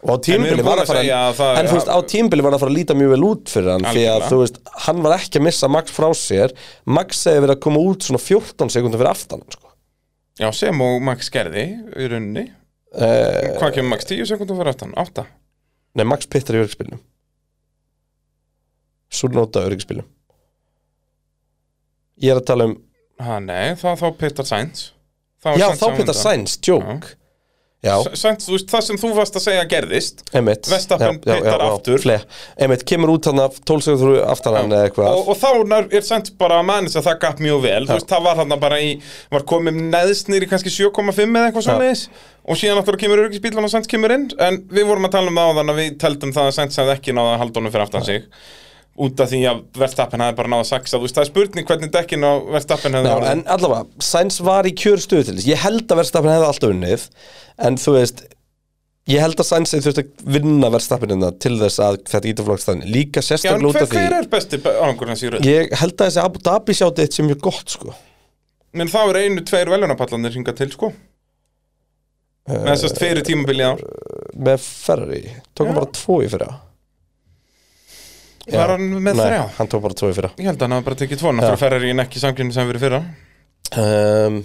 og 0.00 0.10
á 0.10 0.16
tímbili 0.24 0.66
var 0.66 0.82
að 0.82 0.92
að 1.14 1.34
fara 1.38 1.60
en 1.60 1.70
þú 1.70 1.78
veist, 1.78 1.90
á 1.94 1.98
tímbili 2.10 2.44
var 2.44 2.56
að 2.56 2.62
fara 2.64 2.72
að 2.72 2.78
líta 2.80 2.96
mjög 2.98 3.14
vel 3.14 3.24
út 3.30 3.50
fyrir 3.52 3.74
hann 3.74 3.88
því 3.90 4.04
að 4.10 4.26
þú 4.30 4.38
veist, 4.42 4.60
hann 4.86 5.02
var 5.04 5.16
ekki 5.18 5.38
að 5.38 5.44
missa 5.46 5.70
Max 5.70 5.92
frá 5.94 6.08
sér 6.16 6.54
Max 6.88 7.20
hefði 7.28 7.44
verið 7.44 7.56
að 7.58 7.64
koma 7.66 7.82
út 7.84 8.06
svona 8.08 8.22
14 8.24 8.72
sekundar 8.72 9.02
fyrir 9.02 9.12
aftan 9.12 9.44
hann, 9.44 9.58
sko. 9.58 9.74
Já, 10.40 10.48
sem 10.56 10.80
og 10.86 11.04
Max 11.04 11.28
gerði 11.34 11.66
í 12.00 12.08
rauninni 12.08 12.46
uh, 12.48 13.58
Hvað 13.60 13.76
kemur 13.76 13.92
Max? 13.92 14.08
10 14.08 14.30
sekundum 14.32 14.56
fyrir 14.62 14.72
aftan? 14.72 14.96
8? 14.96 15.26
Nei, 15.98 16.04
Max 16.06 16.28
pittar 16.30 16.56
í 16.56 16.62
öryggisbílnum 16.62 17.00
Svo 19.10 19.30
nota 19.34 19.64
öryggisbílnum 19.66 20.06
Ég 22.20 22.34
er 22.34 22.40
að 22.42 22.48
tala 22.52 22.68
um 22.70 22.76
Ha, 23.20 23.36
nei, 23.44 23.74
þá, 23.76 23.90
þá 24.00 24.06
Peter 24.16 24.46
Sainz. 24.48 24.84
Þá 25.44 25.48
er 25.50 25.58
Já, 25.60 25.66
Sainz 25.68 25.80
þá 25.80 25.84
á 25.84 25.88
pittar 25.92 26.06
undan. 26.06 26.20
Sainz, 26.22 26.54
joke 26.64 27.10
Já, 27.80 27.94
þú 28.04 28.52
veist, 28.52 28.66
það 28.68 28.82
sem 28.84 28.98
þú 29.00 29.10
varst 29.16 29.36
að 29.38 29.44
segja 29.46 29.62
gerðist. 29.70 30.18
Já, 31.00 31.06
já, 31.06 31.06
já, 31.30 31.36
pittar 31.40 31.62
já, 31.64 31.68
aftur. 31.70 32.02
Einmitt, 32.60 32.84
kemur 32.90 33.12
út 33.14 33.28
hann 33.30 33.40
af 33.40 33.56
12 33.70 33.86
sekundur 33.86 34.18
aftan 34.28 34.58
hann 34.58 34.74
eða 34.76 34.90
eitthvað. 34.90 35.16
Og, 35.16 35.30
og 35.32 35.38
þá 35.40 35.48
nær- 35.70 35.88
er 35.96 36.04
Sainz 36.04 36.34
bara 36.42 36.58
að 36.60 36.68
manns 36.68 36.98
að 37.00 37.08
það 37.08 37.18
gaf 37.24 37.40
mjög 37.40 37.62
vel. 37.64 37.80
Veist, 37.88 38.10
það 38.12 38.26
var 38.28 38.42
hann 38.42 38.54
bara 38.60 38.82
í 38.84 38.90
Var 39.32 39.46
komið 39.48 39.80
neðst 39.94 40.28
nýr 40.28 40.44
í 40.44 40.50
kannski 40.50 40.74
7,5 40.76 41.24
eða 41.24 41.46
eitthvað 41.48 41.66
svoleiðis. 41.70 42.04
Og 42.44 42.60
síðan 42.60 42.80
náttúrulega 42.82 43.06
kemur 43.06 43.24
öryggisbílan 43.24 43.64
og 43.64 43.72
Sainz 43.72 43.88
kemur 43.88 44.12
inn. 44.12 44.28
En 44.36 44.60
við 44.68 44.84
vorum 44.90 45.08
að 45.08 45.16
tala 45.16 45.32
um 45.32 45.40
það 45.40 45.48
á 45.48 45.56
þann 45.60 45.72
að 45.72 45.80
við 45.80 45.98
teldum 46.04 46.36
það 46.36 46.50
að 46.50 46.56
Sainz 46.58 46.80
hefði 46.82 46.98
ekki 46.98 47.16
náða 47.16 47.38
honum 47.40 47.72
fyrir 47.72 47.86
aftan 47.88 48.04
sig 48.04 48.28
Út 49.00 49.20
af 49.22 49.30
því 49.30 49.38
að 49.48 49.60
Verstappen 49.80 50.20
hefði 50.20 50.36
bara 50.40 50.50
náða 50.50 50.64
að 50.64 50.70
saksa 50.72 50.98
Þú 50.98 51.06
veist, 51.06 51.14
það 51.16 51.22
er 51.22 51.30
spurning 51.30 51.68
hvernig 51.70 51.92
dekkin 51.94 52.26
á 52.26 52.32
Verstappen 52.56 52.96
hefði 52.98 53.12
orðið. 53.14 53.30
en 53.30 53.44
allavega, 53.54 53.86
Sainz 54.02 54.40
var 54.44 54.66
í 54.68 54.74
kjör 54.76 55.00
stuð 55.00 55.22
til 55.28 55.36
þess. 55.38 55.46
Ég 55.48 55.62
held 55.62 55.86
að 55.86 56.00
Verstappen 56.02 56.34
hefði 56.34 56.48
alltaf 56.50 56.74
unnið 56.74 57.06
En 57.70 57.78
þú 57.80 57.94
veist 57.96 58.22
Ég 59.10 59.22
held 59.24 59.40
að 59.40 59.48
Sainz 59.48 59.72
hefði 59.74 59.86
þurft 59.88 60.00
að 60.02 60.34
vinna 60.36 60.68
Verstappinina 60.70 61.30
til 61.42 61.56
þess 61.58 61.80
að 61.82 61.96
þetta 62.10 62.30
ítaflokks 62.30 62.66
þannig. 62.68 62.90
Líka 62.94 63.22
sérstaklega 63.24 63.70
út 63.70 63.78
af 63.80 63.88
því 63.90 63.96
hver 64.04 64.16
er 64.18 64.28
besti 64.30 64.60
árangur 64.68 65.10
hans 65.10 65.24
í 65.24 65.30
röð? 65.32 65.48
Ég 65.48 65.72
held 65.80 65.94
að 65.96 66.04
þessi 66.10 66.22
Abu 66.22 66.42
Dhabi 66.46 66.76
sjátti 66.78 67.06
eitt 67.06 67.16
sem 67.16 67.26
mjög 67.26 67.40
gott 67.48 67.74
sko. 67.74 67.94
Men 68.76 68.92
þá 68.92 69.00
er 69.00 69.18
einu, 69.24 69.42
tveir 69.42 69.72
velunapallanir 69.72 70.36
hingað 70.36 70.60
til, 70.60 70.68
sko. 70.76 70.92
Með 72.50 72.68
þessast 72.70 73.00
fyrir 73.00 73.26
tímabili 73.26 73.66
ár 73.66 73.82
Með 74.40 74.62
Ferrari, 74.64 75.22
tók 75.54 75.68
hann 75.68 75.76
bara 75.76 75.90
tvo 75.94 76.20
í 76.24 76.28
fyrra 76.30 76.48
Var 78.48 78.72
hann 78.74 78.86
með 78.96 79.18
Nei, 79.18 79.26
þrjá? 79.26 79.42
hann 79.58 79.68
tók 79.70 79.82
bara 79.84 79.98
tvo 80.00 80.08
í 80.10 80.16
fyrra. 80.16 80.30
Ég 80.40 80.48
held 80.48 80.56
að 80.56 80.66
hann 80.66 80.76
hafa 80.78 80.88
bara 80.88 81.00
tekið 81.02 81.20
tvo 81.20 81.34
Náttúrulega 81.36 81.60
Ferrari 81.60 81.92
en 81.92 82.04
ekki 82.06 82.22
samkynni 82.22 82.56
sem 82.56 82.70
verið 82.70 82.86
fyrra. 82.86 83.02
Um, 83.76 84.40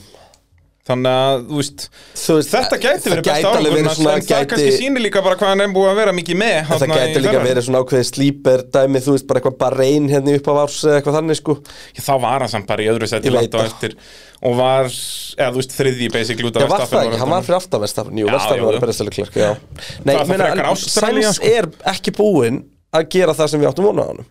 Þannig 0.86 1.16
að, 1.18 1.46
þú 1.50 1.56
veist 1.58 1.84
Þú 2.22 2.34
veist, 2.38 2.52
Þetta 2.54 2.78
gæti 2.78 3.10
verið 3.10 3.26
besta 3.26 3.54
verið 3.56 3.80
En 3.80 3.88
það 3.96 4.44
kannski 4.52 4.74
sýnir 4.76 5.02
líka 5.02 5.24
bara 5.26 5.38
hvað 5.40 5.50
hann 5.56 5.64
er 5.66 5.72
búið 5.74 5.90
að 5.90 5.98
vera 5.98 6.14
mikið 6.14 6.38
með 6.44 6.60
Það 6.70 6.86
í 6.86 6.90
gæti 6.92 7.24
líka 7.24 7.42
verið 7.42 7.66
svona 7.66 7.82
ákveðið 7.82 8.06
slíper 8.12 8.64
dæmi, 8.76 9.02
þú 9.02 9.16
veist, 9.16 9.26
bara 9.32 9.42
eitthvað 9.42 9.58
bara 9.64 9.80
reyn 9.82 10.12
hérna 10.12 10.36
upp 10.38 10.46
á 10.46 10.54
árs 10.62 10.78
eða 10.86 11.00
eitthvað 11.00 11.18
þannig, 11.18 11.40
sko. 11.42 11.58
Þá 12.06 12.12
var 12.28 12.46
hann 12.46 12.54
samt 12.54 12.70
bara 12.70 12.86
í 12.86 12.92
öðru 12.94 13.10
seti 13.10 13.32
Ég 13.32 13.38
langt 13.40 13.58
á 13.58 13.62
eftir 13.66 13.98
Og 14.46 14.56
var, 14.60 14.92
eða 14.92 15.50
þú 15.56 15.62
veist, 15.64 15.76
þriðji 15.80 16.12
basically 16.14 16.52
út 16.52 16.62
Já, 16.62 16.68
af 16.68 16.76
var 16.76 16.86
það 16.86 17.08
ekki, 17.08 17.22
hann 17.24 17.34
var 17.34 17.50
fyrir 17.50 17.60
aftan 17.64 17.86
Verstappen, 17.88 18.22
jú, 18.22 18.30
Já, 18.30 18.36
Verstappen 18.38 18.68
var 18.70 18.78
að 18.78 18.86
berja 18.86 18.98
stælu 19.00 19.16
klerk, 19.18 19.42
já 19.42 19.52
Nei, 20.06 20.14
er 20.20 20.30
meina, 20.30 20.76
Sainz 20.86 21.40
sko. 21.40 21.50
er 21.50 21.72
ekki 21.96 22.14
búinn 22.14 22.62
að 23.00 23.10
gera 23.16 23.36
það 23.38 23.52
sem 23.54 23.62
við 23.64 23.70
áttum 23.72 23.90
vona 23.90 24.06
á 24.06 24.08
hann 24.14 24.24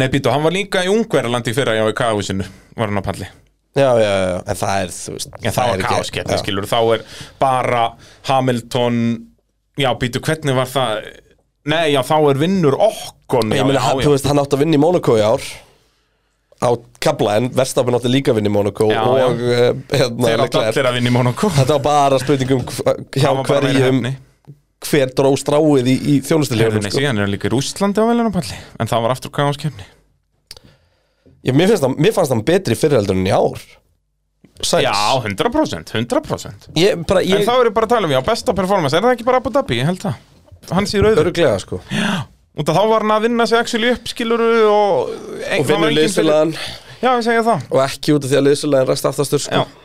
Nei, 0.00 0.06
býtu, 0.08 0.30
hann 0.32 0.40
var 0.46 0.54
líka 0.54 0.80
í 0.86 0.88
Ungverjalandi 0.88 1.52
fyrra 1.56 1.74
Já, 1.76 1.82
í 1.90 1.96
káusinu 1.98 2.46
var 2.78 2.88
hann 2.88 3.00
á 3.00 3.04
palli 3.04 3.26
Já, 3.72 3.88
já, 3.96 4.12
já, 4.12 4.38
en 4.52 4.56
það 4.60 4.78
er, 4.84 4.90
þú 4.92 5.12
veist 5.16 5.34
Já, 5.44 5.50
það 5.52 5.66
var 5.68 5.74
er 5.74 5.82
ekki- 5.82 5.96
kásketni, 5.98 6.32
já. 6.36 6.40
skilur 6.42 6.66
Þá 6.68 6.78
er 6.96 7.04
bara 7.40 7.82
Hamilton 8.28 8.96
Já, 9.80 9.90
býtu, 10.00 10.20
hvernig 10.24 10.56
var 10.56 10.68
það 10.72 11.10
Nei, 11.72 11.92
já, 11.94 12.00
þá 12.04 12.16
er 12.32 12.40
vinnur 12.40 12.74
okkon 12.88 13.52
Ég 13.54 13.64
meina, 13.68 13.84
þú 14.02 14.12
veist, 14.16 14.26
hann 14.28 14.40
átti 14.42 14.56
að 14.58 14.64
vinna 14.64 14.76
í 14.80 14.82
Monaco 14.82 15.14
í 15.20 15.22
ár 15.24 15.44
á 16.62 16.70
kabla, 17.02 17.36
en 17.40 17.48
Verstappen 17.58 17.96
átti 17.98 18.10
líka 18.12 18.30
að 18.32 18.36
vinna 18.40 18.50
í 18.52 18.54
Monaco 18.54 18.86
Já, 18.92 19.00
og 19.02 19.16
já. 19.18 19.24
uh, 19.28 19.80
hérna, 19.92 20.26
Þeir 20.28 20.42
átt 20.44 20.52
Leclerc. 20.52 20.68
allir 20.72 20.88
að 20.90 20.96
vinna 20.98 21.10
í 21.10 21.14
Monaco 21.16 21.48
Þetta 21.56 21.76
var 21.78 21.84
bara 21.86 22.20
spurningum 22.22 22.60
hjá 22.68 23.24
Það 23.24 23.38
var 23.40 23.48
hverjum. 23.50 24.02
Hver 24.88 25.12
dró 25.16 25.32
stráið 25.38 25.90
í, 25.92 25.96
í 25.96 26.14
nei, 26.18 26.22
sko. 26.22 26.98
síðan 26.98 27.18
er 27.18 27.24
hann 27.26 27.32
líka 27.32 27.48
í 27.48 27.52
Rússlandi 27.54 28.02
á 28.02 28.06
velunapalli 28.08 28.58
En 28.82 28.90
það 28.90 29.04
var 29.04 29.14
aftur 29.14 29.32
káskefni 29.34 29.86
Já, 31.42 31.52
mér, 31.52 31.72
finnst 31.72 31.82
hann, 31.82 31.94
mér 31.98 32.14
fannst 32.14 32.30
hann 32.30 32.44
betri 32.46 32.76
fyrirheldur 32.78 33.16
en 33.18 33.26
í 33.26 33.32
ár. 33.34 33.62
Sainz. 34.62 34.84
Já, 34.84 34.92
100%, 35.24 35.90
100% 35.90 36.68
ég, 36.78 37.00
bara, 37.08 37.22
En 37.24 37.32
ég, 37.32 37.42
þá 37.48 37.54
er 37.56 37.70
ég 37.70 37.74
bara 37.74 37.88
að 37.88 37.94
tala 37.96 38.06
um, 38.06 38.12
já, 38.14 38.20
besta 38.22 38.54
performance 38.54 38.94
Er 38.94 39.02
það 39.02 39.16
ekki 39.16 39.26
bara 39.26 39.40
Abu 39.42 39.50
Dhabi, 39.50 39.80
ég 39.80 39.88
held 39.88 40.04
það. 40.04 40.20
Hann 40.70 40.86
sé 40.86 41.02
rauður 41.02 41.24
öruglega 41.24 41.56
sko. 41.58 41.80
Út 42.52 42.70
af 42.70 42.78
þá 42.78 42.82
var 42.92 43.02
hann 43.02 43.14
að 43.16 43.26
vinna 43.26 43.46
sig 43.50 43.58
actually 43.58 43.90
upp, 43.90 44.06
skiluru 44.12 44.50
Og, 44.70 45.10
og 45.58 45.66
vinnur 45.66 45.94
liðsfélagan. 45.96 46.54
Já, 47.02 47.08
ég 47.08 47.24
segja 47.26 47.42
það. 47.48 47.66
Og 47.72 47.82
ekki 47.88 48.14
út 48.14 48.28
af 48.28 48.30
því 48.30 48.38
að 48.38 48.46
liðsfélagan 48.46 48.92
ræst 48.92 49.08
aftastur 49.10 49.42
sko. 49.42 49.64
Já. 49.64 49.81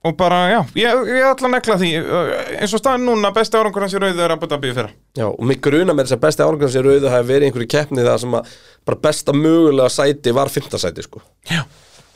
Og 0.00 0.14
bara, 0.16 0.38
já, 0.48 0.60
ég, 0.80 1.02
ég 1.12 1.26
ætla 1.28 1.50
að 1.50 1.54
nekla 1.58 1.76
því 1.80 1.90
uh, 2.00 2.30
eins 2.56 2.72
og 2.72 2.80
staðin 2.80 3.04
núna, 3.04 3.32
besti 3.36 3.58
árangur 3.60 3.84
hans 3.84 3.96
í 3.96 4.00
rauðu 4.00 4.24
er 4.24 4.32
Abu 4.32 4.48
Dhabi 4.48 4.70
í 4.70 4.76
fyrra 4.78 4.92
Já, 5.18 5.26
og 5.28 5.42
mig 5.44 5.60
gruna 5.64 5.92
með 5.92 6.08
þess 6.08 6.16
að 6.16 6.22
besti 6.24 6.46
árangur 6.46 6.72
sem 6.72 6.86
rauðu 6.86 7.12
hafi 7.12 7.28
verið 7.28 7.44
í 7.44 7.50
einhverju 7.50 7.70
keppni 7.74 8.06
það 8.06 8.18
sem 8.24 8.38
að 8.38 8.54
bara 8.88 9.02
besta 9.04 9.36
mögulega 9.36 9.92
sæti 9.92 10.32
var 10.40 10.52
fymta 10.52 10.80
sæti 10.80 11.04
sko 11.04 11.20
Já. 11.50 11.60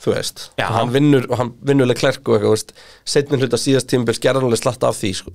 Þú 0.05 0.11
veist, 0.13 0.41
Já. 0.59 0.67
hann 0.69 0.91
vinnur 0.93 1.23
og 1.31 1.39
hann 1.39 1.47
vinnuleg 1.65 1.97
klerk 1.97 2.27
og 2.29 2.35
eitthvað, 2.35 2.51
veist 2.53 2.73
setnin 3.09 3.41
hluta 3.41 3.57
síðast 3.57 3.87
tímabil 3.89 4.13
skerðanlega 4.13 4.59
slatta 4.59 4.91
af 4.91 4.99
því 4.99 5.09
sko. 5.17 5.33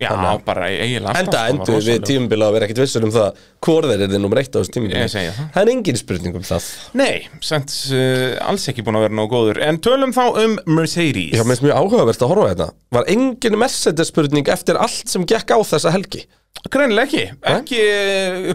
Já, 0.00 0.08
Þannig 0.14 0.44
bara 0.46 0.70
eiginlega 0.70 1.20
Enda 1.20 1.42
var 1.42 1.52
endur 1.52 1.84
við 1.84 2.06
tímabil 2.08 2.38
að 2.46 2.54
vera 2.56 2.68
ekkit 2.68 2.80
vissur 2.80 3.04
um 3.04 3.12
það 3.12 3.42
hvort 3.66 3.90
þeir 3.90 3.96
eru 3.98 4.08
þið 4.14 4.22
nummer 4.24 4.40
eitt 4.40 4.56
á 4.56 4.58
þessu 4.62 4.72
segi 5.12 5.34
það. 5.36 5.52
Er 5.60 5.72
engin 5.74 6.00
spurning 6.00 6.40
um 6.40 6.46
það. 6.48 6.70
Nei, 6.96 7.12
sent 7.44 7.76
uh, 7.92 8.38
alls 8.48 8.64
ekki 8.72 8.86
búin 8.86 8.96
að 8.96 9.08
vera 9.08 9.18
nógu 9.18 9.32
góður. 9.34 9.62
En 9.68 9.82
tölum 9.84 10.16
þá 10.16 10.24
um 10.46 10.56
Mercedes. 10.78 11.34
Já, 11.36 11.42
mér 11.44 11.58
finnst 11.58 11.66
mjög 11.68 11.82
áhugavert 11.82 12.24
að 12.24 12.32
horfa 12.32 12.50
þetta. 12.54 12.70
Var 12.96 13.12
engin 13.12 13.60
Mercedes 13.60 14.12
spurning 14.14 14.48
eftir 14.56 14.80
allt 14.80 15.12
sem 15.12 15.28
gekk 15.28 15.52
á 15.52 15.58
þessa 15.60 15.92
helgi 15.92 16.24
Greinilega 16.68 17.06
ekki, 17.06 17.20
ekki 17.48 17.78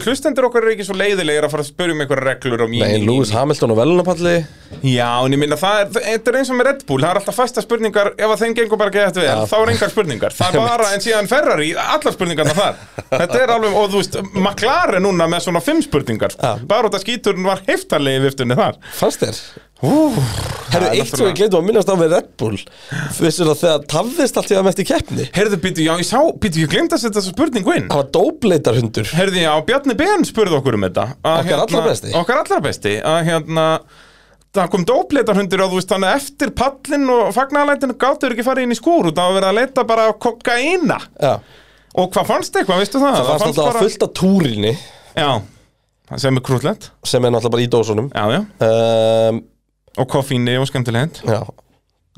Hlustendur 0.04 0.44
okkar 0.46 0.62
eru 0.66 0.74
ekki 0.74 0.84
svo 0.86 0.94
leiðilegir 0.98 1.46
að 1.46 1.54
fara 1.54 1.64
að 1.64 1.70
spyrja 1.70 1.94
um 1.96 2.02
einhverja 2.04 2.24
reglur 2.28 2.62
og 2.66 2.68
mí, 2.70 2.82
Nei, 2.84 2.98
Lewis. 3.02 3.32
Hamilton 3.34 3.72
og 3.74 3.78
velunapalli 3.80 4.34
Já, 4.84 5.08
en 5.24 5.34
ég 5.34 5.40
minna 5.40 5.56
það 5.58 5.80
er, 5.80 5.88
þetta 5.96 6.30
er 6.34 6.38
eins 6.42 6.50
og 6.52 6.58
með 6.60 6.68
Red 6.68 6.84
Bull 6.90 7.00
Það 7.02 7.10
er 7.14 7.20
alltaf 7.22 7.38
fasta 7.40 7.64
spurningar, 7.64 8.12
ef 8.20 8.34
að 8.34 8.44
þeim 8.44 8.56
gengur 8.60 8.80
bara 8.82 8.92
ekki 8.92 9.02
eftir 9.06 9.24
vel. 9.24 9.48
Þá 9.50 9.56
er 9.62 9.72
engar 9.74 9.92
spurningar, 9.94 10.36
það 10.36 10.58
er 10.60 10.68
bara 10.74 10.90
en 10.94 11.04
síðan 11.08 11.30
Ferrari 11.32 11.70
Allar 11.80 12.16
spurningarna 12.18 12.56
þar 12.60 12.80
Þetta 13.14 13.40
er 13.40 13.54
alveg, 13.56 13.78
og 13.82 13.90
þú 13.94 14.02
veist, 14.02 14.20
McLaren 14.36 15.06
núna 15.08 15.30
með 15.34 15.46
svona 15.48 15.64
fimm 15.64 15.82
spurningar 15.86 16.36
Já. 16.36 16.52
Bara 16.70 16.90
út 16.92 16.98
að 17.00 17.06
skíturinn 17.08 17.48
var 17.48 17.64
heftarlegi 17.66 18.22
viftunni 18.28 18.58
þar 18.60 18.78
Fannst 19.00 19.24
þér? 19.24 19.42
Herru, 19.82 20.86
eitt 20.90 21.10
sem 21.10 21.26
við 21.26 21.34
glemdum 21.38 21.60
að 21.60 21.66
minnast 21.68 21.90
á 21.90 21.94
með 21.98 22.14
Red 22.14 22.30
Bull. 22.40 22.60
Vissur 23.18 23.50
að 23.52 23.60
þegar 23.60 23.82
tafðist 23.90 24.38
allt 24.40 24.50
í 24.50 24.56
það 24.56 24.64
mest 24.68 24.80
í 24.80 24.86
keppni? 24.88 25.26
Heyrðu, 25.34 25.58
býtu, 25.62 25.84
já, 25.84 25.92
ég 26.00 26.08
sá, 26.08 26.18
býtu, 26.40 26.62
ég 26.64 26.72
glemt 26.72 26.94
að 26.94 27.02
setja 27.02 27.18
þessa 27.20 27.34
spurningu 27.34 27.74
inn. 27.76 27.90
Það 27.90 28.00
var 28.00 28.08
dóbleitarhundur 28.16 29.12
Heyrðu, 29.18 29.42
já, 29.44 29.52
Bjarni 29.68 29.96
Ben 29.98 30.26
spurði 30.26 30.58
okkur 30.58 30.78
um 30.78 30.86
þetta. 30.88 31.06
Að, 31.20 31.38
Okkar 31.44 31.62
allra 31.66 31.84
besti. 31.90 32.14
Okkar 32.22 32.42
allra 32.42 32.60
besti. 32.64 32.96
Að 33.12 33.20
hérna 33.28 33.68
Það 34.54 34.68
kom 34.70 34.84
dópleitarhundur 34.86 35.62
og 35.64 35.72
þú 35.72 35.78
veist 35.80 35.90
þannig 35.90 36.10
að 36.12 36.20
eftir 36.20 36.50
pallin 36.54 37.08
og 37.10 37.22
fagnalætinu 37.34 37.96
gáttur 37.98 38.34
ekki 38.36 38.44
farið 38.46 38.68
inn 38.68 38.74
í 38.74 38.78
skúr 38.78 39.08
út. 39.10 39.18
Að 39.18 39.32
vera 39.40 39.48
að 39.50 39.56
leita 39.58 39.82
bara 39.88 40.04
á 40.06 40.12
kokaina 40.14 40.98
Já, 41.18 41.32
Og 41.98 42.12
hvað 42.14 42.28
fannst 42.28 42.54
eitthvað, 42.60 42.84
veistu 42.84 43.00
það? 43.02 43.16
það 43.18 43.26
fannst 43.32 43.48
alltaf 43.48 43.66
bara... 43.72 43.82
fullt 43.82 44.04
af 44.06 44.12
túrinni. 44.20 44.72
Já, 45.18 45.30
það 46.12 46.22
sem 46.22 46.38
er 46.38 46.44
krúllett 46.46 46.86
sem 47.10 47.26
er 47.26 47.34
náttúrulega 47.34 47.54
bara 47.56 47.66
í 47.66 47.68
dósunum. 47.74 48.12
Já, 48.14 48.24
já, 48.30 48.40
um, 48.68 49.42
og 49.96 50.08
koffíni 50.10 50.56
og 50.60 50.66
skemmtilegt. 50.70 51.22
Já. 51.26 51.42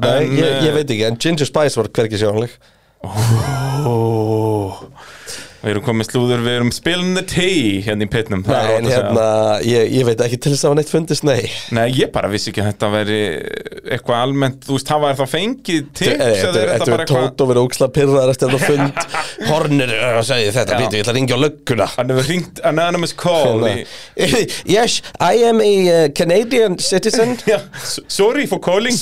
Nei, 0.02 0.24
En, 0.24 0.32
ég, 0.36 0.44
eh, 0.44 0.64
ég 0.66 0.74
veit 0.76 0.90
ekki, 0.90 1.04
en 1.08 1.16
Ginger 1.16 1.48
Spice 1.48 1.80
var 1.80 1.88
hverki 1.88 2.18
sjónleg 2.20 2.52
Við 5.66 5.72
erum 5.72 5.82
komið 5.82 6.06
slúður, 6.06 6.42
við 6.46 6.56
erum 6.60 6.68
spilin 6.70 7.16
the 7.16 7.22
tea 7.26 7.80
hérna 7.82 8.06
í 8.06 8.10
pitnum 8.10 8.44
það 8.46 8.54
er 8.56 8.66
Nei, 8.68 8.74
en 8.76 8.84
að 8.86 8.92
segja. 8.92 9.06
hérna, 9.08 9.22
ég, 9.66 9.88
ég 9.96 10.04
veit 10.06 10.20
ekki 10.22 10.36
til 10.44 10.52
þess 10.52 10.62
að 10.62 10.68
hafa 10.68 10.76
neitt 10.78 10.92
fundist, 10.92 11.24
nei. 11.26 11.48
Nei, 11.74 11.86
ég 11.96 12.12
bara 12.14 12.30
vissi 12.30 12.52
ekki 12.52 12.62
að 12.62 12.68
þetta 12.68 12.90
veri 12.92 13.16
eitthvað 13.96 14.20
almennt, 14.20 14.60
þú 14.62 14.76
veist, 14.76 14.92
hafa 14.94 15.10
er 15.10 15.18
þá 15.18 15.24
fengið 15.32 15.88
tips 15.90 16.12
eða 16.12 16.28
er 16.28 16.36
Þetta 16.36 16.52
þetta 16.54 16.86
er 16.86 16.92
bara 16.92 17.06
eitthvað 17.08 17.26
tótt 17.26 17.42
og 17.42 17.50
verið 17.50 17.66
óksla 17.66 17.88
pyrraðar 17.98 18.32
eftir 18.36 18.54
þetta 18.54 18.70
fund. 18.70 19.18
Hornir 19.50 19.94
uh, 19.96 20.20
segi 20.30 20.54
þetta, 20.54 20.76
Já. 20.76 20.80
býtu, 20.84 21.00
ég 21.00 21.02
ætla 21.02 21.14
að 21.16 21.18
ringja 21.18 21.34
á 21.34 21.40
lögguna. 21.42 21.90
Hann 21.96 22.14
hefur 22.14 22.30
hringt 22.30 22.62
anonymous 22.70 23.16
call 23.26 23.66
í, 23.66 23.76
Yes, 24.76 25.00
I 25.18 25.42
am 25.50 25.66
a 25.66 25.74
uh, 25.90 26.08
Canadian 26.14 26.78
citizen. 26.78 27.34
Sorry 28.20 28.46
for 28.46 28.62
calling. 28.62 28.94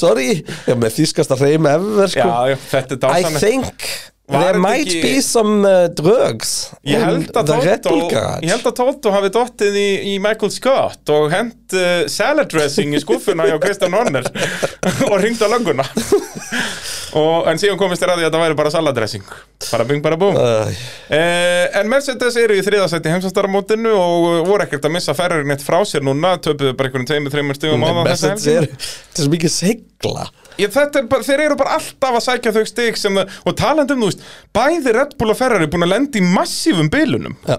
Sorry, 0.00 0.40
já, 0.64 0.74
með 0.80 1.00
þýskasta 1.02 1.36
hreim 1.44 1.68
ever, 1.76 2.08
sko. 2.08 2.28
Þetta 2.72 3.02
er 3.04 3.18
I 3.20 3.36
think 3.36 3.90
there 4.26 4.58
might 4.58 4.86
ekki- 4.88 5.02
be 5.02 5.20
some 5.22 5.62
uh, 5.68 5.86
drugs 5.94 6.72
Ég 6.82 6.98
held 6.98 7.28
garage 7.30 8.42
ég 8.42 8.50
held 8.50 8.66
að 8.66 8.74
Toto 8.80 9.12
hafi 9.14 9.30
dottið 9.36 9.76
í, 9.78 9.88
í 10.12 10.16
Michael 10.22 10.50
Scott 10.54 11.12
og 11.14 11.28
hent 11.34 11.76
uh, 11.78 12.06
salad 12.10 12.50
dressing 12.50 12.94
í 12.96 13.02
skuffuna 13.02 13.46
hjá 13.46 13.56
Kristján 13.62 13.94
Horner 13.94 14.26
og 15.10 15.16
ringt 15.22 15.42
á 15.42 15.48
lönguna 15.52 15.86
og, 17.20 17.46
en 17.48 17.58
síðan 17.60 17.78
komist 17.80 18.02
þér 18.02 18.12
að 18.12 18.18
því 18.18 18.24
að 18.26 18.28
þetta 18.30 18.40
væri 18.42 18.56
bara 18.58 18.70
salad 18.74 18.96
dressing. 18.98 19.22
Bara 19.70 19.86
bing 19.88 20.02
bara 20.04 20.18
búm. 20.20 20.36
Æ, 20.36 20.74
Eh, 21.16 21.78
en 21.78 21.88
Mercedes 21.88 22.34
eru 22.40 22.56
í 22.58 22.62
þriðasætti 22.66 23.10
heimsastaramótinu 23.12 23.92
og 23.94 24.24
uh, 24.26 24.40
voru 24.48 24.64
ekkert 24.66 24.84
að 24.88 24.96
missa 24.96 25.14
Ferrari 25.16 25.46
neitt 25.48 25.62
frá 25.64 25.78
sér 25.86 26.02
núna, 26.04 26.34
töpuðu 26.42 26.74
bara 26.76 26.90
einhverjum 26.90 27.06
tveimur, 27.08 27.32
þreimur 27.32 27.58
stigum 27.58 27.84
á 27.86 27.88
það 27.88 28.00
Mercedes 28.10 28.48
helgina. 28.50 28.66
er 28.66 28.90
þetta 28.90 29.22
er 29.22 29.24
svo 29.28 29.32
mikið 29.36 29.54
segla 29.54 30.26
Ég, 30.60 30.70
þetta 30.72 31.02
er 31.02 31.08
bara, 31.10 31.26
þeir 31.26 31.42
eru 31.46 31.56
bara 31.60 31.76
alltaf 31.76 32.18
að 32.18 32.24
sækja 32.26 32.52
þau 32.56 32.62
stig 32.70 32.96
sem 33.00 33.18
það, 33.20 33.32
og 33.46 33.56
talandi 33.60 33.96
um, 33.96 34.04
þú 34.04 34.10
veist, 34.10 34.22
bæði 34.56 34.94
Red 34.96 35.16
Bull 35.20 35.32
og 35.34 35.38
Ferrari 35.40 35.66
búin 35.72 35.84
að 35.86 35.92
lenda 35.94 36.20
í 36.20 36.22
massífum 36.32 36.88
bilunum. 36.92 37.34
Já, 37.48 37.58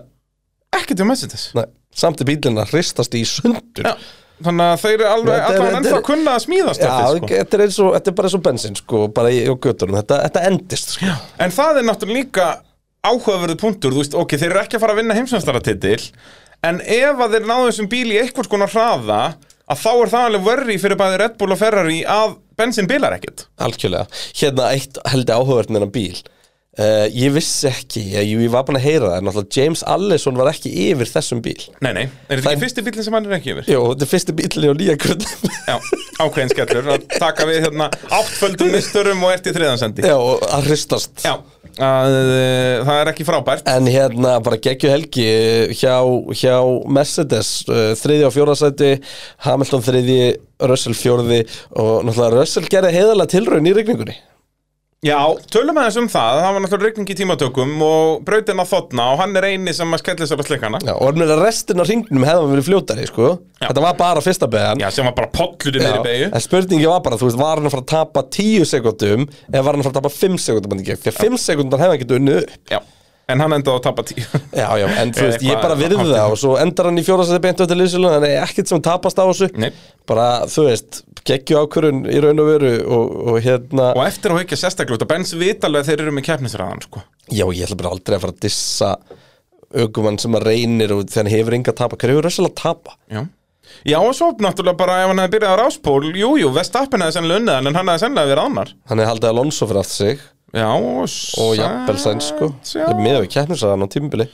ekkert 0.80 1.04
um 1.06 1.12
Mercedes. 1.12 1.50
Nei, 1.58 1.66
samt 1.94 2.24
er 2.24 2.30
bílinn 2.32 2.58
að 2.62 2.74
hristast 2.74 3.14
í 3.18 3.22
sundur. 3.30 3.86
Já, 3.86 3.94
þannig 4.48 4.72
að 4.74 4.82
þeir 4.86 4.96
eru 4.98 5.10
alveg 5.12 5.34
er- 5.36 5.46
þetta 5.48 5.78
ennþá 5.82 5.96
er- 6.00 6.06
kunna 6.10 6.34
að 6.38 6.44
smíðast 6.48 6.82
Já, 6.82 6.88
þetta, 6.90 7.12
sko. 7.18 7.28
þetta, 7.36 7.58
er 7.60 7.66
eins 7.68 7.80
og, 7.86 7.92
þetta 7.98 8.12
er 8.14 8.18
bara 8.22 8.32
eins 8.32 8.38
og 8.40 8.44
bensin 8.50 8.80
sko, 8.82 9.04
bara 9.14 9.30
í, 9.34 9.44
göttunum, 9.68 10.00
þetta, 10.02 10.20
þetta 10.28 10.46
endist 10.52 10.96
sko. 10.98 11.14
En 11.46 11.54
það 11.54 11.82
er 11.82 11.88
náttúrulega 11.92 12.18
líka 12.22 12.48
áhugaverðu 13.08 13.58
punktur, 13.62 13.94
þú 13.96 14.02
veist, 14.04 14.18
ok, 14.18 14.36
þeir 14.42 14.52
eru 14.52 14.62
ekki 14.66 14.78
að 14.78 14.84
fara 14.84 14.94
að 14.98 15.00
vinna 15.04 15.16
heimsvæmstaratitil 15.18 16.02
en 16.68 16.82
ef 16.82 17.22
að 17.24 17.36
þeir 17.38 17.46
náðu 17.48 17.70
þessum 17.70 17.90
bíl 17.92 18.10
í 18.12 18.18
einhvers 18.20 18.50
konar 18.52 18.72
hraða 18.74 19.20
að 19.70 19.82
þá 19.84 19.92
er 19.94 20.12
það 20.12 20.26
alveg 20.28 20.46
vörri 20.48 20.78
fyrir 20.82 21.00
bæði 21.00 21.20
Red 21.22 21.38
Bull 21.40 21.54
og 21.54 21.60
Ferrari 21.62 22.00
að 22.10 22.36
bensin 22.58 22.88
bilar 22.90 23.16
ekkert. 23.18 23.48
Algjörlega, 23.62 24.08
hérna 24.40 24.72
eitt 24.74 24.98
heldur 25.12 25.40
áhugavert 25.42 25.70
með 25.72 25.80
hennan 25.82 25.94
bíl. 25.96 26.18
Uh, 26.78 27.08
Ég 27.10 27.32
vissi 27.34 27.66
ekki, 27.66 28.04
ég, 28.14 28.28
ég 28.38 28.52
var 28.54 28.62
búin 28.68 28.78
að 28.78 28.84
heyra 28.86 29.08
það 29.10 29.16
en 29.18 29.26
náttúrulega 29.26 29.56
James 29.58 29.82
Allison 29.90 30.36
var 30.38 30.52
ekki 30.52 30.70
yfir 30.84 31.10
þessum 31.10 31.40
bíl. 31.42 31.56
Nei, 31.82 31.90
nei, 31.98 32.04
er 32.30 32.36
þetta 32.38 32.44
Það- 32.44 32.52
ekki 32.52 32.62
fyrsti 32.68 32.84
bílinn 32.86 33.06
sem 33.08 33.16
hann 33.18 33.26
er 33.26 33.34
ekki 33.40 33.54
yfir? 33.56 33.70
Jó, 33.74 33.80
þetta 33.90 34.06
er 34.06 34.12
fyrsti 34.12 34.36
bílinni 34.38 34.70
á 34.70 34.76
nýja 34.78 34.98
grunn 35.02 35.26
Já, 35.72 35.76
ákveðin 36.22 36.52
skellur. 36.54 36.92
Að 36.94 37.08
taka 37.18 37.48
við 37.50 37.58
hérna 37.66 37.88
áttföldum 38.20 38.70
misturum 38.78 39.26
og 39.26 39.34
ert 39.34 39.50
í 39.50 39.56
þriðansendi 39.58 40.06
Já, 40.06 40.14
að 40.54 40.70
hristast. 40.70 41.16
Já, 41.26 41.34
að, 41.82 42.16
uh, 42.18 42.86
það 42.88 43.02
er 43.02 43.12
ekki 43.12 43.28
frábært. 43.28 43.68
En 43.72 43.90
hérna 43.92 44.38
bara 44.44 44.60
geggju 44.62 44.92
helgi 44.92 45.28
eh, 45.28 45.76
hjá, 45.78 45.98
hjá 46.38 46.56
Mercedes 46.90 47.52
uh, 47.70 47.92
þriði 48.00 48.28
og 48.28 48.34
fjórðasæti 48.36 48.94
Hamilton 49.46 49.86
þriði, 49.86 50.22
Russell 50.68 50.98
fjórði 50.98 51.44
og 51.78 52.08
náttúrulega 52.08 52.42
Russell 52.42 52.66
gerði 52.72 52.96
heiðalega 52.98 53.34
tilraun 53.36 53.70
í 53.70 53.76
rigningunni 53.78 54.18
Já, 55.06 55.20
tölum 55.54 55.78
aðeins 55.78 55.98
um 56.02 56.08
það, 56.10 56.40
það 56.42 56.56
var 56.56 56.64
náttúrulega 56.64 56.88
rigning 56.88 57.10
í 57.14 57.16
tímatökum 57.20 57.74
og 57.86 58.24
brautin 58.26 58.62
að 58.64 58.70
þotna 58.72 59.04
og 59.12 59.20
hann 59.22 59.38
er 59.38 59.46
eini 59.52 59.74
sem 59.78 59.94
að 59.94 60.02
skelli 60.02 60.26
sér 60.26 60.42
á 60.42 60.46
slikana 60.48 60.80
Já, 60.82 60.96
og 60.98 61.20
með 61.22 61.34
restin 61.38 61.84
af 61.84 61.92
ringnum 61.92 62.26
hefði 62.26 62.42
hann 62.42 62.54
verið 62.56 62.66
fljótari 62.66 63.06
sko. 63.06 63.30
Já. 63.60 63.68
Þetta 63.68 63.84
var 63.86 64.00
bara 64.00 64.24
fyrsta 64.26 64.50
beðan. 64.50 64.82
Já, 64.82 64.90
sem 64.96 65.06
var 65.06 65.14
bara 65.20 65.30
pollur 65.38 65.78
í 65.78 65.84
niður 65.84 66.00
í 66.00 66.08
beigju 66.08 66.32
En 66.32 66.46
spurningi 66.48 66.90
var 66.90 67.06
bara, 67.06 67.22
þú 67.22 67.30
veist, 67.30 67.42
var 67.44 67.62
hann 67.62 67.70
að 67.70 67.76
fara 67.78 67.86
að 67.86 67.92
tapa 67.94 68.26
10 68.40 68.66
sekundum 68.74 69.28
eða 69.54 69.64
var 69.68 69.78
hann 69.78 69.86
að 69.86 69.90
fara 69.92 69.94
að 69.94 70.00
tapa 70.02 70.14
5 70.18 70.42
sekundum 70.48 70.82
Því 70.88 70.98
að 71.14 71.22
5 71.22 71.42
sekundar 71.46 71.86
hefði 71.86 71.94
hann 71.94 72.02
getið 72.08 72.18
unnið 72.24 72.42
upp. 72.42 72.58
Já, 72.74 72.82
en 73.28 73.44
hann 73.44 73.56
endaði 73.58 73.80
að 73.80 73.84
tapa 73.88 74.06
tíu. 74.08 74.24
Já, 74.56 74.68
já, 74.80 74.86
en 75.02 75.12
þú 75.16 75.26
veist, 75.28 75.46
ég 75.46 75.60
bara 75.62 75.76
virði 75.80 76.08
það 76.08 76.34
og 76.34 76.40
svo 76.42 76.56
endar 76.62 76.90
hann 76.90 77.02
í 77.02 77.04
fjórasæti 77.08 77.42
beint 77.44 77.64
eftir 77.66 77.80
liðsölu 77.82 78.12
þannig 78.14 78.34
að 78.38 78.46
ekkert 78.46 78.72
sem 78.72 78.84
tapast 78.88 79.20
á 79.20 79.26
þessu. 79.28 79.50
Nei. 79.60 79.70
bara, 80.08 80.28
þú 80.52 80.66
veist, 80.70 81.02
geggju 81.28 81.62
ákvörun 81.64 82.04
í 82.08 82.20
raun 82.24 82.44
og 82.44 82.50
veru 82.54 82.74
og, 82.88 83.16
og 83.34 83.40
hérna 83.44 83.92
Og 83.98 84.04
eftir 84.08 84.32
að 84.32 84.42
hugja 84.42 84.60
sérstaklega 84.64 85.04
að 85.04 85.12
Benz 85.12 85.34
vitalega 85.36 85.90
þeir 85.90 86.06
eru 86.06 86.16
með 86.16 86.28
keppnisræðan 86.30 86.86
sko. 86.88 87.04
Já, 87.28 87.44
ég 87.52 87.66
ætla 87.68 87.80
bara 87.82 87.96
aldrei 87.98 88.16
að 88.16 88.24
fara 88.24 88.38
að 88.38 88.46
dissa 88.48 88.94
aukumann 89.76 90.22
sem 90.22 90.38
að 90.40 90.48
reynir 90.48 90.94
og 90.96 91.12
hann 91.18 91.28
hefur 91.32 91.58
enga 91.58 91.74
að 91.74 91.82
tapa, 91.82 92.00
hverju 92.00 92.22
er 92.22 92.30
rössalega 92.30 92.56
að 92.56 92.62
tapa? 92.62 92.96
Já. 93.12 93.26
Já, 93.84 93.98
og 94.00 94.14
svo 94.16 94.30
náttúrulega 94.40 94.80
bara 94.80 95.02
ef 95.04 95.10
hann 95.12 95.20
hefði 95.20 95.34
byrjað 95.36 95.52
á 95.52 95.60
ráspól 95.60 96.06
Jú, 96.16 96.30
jú, 96.40 96.50
Vestappen 96.56 97.04
hefði 97.04 97.18
sennilega 97.18 97.42
unnið 97.42 97.58
hann 97.58 97.68
en 97.68 97.76
hann 97.78 97.92
hefði 97.92 98.04
sennilega 98.06 98.32
verið 98.32 98.48
annar. 98.48 98.72
Hann 98.88 99.02
er 99.04 99.10
haldið 99.12 99.32
Alonso 99.34 99.68
fyrir 99.68 99.82
aftur 99.84 99.98
sig 100.00 100.22
Já, 100.56 100.70
og, 100.72 101.10
jafnvel 101.58 102.00
sæn 102.00 102.22
Já. 102.64 102.80
Ég 102.80 102.88
er 102.88 103.02
með 103.04 103.18
við 103.26 103.30
keppnisræðan 103.36 103.84
á 103.84 103.88
tímubili 103.92 104.28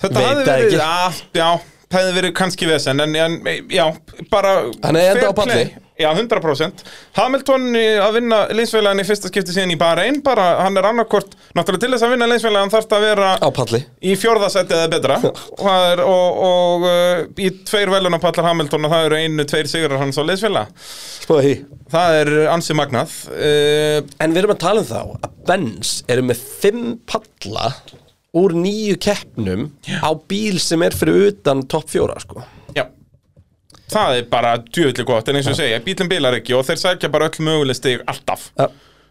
Þetta 0.00 0.22
hefði 0.24 0.44
verið, 0.46 0.76
að, 0.84 1.16
já, 1.36 1.48
það 1.90 1.98
hefði 1.98 2.16
verið 2.20 2.34
kannski 2.38 2.68
vesen 2.70 3.02
en, 3.04 3.16
en 3.18 3.34
já, 3.68 3.84
bara 4.30 4.52
Hann 4.84 4.96
er 5.00 5.10
enda 5.16 5.32
á 5.32 5.34
palli. 5.36 5.56
play. 5.58 5.72
Já, 6.00 6.08
100% 6.16 6.82
Hamilton 7.18 7.66
að 7.76 8.14
vinna 8.16 8.38
linsfélagin 8.56 9.02
í 9.02 9.06
fyrsta 9.08 9.28
skipti 9.30 9.52
síðan 9.54 9.74
í 9.74 9.78
Bahrein 9.80 10.20
bara, 10.24 10.46
hann 10.64 10.78
er 10.80 10.88
annarkort, 10.88 11.34
náttúrulega 11.58 11.84
til 11.84 11.92
þess 11.94 12.06
að 12.06 12.14
vinna 12.14 12.28
linsfélagin 12.30 12.72
þarf 12.72 12.88
það 12.90 12.98
að 13.00 13.06
vera 13.10 13.30
Á 13.36 13.48
palli. 13.60 13.80
í 14.00 14.14
fjórðasætti 14.20 14.76
eða 14.78 14.90
betra. 14.94 15.18
Er, 15.74 16.02
og, 16.06 16.40
og 16.50 16.86
uh, 16.88 17.24
í 17.40 17.50
tveir 17.68 17.92
velunapallar 17.92 18.48
Hamilton 18.50 18.88
og 18.88 18.94
það 18.94 19.08
eru 19.10 19.20
einu, 19.20 19.46
tveir 19.52 19.68
sigrar 19.70 20.00
hans 20.00 20.16
á 20.16 20.24
linsfélag 20.24 20.72
Spóða 21.20 21.44
því. 21.46 21.54
Það 21.90 22.16
er 22.22 22.30
ansi 22.54 22.74
magnað. 22.78 23.16
Uh, 23.34 23.98
En 24.22 24.32
við 24.32 24.42
erum 24.44 24.54
að 24.56 24.62
tala 24.64 24.84
um 24.84 24.88
þá 24.88 25.00
að 25.02 25.34
Benz 25.50 25.92
eru 26.10 26.24
með 26.30 26.40
5 26.62 26.80
palla 27.10 27.72
úr 28.40 28.52
nýju 28.54 28.94
keppnum 29.02 29.68
á 30.00 30.10
bíl 30.30 30.60
sem 30.62 30.82
er 30.86 30.94
fyrir 30.94 31.32
utan 31.32 31.64
topp 31.66 31.88
fjóra 31.90 32.14
sko 32.22 32.44
Það 33.90 34.16
er 34.20 34.26
bara 34.30 34.52
djöðli 34.62 35.04
gott, 35.08 35.28
en 35.28 35.36
eins 35.40 35.48
og 35.50 35.56
segja, 35.58 35.80
bílinn 35.84 36.08
bilar 36.10 36.36
ekki 36.38 36.54
og 36.56 36.64
þeir 36.68 36.78
sækja 36.84 37.10
bara 37.10 37.28
öll 37.30 37.44
möguleg 37.46 37.76
stig 37.78 38.02
alltaf 38.06 38.50
Ja. 38.58 38.68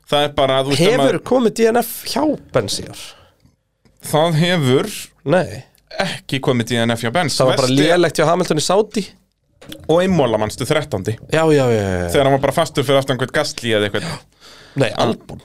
Það 0.10 0.24
er 0.26 0.32
bara, 0.34 0.60
þú 0.64 0.72
veist, 0.72 0.82
að 0.82 0.86
Hefur 0.90 1.02
maður- 1.04 1.24
komið 1.30 1.54
DNF 1.60 1.90
hjá 2.10 2.24
Bensíjar? 2.56 3.02
það 4.10 4.38
hefur 4.40 4.88
Nei, 5.30 5.64
ekki 6.00 6.40
komið 6.40 6.72
í 6.74 6.80
NF 6.86 7.04
hjá 7.04 7.12
Benz 7.14 7.36
það 7.38 7.50
var 7.52 7.58
bara 7.60 7.68
Vesti- 7.68 7.90
lélegt 7.90 8.18
hjá 8.22 8.26
Hamilton 8.30 8.58
í 8.62 8.66
Saudi 8.66 9.06
Og 9.90 10.00
einmóla 10.02 10.38
mannstu 10.40 10.66
13. 10.66 11.04
Já, 11.30 11.44
já, 11.54 11.66
já, 11.70 11.82
já. 11.84 12.08
Þegar 12.10 12.24
hann 12.26 12.32
var 12.34 12.42
bara 12.42 12.54
fastur 12.56 12.84
fyrir 12.88 12.98
aftan 13.04 13.18
einhvern 13.18 13.34
Gastli 13.36 13.70
eða 13.76 13.90
eitthvað 13.90 14.08
Nei, 14.82 14.90
Albon 14.98 15.42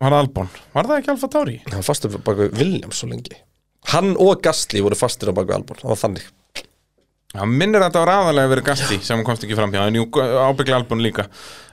Var 0.00 0.12
það 0.14 0.20
Albon? 0.22 0.48
Var 0.72 0.84
það 0.88 1.00
ekki 1.02 1.10
Alfa 1.12 1.28
Tauri? 1.34 1.56
Hann 1.66 1.80
var 1.82 1.86
fastur 1.90 2.14
bak 2.24 2.36
við 2.38 2.54
Williams 2.56 3.02
svo 3.02 3.08
lengi 3.10 3.36
Hann 3.92 4.14
og 4.16 4.40
Gastli 4.42 4.80
voru 4.80 4.96
fastur 4.96 5.28
á 5.28 5.36
bak 5.36 5.48
við 5.50 5.58
Albon 5.58 5.76
Það 5.82 5.92
var 5.92 6.00
þannig 6.04 6.30
Já, 7.28 7.42
minnir 7.44 7.82
að 7.82 7.90
þetta 7.90 8.00
var 8.00 8.10
aðalega 8.14 8.48
verið 8.54 8.64
Gastli 8.64 8.96
sem 9.04 9.18
hann 9.18 9.24
komst 9.26 9.42
ekki 9.44 9.56
fram 9.58 9.74
hjá, 9.74 9.82
en 9.84 9.98
ábygglega 10.00 10.78
Albon 10.78 11.02
líka. 11.04 11.26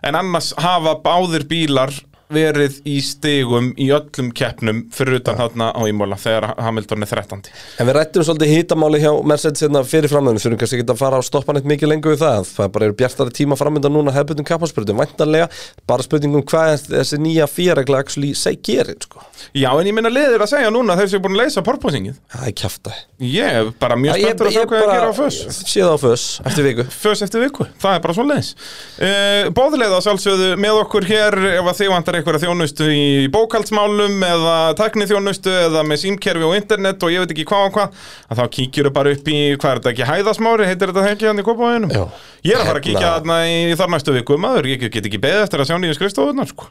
En 0.04 0.18
annars 0.20 0.50
hafa 0.60 0.98
báðir 1.00 1.46
bílar 1.48 1.94
verið 2.34 2.80
í 2.90 2.96
stigum 3.06 3.72
í 3.78 3.90
öllum 3.94 4.32
keppnum 4.36 4.84
fyrir 4.94 5.20
utan 5.20 5.38
þarna 5.38 5.68
á 5.78 5.82
Ímóla 5.86 6.18
þegar 6.20 6.48
Hamilton 6.58 7.06
er 7.06 7.12
13. 7.12 7.44
En 7.80 7.90
við 7.90 7.98
rættum 8.00 8.26
svolítið 8.26 8.54
hýtamáli 8.56 9.02
hjá 9.04 9.12
Mercedes 9.30 9.66
hérna 9.66 9.84
fyrir 9.86 10.10
framöndu 10.12 10.42
Þurfum 10.42 10.60
kannski 10.62 10.80
ekki 10.80 10.90
að 10.96 11.02
fara 11.02 11.20
að 11.22 11.28
stoppa 11.30 11.56
neitt 11.56 11.70
mikið 11.70 11.92
lengur 11.92 12.16
við 12.16 12.24
það. 12.24 12.50
Það 12.56 12.72
bara 12.76 12.90
eru 12.90 12.98
bjartari 13.02 13.36
tíma 13.38 13.58
framönda 13.60 13.92
núna 13.94 14.16
hefðbundum 14.16 14.48
kappaspörutum 14.50 15.02
Væntanlega, 15.04 15.50
bara 15.86 16.06
spurningum 16.06 16.46
hvað 16.50 16.88
þessi 16.90 17.22
nýja 17.22 17.48
fíaregla 17.52 18.02
actually 18.02 18.34
seg 18.38 18.62
gerir 18.66 18.98
sko. 19.06 19.22
Já, 19.54 19.70
en 19.76 19.86
ég 19.88 19.94
minna 19.96 20.10
liðir 20.10 20.42
að 20.42 20.52
segja 20.56 20.72
núna 20.74 20.96
að 20.96 21.04
þeir 21.04 21.12
séu 21.14 21.22
búin 21.24 21.36
að 21.38 21.42
leysa 21.44 21.64
porposingið 21.66 22.16
Það 22.34 22.48
er 22.50 22.56
kjafta. 22.62 22.94
Ég 23.22 23.58
er 23.60 23.70
bara 23.80 23.98
mjög 24.00 24.18
spenntur 24.20 24.50
að 24.50 24.56
sjá 24.56 24.64
hvað 24.66 24.82
ég 24.82 24.90
gera 24.92 25.12
á 25.12 25.16
föss 25.16 25.60
Séð 25.70 25.92
á 25.92 25.98
föss, 26.02 26.26
eftir 26.50 26.66
viku. 26.66 26.86
Föss 27.06 27.24
eftir 27.26 27.44
viku, 27.46 27.68
það 27.80 27.98
er 27.98 28.02
bara 28.04 28.16
svo 28.18 28.26
leiðis 28.28 28.50
uh, 28.56 29.52
Bóðlega 29.56 30.02
sjálfsögðu 30.04 30.50
með 30.60 30.80
okkur 30.82 31.08
hér 31.08 31.38
ef 31.54 31.70
að 31.72 31.80
þið 31.82 31.92
vantar 31.94 32.15
einhverja 32.20 32.42
þjónustu 32.46 32.88
í 32.92 33.06
bókaldsmálum 33.34 34.24
eða 34.28 34.56
tækniþjónustu 34.80 35.54
eða 35.66 35.84
með 35.88 36.02
símkerfi 36.04 36.48
og 36.48 36.56
internet 36.58 37.06
og 37.06 37.14
ég 37.14 37.24
veit 37.24 37.34
ekki 37.36 37.48
hvað 37.50 37.66
og 37.68 37.76
hvað 37.78 38.06
að 38.30 38.42
þá 38.42 38.46
kíkjur 38.58 38.92
bara 38.96 39.16
upp 39.16 39.32
í, 39.32 39.40
hvað 39.56 39.72
er 39.72 39.82
þetta 39.82 39.94
ekki, 39.94 40.08
hæðasmári 40.12 40.70
heitir 40.70 40.94
þetta 40.94 41.16
ekki 41.16 41.30
hann 41.30 41.42
í 41.42 41.48
Kópavæðinum 41.48 41.96
Já. 41.96 42.04
Ég 42.46 42.54
er 42.54 42.62
að 42.62 42.70
fara 42.70 42.82
að 42.82 42.86
kíkja 42.86 43.12
þarna 43.16 43.40
í 43.50 43.80
þar 43.80 43.92
næstu 43.96 44.16
viku 44.16 44.40
maður, 44.42 44.70
ég 44.70 44.86
get 44.86 45.10
ekki 45.10 45.22
beðið 45.24 45.46
eftir 45.48 45.64
að 45.64 45.70
sjá 45.72 45.78
nýju 45.82 45.98
skrifstofunar 45.98 46.52
sko. 46.52 46.70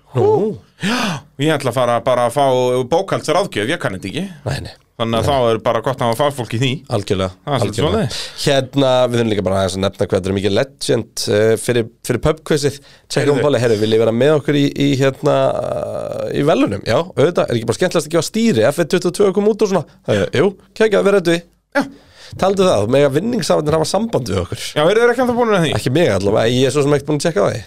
Ég 1.42 1.50
ætla 1.56 1.72
að 1.72 1.78
fara 1.80 2.00
bara 2.06 2.28
að 2.28 2.36
fá 2.36 2.44
bókaldsráðgjöf, 2.92 3.72
ég 3.72 3.80
kann 3.82 3.96
þetta 3.98 4.10
ekki. 4.12 4.26
Nei, 4.46 4.60
nei, 4.68 4.74
Þannig 4.94 5.18
að 5.18 5.26
þá 5.26 5.46
er 5.50 5.58
bara 5.64 5.80
gott 5.82 6.02
að 6.04 6.10
hafa 6.12 6.18
fagfólk 6.20 6.52
í 6.54 6.58
því. 6.60 6.68
Algjörlega, 6.94 7.34
Það 7.42 7.64
algjörlega. 7.66 8.18
Hérna, 8.44 8.92
við 9.08 9.18
þurfum 9.18 9.32
líka 9.32 9.44
bara 9.48 9.56
aðeins 9.58 9.74
að 9.74 9.82
nefna 9.82 10.06
hvað 10.12 10.28
er 10.30 10.36
mikið 10.36 10.54
legend 10.54 11.24
uh, 11.34 11.46
fyrir, 11.58 11.88
fyrir 12.06 12.22
pubquizið. 12.28 12.78
Tjekkum 13.10 13.40
bóli, 13.42 13.62
herru, 13.64 13.80
viljið 13.80 14.04
vera 14.04 14.14
með 14.14 14.36
okkur 14.36 14.60
í, 14.60 14.64
í 14.70 14.88
hérna, 15.02 15.36
uh, 15.58 16.30
í 16.30 16.46
velunum 16.46 16.86
Já, 16.86 17.00
auðvitað, 17.02 17.42
er 17.48 17.58
ekki 17.58 17.70
bara 17.72 17.80
skemmtilegast 17.80 18.10
að 18.12 18.14
gefa 18.14 18.28
stýri? 18.30 18.66
F122 18.70 19.34
kom 19.34 19.50
út 19.50 19.66
og 19.66 19.74
svona. 19.74 20.00
Uh, 20.06 20.24
Jú, 20.30 20.48
kekja, 20.78 21.02
verður 21.02 21.24
þetta 21.24 21.34
við 21.34 22.00
Taldu 22.38 22.64
það, 22.66 22.88
með 22.90 23.04
að 23.08 23.16
vinningsafnir 23.18 23.76
hafa 23.76 23.86
samband 23.86 24.30
við 24.30 24.40
okkur. 24.46 24.62
Já, 24.78 24.82
eru 24.86 25.02
þeir 25.02 25.10
ekki 25.12 25.22
að 25.22 25.28
það 25.30 25.36
búin 25.38 25.54
að 25.58 25.66
því? 25.66 25.74
Ekki 25.78 25.92
mig 25.94 26.10
allavega, 26.10 26.54
ég 26.54 26.70
er 26.70 26.74
svo 26.74 26.82
sem 26.86 26.94
ekkert 26.96 27.10
búin 27.10 27.20
að 27.20 27.26
tjekka 27.28 27.44
á 27.44 27.48
því 27.50 27.60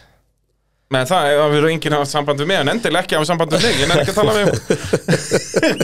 Nei, 0.87 1.01
það 1.03 1.25
að 1.27 1.49
við 1.51 1.57
erum 1.57 1.71
enginn 1.73 1.93
hafa 1.97 2.05
samband 2.07 2.39
við 2.39 2.47
mig 2.47 2.57
en 2.61 2.69
endilega 2.71 3.03
ekki 3.03 3.17
hafa 3.17 3.27
samband 3.27 3.51
við 3.51 3.63
þig, 3.65 3.79
ég 3.81 3.89
nefnir 3.89 4.03
ekki 4.05 4.13
að 4.13 4.19
tala 4.21 4.35
ykkur 4.39 4.61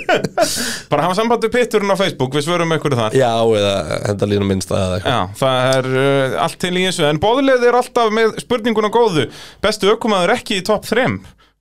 Bara 0.93 1.03
hafa 1.03 1.17
samband 1.17 1.43
við 1.43 1.51
pitturinn 1.57 1.91
á 1.91 1.99
Facebook, 1.99 2.31
við 2.37 2.45
svörum 2.45 2.71
ykkur 2.77 2.95
þar. 2.95 3.17
Já, 3.19 3.33
eða 3.59 3.73
henda 4.07 4.29
línu 4.31 4.47
minnst 4.47 4.71
að 4.71 4.93
eitthvað. 4.95 5.11
Já, 5.11 5.19
það 5.41 5.57
er 5.73 5.89
uh, 5.91 6.37
allt 6.45 6.55
til 6.63 6.71
í 6.71 6.85
þessu. 6.85 7.03
En 7.09 7.19
bóðilegð 7.25 7.65
er 7.67 7.77
alltaf 7.81 8.13
með 8.15 8.31
spurninguna 8.45 8.91
góðu. 8.95 9.25
Bestu 9.65 9.91
ökumaður 9.91 10.37
ekki 10.37 10.61
í 10.61 10.65
topp 10.71 10.87
3 10.87 11.09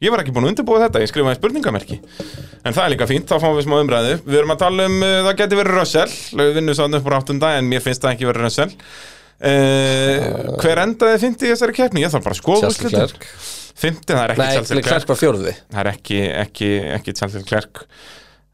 Ég 0.03 0.11
var 0.11 0.23
ekki 0.23 0.35
búin 0.35 0.47
að 0.49 0.53
undirbúa 0.53 0.81
þetta, 0.83 1.03
ég 1.03 1.11
skrifaði 1.11 1.39
spurningamerki. 1.39 1.97
En 2.67 2.75
það 2.75 2.85
er 2.85 2.91
líka 2.95 3.07
fínt, 3.07 3.29
þá 3.31 3.39
fáum 3.43 3.55
við 3.55 3.67
smá 3.69 3.77
umræðu. 3.79 4.17
Við 4.27 4.39
erum 4.41 4.55
að 4.55 4.63
tala 4.63 4.87
um, 4.91 4.97
uh, 5.03 5.19
það 5.29 5.37
geti 5.43 5.59
verið 5.59 5.77
Russell. 5.79 6.15
Við 6.39 6.55
vinnum 6.59 6.79
svo 6.79 6.89
upp 6.99 7.07
á 7.07 7.19
áttunda, 7.19 7.53
en 7.59 7.71
mér 7.71 7.83
finnst 7.85 8.03
það 8.03 8.17
ekki 8.17 8.31
verið 8.31 8.47
Russell 8.47 8.75
uh, 9.43 10.57
Hver 10.63 10.83
endaði 10.87 11.21
fint 11.23 11.45
í 11.45 11.51
þessari 11.53 11.77
keppni? 11.77 12.05
Ég 12.05 12.13
þarf 12.15 12.27
bara 12.29 12.37
að 12.37 12.43
skoða. 12.43 12.73
Leclerc. 12.87 13.29
Fimmti, 13.83 14.13
það 14.15 14.25
er 14.25 14.35
ekki 14.35 15.07
var 15.11 15.19
fjórði. 15.19 15.55
Það 15.73 15.81
er 15.83 15.91
ekki, 15.93 16.19
ekki, 16.45 16.73
ekki 16.99 17.15
Charles 17.19 17.39
Leclerc 17.41 17.87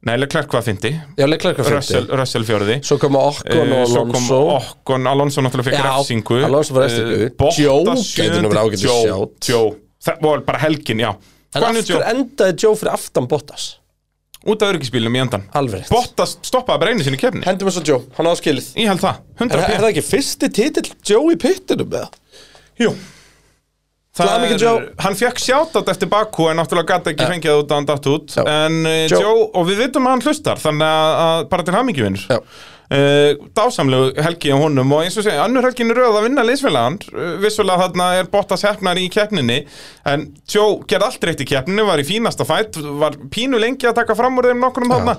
Nei, 0.06 0.14
Leclerc 0.14 0.52
var 0.54 0.62
fymti 0.62 0.92
Já, 1.18 1.24
Leclerc 1.26 1.58
var 1.58 1.72
Russell, 1.74 2.44
fjórði. 2.46 2.76
Svo 2.86 3.00
kom 3.02 3.16
Okkon 3.18 3.72
og 3.74 3.80
Eh, 3.82 3.86
Svo 3.90 4.04
kom 4.06 4.14
Alonso. 4.14 4.38
Okkon, 4.54 5.08
Alonso 5.10 5.42
náttúrulega 5.42 5.72
fekk 5.72 5.78
Já, 5.80 5.88
refsingu. 5.88 6.38
Alonso 6.46 6.76
var. 6.76 6.86
Eh, 6.86 7.24
ágætis 8.62 8.84
Joe, 8.86 9.02
sjátt. 9.08 9.50
Joe, 9.50 9.72
það 10.06 10.22
var 10.28 10.44
bara 10.46 10.62
helgin, 10.62 11.02
já. 11.02 11.10
En 11.58 11.66
aftur 11.72 12.06
endaði 12.12 12.54
Joe 12.62 12.78
fyrir 12.78 12.92
aftan 12.94 13.26
Bottas 13.26 13.66
Út 14.48 14.64
af 14.64 14.72
öryggisbílum 14.72 15.18
í 15.18 15.20
endan 15.22 15.44
Alveg. 15.58 15.86
Bottas 15.92 16.36
stoppaði 16.46 16.82
bara 16.84 16.94
einu 16.94 17.04
sinni 17.06 17.20
kefni 17.20 17.44
Hendum 17.46 17.68
þess 17.68 17.82
að 17.82 17.92
Joe, 17.92 18.00
hann 18.16 18.30
áða 18.30 18.40
skilið 18.40 18.72
Ég 18.80 18.90
held 18.92 19.04
það, 19.04 19.20
Er, 19.20 19.44
100 19.44 19.62
er 19.68 19.84
það 19.84 19.92
ekki 19.92 20.06
fyrsti 20.08 20.50
titill 20.58 20.88
Joe 21.12 21.34
í 21.34 21.38
pittinum 21.44 21.94
eða? 22.00 22.10
Jú 22.80 22.92
Það 24.18 24.44
er, 24.48 24.86
hann 25.04 25.14
fekk 25.18 25.38
sjátátt 25.38 25.90
eftir 25.92 26.08
Baku 26.10 26.48
en 26.50 26.58
náttúrulega 26.58 26.96
gæti 26.96 27.12
ekki 27.12 27.28
fengið 27.28 27.52
það 27.52 27.60
út 27.60 27.70
að 27.70 27.78
hann 27.78 27.86
datt 27.86 28.08
út 28.10 28.34
Já. 28.34 28.40
en 28.50 28.78
uh, 28.82 28.94
Joe. 29.04 29.20
Joe. 29.22 29.44
og 29.60 29.68
við 29.68 29.82
vitum 29.84 30.08
að 30.08 30.16
hann 30.16 30.24
hlustar 30.26 30.62
þannig 30.62 30.88
að, 30.88 31.12
að 31.26 31.42
bara 31.52 31.66
til 31.68 31.76
hamingjuvinnur 31.76 32.24
Já. 32.26 32.40
Uh, 32.94 33.48
dásamlegu 33.56 34.12
helgi 34.24 34.52
á 34.54 34.56
honum 34.58 34.94
og 34.96 35.04
eins 35.04 35.18
og 35.20 35.26
segja, 35.26 35.44
annur 35.44 35.66
helgin 35.68 35.92
er 35.92 36.00
rauð 36.00 36.18
að 36.20 36.26
vinna 36.28 36.46
liðsfélagan. 36.46 36.98
Uh, 37.12 37.36
vissulega 37.42 37.86
þarna 37.86 38.08
er 38.20 38.32
Bottas 38.32 38.64
hefnar 38.66 39.00
í 39.00 39.06
keppninni 39.12 39.60
en 40.08 40.28
Joe 40.48 40.80
gerði 40.88 41.10
allt 41.10 41.28
reitt 41.28 41.44
í 41.44 41.48
keppninni 41.48 41.86
var 41.86 42.02
í 42.02 42.08
fínasta 42.08 42.48
fætt, 42.48 42.80
var 43.00 43.18
pínu 43.32 43.60
lengi 43.60 43.88
að 43.88 44.00
taka 44.00 44.18
fram 44.18 44.38
úr 44.40 44.50
þeim 44.50 44.64
nokkurnum 44.64 44.96
þarna. 44.96 45.16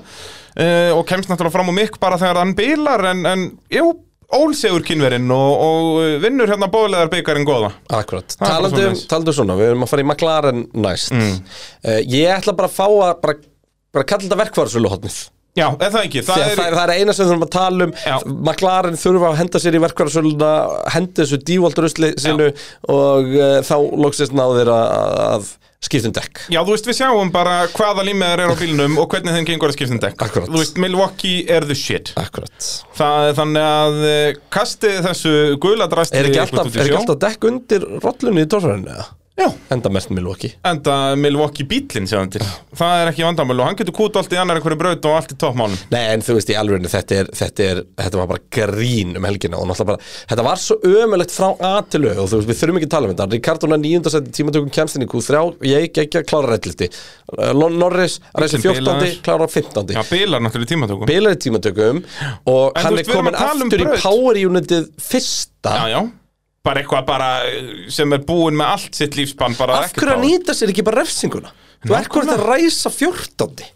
Uh, 0.60 0.92
og 0.98 1.06
kemst 1.08 1.30
náttúrulega 1.32 1.56
fram 1.60 1.72
úr 1.72 1.78
mikk 1.78 2.00
bara 2.02 2.20
þegar 2.20 2.42
hann 2.42 2.56
bilar 2.58 3.06
en, 3.12 3.26
en 3.30 3.50
jú, 3.74 3.92
ólsegur 4.36 4.84
kynverinn 4.86 5.30
og, 5.34 5.64
og 5.66 6.22
vinnur 6.22 6.50
hérna 6.50 6.70
bóðlegar 6.70 7.10
byggarinn 7.14 7.48
góða. 7.48 7.72
Akkurat, 7.98 8.36
talandi 8.38 8.86
um, 8.90 8.98
talandi 9.10 9.34
um 9.34 9.38
svona, 9.40 9.58
við 9.58 9.72
erum 9.72 9.86
að 9.86 9.94
fara 9.94 10.04
í 10.04 10.10
McLaren 10.10 10.66
næst. 10.78 11.14
Mm. 11.16 11.40
uh, 11.86 12.00
Ég 12.06 12.34
ætla 12.36 12.58
bara 12.58 12.70
að 12.70 12.78
fá 12.78 12.88
að 12.90 13.14
bara, 13.24 13.38
bara 13.96 14.10
kalla 14.10 14.28
þetta 14.28 14.42
verkvarsölu 14.44 14.92
hotnið 14.92 15.20
Já, 15.60 15.68
er 15.76 15.94
það 15.94 16.02
ekki? 16.08 16.26
Það 16.26 16.40
Það, 16.40 16.50
er, 16.50 16.76
það, 16.80 16.84
er, 16.84 16.96
eina 16.98 17.16
sem 17.18 17.30
þurfum 17.30 17.46
að 17.48 17.54
tala 17.56 17.88
um 17.90 17.96
Já. 18.00 18.16
McLaren 18.34 19.00
þurfa 19.04 19.32
að 19.32 19.40
henda 19.44 19.64
sér 19.64 19.78
í 19.80 19.82
verkvarsöluna 19.86 20.52
henda 20.96 21.24
þessu 21.24 21.42
dívolt 21.50 21.82
rusli 21.86 22.14
sinu 22.20 22.52
og 22.96 23.34
uh, 23.36 23.58
þá 23.68 23.76
loksist 24.06 24.36
náðir 24.38 24.72
að, 24.74 24.94
að 25.30 25.50
skiptum 25.84 26.16
dekk 26.16 26.42
Já, 26.52 26.60
þú 26.64 26.74
veist, 26.74 26.90
við 26.90 26.98
sjáum 26.98 27.30
bara 27.34 27.60
hvaða 27.72 28.04
límiðar 28.08 28.44
er 28.44 28.52
á 28.52 28.56
bílnum 28.60 28.98
og 29.00 29.08
hvernig 29.14 29.38
þeim 29.38 29.48
gengur 29.48 29.72
að 29.72 29.78
skipta 29.78 29.96
um 29.96 30.02
dekk 30.04 30.26
Akkurat. 30.26 30.50
Þú 30.52 30.60
veist, 30.60 30.82
Milwaukee 30.84 31.46
er 31.48 31.68
the 31.68 31.78
shit 31.78 32.12
Akkurat 32.20 32.72
Það 33.00 33.30
er 33.30 33.38
þannig 33.40 33.70
að 33.70 34.02
eh, 34.10 34.42
kastið 34.52 35.00
þessu 35.08 35.36
gula 35.64 35.88
drasti 35.92 36.20
Er 36.20 36.28
ekki 36.32 36.44
alltaf, 36.44 36.76
alltaf 36.84 37.22
dekk 37.24 37.48
undir 37.52 37.88
rollunni 38.04 38.44
í 38.44 38.52
torfærinu 38.52 38.92
eða? 38.92 39.08
Já, 39.40 39.48
Enda 39.72 39.90
mert 39.90 40.10
Milwaukee. 40.12 40.52
Enda 40.68 41.16
Milwaukee 41.16 41.64
bílinn 41.68 42.08
sjáum 42.10 42.28
til. 42.34 42.44
Það 42.76 43.04
er 43.04 43.12
ekki 43.14 43.24
vandamál 43.24 43.62
og 43.62 43.70
hann 43.70 43.78
getur 43.80 43.96
kút 43.96 44.18
allt 44.20 44.34
í 44.36 44.40
annar 44.42 44.60
einhverju 44.60 44.80
braut 44.82 45.06
og 45.08 45.16
allt 45.16 45.32
í 45.32 45.38
toppmálum. 45.40 45.78
Nei, 45.94 46.02
en 46.12 46.24
þú 46.26 46.36
veist, 46.36 46.52
í 46.52 46.58
alveg 46.60 46.88
þetta, 46.92 47.20
er, 47.22 47.30
þetta, 47.40 47.68
er, 47.72 47.82
þetta 48.02 48.20
var 48.20 48.30
bara 48.34 48.44
grín 48.58 49.16
um 49.16 49.28
helgina 49.30 49.62
og 49.62 49.70
náttúrulega 49.70 49.94
bara, 49.94 50.12
þetta 50.34 50.46
var 50.50 50.62
svo 50.64 50.78
ömulegt 50.90 51.36
frá 51.36 51.48
A 51.70 51.72
til 51.88 52.04
Ö 52.10 52.14
og 52.18 52.28
þú 52.34 52.42
veist, 52.42 52.52
við 52.52 52.60
þurfum 52.60 52.82
ekki 52.82 52.90
að 52.90 52.94
tala 52.98 53.10
um 53.10 53.16
þetta. 53.16 53.30
Ríkardóna 53.38 53.80
nýjundasætti 53.80 54.36
tímatökum 54.36 54.74
kemstin 54.76 55.08
í 55.08 55.10
Q3 55.16 55.44
ég 55.70 55.88
ekki 56.04 56.22
að 56.22 56.28
klára 56.34 56.54
rættliti 56.54 56.92
Norris, 57.80 58.20
Bíllinn 58.36 58.64
14, 58.66 58.80
bilaður. 58.82 59.18
klára 59.24 59.48
15 59.56 59.96
Já, 59.96 60.04
bílar 60.12 60.44
náttúrulega 60.44 60.74
tímatökum. 60.74 61.08
Bilar 61.10 61.38
í 61.38 61.42
tímatökum. 61.48 62.04
Og 62.50 62.72
En 62.76 62.84
hann 62.84 62.94
er 62.94 63.00
veist, 63.00 63.12
erum 63.14 63.24
komin 63.24 63.38
um 63.40 63.68
aftur 63.70 63.84
í 63.86 63.92
power 64.04 64.42
unitið 64.50 64.90
fyrsta. 65.00 65.76
Já, 65.80 65.86
já 65.96 66.02
Bara 66.66 66.84
eitthvað 66.84 67.06
bara 67.08 67.32
eh, 67.48 67.74
sem 67.94 68.16
er 68.16 68.24
búin 68.28 68.58
með 68.60 68.74
allt 68.76 68.98
sitt 69.00 69.16
lífspann 69.16 69.56
bara 69.60 69.82
Af 69.86 69.94
hverju 69.96 70.16
að 70.18 70.24
nýta 70.26 70.56
sér 70.58 70.74
ekki 70.74 70.84
bara 70.88 71.04
refsinguna? 71.06 71.54
Þú 71.86 71.96
er 71.96 72.10
hvort 72.12 72.34
að 72.34 72.48
ræsa 72.50 72.92
14 72.92 73.68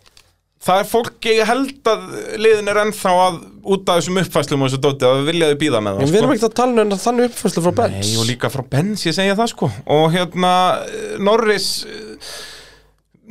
Það 0.63 0.79
er 0.79 0.87
fólk, 0.87 1.25
ég 1.27 1.47
held 1.47 1.89
að 1.91 2.03
liðin 2.39 2.71
er 2.71 2.77
ennþá 2.85 3.11
að 3.19 3.39
út 3.73 3.89
af 3.91 3.97
þessum 3.99 4.19
uppfæslum 4.21 4.63
og 4.63 4.69
þessu 4.69 4.79
dóti 4.85 5.07
að 5.09 5.25
vilja 5.27 5.49
þau 5.51 5.59
býða 5.59 5.81
með 5.83 5.97
það 5.97 6.05
En 6.05 6.13
við 6.13 6.19
erum 6.21 6.33
ekki 6.35 6.47
að 6.47 6.55
tala 6.59 6.85
um 6.85 6.93
þannig 7.03 7.27
uppfærslu 7.27 7.63
frá 7.65 7.73
Benz. 7.81 7.99
Nei, 7.99 8.15
og 8.21 8.29
líka 8.29 8.51
frá 8.53 8.63
Benz, 8.71 9.03
ég 9.03 9.17
segja 9.17 9.35
það 9.35 9.51
sko. 9.51 9.69
Og 9.97 10.05
hérna, 10.15 10.53
eh, 10.87 11.19
Norris 11.19 11.67
eh, 11.83 12.33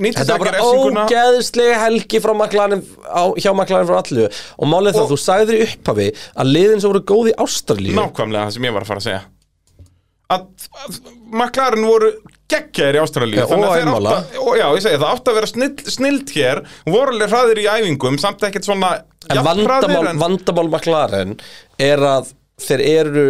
Þetta 0.03 0.39
var 0.41 0.45
bara 0.45 0.61
ógeðslega 1.05 1.81
helgi 1.87 2.21
McLaren, 2.21 2.85
á, 3.09 3.23
hjá 3.41 3.51
McLaren 3.53 3.89
frá 3.89 3.99
allu. 4.01 4.29
Og 4.57 4.69
málið 4.69 4.97
það, 4.99 5.11
þú 5.13 5.19
sagðir 5.25 5.59
í 5.59 5.67
upphafi 5.71 6.09
að 6.37 6.53
liðin 6.53 6.85
sem 6.85 6.93
voru 6.93 7.05
góð 7.13 7.33
í 7.33 7.39
Ástralíu 7.45 7.97
Nákvæmlega 7.97 8.49
það 8.49 8.57
sem 8.57 8.69
ég 8.69 8.77
var 8.77 8.85
að 8.85 8.93
fara 8.93 9.03
að 9.03 9.09
segja 9.09 9.23
Að, 10.33 10.45
að 10.85 10.99
McLaren 11.33 11.85
voru 11.85 12.13
geggjaðir 12.53 12.99
í 12.99 13.01
Ástralíu. 13.03 13.43
Og 13.45 13.65
einmála. 13.75 14.17
Já, 14.33 14.67
ég 14.77 14.85
segi 14.85 15.01
það 15.01 15.09
átti 15.11 15.33
að 15.33 15.39
vera 15.39 15.51
snill, 15.51 15.73
snild 15.97 16.35
hér 16.37 16.63
voru 16.87 17.15
alveg 17.17 17.33
hraðir 17.33 17.63
í 17.63 17.69
æfingum 17.73 18.19
samt 18.23 18.45
ekkert 18.49 18.69
svona 18.69 18.93
En 19.31 19.45
vandamál, 19.47 20.13
vandamál 20.19 20.69
McLaren 20.69 21.37
er 21.81 22.03
að 22.03 22.33
þeir 22.63 22.83
eru 22.87 23.27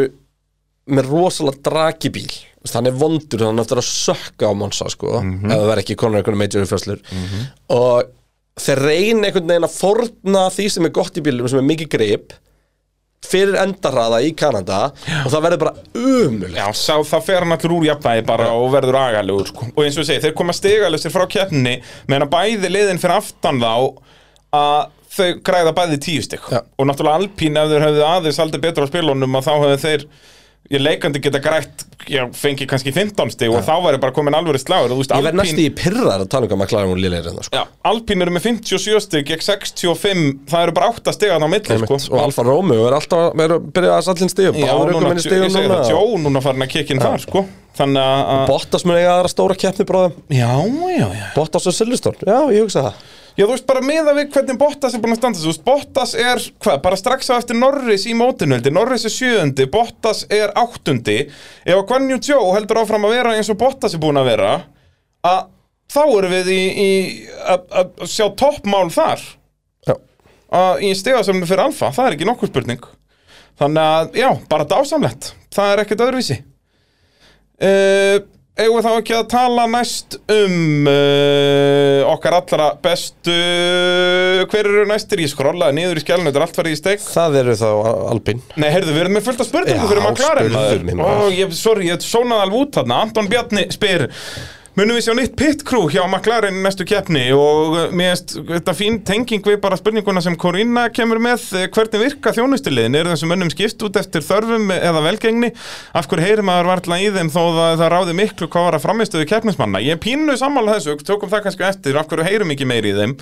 með 0.93 1.11
rosalega 1.11 1.77
veist, 2.63 2.77
hann 2.77 2.89
er 2.89 2.97
vondur, 2.97 3.45
hann 3.47 3.59
er 3.59 3.65
eftir 3.67 3.81
að 3.83 3.89
sökka 3.89 4.51
á 4.51 4.53
Monsa 4.57 4.89
sko, 4.93 5.19
ef 5.21 5.51
það 5.53 5.69
verð 5.69 5.83
ekki 5.85 5.99
konar 5.99 6.23
einhvern 6.23 6.41
major 6.41 6.65
uppfæslur 6.67 7.03
og 7.75 8.11
þeir 8.63 8.83
reyna 8.87 9.29
einhvern 9.29 9.51
veginn 9.51 9.69
að 9.69 9.77
forna 9.77 10.47
því 10.55 10.69
sem 10.71 10.89
er 10.89 10.95
gott 10.95 11.19
í 11.19 11.25
bílum, 11.25 11.49
sem 11.51 11.63
er 11.63 11.69
mikið 11.69 11.93
grip 11.97 12.37
fyrir 13.27 13.55
endarraða 13.63 14.19
í 14.27 14.33
Kanada 14.37 14.81
og 15.23 15.29
það 15.33 15.45
verður 15.47 15.61
bara 15.63 15.75
umulegt 15.99 16.59
Já, 16.59 16.67
sá, 16.77 16.95
þá 17.07 17.17
fer 17.25 17.45
hann 17.45 17.55
allur 17.57 17.77
úr 17.79 17.87
jafnvægi 17.91 18.25
bara 18.29 18.49
og 18.59 18.73
verður 18.75 18.99
agalegur 19.03 19.53
sko. 19.53 19.69
og 19.73 19.85
eins 19.85 19.97
og 19.99 20.03
ég 20.05 20.09
segi, 20.11 20.25
þeir 20.27 20.35
koma 20.41 20.57
stigalusir 20.57 21.15
frá 21.15 21.25
keppninni 21.31 21.77
meðan 22.11 22.27
að 22.27 22.33
bæði 22.35 22.73
liðin 22.75 23.01
fyrir 23.03 23.21
aftan 23.21 23.63
þá 23.63 23.73
að 24.59 24.91
þau 25.13 25.31
græða 25.45 25.73
bæði 25.77 25.99
tíu 26.07 26.25
stygg 26.25 26.47
Já. 26.51 26.61
og 26.65 26.89
náttúrulega 26.89 27.21
Alpín 27.23 27.59
ef 27.61 27.71
þeir 27.73 27.87
hefðu 27.87 28.05
aðeins 28.09 28.43
aldrei 28.43 28.63
betur 28.65 28.87
á 28.89 28.93
spilunum 28.93 29.39
að 29.39 29.49
þá 29.49 29.53
hefðu 29.55 29.81
þeir 29.87 30.07
ég 30.73 30.81
leikandi 30.81 31.21
geta 31.23 31.41
grætt 31.43 31.85
já, 32.09 32.23
fengi 32.35 32.67
kannski 32.69 32.93
15 32.95 33.33
stygg 33.35 33.53
og 33.53 33.65
þá 33.67 33.75
væri 33.85 34.01
bara 34.03 34.15
komin 34.17 34.37
alvöru 34.37 34.61
slagur 34.61 34.95
veist, 34.97 35.13
Ég 35.13 35.27
verð 35.27 35.39
næst 35.39 35.61
í 35.61 35.67
pyrrar 35.77 36.23
að 36.25 36.29
tala 36.33 36.49
um 36.49 36.53
hvað 36.53 36.61
maður 36.63 36.93
úr 36.95 37.01
liðlega 37.03 37.29
hérna 37.29 37.45
sko. 37.47 37.61
Já, 37.61 37.65
Alpín 37.91 38.25
eru 38.25 38.35
með 38.35 38.47
57 38.49 39.05
stygg 39.07 39.29
gegn 39.29 39.45
65, 39.45 40.25
það 40.51 40.67
eru 40.67 40.77
bara 40.79 40.91
8 40.95 41.15
styggan 41.19 41.45
á 41.45 41.49
milli 41.53 41.79
sko. 41.85 41.99
og 42.17 42.21
Alfa 42.25 42.47
Romeo 42.49 42.87
er 42.89 42.99
alltaf 42.99 43.43
er 43.45 43.57
að 43.59 43.71
byrja 43.77 43.97
að 43.99 44.07
sallin 44.09 44.33
ég 44.43 44.61
núna 44.97 45.83
Jó, 45.93 46.03
núna 46.25 46.45
farin 46.45 46.67
að 46.67 46.73
kikkin 46.77 47.03
þar, 47.03 47.21
sko. 47.27 47.47
Þannig 47.77 48.05
að, 48.05 48.23
að- 48.35 48.47
Bottas 48.51 48.85
mun 48.85 48.99
eiga 48.99 49.15
aðra 49.17 49.33
stóra 49.33 49.57
keppni 49.57 49.87
bróðum 49.89 50.17
já, 50.29 50.51
já, 50.93 51.09
já. 51.17 51.27
Bottas 51.37 51.69
og 51.69 51.77
Silveston, 51.77 52.17
já 52.21 52.39
ég 52.53 52.67
hugsa 52.67 52.89
það 52.89 53.22
Já, 53.33 53.47
þú 53.47 53.53
veist, 53.55 53.67
bara 53.69 53.81
meða 53.85 54.13
við 54.17 54.33
hvernig 54.35 54.59
Bottas 54.61 54.93
er 54.93 55.01
búin 55.01 55.15
að 55.15 55.21
standa 55.23 55.39
sig. 55.39 55.47
Þú 55.47 55.53
veist, 55.53 55.65
Bottas 55.65 56.13
er, 56.21 56.43
hvað, 56.61 56.79
bara 56.85 56.99
strax 57.01 57.31
á 57.33 57.35
eftir 57.39 57.57
Norris 57.57 58.05
í 58.05 58.13
mótinöldi 58.17 58.73
Norris 58.75 59.07
er 59.09 59.15
sjöundi, 59.15 59.67
Bottas 59.73 60.27
er 60.29 60.53
áttundi. 60.59 61.19
Ef 61.65 61.79
að 61.79 61.87
Guan 61.89 62.11
Yu 62.13 62.19
Zhou 62.21 62.51
heldur 62.53 62.83
áfram 62.83 63.09
að 63.09 63.15
vera 63.17 63.33
eins 63.39 63.49
og 63.53 63.61
Bottas 63.63 63.97
er 63.97 64.03
búin 64.03 64.21
að 64.21 64.29
vera 64.35 64.51
að 65.25 65.47
þá 65.93 66.03
erum 66.05 66.35
við 66.35 66.53
í, 66.53 66.61
í 66.69 66.91
að 67.55 68.05
sjá 68.13 68.27
toppmál 68.37 68.89
þar. 68.93 69.25
Já. 69.89 69.97
að, 70.53 70.85
í 70.85 70.93
stegasamnu 70.99 71.49
fyrir 71.49 71.65
Alfa, 71.65 71.93
það 71.97 72.11
er 72.11 72.19
ekki 72.19 72.29
nokkur 72.29 72.53
spurning. 72.53 72.85
Þannig 73.61 73.97
að, 73.97 74.15
já, 74.21 74.29
bara 74.53 74.69
dásamlegt. 74.69 75.33
Það 75.53 75.73
er 75.73 75.85
ekkert 75.87 76.05
öðruvísi. 76.05 76.39
Uh, 77.63 78.21
Eigum 78.21 78.42
við 78.61 78.85
þá 78.85 78.91
ekki 78.99 79.15
að 79.17 79.29
tala 79.33 79.63
næst 79.71 80.17
um 80.29 80.89
uh, 80.91 82.03
okkar 82.13 82.37
allra 82.37 82.67
bestu 82.85 83.37
Hver 84.53 84.69
eru 84.69 84.85
næstir? 84.91 85.23
Ég 85.25 85.33
skrollaði 85.33 85.79
niður 85.79 86.01
í 86.01 86.05
skjælinu, 86.05 86.29
þetta 86.29 86.41
er 86.43 86.45
allt 86.47 86.59
farið 86.61 86.77
í 86.77 86.81
steik 86.81 87.05
Það 87.07 87.39
eru 87.43 87.55
þá 87.63 87.69
Alpin 88.13 88.43
Nei, 88.61 88.69
heyrðu, 88.75 88.93
við 88.93 89.05
erum 89.07 89.17
með 89.17 89.29
fullt 89.31 89.45
af 89.45 89.49
spurningum 89.49 89.95
Já, 89.97 90.05
McLaren 90.11 90.53
spurðu 90.53 90.89
mig, 90.91 90.99
Ó, 90.99 91.05
maður. 91.07 91.37
ég, 91.39 91.55
sorry, 91.57 91.89
ég 91.89 92.05
sónaði 92.05 92.47
alveg 92.47 92.67
út 92.67 92.77
þarna 92.81 93.01
Anton 93.07 93.31
Bjarni 93.33 93.65
spyr 93.73 94.07
Munum 94.73 94.97
við 94.97 95.03
sjá 95.05 95.13
nýtt 95.13 95.35
pit 95.37 95.63
crew 95.69 95.83
hjá 95.93 96.01
McLaren 96.07 96.63
næstu 96.65 96.87
keppni 96.89 97.27
og 97.37 97.75
uh, 97.77 97.91
mér 97.93 98.15
finnst 98.15 98.31
þetta 98.49 98.73
fín 98.73 98.95
tenging 99.05 99.45
við 99.45 99.59
bara 99.61 99.77
spurninguna 99.77 100.23
sem 100.25 100.33
Corinna 100.41 100.87
kemur 100.97 101.21
með 101.21 101.45
eh, 101.59 101.67
hvernig 101.75 102.01
virka 102.01 102.33
þjónustuliðin 102.33 102.97
eru 102.97 103.13
þessum 103.13 103.35
mönnum 103.35 103.53
skipt 103.53 103.85
út 103.85 103.99
eftir 104.01 104.25
þörfum 104.25 104.73
eða 104.73 105.05
velgengni? 105.05 105.53
Af 105.93 106.09
hverju 106.09 106.25
heyrir 106.25 106.49
maður 106.49 106.71
varla 106.71 107.01
í 107.05 107.13
þeim 107.13 107.29
þó 107.29 107.39
það, 107.43 107.77
það 107.83 107.93
ráði 107.93 108.17
miklu 108.23 108.49
hvað 108.49 108.67
var 108.71 108.79
að 108.79 108.85
framistöðu 108.87 109.29
keppnismanna? 109.35 109.85
Ég 109.85 109.99
er 109.99 110.03
pínu 110.09 110.41
sammála 110.41 110.79
þessu, 110.79 110.97
tökum 111.05 111.35
það 111.37 111.47
kannski 111.51 111.69
eftir 111.69 112.01
af 112.01 112.09
hverju 112.09 112.31
heyrum 112.31 112.57
ekki 112.57 112.73
meiri 112.73 112.95
í 112.95 112.99
þeim? 113.03 113.17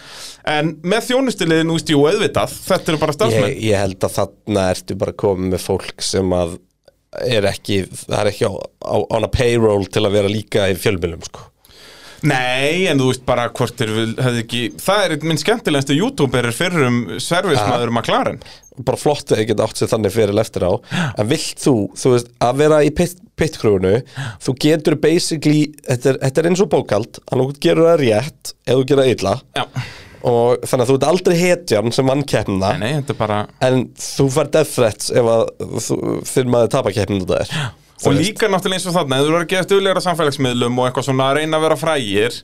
En 0.54 0.74
með 0.86 1.10
þjónustuliðin, 1.10 1.74
úst, 1.74 1.90
jú, 1.90 2.06
auðvitað 2.06 2.58
þetta 2.62 2.94
eru 2.94 3.02
bara 3.02 3.18
starfsmenn. 3.18 3.52
Ég, 3.56 3.62
ég 3.72 3.86
held 3.88 4.06
að 4.06 4.18
þarna 4.20 4.72
ertu 4.76 5.02
bara 5.02 5.18
komið 5.26 5.56
með 5.56 5.66
fólk 5.66 6.10
sem 6.14 6.38
að 6.38 6.60
er 7.26 7.46
ekki, 7.50 7.82
það 8.06 8.18
er 8.20 8.32
ekki 8.32 8.50
á, 8.50 8.52
á, 8.54 8.96
á 9.10 9.16
a 9.18 9.30
payroll 9.32 9.86
til 9.90 10.04
að 10.06 10.18
vera 10.18 10.30
líka 10.30 10.68
í 10.70 10.76
fjölmjölum 10.78 11.24
sko. 11.26 11.46
Nei, 12.20 12.84
en 12.90 12.98
þú 13.00 13.06
veist 13.08 13.22
bara 13.24 13.46
hvort 13.56 13.80
við 13.80 14.18
hefði 14.20 14.42
ekki, 14.42 14.58
það 14.82 15.04
er 15.06 15.14
minn 15.24 15.40
skemmtilegasti 15.40 15.96
youtuber 15.96 16.50
er 16.50 16.56
fyrrum 16.56 16.98
servismæður 17.16 17.92
McLaren. 17.94 18.42
Bara 18.84 19.00
flott 19.00 19.32
að 19.32 19.40
ég 19.42 19.50
geta 19.50 19.64
átt 19.64 19.80
sér 19.80 19.90
þannig 19.94 20.12
fyrir 20.12 20.42
eftir 20.42 20.66
á. 20.68 20.72
En 21.16 21.30
vilt 21.30 21.64
þú, 21.64 21.74
þú 21.96 22.12
veist, 22.14 22.28
að 22.44 22.60
vera 22.60 22.82
í 22.84 22.92
pit, 22.96 23.16
pitkrúinu, 23.40 23.94
þú 24.44 24.56
getur 24.66 24.98
basically, 25.00 25.70
þetta 25.88 26.12
er, 26.12 26.20
þetta 26.26 26.42
er 26.42 26.50
eins 26.50 26.64
og 26.64 26.70
bókald 26.76 27.22
að 27.24 27.42
þú 27.46 27.48
gerur 27.64 27.88
það 27.88 28.04
rétt 28.04 28.54
eða 28.66 28.76
þú 28.76 28.86
gerur 28.92 29.04
það 29.06 29.12
illa. 29.16 29.34
Já, 29.56 29.64
og 30.26 30.64
þannig 30.66 30.84
að 30.84 30.90
þú 30.90 30.96
ert 30.98 31.06
aldrei 31.10 31.36
hetjan 31.40 31.92
sem 31.96 32.10
vann 32.10 32.24
keppnina. 32.28 32.72
Nei, 32.80 32.94
þetta 33.00 33.14
er 33.14 33.20
bara 33.20 33.38
en 33.68 33.84
þú 34.00 34.26
fær 34.34 34.50
death 34.56 34.74
threats 34.76 35.12
ef 35.14 35.30
að 35.34 35.44
þú, 35.86 36.00
þinn 36.32 36.50
maður 36.52 36.72
tapar 36.76 36.96
keppninu 36.96 37.28
þetta 37.28 37.44
er 37.44 37.70
Og 38.00 38.14
líka 38.16 38.48
náttúrulega 38.48 38.78
eins 38.80 38.86
og 38.88 38.94
þarna, 38.96 39.16
ef 39.20 39.26
þú 39.26 39.30
eru 39.34 39.38
að 39.42 39.48
gefa 39.50 39.66
stöðlegra 39.66 40.00
samfélagsmiðlum 40.06 40.78
og 40.80 40.86
eitthvað 40.88 41.04
svona 41.10 41.26
að 41.28 41.34
reyna 41.36 41.58
að 41.58 41.64
vera 41.66 41.76
frægir 41.76 42.38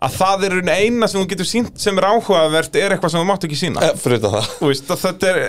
að 0.00 0.16
það 0.16 0.44
er 0.48 0.54
eina 0.74 1.08
sem 1.08 1.20
þú 1.22 1.28
getur 1.30 1.48
sínt 1.48 1.80
sem 1.80 1.96
er 2.00 2.06
áhugavert 2.10 2.76
er 2.76 2.94
eitthvað 2.94 3.14
sem 3.14 3.20
þú 3.22 3.28
mátt 3.30 3.46
ekki 3.48 3.58
sína 3.62 3.84
Eh, 3.84 3.94
fyrir 4.00 4.20
utan 4.20 4.34
það. 4.36 4.50
Þú 4.58 4.68
veist, 4.72 4.92
að 4.92 5.02
þetta 5.06 5.30
er 5.30 5.40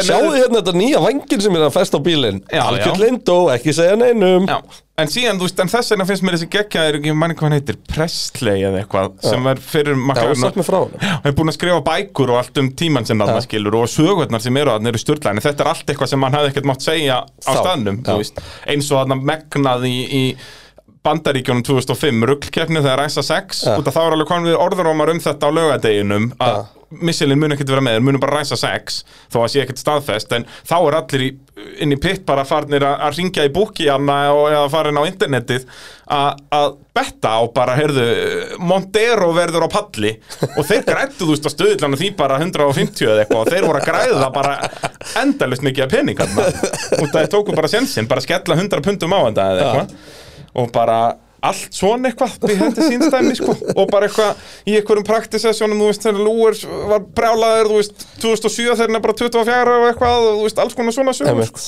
en 0.00 0.06
Sjáðu 0.06 0.32
hérna 0.36 0.60
þetta 0.60 0.72
nýja 0.76 1.02
vangin 1.02 1.42
sem 1.44 1.58
er 1.58 1.66
að 1.66 1.74
festa 1.74 2.00
á 2.00 2.04
bílinn? 2.04 2.40
Algjörn 2.60 3.00
lindó, 3.00 3.36
ekki 3.54 3.74
segja 3.76 3.98
neinum. 4.00 4.48
Já, 4.50 4.58
en 5.00 5.10
síðan, 5.10 5.40
þú 5.40 5.48
veist, 5.48 5.62
en 5.64 5.70
þess 5.72 5.94
vegna 5.94 6.06
finnst 6.08 6.26
mér 6.26 6.36
þessi 6.36 6.48
geggjaður, 6.52 6.98
ég 7.08 7.16
manni 7.18 7.36
hvað 7.38 7.48
hann 7.48 7.56
heitir, 7.58 7.78
Presley 7.90 8.64
eða 8.68 8.82
eitthvað, 8.82 9.14
sem 9.24 9.48
er 9.52 9.62
fyrir. 9.64 9.96
Já, 11.00 11.14
hann 11.14 11.30
er 11.30 11.36
búin 11.38 11.52
að 11.52 11.56
skrifa 11.58 11.84
bækur 11.88 12.34
og 12.34 12.40
allt 12.42 12.60
um 12.62 12.72
tíman 12.82 13.08
sem 13.08 13.24
þarna 13.24 13.44
skilur 13.46 13.78
og 13.80 13.88
sögurnar 13.90 14.44
sem 14.44 14.60
eru 14.60 14.74
þarna 14.76 14.92
eru 14.92 15.02
styrla, 15.02 15.32
en 15.34 15.44
þetta 15.44 15.64
er 15.66 15.72
allt 15.72 15.88
eitthvað 15.94 16.12
sem 16.12 16.28
hann 16.28 16.38
hefði 16.38 16.52
ekkert 16.52 16.70
mátt 16.70 16.84
segja 16.86 17.22
á 17.24 17.52
staðnum, 17.56 18.04
eins 18.04 18.92
og 18.92 19.00
þarna 19.00 19.18
megnað 19.32 19.88
í, 19.90 19.96
í 20.04 20.24
Bandaríkjónum 21.04 21.60
2005, 21.66 22.22
ruggkeppni 22.30 22.80
þegar 22.80 23.02
ræsa 23.02 23.20
6 23.26 23.58
Já. 23.66 23.74
út 23.76 23.88
af 23.90 23.92
þá 23.92 24.00
er 24.06 24.14
alveg 24.16 24.28
konum 24.30 24.48
við 24.48 24.54
orðurómar 24.56 25.10
um 25.12 25.18
þetta 25.20 25.50
á 25.52 25.56
laugadeginum 25.58 26.30
að 26.40 26.62
missilin 27.02 27.40
mun 27.40 27.54
ekkert 27.54 27.72
vera 27.74 27.84
með, 27.84 28.00
munu 28.04 28.20
bara 28.22 28.40
ræsa 28.40 28.58
6 28.60 29.00
þó 29.32 29.40
að 29.42 29.50
sé 29.52 29.64
ekkert 29.64 29.82
staðfest, 29.82 30.32
en 30.36 30.46
þá 30.66 30.76
er 30.76 30.98
allir 31.00 31.26
í, 31.26 31.28
inn 31.84 31.94
í 31.94 31.98
pitt 32.00 32.24
bara 32.28 32.46
farnir 32.48 32.84
að, 32.86 32.96
að 33.08 33.18
ringja 33.20 33.46
í 33.46 33.52
búki 33.54 33.88
og 33.90 34.08
eða 34.50 34.64
farin 34.72 35.00
á 35.00 35.02
internetið 35.08 35.66
að 36.14 36.40
að 36.52 36.74
betta 36.94 37.30
á 37.38 37.42
bara, 37.50 37.74
heyrðu, 37.78 38.04
Montero 38.62 39.30
verður 39.34 39.66
á 39.66 39.68
palli 39.72 40.12
og 40.54 40.66
þeir 40.68 40.84
grættu 40.86 41.24
þú 41.24 41.30
veist 41.32 41.48
á 41.48 41.54
stöðlan 41.54 41.96
því 41.98 42.10
bara 42.18 42.38
150 42.42 43.08
eða 43.08 43.24
eitthvað 43.24 43.40
og 43.40 43.50
þeir 43.50 43.66
voru 43.66 43.80
að 43.80 43.88
græða 43.88 44.28
bara 44.34 44.52
endalust 45.24 45.64
mikið 45.66 45.86
af 45.86 45.94
pening 45.96 46.22
hann 46.22 46.38
og 47.00 47.08
það 47.08 47.30
tóku 47.34 47.56
bara 47.56 47.72
sensinn, 47.72 48.10
bara 48.10 48.22
skella 48.22 48.58
100 48.60 48.84
pundum 48.84 49.16
á 49.16 49.20
þetta 49.26 49.48
eða 49.50 49.64
eitthvað. 49.64 49.96
Og 50.54 50.68
bara 50.70 50.98
allt 51.50 51.78
svona 51.78 52.10
eitthvað 52.10 52.36
við 52.48 52.60
þetta 52.62 52.88
sínstæmi 52.90 53.38
sko 53.38 53.54
og 53.74 53.88
bara 53.92 54.08
eitthvað 54.08 54.44
í 54.70 54.76
einhverjum 54.78 55.08
praktisessjónum 55.08 55.82
þú 55.82 55.88
veist 55.90 56.06
þegar 56.06 56.22
Lúer 56.26 56.60
var 56.92 57.08
brjálaður 57.18 57.72
þú 57.72 57.80
veist 57.80 58.06
2007 58.24 58.68
þegar 58.68 58.84
hann 58.84 59.00
er 59.00 59.06
bara 59.08 59.18
24 59.22 59.78
og 59.78 59.88
eitthvað 59.90 60.28
og 60.28 60.38
þú 60.38 60.46
veist 60.48 60.62
alls 60.64 60.78
konar 60.78 60.96
svona 60.96 61.16
sögur 61.16 61.50
sko. 61.50 61.64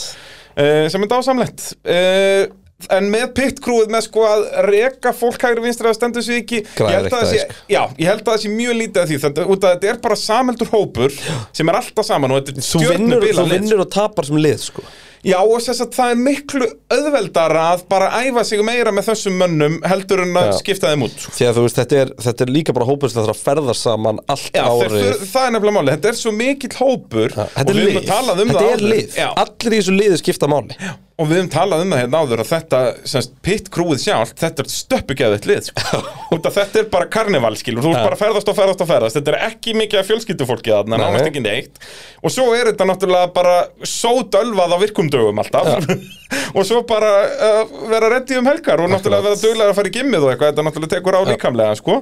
uh, 0.56 0.86
sem 0.92 1.06
er 1.06 1.12
dásamlegt 1.12 1.66
uh, 1.84 2.44
en 2.92 3.06
með 3.08 3.30
pitkrúið 3.38 3.92
með 3.92 4.04
sko 4.04 4.24
að 4.28 4.42
reka 4.68 5.12
fólk 5.16 5.40
hægri 5.46 5.64
vinstri 5.64 5.88
að 5.88 5.96
stendur 5.96 6.24
sig 6.24 6.42
ekki 6.42 6.60
Græðir 6.76 6.92
ég 6.92 7.06
held 7.06 7.16
að 7.16 7.30
sé, 7.30 7.44
já, 7.72 7.80
ég 7.96 8.10
held 8.10 8.20
að 8.20 8.30
það 8.34 8.42
sé 8.42 8.52
mjög 8.52 8.78
lítið 8.82 9.00
af 9.02 9.08
því 9.08 9.46
út 9.46 9.64
að 9.64 9.72
þetta 9.72 9.90
er 9.92 10.00
bara 10.04 10.18
sameldur 10.20 10.72
hópur 10.74 11.16
sem 11.56 11.72
er 11.72 11.78
alltaf 11.80 12.08
saman 12.08 12.34
og 12.36 12.42
þetta 12.42 12.60
er 12.60 12.68
stjörnubilað 12.68 13.48
þú 13.48 13.54
vinnur 13.54 13.84
og 13.86 13.90
tapar 13.96 14.28
sem 14.28 14.40
lið 14.40 14.60
sko. 14.66 14.84
Já, 15.24 15.38
og 15.40 15.60
þess 15.64 15.80
að 15.82 15.94
það 15.96 16.10
er 16.12 16.18
miklu 16.26 16.66
auðveldara 16.92 17.62
að 17.74 17.84
bara 17.88 18.10
æfa 18.22 18.44
sig 18.44 18.60
meira 18.66 18.92
með 18.94 19.08
þessum 19.10 19.38
mönnum 19.40 19.78
heldur 19.88 20.22
en 20.26 20.34
að 20.36 20.50
Já. 20.52 20.58
skipta 20.60 20.92
þeim 20.92 21.06
út 21.08 21.16
Því 21.36 21.48
að 21.48 21.56
þú 21.58 21.64
veist, 21.66 21.80
þetta 21.80 21.96
er, 22.02 22.12
þetta 22.26 22.46
er 22.46 22.52
líka 22.58 22.74
bara 22.76 22.86
hópur 22.90 23.10
sem 23.10 23.20
það 23.22 23.30
þarf 23.30 23.40
að 23.40 23.48
ferða 23.48 23.74
saman 23.80 24.20
allt 24.28 24.50
Já, 24.52 24.64
þeir, 24.66 24.92
árið. 24.92 25.06
þur- 25.06 25.26
það 25.32 25.46
er 25.48 25.56
nefnilega 25.56 25.76
máli, 25.78 25.96
þetta 25.96 26.12
er 26.12 26.20
svo 26.20 26.32
mikill 26.36 26.76
hópur 26.82 27.36
og 27.36 27.50
Þetta 27.56 27.70
er 27.70 27.74
við 27.74 27.82
höfum 27.86 28.00
lið, 28.00 28.08
talað 28.12 28.40
um 28.44 28.48
þetta 28.52 28.60
það 28.60 28.70
er 28.70 28.76
áður. 28.76 28.88
lið. 28.92 29.16
Já, 29.16 29.28
Allir 29.44 29.72
í 29.72 29.80
þessu 29.82 29.96
liði 30.00 30.20
skipta 30.22 30.50
máli 30.52 30.78
og 31.16 31.30
við 31.30 31.38
höfum 31.38 31.48
talað 31.48 31.82
um 31.82 31.92
það 31.94 32.00
hérna 32.02 32.18
áður 32.20 32.40
að 32.42 32.48
þetta, 32.50 32.78
semst, 33.08 33.30
pitt 33.44 33.70
krúið 33.72 34.02
sjálft, 34.02 34.36
þetta 34.36 34.62
er 34.62 34.68
stöppugeðið 34.68 35.46
lið 35.48 35.70
sko. 35.70 36.00
að 36.36 36.58
þetta 36.58 36.80
er 36.82 36.90
bara 36.92 37.08
karnevalskil 37.14 37.76
og 37.78 37.86
þú 37.86 37.92
ert 37.94 38.04
bara 38.04 38.18
að 38.18 38.20
ferðast 38.20 38.50
og 38.52 38.58
ferðast 38.58 38.84
og 38.84 38.90
ferðast. 38.90 39.16
Þetta 39.16 39.32
er 39.32 39.46
ekki 39.46 39.74
mikið 39.80 40.02
af 40.02 40.10
fjölskyldufólki 40.10 40.74
þarna, 40.74 40.98
Nei. 40.98 41.06
nánast 41.06 41.30
ekki 41.30 41.42
neitt. 41.46 41.80
Og 42.20 42.34
svo 42.34 42.50
er 42.52 42.68
þetta 42.68 42.88
náttúrulega 42.90 43.32
bara 43.32 43.56
sódölvað 43.80 44.76
á 44.76 44.78
virkumdögum 44.84 45.40
alltaf. 45.40 45.88
Og 46.58 46.64
svo 46.66 46.82
bara 46.88 47.10
uh, 47.30 47.74
vera 47.88 48.10
reddi 48.10 48.36
um 48.36 48.48
helgar 48.50 48.80
og 48.82 48.90
náttúrulega 48.90 49.28
vera 49.28 49.40
duglega 49.40 49.72
að 49.72 49.76
fara 49.78 49.90
í 49.90 49.94
gimmið 49.94 50.24
og 50.26 50.32
eitthvað, 50.32 50.52
þetta 50.52 50.68
náttúrulega 50.68 50.94
tekur 50.98 51.16
á 51.16 51.22
líkamlega 51.30 51.80
sko. 51.80 52.00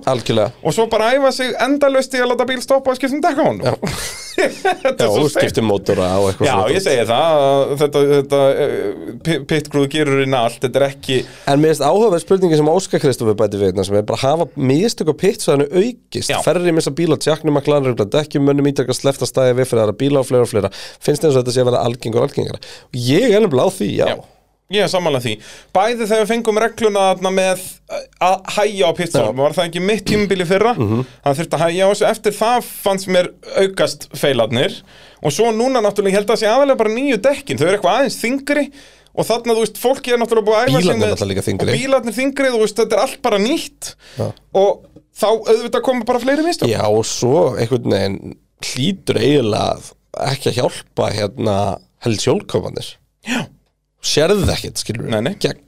Og 0.64 0.74
svo 0.74 0.88
bara 0.90 1.12
æfa 1.14 1.34
sig 1.36 1.54
endalaust 1.62 2.16
í 2.16 2.22
að 2.24 2.32
láta 2.32 2.48
bíl 2.48 2.62
stoppa 2.64 2.94
og 2.94 2.98
skipta 2.98 3.18
um 3.18 3.24
dekka 3.24 3.44
Já, 4.34 4.90
er 4.90 5.06
svo 5.06 5.24
og 5.24 5.30
skipti 5.32 5.62
mótora 5.64 6.08
og 6.18 6.30
eitthvað 6.32 6.48
Já, 6.48 6.56
ég 6.74 6.82
segi 6.84 7.06
það 7.08 7.40
að 7.44 7.74
þetta, 7.82 8.02
þetta 8.10 8.40
eh, 8.64 9.40
pitgrúðu 9.50 9.90
gerur 9.94 10.22
inn 10.24 10.36
allt, 10.38 10.60
þetta 10.64 10.80
er 10.80 10.86
ekki 10.88 11.20
En 11.50 11.62
mér 11.62 11.72
finnst 11.72 11.84
áhugaverð 11.86 12.24
spurningi 12.24 12.58
sem 12.58 12.70
Óskar 12.72 13.02
Kristofur 13.02 13.38
bæti 13.38 13.60
við 13.60 13.80
sem 13.84 13.98
er 13.98 14.06
bara 14.06 14.18
að 14.18 14.24
hafa 14.24 14.48
mistök 14.70 15.12
á 15.12 15.14
pittsvæðinu 15.24 15.66
aukist. 15.70 16.30
Já. 16.32 16.38
Ferri 16.44 16.74
missa 16.74 16.92
bíla, 16.94 17.18
tjaknum 17.20 17.58
að 17.60 17.66
klæna 17.68 17.90
regla 17.90 18.06
dekkjum, 18.16 18.46
mönnum 18.48 18.70
ítrekka 18.70 18.96
slefta 18.96 19.28
stæði 19.28 19.58
við 19.60 19.70
fyrir 19.70 19.84
aðra 19.84 19.96
bíla 20.00 20.22
og 20.22 20.28
fleira 20.28 20.46
og 20.46 20.50
fleira. 20.50 20.70
Finnst 21.04 21.26
eins 21.26 21.34
og 21.34 21.42
þetta 21.42 21.56
sé 21.56 21.64
að 21.64 21.70
vera 21.70 21.82
algengur 21.88 22.22
og 22.24 22.30
algengara? 22.30 22.62
Og 22.90 23.00
ég 23.00 23.34
er 23.34 23.44
nefnilega 23.44 23.70
á 23.70 23.76
því, 23.78 23.90
já, 23.98 24.06
Já, 24.14 24.16
ég 24.72 24.84
er 24.84 24.88
samanlega 24.88 25.24
því. 25.26 25.34
Bæði 25.76 26.06
þegar 26.08 26.22
við 26.22 26.30
fengum 26.32 26.60
regluna 26.62 27.04
með 27.34 27.64
að 28.24 28.36
hæja 28.56 28.88
á 28.88 28.92
pitstop 28.96 29.36
var 29.36 29.56
það 29.56 29.68
ekki 29.68 29.82
mitt 29.84 30.04
tímabili 30.08 30.46
fyrra? 30.48 30.74
Það 30.78 31.38
þurfti 31.40 31.58
að 31.58 31.64
hæja 31.66 31.84
á 31.84 31.90
þessu. 31.92 32.06
Eftir 32.10 32.36
það 32.38 32.68
fannst 32.84 33.10
mér 33.12 33.30
aukast 33.60 34.08
feilarnir. 34.16 34.80
Og 35.24 35.32
svo 35.36 35.52
núna 35.52 35.82
náttúrulega 35.84 36.18
held 36.20 36.28
að 36.28 36.34
það 36.34 36.42
sé 36.42 36.50
aðalega 36.50 36.80
bara 36.80 36.94
nýju 36.96 37.20
dekkin. 37.24 37.60
Þau 37.60 37.66
eru 37.68 37.76
eitthvað 37.78 38.00
aðeins 38.00 38.20
þingri 38.20 38.66
og 39.14 39.28
þarna, 39.28 39.54
þú 39.54 39.62
veist, 39.62 39.76
fólki 39.78 40.10
er 40.10 40.18
náttúrulega 40.18 40.48
búið 40.48 40.56
að 40.58 40.64
æfa 40.64 40.80
þyngri. 40.88 41.68
og 41.68 41.78
bílarnir 41.78 42.16
þingri, 42.16 42.48
þú 42.50 42.62
veist, 42.64 42.80
þetta 42.80 42.96
er 42.96 43.02
allt 43.04 43.20
bara 43.22 43.38
nýtt. 43.38 43.92
Já. 44.18 44.26
og 44.58 44.88
þá 45.14 45.28
auðvitað 45.30 45.84
koma 45.86 46.08
bara 46.08 46.22
fleiri 46.24 46.46
mistök. 46.46 46.72
Já, 46.72 46.82
og 46.82 47.04
svo 47.06 47.54
einhvern 47.54 47.94
veginn 47.94 48.34
hlýtur 48.64 49.20
eiginlega 49.20 49.94
ekki 50.24 50.50
að 50.50 50.58
hjálpa 50.60 51.10
hérna 51.14 51.56
held 52.04 52.22
sjálfkofanir 52.22 52.90
Já. 53.24 53.46
Sérðu 54.04 54.44
það 54.44 54.56
ekkert, 54.58 54.82
skilur 54.84 55.08
Nei, 55.10 55.20
nei. 55.24 55.34
Gegn, 55.40 55.62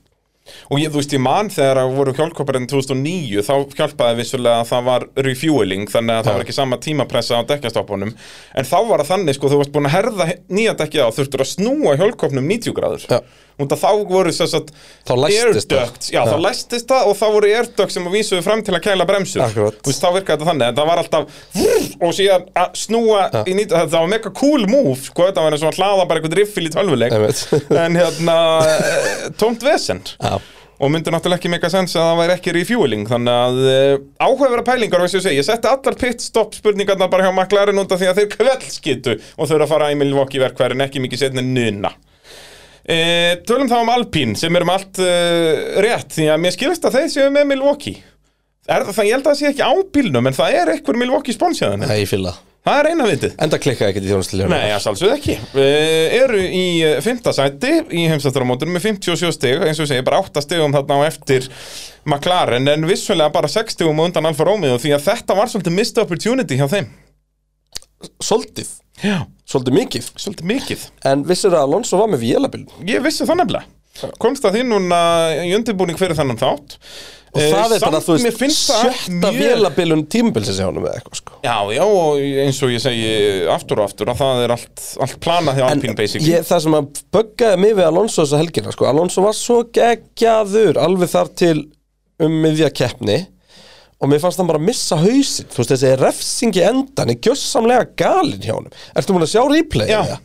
Og 0.71 0.81
ég, 0.81 0.91
þú 0.93 1.01
veist, 1.01 1.15
ég 1.15 1.23
man 1.23 1.49
þegar 1.51 1.81
að 1.83 1.95
voru 1.97 2.13
hjálpkopparinn 2.17 2.69
2009 2.71 3.43
þá 3.47 3.55
hjálpaði 3.79 4.19
vissulega 4.21 4.61
að 4.63 4.69
það 4.71 4.85
var 4.89 5.07
refueling 5.27 5.91
þannig 5.91 6.15
að 6.21 6.29
það 6.29 6.37
var 6.37 6.45
ekki 6.45 6.57
sama 6.57 6.79
tímapressa 6.83 7.41
á 7.43 7.49
dekkjastoppunum 7.51 8.13
en 8.15 8.69
þá 8.69 8.77
var 8.91 9.03
það 9.03 9.11
þannig, 9.13 9.39
sko, 9.39 9.51
þú 9.51 9.61
varst 9.63 9.75
búin 9.75 9.91
að 9.91 9.97
herða 9.97 10.29
nýja 10.59 10.77
dekkja 10.79 11.09
á, 11.11 11.15
þurftur 11.17 11.45
að 11.45 11.51
snúa 11.53 11.97
hjálpkopnum 11.99 12.47
90 12.53 12.77
gráður 12.79 13.09
Já. 13.11 13.19
Og 13.57 13.71
þá 13.73 13.87
voru 14.11 14.33
þess 14.37 14.57
að 14.59 14.73
Þá 15.07 15.13
læstist 15.23 15.71
það. 15.71 15.79
airducts, 15.81 16.11
já, 16.13 16.21
þá 16.29 16.37
læstist 16.45 16.91
það 16.91 17.11
og 17.11 17.15
þá 17.17 17.27
voru 17.37 17.53
airducts 17.57 17.97
sem 17.97 18.09
að 18.11 18.17
vísuðu 18.19 18.43
fram 18.45 18.65
til 18.67 18.75
að 18.77 18.83
kæla 18.85 19.07
bremsur. 19.09 19.45
Veist, 19.87 20.03
þá 20.03 20.09
virkaði 20.17 20.33
þetta 20.37 20.49
þannig, 20.51 20.67
en 20.67 20.81
það 20.81 20.91
var 20.91 21.03
alltaf 21.03 21.39
og 22.07 22.17
síðan 22.19 22.45
að 22.65 22.77
snúa 22.83 23.23
í 23.49 23.55
nýtt 23.57 23.73
það 23.77 23.97
var 23.97 24.11
mega 24.13 24.35
cool 24.43 24.67
move, 24.69 24.99
sko, 25.09 25.31
þetta 25.31 25.47
var 25.47 25.57
eins 25.57 25.65
og 25.65 25.73
að 25.73 25.81
hlaða 25.81 26.05
bara 26.11 26.21
einhvern 26.21 26.37
riffil 26.41 26.67
í 26.69 26.75
tölvuleik. 26.75 27.17
En 27.87 27.97
hérna, 27.97 28.37
eh, 28.67 29.27
tómt 29.41 29.65
vesend 29.65 30.13
Já, 30.21 30.37
og 30.77 30.91
myndi 30.93 31.13
náttúrulega 31.13 31.41
ekki 31.41 31.51
mega 31.53 31.69
sens 31.73 31.95
að 31.97 32.05
það 32.11 32.19
væri 32.21 32.35
ekki 32.37 32.53
refueling 32.57 33.07
þannig 33.09 33.33
að 33.47 33.61
uh, 33.65 33.93
áhugaverða 34.27 34.65
pælingar 34.67 35.01
og 35.01 35.09
þess 35.09 35.19
að 35.21 35.25
segja, 35.29 35.41
ég 35.41 35.47
setti 35.49 35.71
allar 35.71 35.97
pitstop 36.01 36.57
spurningarna 36.59 37.09
bara 37.13 37.25
hjá 37.29 37.33
McLaren 37.33 37.81
út 37.81 37.95
af 37.97 38.03
því 38.03 38.11
að 38.11 38.21
þeir 38.21 38.29
kveldskitu 38.35 39.15
og 39.17 39.49
þau 39.49 39.55
eru 39.57 39.65
að 39.67 39.73
fara 39.73 39.89
í 39.95 39.97
Milwaukee 40.01 40.43
verkværin 40.43 40.85
ekki 40.85 41.01
mikið 41.05 41.23
setni 41.25 41.41
en 41.45 41.55
nuna 41.57 41.95
uh, 42.87 43.33
Tölum 43.47 43.71
þá 43.71 43.79
um 43.83 43.93
Alpine 43.95 44.37
sem 44.39 44.59
er 44.59 44.67
um 44.67 44.75
allt 44.75 45.01
uh, 45.03 45.79
rétt 45.85 46.17
því 46.17 46.31
að 46.33 46.43
mér 46.45 46.57
skilst 46.57 46.89
að 46.89 47.01
þeir 47.01 47.15
séu 47.15 47.31
með 47.35 47.49
Milwaukee. 47.53 48.03
Er 48.67 48.83
það, 48.83 48.97
það, 48.97 49.07
ég 49.07 49.17
held 49.17 49.25
að 49.27 49.31
það 49.31 49.41
sé 49.41 49.49
ekki 49.53 49.67
á 49.67 49.73
bílnum 49.95 50.29
en 50.29 50.37
það 50.37 50.61
er 50.61 50.75
eitthvað 50.75 51.01
Milwaukee 51.03 51.37
sponsjaðan 51.37 51.87
það 51.87 52.03
ég 52.03 52.11
fíla 52.11 52.35
það. 52.35 52.45
Er 52.67 52.89
eina 52.91 53.05
vitið. 53.07 53.35
Enda 53.45 53.59
klikkaði 53.63 53.93
ekkert 53.93 54.07
í 54.09 54.09
þjónustilega 54.11 54.49
Nei, 54.51 54.73
að 54.75 54.81
sjálfsögðu 54.83 55.13
ekki. 55.15 55.37
Uh, 55.55 56.17
Eru 56.17 56.41
í 56.43 56.65
uh, 56.83 56.97
fimmta 57.05 57.31
sæti 57.37 57.77
í 57.95 58.09
heimstættaramótunum 58.11 58.75
með 58.75 58.89
57 58.89 59.37
stig. 59.37 59.63
Eins 59.63 59.79
og 59.79 59.87
segi, 59.87 60.03
bara 60.07 60.19
8 60.25 60.43
stigum 60.43 60.75
þarna 60.75 60.99
á 60.99 61.07
eftir 61.07 61.47
McLaren 62.03 62.67
en 62.75 62.89
vissulega 62.91 63.31
bara 63.35 63.51
6 63.51 63.79
stigum 63.79 64.03
á 64.03 64.07
undan 64.09 64.27
Alfa 64.27 64.49
Romeo 64.49 64.81
því 64.83 64.97
að 64.99 65.07
þetta 65.13 65.39
var 65.39 65.53
svolítið 65.53 65.79
missed 65.79 66.03
opportunity 66.03 66.59
hjá 66.59 66.67
þeim 66.75 66.91
Svolítið, 68.23 68.71
Já, 69.05 69.19
svolítið 69.49 69.75
mikið. 69.81 70.07
Svolítið 70.17 70.47
mikið. 70.53 70.87
En 71.05 71.25
vissir 71.29 71.51
að 71.53 71.67
Alonso 71.67 71.99
var 72.01 72.09
með 72.15 72.23
vélabil 72.25 72.65
Ég 72.89 73.03
vissi 73.05 73.27
það 73.29 73.43
nefnilega. 73.43 73.65
Komst 74.21 74.45
að 74.45 74.59
því 74.59 74.63
núna 74.69 74.97
í 75.45 75.53
undirbúning 75.57 75.97
fyrir 75.97 76.17
þennan 76.19 76.37
þátt. 76.41 76.75
Og 77.37 77.43
Eh, 77.43 77.51
það 77.53 77.73
er 77.77 77.81
bara, 77.85 77.99
þú 78.01 78.15
veist, 78.17 78.61
sjötta 78.65 79.29
mjög- 79.29 79.39
vélabilun 79.43 80.03
tímabilsins 80.09 80.57
hjá 80.61 80.67
honum 80.71 80.85
eða 80.89 80.97
eitthvað 81.03 81.19
sko. 81.21 81.33
Já, 81.45 81.57
já, 81.77 81.83
og 81.85 82.17
eins 82.17 82.63
og 82.65 82.71
ég 82.73 82.81
segi 82.81 83.11
aftur 83.53 83.81
og 83.83 83.91
aftur 83.91 84.07
að 84.09 84.17
það 84.23 84.45
er 84.47 84.55
allt, 84.55 84.85
allt 85.05 85.19
planað 85.21 85.57
hjá 85.61 85.67
Alpine 85.71 85.95
basically. 85.99 86.33
ég, 86.33 86.47
það 86.49 86.63
sem 86.65 86.73
að 86.79 87.03
böggaði 87.13 87.59
mig 87.61 87.75
við 87.77 87.87
Alonso 87.91 88.23
þessa 88.25 88.39
helgina 88.41 88.73
sko, 88.73 88.87
Alonso 88.89 89.21
var 89.27 89.33
svo 89.37 89.59
geggjaður 89.69 90.81
alveg 90.81 91.09
þar 91.13 91.29
til 91.37 91.57
um 92.21 92.39
miðja 92.43 92.71
keppni 92.73 93.27
og 94.01 94.11
mér 94.11 94.23
fannst 94.23 94.41
hann 94.41 94.51
bara 94.51 94.63
missa 94.63 94.99
hausinn. 95.01 95.49
Þú 95.53 95.63
veist 95.63 95.75
þessi 95.75 95.95
refsingi 96.01 96.65
endan 96.67 97.13
er 97.13 97.21
gjössamlega 97.25 97.89
galinn 97.99 98.45
hjá 98.45 98.55
honum. 98.59 98.75
Ertu 98.97 99.17
múin 99.17 99.27
að 99.27 99.35
sjá 99.35 99.43
replay 99.51 99.93
Já. 99.93 100.19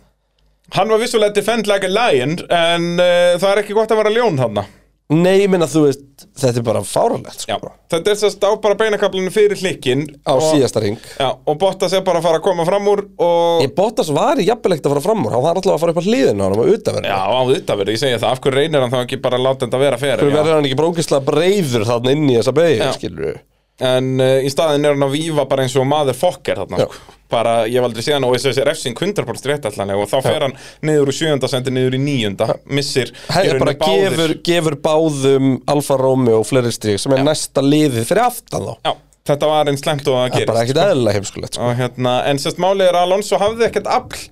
Hann 0.72 0.92
var 0.92 1.02
vissulega 1.02 1.36
defend 1.36 1.68
like 1.68 1.88
a 1.88 1.92
lion 1.92 2.38
en 2.48 2.94
uh, 2.96 3.34
það 3.42 3.50
er 3.50 3.60
ekki 3.66 3.76
gott 3.76 3.92
að 3.92 4.06
vera 4.06 4.14
ljón 4.16 4.40
þarna. 4.40 4.64
Nei, 5.12 5.42
ég 5.42 5.50
minna 5.52 5.68
þú 5.68 5.82
veist, 5.90 6.04
þetta 6.40 6.62
er 6.62 6.64
bara 6.64 6.82
fáralegt 6.88 7.44
sko, 7.44 7.72
þetta 7.92 8.14
er 8.14 8.20
sérst 8.22 8.46
á 8.48 8.56
bara 8.64 8.78
beinakablinu 8.80 9.34
fyrir 9.36 9.60
hlikkin 9.60 10.06
á 10.24 10.40
síðasta 10.40 10.80
ring. 10.80 10.96
Já, 11.20 11.34
og 11.36 11.58
Bottas 11.60 11.92
er 11.98 12.06
bara 12.08 12.22
að 12.22 12.30
fara 12.30 12.40
að 12.40 12.46
koma 12.46 12.64
fram 12.70 12.88
úr 12.88 13.04
og 13.20 13.66
ég 13.66 13.74
Bottas 13.76 14.14
var 14.16 14.40
í 14.40 14.48
jafnvelegt 14.48 14.88
að 14.88 14.96
fara 14.96 15.04
fram 15.04 15.28
úr. 15.28 15.36
Hann 15.36 15.44
var 15.44 15.60
alltaf 15.60 15.76
að 15.76 15.84
fara 15.84 15.96
upp 15.98 16.00
á 16.00 16.08
hliðinu 16.08 16.40
á 16.40 16.46
hann 16.48 16.56
og 16.64 16.72
utanverðinu 16.78 17.12
Já, 17.12 17.20
á 17.28 17.42
verður, 17.44 17.92
ég 17.92 18.04
segja 18.06 18.22
það, 18.24 18.30
af 18.32 18.44
hverju 18.46 18.56
reynir 18.62 18.86
hann 18.86 18.96
þá 18.96 19.00
ekki 19.02 19.20
bara 19.28 19.42
að 19.42 19.48
láta 19.50 19.66
þetta 19.68 19.84
vera 19.84 20.00
fyrir 20.00 20.24
Hverju 20.24 20.38
verður 20.40 20.56
hann 20.56 20.70
ekki 20.72 20.80
brókislega 20.80 21.28
breyður 21.28 21.88
þarna 21.92 22.16
inn 22.16 22.30
í 22.30 22.38
þessa 22.40 22.56
beigju, 22.56 22.86
Já. 22.88 22.94
skilur 22.96 23.28
við? 23.28 23.42
En 23.82 24.12
uh, 24.22 24.38
í 24.46 24.50
staðin 24.54 24.86
er 24.86 24.94
hann 24.96 25.08
að 25.08 25.16
vífa 25.18 25.48
bara 25.50 25.66
eins 25.66 25.76
og 25.80 25.88
maður 25.90 26.18
fokker 26.20 26.60
þarna 26.62 26.84
Já. 26.84 26.86
sko. 26.86 27.18
Bara, 27.32 27.54
ég 27.72 27.86
séð 28.04 28.18
hann 28.18 28.26
og 28.28 28.34
þessi 28.36 28.64
refsing 28.68 28.98
100% 29.00 29.48
rétt 29.48 29.68
allan 29.70 29.94
og 29.96 30.10
þá 30.12 30.18
fer 30.26 30.44
hann 30.46 30.56
niður 30.84 31.12
úr 31.12 31.16
sjöunda 31.16 31.48
sendi 31.48 31.72
niður 31.72 31.96
í 31.96 32.02
níunda 32.04 32.48
missir 32.68 33.14
rauninni 33.32 33.62
bara 33.62 33.76
gefur, 33.80 34.34
gefur 34.44 34.76
báðum 34.84 35.54
Alfa 35.72 35.98
Romeo 36.02 36.42
og 36.42 36.50
fleiri 36.50 36.74
strík 36.76 37.00
sem 37.00 37.16
er 37.16 37.24
næsta 37.24 37.64
liðið 37.64 38.04
fyrir 38.10 38.26
aftan 38.26 38.68
þá 38.68 38.74
Já, 38.90 38.94
þetta 39.32 39.52
var 39.54 39.72
einn 39.72 39.80
slemt 39.80 40.12
og 40.12 40.18
það 40.20 40.36
Það 40.36 40.44
er 40.44 40.52
bara 40.52 40.66
ekkit 40.66 40.82
eðlilega 40.84 41.22
heimskulegt 41.22 41.56
sko. 41.62 41.72
hérna, 41.80 42.18
en 42.28 42.44
sérst 42.44 42.60
málið 42.68 42.90
er 42.90 43.00
að 43.00 43.08
Alonso 43.08 43.40
hafði 43.42 43.68
ekkert 43.70 43.90
afl 43.96 44.28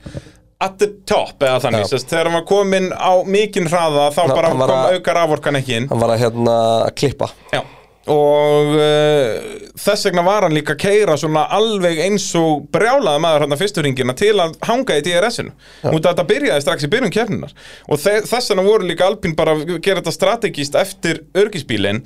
at 0.59 0.75
the 0.83 0.91
top 1.07 1.39
eða 1.39 1.63
þannig, 1.63 1.85
Já. 1.87 1.93
sérst 1.95 2.11
þegar 2.11 2.27
hann 2.27 2.39
var 2.41 2.47
komin 2.51 2.91
á 2.91 3.15
mikinn 3.23 3.71
hraða 3.71 4.09
þá 4.11 4.23
Ná, 4.27 4.35
bara 4.35 4.51
kom 4.51 4.67
að- 4.67 4.97
auka 4.99 5.19
raforkan 5.21 5.55
ekki 5.63 5.77
inn 5.79 5.87
Hann 5.87 6.03
var 6.03 6.17
að 6.17 6.25
hérna 6.27 6.55
að 6.83 6.95
klippa 6.99 7.31
Já 7.55 7.63
og 8.09 8.73
uh, 8.75 9.35
þess 9.79 10.07
vegna 10.07 10.23
var 10.25 10.47
hann 10.47 10.55
líka 10.55 10.73
að 10.75 10.81
keira 10.81 11.17
svona 11.19 11.45
alveg 11.55 12.01
eins 12.07 12.25
og 12.39 12.65
brjálaði 12.73 13.23
maður 13.23 13.45
hann 13.45 13.55
að 13.55 13.61
fyrstu 13.63 13.85
ringina 13.85 14.15
til 14.17 14.33
að 14.41 14.57
hanga 14.65 14.97
í 14.97 15.05
DRS-inu 15.05 15.53
út 15.91 16.01
af 16.01 16.15
þetta 16.15 16.27
byrjaði 16.31 16.65
strax 16.65 16.87
í 16.87 16.91
byrjun 16.95 17.15
kefninar 17.15 17.55
og 17.87 18.01
þe 18.01 18.17
þess 18.25 18.51
vegna 18.53 18.67
voru 18.67 18.89
líka 18.89 19.07
Alpín 19.09 19.37
bara 19.37 19.55
að 19.55 19.77
gera 19.77 20.01
þetta 20.01 20.15
strategíst 20.17 20.77
eftir 20.79 21.23
örgisbílinn 21.37 22.03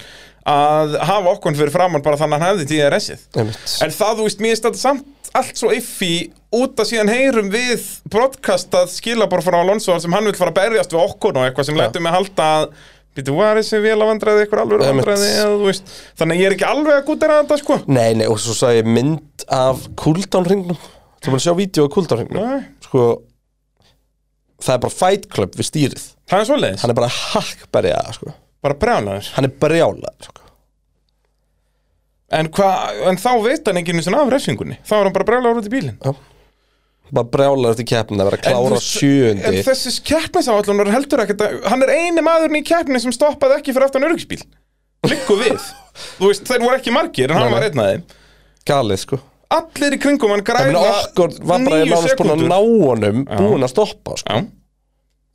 að 0.50 0.98
hafa 1.08 1.38
okkur 1.38 1.56
fyrir 1.56 1.72
framann 1.72 2.04
bara 2.04 2.20
þannig 2.20 2.36
að 2.36 2.42
hann 2.44 2.58
hefði 2.60 2.80
DRS-ið. 2.82 3.22
En 3.86 3.94
það, 3.96 4.18
þú 4.18 4.26
veist, 4.28 4.42
mér 4.44 4.56
er 4.58 4.64
þetta 4.66 4.82
samt 4.82 5.30
allt 5.34 5.58
svo 5.58 5.72
iffi 5.74 6.14
út 6.54 6.78
að 6.78 6.90
síðan 6.92 7.10
heyrum 7.10 7.48
við 7.54 7.86
broadcastað 8.14 8.92
skilabor 8.94 9.42
frá 9.46 9.58
Alonso 9.62 9.96
sem 10.02 10.14
hann 10.14 10.28
vil 10.28 10.36
fara 10.38 10.54
að 10.54 10.60
berjast 10.60 10.94
við 10.94 11.02
okkur 11.02 11.40
og 11.40 11.48
eitthvað 11.48 11.70
sem 11.70 11.80
lætur 11.80 12.04
mig 12.06 12.14
halda 12.14 12.50
að 12.60 12.68
Býtu, 13.14 13.34
var 13.38 13.60
þessi 13.60 13.80
vel 13.84 13.94
að 14.00 14.10
vandræði 14.10 14.44
eitthvað 14.46 14.62
alveg 14.64 14.84
Einmitt. 14.88 15.06
vandræði 15.06 15.28
eða, 15.38 15.50
þú 15.60 15.68
veist, 15.70 15.92
Þannig 16.18 16.36
að 16.36 16.42
ég 16.42 16.48
er 16.50 16.56
ekki 16.56 16.66
alveg 16.70 16.96
að 16.98 17.04
gútera 17.10 17.36
þetta 17.44 17.58
sko. 17.62 17.78
Nei, 17.94 18.10
nei, 18.18 18.26
og 18.26 18.40
svo 18.42 18.56
sagði 18.58 18.80
ég 18.82 18.90
mynd 18.96 19.46
af 19.54 19.84
cooldown-ringnum 20.02 20.80
Þú 21.24 21.30
maður 21.30 21.38
að 21.40 21.46
sjá 21.46 21.54
vídeo 21.60 21.86
af 21.86 21.94
cooldown-ringnum 21.94 22.48
Nei. 22.50 22.64
Sko 22.88 23.04
Það 24.64 24.74
er 24.78 24.84
bara 24.86 24.96
fight 24.96 25.26
club 25.34 25.56
við 25.60 25.68
stýrið. 25.68 26.04
Það 26.32 26.40
er 26.40 26.48
svoleiðis, 26.48 26.82
Hann 26.86 26.94
er 26.94 26.98
bara 27.02 27.10
hakkberja, 27.12 27.98
sko. 28.16 28.34
Bara 28.64 28.78
brjálaður? 28.80 29.26
Hann 29.36 29.48
er 29.50 29.54
brjálaður, 29.60 30.28
sko. 30.30 30.46
En, 32.34 32.48
hva, 32.56 32.70
en 33.12 33.20
þá 33.20 33.32
veit 33.44 33.68
hann 33.68 33.82
ekki 33.82 33.94
einu 33.94 34.06
sinni 34.06 34.18
af 34.22 34.32
refsingunni. 34.32 34.78
Þá 34.88 34.94
er 35.02 35.10
hann 35.10 35.16
bara 35.18 35.28
brjálaður 35.28 35.60
út 35.62 35.68
í 35.68 35.74
bílinn 35.74 36.00
Bara 37.12 37.28
brjálaður 37.34 37.76
eftir 37.76 37.88
keppnin 37.90 38.24
að 38.24 38.30
vera 38.32 38.42
klára 38.46 38.80
sjöundi. 38.82 39.44
En 39.50 39.60
þessi 39.68 39.94
keppnisáallunar 40.08 40.92
heldur 40.96 41.24
ekkert 41.26 41.44
að 41.46 41.60
Hann 41.70 41.84
er 41.86 41.92
eini 41.98 42.24
maðurinn 42.26 42.62
í 42.62 42.64
keppni 42.66 43.02
sem 43.04 43.14
stoppaði 43.14 43.60
ekki 43.60 43.76
fyrir 43.76 43.90
aftan 43.90 44.08
öryggsbíl 44.08 44.40
Liggu 45.12 45.36
við. 45.42 45.60
Þú 46.18 46.32
veist, 46.32 46.48
þeir 46.48 46.64
voru 46.64 46.80
ekki 46.80 46.96
margir 46.96 47.34
en 47.34 47.42
hann 47.42 47.54
var 47.54 47.68
einn 47.68 47.82
af 47.84 47.90
þeim. 47.92 48.04
Galið, 48.70 49.02
sko. 49.04 49.20
Allir 49.54 49.98
í 49.98 50.02
kringum 50.02 50.32
hann 50.34 50.44
Það 50.48 50.68
meina 50.70 50.82
græða 50.82 51.00
okkur 51.04 51.34
var 51.44 51.66
bara 51.68 51.86
nánast 51.86 52.20
búin 52.22 52.34
að 52.34 52.44
ná 52.48 52.58
honum 52.58 53.24
Búin 53.28 53.66
að 53.68 53.74
stoppa, 53.74 54.16
sko. 54.22 54.38
Já. 54.40 54.48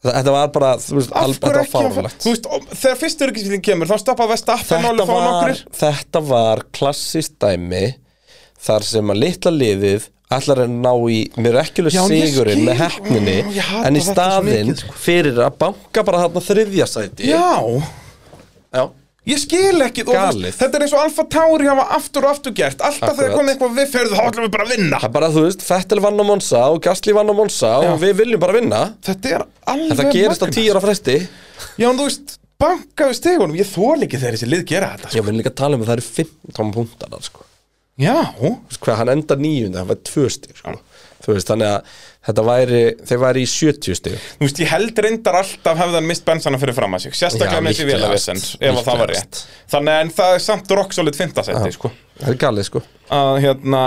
Þetta 0.08 0.30
var 0.30 0.50
bara, 0.54 0.72
þú 0.78 0.94
veist, 0.94 1.14
alveg 1.18 1.38
þetta 1.42 1.62
ekki 1.62 1.78
að 1.78 1.86
fáralegt 1.94 2.24
Þú 2.24 2.32
veist, 2.32 2.44
þegar 2.80 2.98
fyrst 3.00 3.22
öryggisbílinn 3.26 3.64
kemur 3.66 3.90
þá 3.90 3.96
stoppaði 3.98 4.30
Vestappen 4.32 4.68
þetta 4.68 4.78
og 4.78 4.92
alveg 4.92 5.08
fá 5.08 5.14
var, 5.14 5.26
nokkur 5.28 5.80
þetta 5.80 6.22
var 6.28 6.62
klassist 6.78 7.34
dæmi 7.42 7.82
þar 8.62 8.86
sem 8.86 9.10
að 9.14 9.20
litla 9.24 9.52
liðið 9.54 10.06
ætlar 10.36 10.62
að 10.66 10.72
ná 10.84 10.92
í 11.08 11.18
miraculous 11.40 11.96
Já, 11.96 12.02
sigurinn 12.10 12.64
með 12.68 12.82
ég 13.56 13.64
hata 13.64 13.88
en 13.88 13.96
í 13.96 14.02
staðinn 14.04 14.74
sko. 14.76 14.94
fyrir 15.00 15.38
að 15.40 15.58
banka 15.62 16.04
bara 16.04 16.24
þarna 16.26 16.42
þriðja 16.44 16.88
sæti 16.90 17.30
Já 17.32 17.44
Já. 18.68 18.82
Ég 19.28 19.36
skil 19.42 19.82
ekki, 19.84 20.04
þetta 20.08 20.68
er 20.78 20.82
eins 20.86 20.92
og 20.96 21.02
Alfa 21.02 21.24
Tauri 21.28 21.66
hafa 21.68 21.82
aftur 21.98 22.24
og 22.24 22.30
aftur 22.32 22.52
gert 22.56 22.80
Alltaf 22.84 23.16
þegar 23.18 23.34
komið 23.36 23.50
eitthvað 23.54 23.74
við 23.76 23.90
ferðu, 23.92 24.16
þá 24.16 24.22
ætlum 24.30 24.46
við 24.46 24.52
bara 24.54 24.64
að 24.64 24.72
vinna 24.72 25.00
Það 25.02 25.08
er 25.08 25.12
bara, 25.16 25.28
þú 25.34 25.42
veist, 25.44 25.64
Fettel 25.66 26.00
vann 26.04 26.20
á 26.20 26.24
Monza 26.28 26.62
og 26.72 26.78
Gasly 26.86 27.12
vann 27.16 27.28
á 27.28 27.34
Monza 27.36 27.72
Já. 27.84 27.90
og 27.92 27.98
við 28.00 28.14
viljum 28.22 28.40
bara 28.40 28.56
vinna 28.56 28.78
Þetta 29.04 29.32
er 29.34 29.44
alveg 29.74 29.92
Þetta 29.98 30.14
gerist 30.16 30.40
á 30.40 30.46
magnað. 30.46 30.56
tíu 30.56 30.72
ára 30.72 30.84
fresti 30.86 31.16
Já, 31.18 31.86
en 31.90 32.00
þú 32.00 32.06
veist, 32.08 32.38
bankaðu 32.64 33.18
stegunum 33.20 33.58
Ég 33.60 33.68
þól 33.68 34.06
ekki 34.08 34.22
þegar 34.22 34.38
þessi 34.38 34.48
lið 34.48 34.64
gera 34.72 34.90
þetta 34.94 35.10
sko. 35.10 35.20
Ég 35.20 35.28
vil 35.28 35.36
líka 35.42 35.54
tala 35.60 35.76
um 35.76 35.84
að 35.84 35.90
það 35.92 35.98
eru 35.98 36.08
15 36.22 36.72
punktar 36.78 37.28
sko. 37.28 37.47
Já, 37.98 38.14
hvað, 38.78 38.94
hann 39.00 39.10
endar 39.16 39.40
nýjundi, 39.42 39.78
það 39.78 39.90
var 39.92 40.00
tvö 40.06 40.28
stig 40.30 40.58
sko. 40.58 40.76
Veist, 41.28 41.48
þannig 41.50 41.68
að 41.68 41.96
þetta 42.28 42.42
væri 42.46 42.82
þeir 43.08 43.18
væri 43.20 43.42
í 43.42 43.48
70 43.50 43.96
stig. 43.98 44.14
Þú 44.38 44.46
veist, 44.46 44.60
ég 44.62 44.70
held 44.72 45.00
reyndar 45.04 45.38
alltaf 45.42 45.80
hefði 45.80 45.98
hann 45.98 46.06
mist 46.08 46.24
bensana 46.24 46.60
fyrir 46.62 46.76
fram 46.76 46.94
að 46.96 47.02
sig 47.04 47.16
Sérstaklega 47.18 47.58
Já, 47.58 47.64
með 47.66 47.74
þessi 47.74 47.88
vélavisend 47.88 48.46
Ef 48.62 48.78
að 48.78 48.86
það 48.86 49.02
var 49.02 49.12
rétt. 49.12 49.40
Þannig 49.74 50.04
en 50.04 50.12
það 50.20 50.36
er 50.36 50.44
samt 50.46 50.72
rock 50.78 50.94
solid 50.96 51.18
fintasætti, 51.18 51.72
sko. 51.74 51.90
Það 52.20 52.30
er 52.32 52.38
galið, 52.44 52.68
sko. 52.70 52.82
Að 53.18 53.32
hérna 53.44 53.82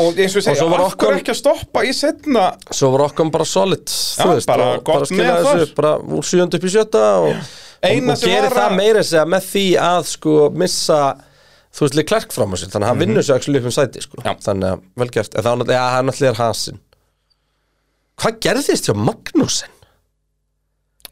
Og 0.00 0.20
eins 0.22 0.36
og 0.38 0.44
ég 0.44 0.60
af 0.60 0.60
hverju 0.60 0.86
Ocon- 0.86 1.16
ekki 1.18 1.32
að 1.32 1.38
stoppa 1.40 1.82
í 1.82 1.90
setna 1.96 2.44
Svo 2.70 2.92
var 2.94 3.08
okkur 3.08 3.32
bara 3.34 3.46
solid 3.48 3.90
Já, 3.90 4.26
veist, 4.30 4.46
bara 4.46 4.68
og 4.76 4.84
gott 4.86 5.08
bara 5.08 5.18
með 5.18 5.32
þessu 5.32 5.64
þar. 5.64 5.74
bara 5.80 5.92
úr 5.98 6.28
7 6.30 6.46
upp 6.46 6.64
í 6.68 6.72
7 6.76 6.84
og, 7.00 7.26
og, 7.26 7.34
og 8.14 8.22
gerir 8.22 8.54
það 8.54 8.76
meira 8.76 9.02
segja 9.02 9.26
með 9.26 9.48
því 9.50 9.64
að 9.82 10.06
sko 10.12 10.36
missa 10.54 11.00
þú 11.70 11.84
veist, 11.86 11.96
Leclerc 11.98 12.32
fram 12.34 12.54
á 12.54 12.56
sér 12.60 12.72
þannig 12.72 12.86
að 12.86 12.90
hann 12.92 13.02
vinnur 13.04 13.26
sér 13.26 13.38
ekki 13.40 13.56
upp 13.60 13.68
um 13.70 13.74
sæti 13.76 14.02
sko. 14.04 14.22
Já. 14.26 14.32
þannig 14.46 14.70
að 14.74 14.86
vel 15.02 15.10
gert, 15.14 15.34
en 15.36 15.44
náttúrulega, 15.46 15.76
ja, 15.76 15.84
hann 15.96 16.08
náttúrulega 16.10 16.34
er 16.34 16.40
hasin 16.44 16.80
Hvað 18.20 18.40
gerðist 18.44 18.88
hjá 18.90 18.94
Magnúsin? 19.00 19.76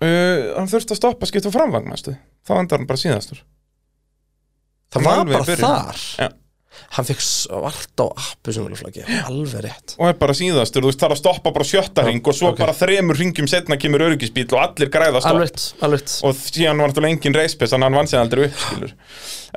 uh, 0.03 0.59
Hann 0.59 0.69
þurfti 0.69 0.93
að 0.93 1.01
stoppa 1.01 1.29
skipta 1.31 1.53
framvagnastu 1.55 2.17
Þá 2.45 2.53
endar 2.59 2.79
hann 2.83 2.89
bara 2.91 3.01
síðastur 3.01 3.41
Það 4.93 5.05
var 5.07 5.23
Alveg 5.23 5.33
í 5.33 5.39
bara 5.39 5.49
byrjun. 5.49 5.65
þar 5.65 6.03
Já. 6.25 6.29
Hann 6.97 7.07
fekk 7.09 7.23
svart 7.25 8.03
á 8.03 8.07
appu 8.09 8.55
sem 8.55 8.65
vilja 8.67 8.81
flaggi 8.81 9.05
Alveg 9.29 9.65
rétt. 9.67 9.97
Og 9.99 10.11
er 10.11 10.19
bara 10.21 10.37
síðastur, 10.37 10.85
þú 10.85 10.93
veist, 10.93 11.01
það 11.01 11.09
er 11.09 11.17
að 11.17 11.21
stoppa 11.23 11.53
bara 11.55 11.69
sjötta 11.69 12.05
ring 12.07 12.23
og 12.25 12.37
svo 12.37 12.53
ok. 12.53 12.63
bara 12.63 12.77
þremur 12.77 13.21
ringjum 13.21 13.51
setna 13.51 13.79
kemur 13.81 14.07
öryggisbíl 14.09 14.47
og 14.53 14.63
allir 14.63 14.93
græða 14.93 15.23
stopp. 15.23 15.39
Alveg 15.39 15.65
alveg 15.85 16.15
og 16.25 16.39
síðan 16.41 16.83
var 16.83 16.93
náttúrulega 16.93 17.17
engin 17.17 17.39
reispes 17.39 17.75
þannig 17.75 17.87
að 17.87 17.91
hann 17.91 18.01
vann 18.01 18.11
sig 18.13 18.23
aldrei 18.23 18.47
upp, 18.49 18.63
skilur. 18.65 18.97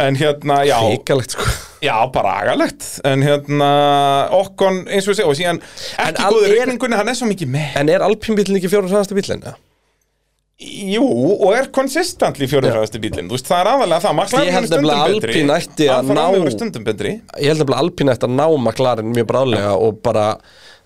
En 0.02 0.16
hérna, 0.16 0.62
já, 0.66 0.78
Híkalegt 0.88 1.36
sko. 1.36 1.48
Já, 1.84 1.96
bara 2.14 2.38
agalegt. 2.42 2.86
En 3.08 3.24
hérna, 3.26 3.72
okkon 4.38 4.86
eins 4.88 5.08
og 5.08 5.16
ég 5.16 5.20
segja, 5.20 5.32
og 5.32 5.38
síðan 5.40 5.60
ekki 6.00 6.30
góður 6.30 6.56
rigningunni, 6.56 7.00
hann 7.00 7.12
er 7.12 7.20
svo 7.20 7.28
mikið 7.30 7.52
með. 7.58 7.76
En 7.82 7.92
er 7.92 8.06
Alpínbílinn 8.06 8.62
ekki 8.62 8.72
fjórum 8.72 8.92
hraðasti 8.92 9.18
bílinn? 9.18 9.44
Ja? 9.46 9.58
Jú, 10.62 11.06
og 11.34 11.54
er 11.58 11.70
konsistentli 11.74 12.48
fjörðurhæðasti 12.52 13.02
bílinn, 13.02 13.30
þú 13.30 13.38
veist, 13.38 13.48
það 13.50 13.62
er 13.64 13.70
aðalega 13.72 14.04
það. 14.04 14.18
McLaren 14.22 14.58
er 14.58 14.68
stundum 14.70 15.16
betri, 15.16 15.88
að 15.92 16.12
Romeo 16.12 16.44
er 16.44 16.56
stundum 16.56 16.86
betri. 16.86 17.14
Ég 17.42 17.54
held 17.54 17.66
að 17.66 17.80
Alpín 17.80 18.14
ætti 18.14 18.28
að 18.28 18.36
ná 18.38 18.46
McLaren 18.50 19.16
mjög 19.16 19.30
bráðlega 19.32 19.74
og 19.78 19.98
bara 20.06 20.28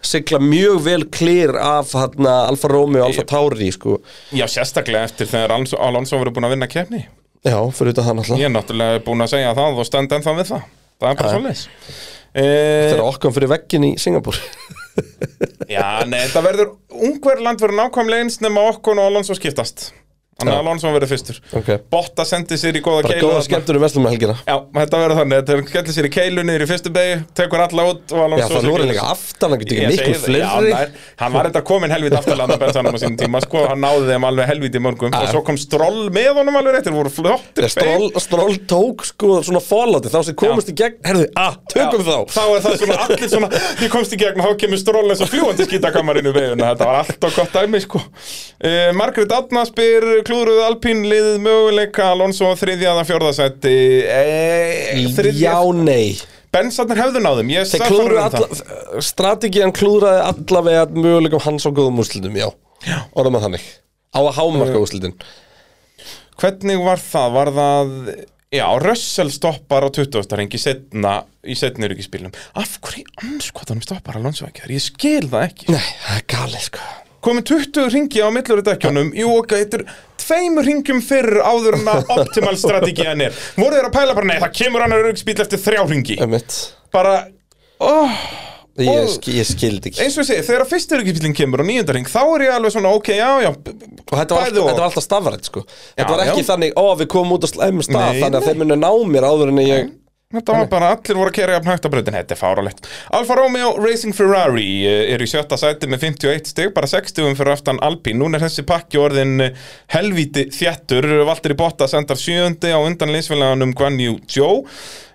sigla 0.06 0.40
mjög 0.44 0.80
vel 0.86 1.04
klýr 1.12 1.56
af 1.60 1.92
hana, 1.98 2.38
Alfa 2.52 2.70
Romeo 2.72 3.04
og 3.04 3.10
Alfa 3.10 3.26
Tauri 3.28 3.72
sko. 3.74 4.00
já, 4.32 4.46
sérstaklega 4.48 5.10
eftir 5.10 5.30
þegar 5.32 5.56
Alonso, 5.58 6.20
verið 6.22 6.36
búin 6.38 6.48
að 6.50 6.56
vinna 6.56 6.70
kefni 6.70 7.06
já, 7.46 7.58
fyrir 7.74 7.94
þetta 7.94 8.08
það 8.08 8.18
náttúrulega. 8.20 8.42
Ég 8.42 8.50
er 8.50 8.56
náttúrulega 8.56 9.04
búinn 9.06 9.26
að 9.26 9.32
segja 9.34 9.54
það 9.58 9.82
og 9.82 9.90
stend 9.90 10.18
ennþá 10.18 10.36
við 10.40 10.52
það. 10.54 10.72
Það 10.96 11.10
er 11.10 11.20
bara 11.20 11.30
Já. 11.30 11.36
svoleiðis. 11.36 11.68
Þegar 12.36 13.02
e, 13.02 13.06
okkur 13.10 13.36
fyrir 13.36 13.52
veggin 13.52 13.88
í 13.90 13.94
Singapur 14.02 14.40
Já, 15.76 16.06
nei, 16.08 16.22
þetta 16.28 16.44
verður 16.46 16.74
Ungverland 16.96 17.62
verður 17.62 17.80
nákvæmlega 17.82 18.26
eins 18.26 18.40
nema 18.44 18.64
okkur 18.72 19.00
og 19.00 19.10
Alonso 19.10 19.36
skiptast 19.38 19.90
Þannig 20.36 20.52
að 20.52 20.58
Já. 20.58 20.60
Alonso 20.66 20.90
verður 20.92 21.08
fyrstur. 21.14 21.38
Ok. 21.56 21.70
Botta 21.94 22.24
sendi 22.28 22.58
sér 22.60 22.76
í 22.76 22.82
góða 22.84 23.08
keilu 23.08 23.24
góða 23.30 23.44
skemmtur 23.46 23.78
um 23.80 23.84
vestlum 23.86 24.04
helgina. 24.10 24.34
Já, 24.44 24.58
þetta 24.76 25.00
verður 25.00 25.16
þannig, 25.22 25.38
þetta 25.48 25.64
skellir 25.70 25.96
sér 25.96 26.04
í 26.04 26.10
keilu 26.12 26.44
niður 26.44 26.64
í 26.66 26.68
fyrstu 26.68 26.92
beigju, 26.92 27.22
tekur 27.40 27.64
alla 27.64 27.84
út 27.88 28.12
og 28.12 28.20
já, 28.20 28.24
Alonso 28.26 28.52
það 28.52 28.68
voru 28.74 28.84
líka 28.90 29.06
aftan, 29.14 29.50
hann 29.56 29.62
getur 29.62 29.80
ekki 29.80 29.88
miklu 29.94 30.12
það, 30.12 30.36
já, 30.36 30.52
fleiri 30.52 30.76
hann 31.22 31.32
var 31.38 31.46
þetta 31.48 31.62
komin 31.72 31.88
helviti 31.96 32.20
aftalega 32.20 32.52
á 32.52 32.60
sínum 33.00 33.16
tíma, 33.22 33.40
sko, 33.46 33.60
hann 33.72 33.80
náði 33.80 34.04
þeim 34.12 34.28
alveg 34.28 34.46
helviti 34.52 34.76
í 34.76 34.84
mörgum 34.84 35.16
og 35.16 35.24
svo 35.32 35.40
kom 35.48 35.56
Stroll 35.56 36.12
með 36.12 36.36
honum 36.42 36.60
alveg 36.60 36.76
rétt, 36.76 36.84
þeir 36.90 37.00
voru 37.00 37.08
flottir 37.16 37.72
Stról, 37.72 38.12
stról 38.20 38.60
tók 38.68 39.08
sko 39.08 39.40
svona 39.40 39.64
fóláti 39.64 40.12
þá 40.12 40.20
sem 40.28 40.36
komast 40.36 40.68
í 40.68 40.76
gegn, 40.76 41.00
herðu, 41.08 41.32
að, 41.40 41.64
tökum 41.72 42.04
Já, 42.04 42.12
þá. 42.12 42.28
Þá 42.36 42.44
er 42.44 42.60
Klúruð 50.26 50.62
Alpín 50.66 51.04
liðið 51.06 51.42
möguleika 51.46 52.10
Alonso 52.14 52.50
þriðjaða 52.58 53.04
fjórðasætti 53.06 53.76
e, 54.10 55.30
já, 55.38 55.56
nei 55.78 56.18
Bensarnir 56.56 57.02
hefðu 57.02 57.22
náðum 57.22 57.52
um 57.52 59.02
strategían 59.04 59.74
klúðraði 59.76 60.24
allavega 60.32 60.86
möguleikum 60.96 61.44
hans 61.44 61.68
á 61.68 61.70
góðum 61.70 62.00
úrslitum, 62.02 62.38
já, 62.40 62.48
já. 62.88 62.98
orðum 63.14 63.38
að 63.40 63.50
þannig 63.50 63.68
á 64.16 64.20
að 64.24 64.32
hámarka 64.40 64.82
úrslitin 64.82 65.18
Hvernig 66.36 66.82
var 66.84 67.00
það? 67.00 67.30
Var 67.36 67.54
það 67.56 67.94
Já, 68.56 68.66
Russell 68.80 69.32
stoppar 69.34 69.86
á 69.88 69.90
20. 69.92 70.36
ring 70.40 70.54
í 70.56 70.60
setni 71.60 71.90
ríkispílnum 71.92 72.36
Af 72.56 72.78
hverju 72.82 73.08
anskotanum 73.26 73.84
stoppar 73.84 74.20
Alonso 74.20 74.48
ekki? 74.48 74.66
þar? 74.66 74.76
Ég 74.78 74.86
skil 74.90 75.26
það 75.32 75.50
ekki 75.50 75.74
Nei, 75.76 75.90
það 76.06 76.22
er 76.22 76.30
galið 76.36 76.70
sko 76.70 76.94
komið 77.26 77.48
20 77.52 77.92
ringi 77.96 78.24
á 78.24 78.30
millur 78.34 78.62
í 78.62 78.66
dekkjónum 78.70 79.12
Jú, 79.18 79.34
ok, 79.42 79.54
þetta 79.64 79.82
er 79.82 79.86
tveimur 80.26 80.66
ringjum 80.70 81.04
fyrr 81.06 81.40
áður 81.46 81.80
en 81.82 81.92
að 81.94 82.10
optimal 82.20 82.56
strategían 82.62 83.22
er 83.28 83.36
voru 83.60 83.76
þeir 83.78 83.90
að 83.92 83.96
pæla 84.00 84.18
bara, 84.18 84.30
nei, 84.32 84.40
það 84.44 84.56
kemur 84.62 84.86
annar 84.88 85.06
öryggsbíl 85.06 85.40
eftir 85.46 85.62
þrjá 85.66 85.86
ringi 85.92 86.20
bara, 86.96 87.16
oh, 87.84 88.20
Ég, 88.76 88.90
Og- 88.92 89.08
sk 89.08 89.30
ég 89.32 89.46
skildi 89.48 89.88
ekki. 89.88 90.02
Eins 90.04 90.18
og 90.18 90.26
ég 90.26 90.28
segi, 90.28 90.44
þegar 90.50 90.66
fyrst 90.68 90.92
öryggisbílinn 90.98 91.36
kemur 91.38 91.62
á 91.64 91.66
nýjönda 91.68 91.94
ring, 91.96 92.08
þá 92.12 92.18
er 92.36 92.42
ég 92.44 92.56
alveg 92.58 92.74
svona, 92.76 92.90
ok, 92.92 93.08
já, 93.16 93.30
já 93.46 93.48
Og 93.56 94.18
þetta 94.20 94.36
var, 94.36 94.42
alltaf, 94.44 94.50
og. 94.60 94.68
þetta 94.68 94.82
var 94.82 94.88
alltaf 94.90 95.06
stafrætt 95.06 95.48
sko. 95.48 95.64
Þetta 95.96 96.10
var 96.12 96.24
ekki 96.26 96.44
já. 96.44 96.48
þannig, 96.50 96.74
ó 96.76 96.84
við 97.00 97.08
komum 97.14 97.38
út 97.38 97.48
á 97.48 97.50
slæmum 97.54 97.86
stað 97.88 98.04
Nei, 98.04 98.20
Þannig 98.20 98.36
að 98.36 98.44
nei. 98.44 98.48
þeir 98.50 98.60
munu 98.60 98.78
ná 98.82 98.90
mér 99.14 99.28
áður 99.32 99.54
en 99.54 99.62
ég 99.64 99.88
Þetta 100.34 100.54
var 100.58 100.70
bara, 100.72 100.88
allir 100.96 101.18
voru 101.20 101.30
að 101.30 101.36
kera 101.38 101.54
jafn 101.54 101.70
hægt 101.70 101.84
á 101.86 101.90
breytin, 101.94 102.16
þetta 102.18 102.34
er 102.34 102.40
fáralegt. 102.40 102.88
Alfa 103.14 103.36
Romeo 103.38 103.76
Racing 103.78 104.16
Ferrari 104.18 104.66
eh, 104.90 105.04
er 105.14 105.22
í 105.22 105.28
sjötta 105.30 105.58
sæti 105.62 105.86
með 105.92 106.08
51 106.08 106.50
stig, 106.50 106.72
bara 106.74 106.90
60 106.90 107.38
fyrir 107.38 107.54
aftan 107.54 107.80
Alpine. 107.86 108.18
Núna 108.24 108.40
er 108.40 108.48
þessi 108.48 108.66
pakki 108.66 108.98
orðin 108.98 109.38
eh, 109.46 109.68
helvíti 109.94 110.48
þjættur, 110.56 111.06
Valtteri 111.30 111.58
Bottas 111.60 111.94
endar 111.94 112.18
sjöundi 112.18 112.74
á 112.74 112.82
undan 112.82 113.14
liðsfélaganum 113.14 113.76
Guan 113.78 114.02
Yu 114.02 114.18
Zhou. 114.26 114.66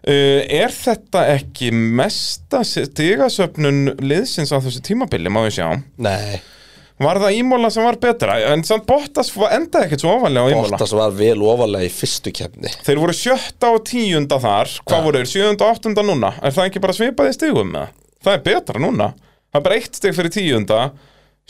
Uh, 0.00 0.46
er 0.48 0.72
þetta 0.72 1.26
ekki 1.34 1.66
mesta 1.76 2.62
stigasöfnun 2.64 3.98
liðsins 4.00 4.48
á 4.48 4.56
þessu 4.56 4.80
tímabili, 4.86 5.28
má 5.28 5.42
ég 5.44 5.58
sjá? 5.58 5.66
Nei, 6.00 6.38
Var 7.00 7.16
það 7.22 7.36
Ímóla 7.38 7.70
sem 7.72 7.84
var 7.86 7.96
betra? 8.00 8.34
En 8.52 8.60
samt 8.68 8.84
Bottas 8.88 9.30
endaði 9.32 9.86
ekkert 9.88 10.02
svo 10.04 10.10
ofalega 10.18 10.42
á 10.44 10.52
Ímóla. 10.52 10.74
Bottas 10.74 10.92
var 10.98 11.14
vel 11.16 11.38
ofalega 11.48 11.86
í 11.88 11.92
fyrstu 11.94 12.32
kefni 12.36 12.72
Þeir 12.84 13.00
voru 13.00 13.14
sjötta 13.16 13.70
og 13.72 13.80
tíunda 13.88 14.36
þar 14.42 14.68
Hvað 14.84 14.98
Ja. 14.98 15.04
voru 15.06 15.22
þeir, 15.22 15.30
sjöunda 15.32 15.64
og 15.64 15.78
áttunda 15.78 16.04
núna? 16.04 16.32
Er 16.44 16.52
það 16.52 16.68
ekki 16.68 16.82
bara 16.84 16.96
svipað 16.98 17.30
í 17.30 17.36
stigum 17.38 17.72
með? 17.72 17.94
Það 18.20 18.36
er 18.36 18.44
betra 18.50 18.82
núna 18.84 19.08
Það 19.16 19.60
er 19.60 19.64
bara 19.70 19.78
eitt 19.80 19.96
stig 19.96 20.14
fyrir 20.18 20.34
tíunda 20.36 20.80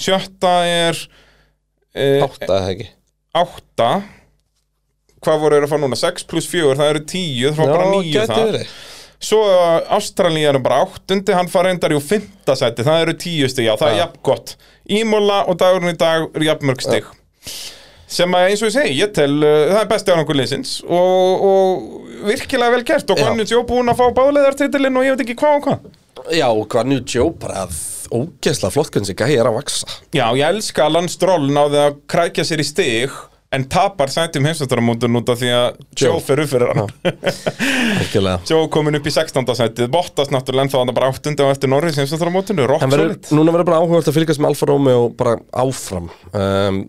Sjötta 0.01 0.55
er 0.71 1.03
e, 1.95 2.07
Átta 2.23 2.47
eða 2.47 2.71
ekki 2.77 2.89
Átta 3.43 3.91
Hvað 5.21 5.43
voru 5.43 5.59
þeir 5.59 5.67
að 5.67 5.73
fá 5.75 5.79
núna? 5.83 5.99
6 6.01 6.25
pluss 6.31 6.47
4, 6.49 6.79
það 6.79 6.95
eru 6.95 7.03
10 7.11 7.51
Það 7.59 7.61
var 7.67 7.75
bara 7.75 7.91
9 7.99 8.15
gæti 8.15 8.39
það 8.39 8.55
Svo 9.21 9.41
Ástralía 9.93 10.49
er 10.55 10.59
bara 10.65 10.83
áttundi 10.87 11.35
Hann 11.37 11.51
fara 11.53 11.69
reyndar 11.69 11.93
í 11.93 11.99
fymta 12.01 12.55
sæti. 12.57 12.87
Það 12.87 13.03
eru 13.05 13.17
10 13.21 13.51
stig, 13.53 13.67
já, 13.69 13.75
það 13.77 13.91
er 13.91 13.97
Ja. 13.99 14.05
jafn 14.07 14.23
gott. 14.25 14.55
Ímóla 14.89 15.43
og 15.49 15.59
dagurinn 15.61 15.93
í 15.95 15.99
dag 16.01 16.31
er 16.35 16.47
jafn 16.49 16.71
mörg 16.71 16.81
stig. 16.83 17.05
Sem 18.11 18.33
að 18.35 18.49
eins 18.49 18.63
og 18.65 18.71
ég 18.71 18.75
segi, 18.75 18.97
ég 18.99 19.13
tel 19.15 19.37
uh, 19.39 19.69
það 19.71 19.81
er 19.85 19.91
besti 19.93 20.11
árangur 20.11 20.35
liðsins 20.35 20.73
og, 20.83 21.45
og 21.47 22.25
virkilega 22.27 22.75
vel 22.75 22.83
gert. 22.83 23.13
Og. 23.13 23.21
Gunnins 23.21 23.53
Jó 23.53 23.61
búin 23.69 23.93
að 23.93 24.01
fá 24.01 24.09
báðleðartitilinn 24.17 24.99
og 24.99 25.07
ég 25.07 25.15
veit 25.15 25.23
ekki 25.29 25.39
hvað 25.39 25.61
og 25.61 25.69
hvað. 25.69 25.91
Já, 26.35 26.49
nú 26.85 26.99
Joe 27.07 27.31
bara 27.39 27.69
ógeðslega 28.11 28.75
flott 28.75 28.91
hvernig 28.91 29.09
þessi 29.13 29.19
gæi 29.19 29.39
er 29.39 29.49
að 29.49 29.57
vaksa 29.61 29.87
Já, 30.13 30.25
ég 30.35 30.43
elska 30.51 30.87
að 30.87 30.97
Lance 30.97 31.15
Stroll 31.17 31.47
náði 31.55 31.79
að 31.85 31.99
krækja 32.11 32.45
sér 32.49 32.63
í 32.63 32.67
stig 32.67 33.15
en 33.51 33.65
tapar 33.67 34.11
sætjum 34.13 34.47
heimsvættaramótun 34.47 35.17
út 35.19 35.31
af 35.33 35.41
því 35.41 35.49
að 35.55 35.79
Joe. 35.99 36.19
Fer 36.23 36.43
upp 36.45 36.51
fyrir 36.53 36.71
hann. 36.71 36.93
Joe 38.51 38.69
komin 38.71 38.99
upp 39.01 39.09
í 39.11 39.15
16. 39.15 39.43
sætið. 39.59 39.89
Bottas 39.91 40.31
náttúrulega 40.31 40.69
ennþá 40.69 40.83
hann 40.85 40.95
bara 40.95 41.11
8. 41.11 41.35
og 41.35 41.51
eftir 41.51 41.73
Norris 41.73 41.99
En 41.99 42.07
solid. 42.11 43.33
núna 43.35 43.55
verður 43.55 43.67
bara 43.73 43.81
áhugavert 43.83 44.11
að 44.13 44.21
fylgjast 44.21 44.43
með 44.43 44.53
Alfa 44.53 44.71
Romeo 44.71 45.09
bara 45.19 45.35
áfram. 45.65 46.07
Um, 46.31 46.85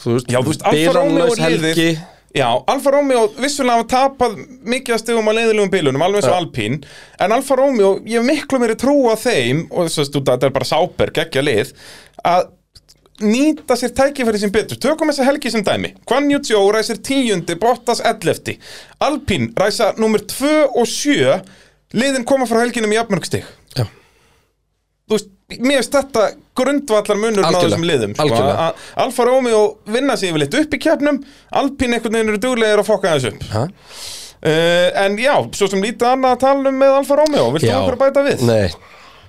Þú 0.00 0.16
veist, 0.16 0.64
liðið 0.72 1.44
helgi. 1.44 1.90
Já, 2.30 2.46
Alfa 2.70 2.92
Romeo 2.94 3.24
vissulega 3.42 3.80
hafa 3.82 3.88
tapað 3.90 4.36
mikið 4.70 4.94
að 4.94 5.00
stigum 5.02 5.28
á 5.28 5.32
leiðilegum 5.34 5.72
bílunum, 5.72 6.04
alveg 6.06 6.22
eins 6.22 6.30
og 6.30 6.36
Alpín. 6.38 6.76
En 7.20 7.34
Alfa 7.34 7.58
Romeo, 7.58 7.96
ég 8.08 8.22
miklu 8.24 8.60
meiri 8.62 8.76
trú 8.78 8.94
á 9.10 9.18
þeim 9.18 9.64
og 9.68 9.90
þess 9.90 10.06
að 10.14 10.20
þetta 10.30 10.48
er 10.48 10.54
bara 10.54 10.68
sáper, 10.70 11.12
geggja 11.18 11.42
lið 11.44 11.74
að 12.30 12.46
nýta 13.22 13.76
sér 13.78 13.92
tækifæri 13.96 14.40
sem 14.42 14.52
betur. 14.52 14.78
Tökum 14.80 15.10
þessa 15.12 15.26
helgi 15.28 15.52
sem 15.52 15.64
dæmi. 15.66 15.94
Zhou 16.46 16.70
ræsir 16.72 17.00
tíundi, 17.04 17.56
Bottas 17.60 18.00
11 18.00 18.56
Alpín 19.00 19.50
ræsa 19.56 19.94
nummer 19.98 20.18
2 20.18 20.70
og 20.74 20.86
7 20.86 21.40
Liðin 21.96 22.24
koma 22.26 22.46
frá 22.46 22.60
helginum 22.62 22.92
í 22.92 22.98
jafnmörgstig. 22.98 23.42
Já. 23.74 23.82
Þú 25.10 25.16
veist, 25.16 25.30
mér 25.58 25.80
finnst 25.80 25.96
þetta 25.96 26.26
grundvallar 26.60 27.18
munur 27.18 27.46
á 27.46 27.50
þessum 27.56 27.86
liðum 27.86 28.14
sko. 28.14 28.44
Alfa 29.02 29.26
Romeo 29.26 29.62
vinna 29.90 30.14
sig 30.18 30.30
yfirleitt 30.30 30.54
upp 30.60 30.76
í 30.76 30.80
keppnum. 30.84 31.18
Alpín 31.58 31.96
einhvern 31.96 32.14
veginn 32.14 32.30
eru 32.30 32.42
duglegir 32.44 32.82
að 32.82 32.90
fokka 32.92 33.16
þessu 33.16 33.32
upp. 33.34 33.48
Uh, 34.40 34.88
En 34.96 35.18
já, 35.20 35.34
svo 35.52 35.66
sem 35.68 35.82
lítið 35.84 36.14
annað 36.14 36.36
að 36.36 36.42
tala 36.46 36.70
um 36.70 36.78
með 36.80 36.94
Alfa 37.00 37.18
Romeo. 37.18 37.50
Viltu 37.56 37.68
Já. 37.68 37.76
okkur 37.82 37.98
að 37.98 38.04
bæta 38.06 38.22
við? 38.24 38.44
Nei, 38.48 38.70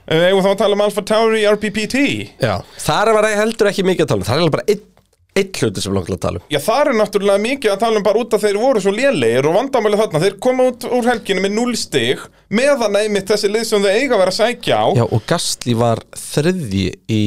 Eigum 0.07 0.41
þá 0.43 0.51
að 0.51 0.61
tala 0.63 0.77
um 0.77 0.85
Alfa 0.85 1.03
Tauri 1.05 1.43
RPPT 1.47 1.99
já. 2.41 2.55
Þar 2.81 3.13
var 3.17 3.29
heldur 3.37 3.69
ekki 3.71 3.85
mikið 3.87 4.07
að 4.07 4.13
tala 4.13 4.23
um 4.23 4.29
Það 4.31 4.45
er 4.45 4.55
bara 4.55 4.67
einn 4.71 4.87
ein 5.31 5.47
hluti 5.55 5.79
sem 5.83 5.93
langt 5.95 6.09
að 6.11 6.19
tala 6.25 6.41
um. 6.41 6.47
Já, 6.51 6.59
það 6.59 6.81
er 6.81 6.97
náttúrulega 6.99 7.43
mikið 7.45 7.71
að 7.71 7.83
tala 7.85 7.99
um 8.01 8.03
bara 8.03 8.19
út 8.19 8.33
að 8.35 8.43
þeir 8.45 8.59
voru 8.59 8.81
svo 8.83 8.91
lélegir 8.95 9.47
og 9.47 9.55
vandamæli 9.55 9.99
þarna, 10.01 10.21
þeir 10.25 10.37
koma 10.43 10.65
út 10.71 10.87
úr 10.91 11.07
helginu 11.07 11.43
með 11.45 11.53
0 11.55 11.77
stig 11.79 12.25
meðan 12.51 12.97
einmitt 12.99 13.31
þessi 13.31 13.51
lið 13.51 13.67
sem 13.69 13.85
þau 13.85 13.91
eiga 13.93 14.17
að 14.17 14.23
vera 14.25 14.33
að 14.33 14.39
sækja 14.41 14.81
á 14.83 14.87
Já, 14.99 15.05
og 15.07 15.23
Gastli 15.29 15.75
var 15.79 16.03
þriðji 16.19 16.87
í 17.07 17.21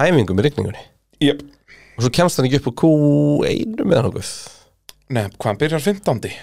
æfingum 0.00 0.42
í 0.42 0.46
rigningunni. 0.48 0.86
Jep. 1.22 1.44
Og 1.94 2.06
svo 2.06 2.14
kemst 2.18 2.40
hann 2.40 2.48
ekki 2.48 2.62
upp 2.64 2.72
á 2.72 2.78
Q1 2.82 3.84
með 3.84 4.02
nokkuð 4.08 4.32
Nei, 5.10 5.24
hvað, 5.26 5.46
hann 5.46 5.60
byrjar 5.60 5.86
15. 5.86 6.34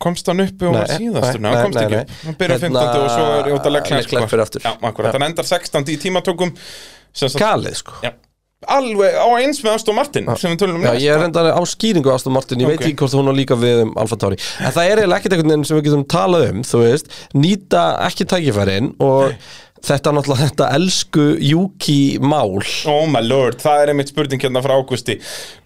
Komst 0.00 0.26
hann 0.32 0.40
upp 0.40 0.62
og 0.64 0.72
Nei, 0.72 0.80
var 0.80 0.94
síðastur? 0.96 1.40
Nei, 1.40 1.50
nei, 1.50 1.50
hann 1.56 1.66
komst 1.66 1.76
nei, 1.76 1.84
ekki 1.84 1.96
nei. 1.98 2.00
upp 2.00 2.24
Hann 2.30 2.38
byrjar 2.40 2.62
Hérna, 2.64 2.80
15. 2.86 3.04
og 3.04 3.10
svo 3.10 3.26
er 3.36 3.50
Jóta 3.52 3.72
Leclerc. 3.74 4.14
Já, 4.64 4.72
akkurat, 4.80 5.12
Já. 5.12 5.18
hann 5.18 5.26
endar 5.28 5.44
16. 5.44 5.84
í 5.92 5.98
sagt- 7.28 7.42
Galið, 7.42 7.74
sko 7.82 7.92
Já, 8.04 8.12
alveg 8.68 9.14
á 9.16 9.26
eins 9.40 9.60
með 9.64 9.74
Aston 9.74 9.94
Martin 9.96 10.26
sem 10.36 10.52
við 10.52 10.58
tölum 10.62 10.76
um 10.80 10.82
Já, 10.84 10.90
næst 10.92 11.04
ég 11.04 11.14
er 11.14 11.20
reyndar 11.24 11.46
á 11.52 11.60
skýringu 11.64 12.12
Aston 12.14 12.32
Martin, 12.32 12.60
ég 12.60 12.68
Ok. 12.68 12.72
veit 12.76 12.80
ekki 12.86 12.96
hvort 13.00 13.14
hún 13.16 13.28
á 13.28 13.34
líka 13.36 13.56
við 13.60 13.82
um 13.86 13.94
Alfa 13.96 14.16
Tauri 14.20 14.36
En 14.60 14.72
það 14.72 14.90
er 14.90 14.98
ekkert 15.16 15.32
einhvern 15.36 15.48
veginn 15.54 15.64
sem 15.68 15.76
við 15.80 15.84
getum 15.88 16.04
talað 16.04 16.48
um, 16.50 16.62
þú 16.62 16.82
veist 16.84 17.06
Nýta 17.34 17.84
ekki 18.08 18.24
tækifærin 18.28 18.94
og 19.00 19.32
þetta 19.86 20.12
náttúrulega 20.14 20.48
þetta 20.50 20.68
elsku 20.76 21.24
Juki 21.40 22.18
mál. 22.22 22.60
Oh 22.90 23.06
my 23.10 23.22
lord, 23.24 23.58
það 23.62 23.82
er 23.84 23.92
einmitt 23.92 24.10
spurning 24.12 24.42
hérna 24.42 24.62
frá 24.64 24.74
Ágústi 24.76 25.16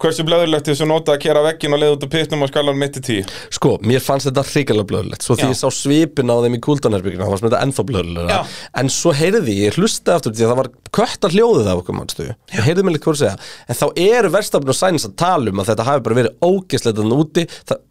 Hversu 0.01 0.25
blöðurlegt 0.27 0.69
þess 0.69 0.83
að 0.85 0.91
nota 0.91 1.15
að 1.15 1.23
kera 1.25 1.43
veggin 1.45 1.75
og 1.75 1.81
leiða 1.81 1.97
út 1.97 2.05
á 2.07 2.09
pitnum 2.15 2.45
og 2.45 2.51
skalan 2.51 2.79
mitt 2.79 2.99
í 2.99 3.03
tíu? 3.05 3.25
Sko, 3.53 3.75
mér 3.85 4.03
fannst 4.03 4.29
þetta 4.29 4.45
hrikalega 4.47 4.89
blöðulegt 4.91 5.25
Svo 5.25 5.37
því 5.37 5.47
Já. 5.47 5.51
ég 5.51 5.59
sá 5.59 5.67
svipin 5.75 6.31
á 6.31 6.35
þeim 6.45 6.57
í 6.57 6.61
kuldanherbyggina 6.63 7.27
þá 7.27 7.33
fannst 7.33 7.45
mér 7.45 7.53
þetta 7.53 7.63
ennþá 7.67 7.87
blöðulega 7.91 8.37
Já. 8.39 8.55
En 8.81 8.93
svo 8.93 9.13
heyrði 9.15 9.57
ég, 9.57 9.65
ég 9.69 9.79
hlustaði 9.79 10.19
aftur 10.19 10.35
því 10.35 10.45
að 10.45 10.53
það 10.53 10.61
var 10.61 10.71
köttar 10.95 11.35
hljóðið 11.35 11.71
af 11.71 11.83
okkur 11.83 11.99
mannstu 11.99 12.29
Ég 12.55 12.63
heyrði 12.63 12.85
mig 12.85 12.95
líka 12.95 13.11
að 13.11 13.19
segja. 13.19 13.35
En 13.67 13.77
þá 13.79 13.85
eru 14.05 14.31
verstafn 14.31 14.71
og 14.71 14.77
sæns 14.77 15.07
að 15.07 15.17
tala 15.19 15.51
um 15.51 15.61
að 15.61 15.71
þetta 15.71 15.87
hafi 15.89 16.03
bara 16.05 16.17
verið 16.21 16.45
ógeðslega 16.45 17.01
þannig 17.01 17.23
úti. 17.25 17.45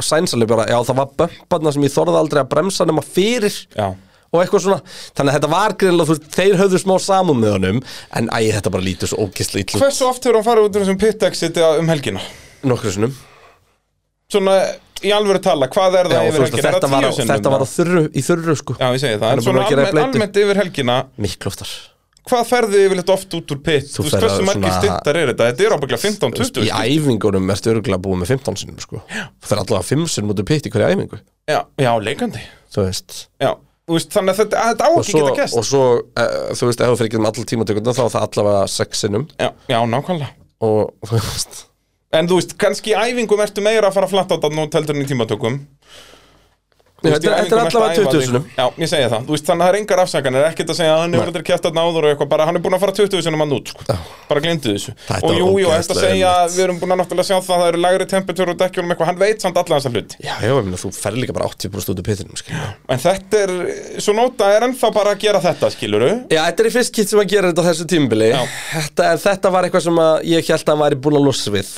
Sæns 0.05 0.35
alveg 0.37 0.51
bara, 0.55 0.67
já 0.71 0.79
það 0.89 1.01
var 1.01 1.13
bömparna 1.21 1.75
sem 1.75 1.85
ég 1.85 1.95
þorði 1.95 2.21
aldrei 2.23 2.41
að 2.43 2.51
bremsa 2.55 2.89
nema 2.89 3.05
fyrir. 3.05 3.59
Já 3.77 3.93
og 4.35 4.41
eitthvað 4.43 4.65
svona, 4.67 4.81
þannig 5.15 5.31
að 5.31 5.37
þetta 5.39 5.51
var 5.55 5.77
greinlega, 5.81 6.17
þeir 6.35 6.57
höfðu 6.59 6.81
smá 6.83 6.95
samum 7.07 7.39
með 7.41 7.55
honum 7.55 7.83
en 8.19 8.31
æ, 8.35 8.39
þetta 8.57 8.73
bara 8.75 8.87
lítur 8.89 9.13
svo 9.13 9.29
ógeðslega 9.29 9.69
ítlu 9.69 9.83
Hversu 9.85 10.09
oft 10.11 10.27
hefur 10.27 10.41
hann 10.41 10.49
farið 10.49 10.67
út 10.69 10.75
úr 10.75 10.85
þessum 10.85 10.99
pit 11.05 11.29
exit 11.31 11.61
um 11.65 11.93
helgina? 11.93 12.25
nokkru 12.65 12.93
sinnum. 12.95 13.15
Svona 14.33 14.55
í 15.05 15.11
alvöru 15.15 15.41
tala, 15.45 15.69
hvað 15.73 15.99
er 16.01 16.09
Já, 16.09 16.15
það 16.15 16.27
þú 16.27 16.29
yfir 16.29 16.45
helgina? 16.47 16.71
þetta, 16.75 16.91
var 16.93 17.05
á, 17.05 17.11
þetta 17.31 17.51
var 17.55 17.65
þurru, 17.69 18.05
í 18.09 18.23
þurru 18.25 18.55
sko. 18.61 18.77
Já, 18.81 18.87
ég 18.89 19.03
segi 19.03 19.19
það, 19.21 19.35
en 19.35 19.45
svona 19.45 19.67
almennt, 19.69 19.99
almennt 20.05 20.39
yfir 20.45 20.61
helgina 20.63 20.97
miklu 21.21 21.53
oftar. 21.53 21.75
Hvað 22.25 22.47
ferðu 22.49 22.79
yfirleitt 22.87 23.11
oft 23.13 23.35
út 23.37 23.53
úr 23.53 23.59
pit? 23.61 23.91
Þú 23.93 24.07
veist, 24.07 24.17
hversu 24.17 24.45
margir 24.49 24.73
stittar 24.79 25.19
er 25.21 25.31
þetta? 25.35 25.49
Þetta 25.51 25.67
er 25.67 25.75
ábygglega 25.77 26.03
15-20 26.07 26.65
í 26.65 26.71
æfingunum 26.73 27.53
ertu 27.53 27.73
örgulega 27.75 28.01
búið 28.07 28.23
með 28.23 28.31
15 28.33 28.61
sinnum 28.63 28.79
sko. 28.81 29.03
Það 29.11 29.53
er 29.53 29.61
allavega 29.61 29.89
5 29.91 30.07
sinnum 30.15 30.33
út 30.33 30.41
af 30.41 30.49
pitt 30.49 30.69
í 30.71 30.73
hverju 30.73 30.89
æfingu. 30.89 31.19
Já, 31.53 31.59
já, 31.85 31.91
leikandi. 32.01 32.47
Þú 32.73 32.87
veist. 32.87 33.19
Já, 33.45 33.51
veist, 33.93 34.11
þannig 34.15 34.33
að 34.33 34.41
þetta, 34.43 34.65
þetta 34.71 34.89
á 34.89 34.91
ekki 34.95 35.13
svo, 35.13 35.21
geta 35.21 35.37
gæst 35.43 35.59
og 35.61 35.69
svo 35.69 35.85
uh, 36.01 36.33
þú 36.57 36.71
veist, 36.71 36.81
ef 36.81 36.91
þú 36.91 36.97
fyrir 37.01 37.11
ekki 37.11 37.21
um 37.21 37.29
allar 37.29 37.49
tímatökunda 37.53 37.95
þá 37.97 38.03
er 38.07 38.11
það 38.15 38.27
allavega 38.29 38.65
6 38.75 39.05
sinnum. 39.05 39.29
Já, 39.41 39.51
já, 39.69 39.79
nákvæmlega. 39.93 40.31
Og 40.65 40.93
þú 41.11 41.21
veist. 41.21 41.63
En 42.15 42.31
þú 42.31 42.39
veist, 42.39 42.57
kannski 42.61 42.95
í 42.95 42.97
æfingum 42.97 43.43
ertu 43.43 43.65
meira 43.65 43.91
að 43.91 43.97
fara 43.99 44.09
að 44.09 44.15
flatta 44.15 44.37
á 44.37 44.39
þetta 44.39 44.55
nú 44.55 44.67
teldur 44.71 44.97
en 44.97 45.05
í 45.05 45.09
tímatökum 45.11 45.61
þetta 47.11 47.29
er 47.29 47.35
að 47.35 47.65
allavega 47.65 47.93
æfa 47.95 48.05
20 48.05 48.15
þig. 48.15 48.25
sinnum 48.29 48.47
Já, 48.55 48.65
ég 48.85 48.91
segi 48.95 49.11
það, 49.13 49.27
veist, 49.35 49.47
þannig 49.51 49.65
að 49.65 49.69
það 49.69 49.75
er 49.75 49.81
engar 49.81 50.03
afsakanir. 50.05 50.47
Ekkert 50.49 50.71
að 50.75 50.79
segja 50.81 50.95
að 50.95 51.03
hann 51.05 51.19
aldrei 51.25 51.45
kæft 51.51 51.69
að 51.69 51.77
náður 51.81 52.07
og 52.09 52.15
eitthvað. 52.15 52.31
Bara, 52.35 52.45
Hann 52.45 52.57
er 52.61 52.63
búin 52.65 52.77
að 52.79 52.85
fara 52.85 52.95
20 52.95 53.25
sinum 53.25 53.43
að 53.45 53.55
út, 53.59 53.73
sko. 53.75 53.99
Bara 54.29 54.41
glindu 54.45 54.75
þessu. 54.75 54.95
Og 55.25 55.35
jú, 55.35 55.47
jú, 55.65 55.69
þetta 55.75 55.97
segja, 55.99 56.33
við 56.55 56.65
erum 56.69 56.79
búin 56.83 56.95
að 56.95 57.01
náttúrulega 57.03 57.29
sjá 57.29 57.39
það 57.43 57.55
að 57.55 57.65
Það 57.65 57.71
eru 57.73 57.81
lægri 57.81 58.07
temperatur 58.11 58.51
og 58.53 58.57
dekkjunum 58.61 58.91
eitthvað. 58.93 59.09
Hann 59.09 59.21
veit 59.23 59.41
samt 59.45 59.57
alla 59.57 59.79
þessa 59.79 59.91
hluti. 59.95 60.17
Já, 60.21 60.33
já, 60.45 60.51
ég 60.53 60.67
meina, 60.67 60.79
þú 60.81 60.91
fer 60.93 61.15
líka 61.17 61.33
bara 61.37 61.47
80% 61.49 61.93
út 61.95 62.01
af 62.03 62.05
pittinum 62.09 62.37
skilur. 62.37 62.75
En 62.93 63.01
þetta 63.01 63.39
er, 63.41 63.53
svo 64.05 64.15
nota 64.19 64.51
er 64.53 64.67
ennþá 64.69 64.91
bara 64.93 65.15
að 65.15 65.23
gera 65.25 65.41
þetta, 65.45 65.71
skiluru 65.73 66.11
já, 66.29 66.41
þetta 66.45 66.65
er 66.65 66.69
í 66.69 66.73
fyrst 66.75 66.95
kitt 66.99 67.09
sem 67.13 67.23
að 67.23 67.31
gera 67.33 67.51
þetta 67.53 67.65
á 67.65 67.69
þessu 67.71 67.87
tímbili 67.89 68.29
Já. 68.35 68.41
þetta, 68.75 69.09
þetta 69.25 69.53
var 69.55 69.69
eitthvað 69.69 69.85
sem 69.87 70.01
að 70.05 70.13
ég 70.29 70.51
held 70.51 70.65
að 70.69 70.73
hann 70.75 70.83
væri 70.85 70.99
búin 71.07 71.19
að 71.21 71.25
lossa 71.31 71.55
við. 71.55 71.71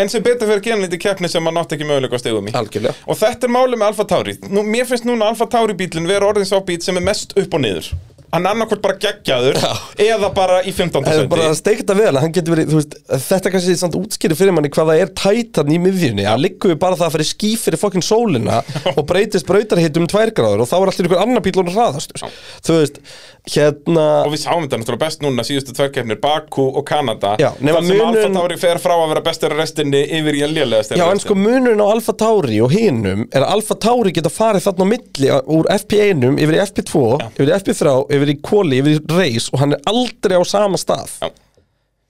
En 0.00 0.10
sem 0.12 0.24
betur 0.26 0.50
fyrir 0.50 0.64
genlítið 0.66 1.02
keppni 1.06 1.30
sem 1.30 1.44
maður 1.46 1.58
nátt 1.60 1.76
ekki 1.78 1.88
möguleika 1.88 2.18
á 2.18 2.22
stegum 2.24 2.50
í. 2.50 2.54
Algjörlega. 2.58 2.96
Og 3.06 3.20
þetta 3.22 3.46
er 3.48 3.54
málið 3.54 3.80
með 3.82 3.92
Alfa 3.92 4.08
Tauri. 4.10 4.34
Nú, 4.50 4.64
Mér 4.68 4.84
finnst 4.84 5.06
núna 5.08 5.30
Alfa 5.32 5.46
Tauri 5.48 5.72
bílinn 5.76 6.08
vera 6.08 6.28
orðin 6.28 6.48
sá 6.48 6.58
bíl 6.60 6.80
sem 6.84 6.96
er 7.00 7.04
mest 7.06 7.32
upp 7.40 7.54
og 7.56 7.62
niður 7.64 7.86
Hann 8.28 8.44
er 8.44 8.52
annarkvort 8.52 8.82
bara 8.84 8.96
geggjaður 9.00 9.56
Eða 10.04 10.28
bara 10.36 10.58
í 10.68 10.72
15. 10.76 11.04
Það 11.06 11.20
er 11.22 11.28
bara 11.32 11.46
steikta 11.56 11.94
vel, 11.96 12.12
hann 12.20 12.34
getur 12.36 12.54
verið, 12.56 12.74
veist, 12.76 12.96
þetta 13.28 13.52
kannski 13.54 13.76
samt 13.80 13.96
útskýri 13.96 14.36
fyrir 14.36 14.52
manni 14.56 14.68
hvað 14.74 14.90
það 14.92 15.02
er 15.04 15.12
tætan 15.16 15.72
í 15.72 15.78
miðjunni, 15.80 16.26
hann 16.28 16.42
liggur 16.44 16.74
við 16.74 16.80
bara 16.82 16.98
það 17.00 17.08
að 17.08 17.14
fyrir 17.16 17.30
ský 17.30 17.52
fyrir 17.62 17.80
fokkin 17.80 18.04
sólina 18.04 18.60
og 18.94 19.00
breytist 19.08 19.48
brautarhitt 19.48 19.96
um 20.00 20.06
tvær 20.10 20.34
gráður 20.36 20.64
og 20.66 20.68
þá 20.70 20.76
er 20.82 20.92
allir 20.92 21.08
ykkur 21.08 21.22
annar 21.24 21.44
bíl 21.46 21.56
og 21.62 21.72
hraðastur, 21.72 22.26
þú 22.68 22.76
veist, 22.82 23.00
hérna, 23.48 24.04
Og 24.28 24.34
við 24.34 24.42
sáum 24.44 24.66
þetta 24.66 24.80
náttúrulega 24.82 25.02
best 25.06 25.22
núna 25.24 25.44
síðustu 25.48 25.72
tværkeppnir 25.78 26.18
Baku 26.20 26.66
og 26.76 26.84
Kanada. 26.88 27.30
Já, 27.40 27.48
Þar 27.56 27.64
sem 27.64 27.78
Alfa 27.78 27.88
munurinn- 28.12 28.36
Tauri 28.36 28.58
fer 28.60 28.80
frá 28.82 28.92
að 28.98 29.08
vera 29.14 29.22
bestur 29.24 29.54
restinni 29.56 30.02
yfir 30.18 30.36
í 30.36 30.42
að 30.44 30.52
lélega 30.58 30.98
já 31.00 31.06
en 31.14 31.22
sko 31.22 31.36
munurinn 31.38 31.80
á 31.80 31.86
Alfa 31.88 32.12
Tauri 32.20 32.60
og 32.60 32.74
hinum 32.76 33.24
er 33.32 33.40
að 33.46 33.54
Alfa 33.56 33.78
Tauri 33.80 34.12
geta 34.12 34.28
farið 34.32 34.66
þarna 34.68 34.84
á 34.84 34.88
milli 34.92 35.32
úr 35.56 35.70
FP1 35.78 36.28
yfir 36.44 36.58
í 36.58 36.62
FP2, 36.66 37.02
yfir 37.38 37.48
í 37.48 37.56
FP3, 37.56 37.96
yfir 38.18 38.32
í 38.34 38.38
Koli, 38.44 38.80
yfir 38.82 38.98
í 38.98 39.02
Race 39.16 39.52
og 39.52 39.62
hann 39.62 39.76
er 39.76 39.84
aldrei 39.90 40.36
á 40.38 40.44
sama 40.46 40.80
stað. 40.80 41.14
Já. 41.22 41.30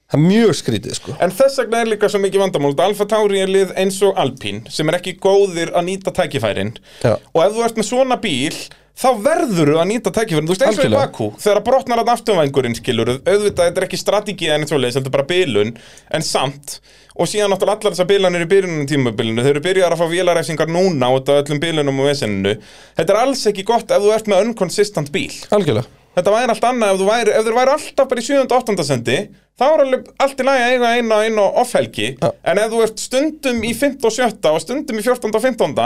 Það 0.08 0.16
er 0.16 0.24
mjög 0.24 0.54
skrítið, 0.56 0.92
sko. 0.96 1.14
En 1.20 1.32
þess 1.36 1.60
vegna 1.60 1.82
er 1.82 1.90
líka 1.90 2.08
svo 2.08 2.18
mikið 2.22 2.40
vandamál 2.40 2.72
Alfa 2.80 3.04
Tauri 3.10 3.42
er 3.44 3.50
lið 3.52 3.74
eins 3.76 3.98
og 4.06 4.16
Alpine 4.16 4.72
sem 4.72 4.88
er 4.88 4.96
ekki 4.96 5.18
góðir 5.20 5.74
að 5.76 5.84
nýta 5.90 6.14
tækifærin 6.16 6.70
Já. 7.02 7.18
og 7.18 7.40
ef 7.44 7.52
þú 7.52 7.64
ert 7.66 7.80
með 7.80 7.88
svona 7.90 8.16
bíl 8.22 8.56
þá 8.98 9.08
verður 9.22 9.72
þú 9.72 9.76
að 9.78 9.88
nýta 9.92 10.12
tækifærin 10.14 10.48
þú 10.48 10.54
veist 10.54 10.64
eins 10.66 10.80
og 10.80 10.88
í. 10.88 10.92
Baku, 10.94 11.28
þegar 11.42 11.60
brotnar 11.66 12.02
að 12.02 12.12
afturvængurinn 12.16 12.78
skilur, 12.78 13.12
auðvitað 13.22 13.68
þetta 13.68 13.82
er 13.82 13.86
ekki 13.86 14.00
strategi 14.00 14.50
en 14.54 14.66
svoleiðis, 14.68 14.98
þetta 14.98 15.12
er 15.12 15.16
bara 15.18 15.28
bilun 15.28 15.74
en 16.18 16.26
samt, 16.26 16.78
og 17.14 17.30
síðan 17.30 17.54
náttúrulega 17.54 17.78
allar 17.78 17.94
þessar 17.94 18.10
bilanir 18.10 18.46
í 18.46 18.50
byrjunum 18.50 18.88
tímabilinu, 18.90 19.44
þeir 19.44 19.54
eru 19.56 19.66
byrjar 19.68 19.94
að 19.94 20.02
fá 20.02 20.10
vélaræfsingar 20.14 20.72
núna 20.74 21.12
út 21.14 21.30
af 21.30 21.44
öllum 21.44 21.62
bilunum 21.62 22.02
og 22.02 22.10
veseninu 22.10 22.56
þetta 22.98 23.14
er 23.14 23.20
alls 23.22 23.46
ekki 23.50 23.66
gott 23.70 23.94
ef 23.94 24.02
þú 24.02 24.12
ert 24.16 24.30
með 24.30 24.48
unconsistent 24.48 25.14
bíl 25.14 25.30
Algjörlega. 25.54 25.94
Þetta 26.18 26.32
væri 26.34 26.50
allt 26.50 26.64
annað 26.66 26.92
ef 26.92 26.98
þú 26.98 27.04
væri, 27.06 27.32
ef 27.38 27.44
þú 27.46 27.52
væri 27.54 27.72
alltaf 27.76 28.06
bara 28.10 28.22
í 28.22 28.24
7. 28.26 28.38
og 28.40 28.54
8. 28.56 28.84
sendi 28.88 29.18
þá 29.58 29.64
er 29.68 29.82
allt 30.24 30.40
í 30.42 30.46
lagi 30.48 30.64
að 30.64 30.72
eiga 30.72 30.88
eina 30.96 31.18
inn 31.28 31.38
á 31.38 31.46
off-helgi 31.62 32.08
en 32.18 32.58
ef 32.58 32.72
þú 32.72 32.80
ert 32.82 33.02
stundum 33.02 33.60
í 33.62 33.70
5. 33.78 33.98
og 34.02 34.14
7. 34.16 34.26
og 34.50 34.62
stundum 34.64 34.98
í 34.98 35.04
14. 35.04 35.30
og 35.30 35.44
15. 35.44 35.76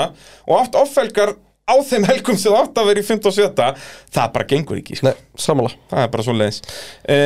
og 0.48 0.54
átt 0.56 0.78
off-helgar 0.80 1.34
á 1.62 1.74
þeim 1.86 2.04
helgum 2.08 2.38
sem 2.40 2.54
átt 2.58 2.78
að 2.80 2.88
vera 2.90 3.02
í 3.02 3.06
5. 3.06 3.20
og 3.30 3.34
7. 3.36 3.66
það 4.12 4.32
bara 4.34 4.48
gengur 4.50 4.80
ekki 4.80 4.98
sko. 4.98 5.06
Nei, 5.06 5.14
það 5.92 6.02
er 6.02 6.10
bara 6.12 6.26
svo 6.26 6.34
leiðis 6.34 6.58
e, 7.06 7.16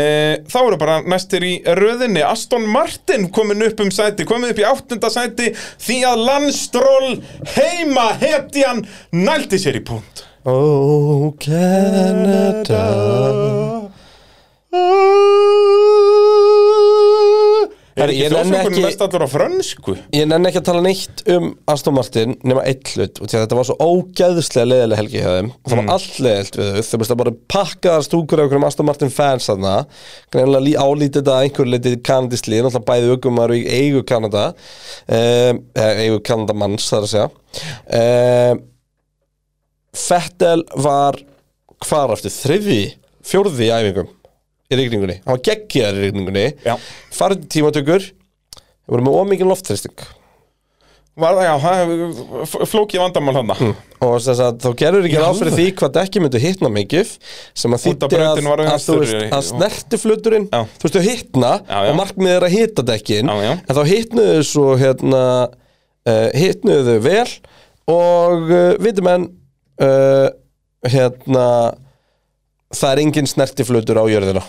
þá 0.52 0.58
eru 0.60 0.78
bara 0.82 0.98
næstir 1.08 1.46
í 1.46 1.54
röðinni 1.80 2.22
Aston 2.26 2.66
Martin 2.68 3.30
komin 3.32 3.64
upp 3.66 3.80
um 3.84 3.92
sæti 3.94 4.28
komin 4.28 4.52
upp 4.52 4.60
í 4.60 4.68
8. 4.68 5.00
sæti 5.12 5.52
því 5.56 5.98
að 6.12 6.24
Landstról 6.28 7.16
heima 7.56 8.10
hetjan 8.20 8.84
nældi 9.16 9.62
sér 9.62 9.80
í 9.80 9.84
punkt 9.88 10.26
Oh, 10.46 11.32
Canada 11.42 12.84
ekki 18.12 18.26
ekki- 18.76 18.82
mest 18.86 19.02
allur 19.04 19.24
á 19.24 19.28
frönsku? 19.30 19.94
Ég 20.16 20.26
nenni 20.30 20.48
ekki 20.50 20.60
að 20.60 20.66
tala 20.68 20.82
neitt 20.84 21.22
um 21.34 21.46
Aston 21.72 21.94
Martin 21.96 22.34
nema 22.46 22.62
eitt 22.68 22.92
hlut 22.94 23.20
og 23.22 23.30
þetta 23.32 23.58
var 23.58 23.68
svo 23.68 23.76
ógæðslega 23.80 24.66
leiðilega 24.70 25.00
helgi 25.00 25.22
hjá 25.22 25.30
þeim. 25.36 25.50
Það 25.66 25.76
var 25.80 25.90
allt 25.96 26.18
leiðilt 26.26 26.58
við 26.60 26.70
þau. 26.72 26.82
Þau 26.90 26.98
veist 27.02 27.14
að 27.16 27.20
bara 27.22 27.34
pakkaðar 27.56 28.06
stúkur 28.08 28.38
af 28.38 28.46
einhverjum 28.46 28.68
Aston 28.70 28.86
Martin 28.90 29.10
fans 29.16 29.48
þarna. 29.50 29.74
Greinlega 30.34 30.64
lí- 30.66 30.76
álítið 30.76 31.18
þetta 31.20 31.36
að 31.36 31.46
einhver 31.48 31.70
leitið 31.74 31.98
kanadislið, 32.10 32.62
náttúrulega 32.66 32.88
bæði 32.92 33.12
aukumar 33.16 33.56
í 33.56 33.62
eigu 33.80 34.04
Kanada 34.06 34.46
um, 35.08 35.60
eigu 35.76 36.22
Kanadamanns 36.26 36.88
þar 36.90 37.06
að 37.06 37.12
segja. 37.14 37.28
Um, 38.00 38.64
Fettel 39.96 40.60
var 40.76 41.16
hvar 41.86 42.12
aftur, 42.12 42.32
þriði 42.32 42.80
fjórði 43.26 43.70
æfingum 43.74 44.10
í 44.70 44.78
rigningunni 44.80 45.18
Hann 45.22 45.36
var 45.36 45.42
geggjaður 45.46 46.06
í. 46.10 46.46
Farið 47.16 47.42
til 47.42 47.50
tímatökur 47.58 48.06
Það 48.06 48.94
voru 48.94 49.06
með 49.06 49.18
ómikið 49.22 49.52
loftþristing 49.52 50.06
Var 51.16 51.38
já, 51.40 51.54
flókið 52.68 53.00
vandamál 53.00 53.38
hann 53.38 53.52
Og 54.04 54.18
þess 54.20 54.40
að 54.44 54.58
þá 54.60 54.66
gerur 54.82 55.06
ekki 55.08 55.20
ráð 55.22 55.38
fyrir 55.40 55.54
því 55.56 55.64
hvað 55.78 55.94
dekki 55.94 56.20
myndu 56.20 56.40
hittna 56.42 56.70
mikið 56.74 57.14
sem 57.56 57.72
að 57.72 57.86
þýtti 57.86 58.18
að, 58.20 58.40
að, 58.44 58.60
að 58.66 59.30
já. 59.30 59.38
snertifluturinn 59.46 60.44
Já. 60.50 60.58
þú 60.76 60.84
veist, 60.84 60.98
þau 60.98 61.06
hittna 61.06 61.52
og 61.78 61.96
markmiðið 62.02 62.36
er 62.36 62.46
að 62.50 62.56
hitta 62.58 62.84
dekkin 62.90 63.32
Já, 63.32 63.36
já. 63.46 63.52
en 63.56 63.78
þá 63.78 63.82
hittnuðu 63.94 64.44
svo 64.50 64.66
hérna, 64.76 65.22
uh, 66.04 66.28
hittnuðu 66.36 66.84
þau 66.98 67.06
vel 67.08 67.32
og 67.96 68.52
uh, 68.52 68.68
vitum 68.84 69.10
enn 69.14 69.26
uh, 69.88 70.28
hérna 70.84 71.48
það 72.74 72.92
er 72.92 73.02
engin 73.04 73.28
snertiflutur 73.30 74.00
á 74.00 74.04
jörðina. 74.10 74.42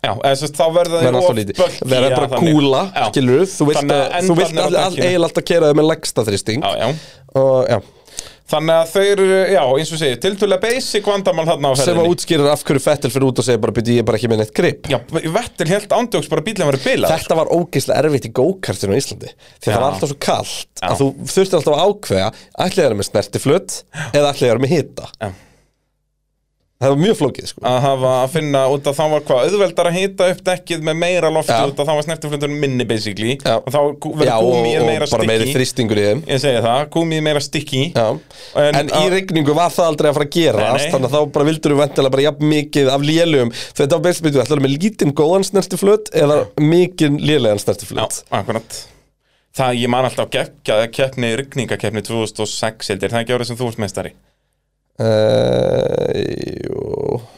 Já, 0.00 0.14
eða 0.16 0.32
að 0.32 0.52
þá 0.56 0.66
verða 0.72 1.00
alltaf 1.04 1.16
of 1.20 1.34
bulky, 1.36 1.54
verða 1.84 2.08
já, 2.08 2.16
bara 2.16 2.38
kúla, 2.40 2.78
skilur 3.10 3.42
þú 3.52 3.66
vilt, 3.68 3.80
að 3.84 3.90
að, 4.00 4.28
þú 4.30 4.36
vilt 4.38 4.54
eiginlega 4.56 5.26
alltaf 5.26 5.44
kera 5.50 5.68
þau 5.68 5.76
með 5.76 5.88
legsta 5.90 6.24
þristing 6.24 6.62
Já, 6.64 6.70
já. 6.80 6.86
Og 7.36 7.58
já. 7.68 7.80
Þannig 8.50 8.74
að 8.74 8.88
þeir, 8.90 9.20
já, 9.52 9.60
eins 9.78 9.90
og 9.94 10.00
segir, 10.00 10.16
tiltölulega 10.24 10.62
basic 10.64 11.04
vandamál 11.06 11.44
þarna 11.46 11.70
á 11.70 11.72
sem 11.76 11.84
að 11.84 11.90
ferðinni. 11.92 12.14
útskýrir 12.16 12.48
af 12.50 12.64
hverju 12.66 12.82
Fettel 12.82 13.10
fyrir 13.12 13.26
út 13.28 13.42
og 13.42 13.46
segir 13.46 13.60
bara 13.62 13.74
byrja 13.76 13.92
ég 13.94 14.00
er 14.02 14.08
bara 14.08 14.18
ekki 14.18 14.30
með 14.32 14.40
neitt 14.40 14.54
grip. 14.56 14.88
Já, 14.90 14.98
Vettel 15.36 15.68
helt 15.70 15.94
ándjóks 15.94 16.30
bara 16.32 16.42
bílinn 16.48 16.66
verið 16.72 16.88
bilað 16.88 17.14
Þetta 17.14 17.36
var 17.38 17.52
ógeðslega 17.54 18.02
erfitt 18.02 18.26
í 18.26 18.32
go-kartinu 18.40 18.96
á 18.96 19.00
Íslandi 19.04 19.30
Því 19.36 19.68
það 19.68 19.78
var 19.84 19.86
alltaf 19.92 20.10
svo 20.10 20.18
kallt 20.26 20.82
að 20.88 20.96
þú 21.04 21.08
þurftir 21.36 21.60
alltaf 21.60 21.76
að 21.76 21.84
ákveða 21.86 22.32
ætlaði 22.66 22.88
Það 26.80 26.88
var 26.94 27.00
mjög 27.02 27.16
flókið 27.18 27.48
sko. 27.50 27.60
að 27.68 27.74
hafa 27.84 28.10
að 28.22 28.30
finna 28.32 28.60
út 28.72 28.86
að 28.88 28.94
þá 28.96 29.02
var 29.12 29.24
hvað 29.28 29.40
auðveldar 29.50 29.88
að 29.90 29.96
hita 29.98 30.28
upp 30.32 30.38
dekkið 30.46 30.84
með 30.88 30.94
meira 30.96 31.28
lofti 31.28 31.52
Já. 31.52 31.66
út 31.68 31.76
að 31.82 31.90
þá 31.90 31.92
var 31.98 32.04
snertiflutur 32.06 32.48
minni 32.62 32.86
basically 32.88 33.34
Já. 33.36 33.58
og 33.60 33.66
þá 33.74 33.80
verður 34.06 34.24
Já, 34.30 34.36
og, 34.38 34.48
gúmið 34.48 34.78
og 34.80 34.86
meira 34.88 35.08
bara 35.10 35.26
meiri 35.28 35.44
sticky 35.44 35.58
þrýstingur 35.58 36.00
í 36.00 36.06
þeim 36.06 36.22
Ég 36.30 36.40
segi 36.40 36.62
það, 36.64 36.80
gúmið 36.94 37.20
meira 37.26 37.42
sticky 37.44 37.82
Já. 37.92 38.06
En 38.64 38.78
En, 38.80 38.88
í 38.88 39.02
að- 39.02 39.12
rigningu 39.12 39.56
var 39.58 39.74
það 39.76 39.90
aldrei 39.90 40.08
að 40.08 40.16
fara 40.16 40.24
að 40.24 40.32
gerast. 40.38 40.88
Þannig 40.94 41.10
að 41.10 41.18
þá 41.18 41.20
bara 41.36 41.48
vildur 41.50 41.74
þú 41.74 41.78
vendilega 41.82 42.14
bara 42.16 42.24
jafn 42.30 42.48
mikið 42.54 42.90
af 42.94 43.00
lélugum 43.10 43.52
Þetta 43.76 43.90
var 43.92 44.00
best 44.08 44.24
byrjuð, 44.24 44.40
ætlaði 44.46 44.64
með 44.64 44.74
lítinn 44.78 45.12
góðan 45.20 45.44
snertiflutt 45.50 46.08
eða 46.16 46.40
mikinn 46.56 47.20
lélegan 47.20 47.60
Já, 47.60 47.64
snertiflutt 47.66 48.22
akkurat 48.32 48.80
Það, 49.52 49.76
ég 49.82 49.88
man 49.92 50.08
alltaf 50.08 50.32
keppni, 50.32 51.36
rigningakeppni 51.36 52.00
2006 52.08 52.88
heldur, 52.94 53.12
það 53.12 54.29
uh, 55.00 56.20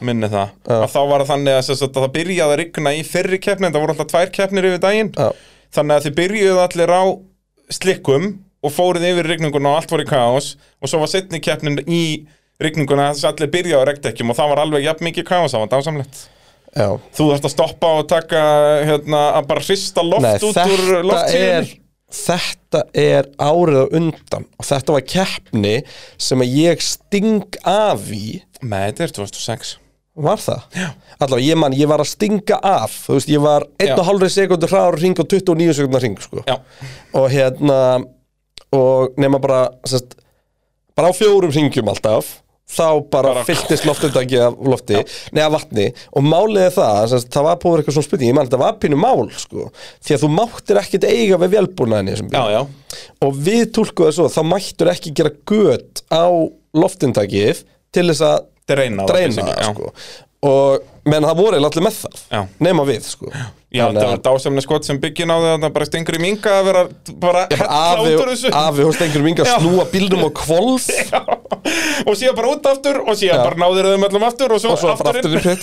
minni 0.03 0.29
það, 0.31 0.53
að 0.67 0.85
þá 0.91 1.01
var 1.09 1.25
þannig 1.29 1.53
að, 1.59 1.71
að 1.73 1.97
það 1.97 2.15
byrjaði 2.17 2.51
að 2.51 2.59
rigna 2.61 2.91
í 2.95 3.01
fyrri 3.07 3.39
keppni 3.43 3.65
en 3.69 3.73
það 3.75 3.83
voru 3.85 3.93
alltaf 3.95 4.11
tvær 4.11 4.29
keppnir 4.35 4.69
yfir 4.69 4.81
daginn. 4.83 5.11
Já. 5.15 5.29
þannig 5.77 5.95
að 5.95 6.05
þið 6.07 6.17
byrjuðu 6.19 6.59
allir 6.63 6.91
á 6.93 7.03
slikkum 7.73 8.25
og 8.63 8.71
fóruð 8.71 9.09
yfir 9.09 9.25
rigninguna 9.31 9.73
og 9.73 9.81
allt 9.81 9.91
voru 9.93 10.05
í 10.05 10.09
kaos 10.09 10.53
og 10.79 10.91
svo 10.91 10.97
var 11.03 11.11
setni 11.11 11.39
keppnin 11.43 11.81
í 11.83 12.03
rigninguna 12.63 13.11
þess 13.11 13.25
að 13.25 13.31
allir 13.33 13.53
byrjaði 13.57 13.81
á 13.81 13.87
regdekkjum 13.91 14.31
og 14.31 14.37
það 14.39 14.51
var 14.53 14.63
alveg 14.63 14.87
jafn 14.87 15.07
mikið 15.09 15.25
kaos, 15.27 15.51
það 15.55 15.63
var 15.65 15.71
dásamlegt. 15.73 16.15
Já. 16.73 16.87
Þú 17.13 17.23
þarfst 17.29 17.47
að 17.47 17.53
stoppa 17.53 17.89
og 17.99 18.07
taka 18.09 18.41
hérna, 18.87 19.19
að 19.37 19.49
bara 19.51 19.61
hrista 19.61 20.01
loft 20.05 20.25
Nei, 20.25 20.37
út 20.41 20.57
úr 20.63 20.83
loftsíðunni 21.05 21.82
þetta 22.13 22.83
er 22.97 23.29
árið 23.41 23.79
á 23.83 23.85
undan 23.99 24.45
og 24.59 24.67
þetta 24.67 24.95
var 24.95 25.05
keppni 25.09 25.75
sem 26.21 26.43
að 26.43 26.57
ég 26.59 26.83
sting 26.85 27.57
af 27.67 28.05
í. 28.13 28.41
Nei, 28.61 28.85
þetta 28.91 29.07
er 29.07 29.15
2006 29.19 29.77
Var 30.13 30.37
það? 30.37 30.65
Já. 30.77 30.87
Allavega, 31.25 31.45
ég 31.47 31.57
man, 31.57 31.73
ég 31.73 31.89
var 31.89 32.03
að 32.03 32.11
stinga 32.11 32.59
af. 32.61 32.93
Þú 33.07 33.15
veist, 33.15 33.29
ég 33.33 33.41
var 33.41 33.63
Já. 33.81 33.95
1,5 33.97 34.27
sekundur 34.29 34.69
hraður 34.69 34.99
ring 35.01 35.17
og 35.23 35.25
29 35.31 35.73
sekundur 35.73 36.03
ring, 36.05 36.17
sko. 36.21 36.43
Já, 36.45 36.59
Og 37.17 37.31
hérna 37.33 37.79
Og 38.73 39.17
nema 39.17 39.41
bara, 39.41 39.63
sérst 39.89 40.13
Bara 40.93 41.09
á 41.09 41.13
fjórum 41.17 41.49
ringjum 41.49 41.89
alltaf 41.89 42.42
Þá 42.73 42.85
bara, 43.11 43.33
Bara- 43.33 43.43
fylltist 43.45 43.83
loftundagi 43.85 44.39
af 44.39 44.55
lofti 44.65 44.95
Nei, 45.35 45.41
af 45.43 45.51
vatni. 45.51 45.89
Og 46.15 46.23
málið 46.25 46.63
er 46.69 46.71
það, 46.73 47.01
sérst, 47.11 47.29
það 47.33 47.43
var 47.49 47.57
búið 47.61 47.81
eitthvað 47.83 47.97
svona 47.97 48.07
spurning. 48.07 48.31
Ég 48.31 48.37
man, 48.37 48.47
þetta 48.47 48.61
var 48.61 48.77
pínu 48.81 48.97
mál, 48.97 49.25
sko. 49.35 49.67
Því 50.01 50.15
að 50.15 50.23
þú 50.23 50.29
máttir 50.37 50.79
ekkit 50.81 51.07
eiga 51.09 51.37
við 51.43 51.53
já 52.53 52.61
og 53.25 53.37
við 53.45 53.63
túlkuðu 53.75 54.15
svo 54.15 54.29
þá 54.31 54.41
mættur 54.47 54.91
ekki 54.93 55.13
gera 55.17 55.31
gött 55.49 56.03
á 56.13 56.25
loftintakið 56.77 57.63
til 57.93 58.07
þess 58.09 58.25
að 58.27 58.49
Dreina 58.69 59.05
það, 59.09 59.49
það 59.59 59.73
sko. 59.73 59.89
og 60.47 60.92
menn 61.09 61.25
það 61.27 61.39
voru 61.41 61.57
allir 61.59 61.83
með 61.83 61.97
það 62.05 62.47
nema 62.63 62.83
við 62.87 63.03
sko. 63.09 63.27
Já, 63.73 63.87
þetta 63.89 64.03
var 64.05 64.13
að- 64.13 64.21
dásamlega 64.27 64.63
skot 64.63 64.85
sem 64.85 64.99
byggin 65.01 65.31
á 65.33 65.37
því 65.41 65.47
að 65.49 65.63
það 65.63 65.71
bara 65.75 65.85
stengur 65.89 66.15
í 66.15 66.21
minga 66.21 66.51
að 66.59 66.67
vera 66.67 66.83
bara 67.23 67.41
afi, 67.49 68.11
afi 68.53 68.85
hos 68.85 68.99
einhverjum 69.01 69.25
vinga 69.27 69.45
Já. 69.49 69.55
snúa 69.57 69.85
bílnum 69.89 70.23
á 70.23 70.29
kvolf 70.37 70.85
og 72.07 72.13
síðan 72.19 72.37
bara 72.37 72.51
út 72.53 72.69
aftur 72.69 72.99
og 73.01 73.17
síðan 73.17 73.41
bara 73.43 73.59
náður 73.63 73.89
þeim 73.95 74.05
öllum 74.09 74.25
aftur 74.29 74.53
og 74.53 74.61
svo, 74.61 74.75
og 74.75 74.79
svo 74.83 74.93
bara 75.01 75.15
aftur 75.15 75.33
í 75.33 75.41
það 75.41 75.57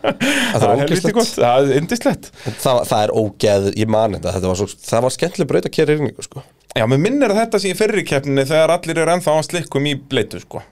Það 0.60 0.84
er 0.84 0.94
það 1.34 1.72
indislegt 1.80 2.30
það, 2.62 2.80
það 2.86 3.02
er 3.02 3.12
ógeð, 3.18 3.68
ég 3.82 3.90
man 3.90 4.14
þetta 4.16 4.36
þetta 4.38 4.52
var, 4.52 4.60
svo, 4.62 4.68
það 4.92 5.04
var 5.08 5.14
skemmtileg 5.16 5.50
braut 5.50 5.68
að 5.68 5.74
kera 5.76 5.96
yrningu 5.98 6.24
sko. 6.26 6.44
Já, 6.78 6.84
mér 6.86 7.02
minnir 7.02 7.34
að 7.34 7.40
þetta 7.42 7.60
í 7.66 7.74
fyrri 7.78 8.04
keppninni 8.06 8.46
þegar 8.46 8.76
allir 8.78 9.02
eru 9.02 9.12
ennþá 9.16 9.34
á 9.34 9.40
slikkum 9.42 9.90
í 9.90 9.96
bleitu 9.98 10.38
sko. 10.42 10.62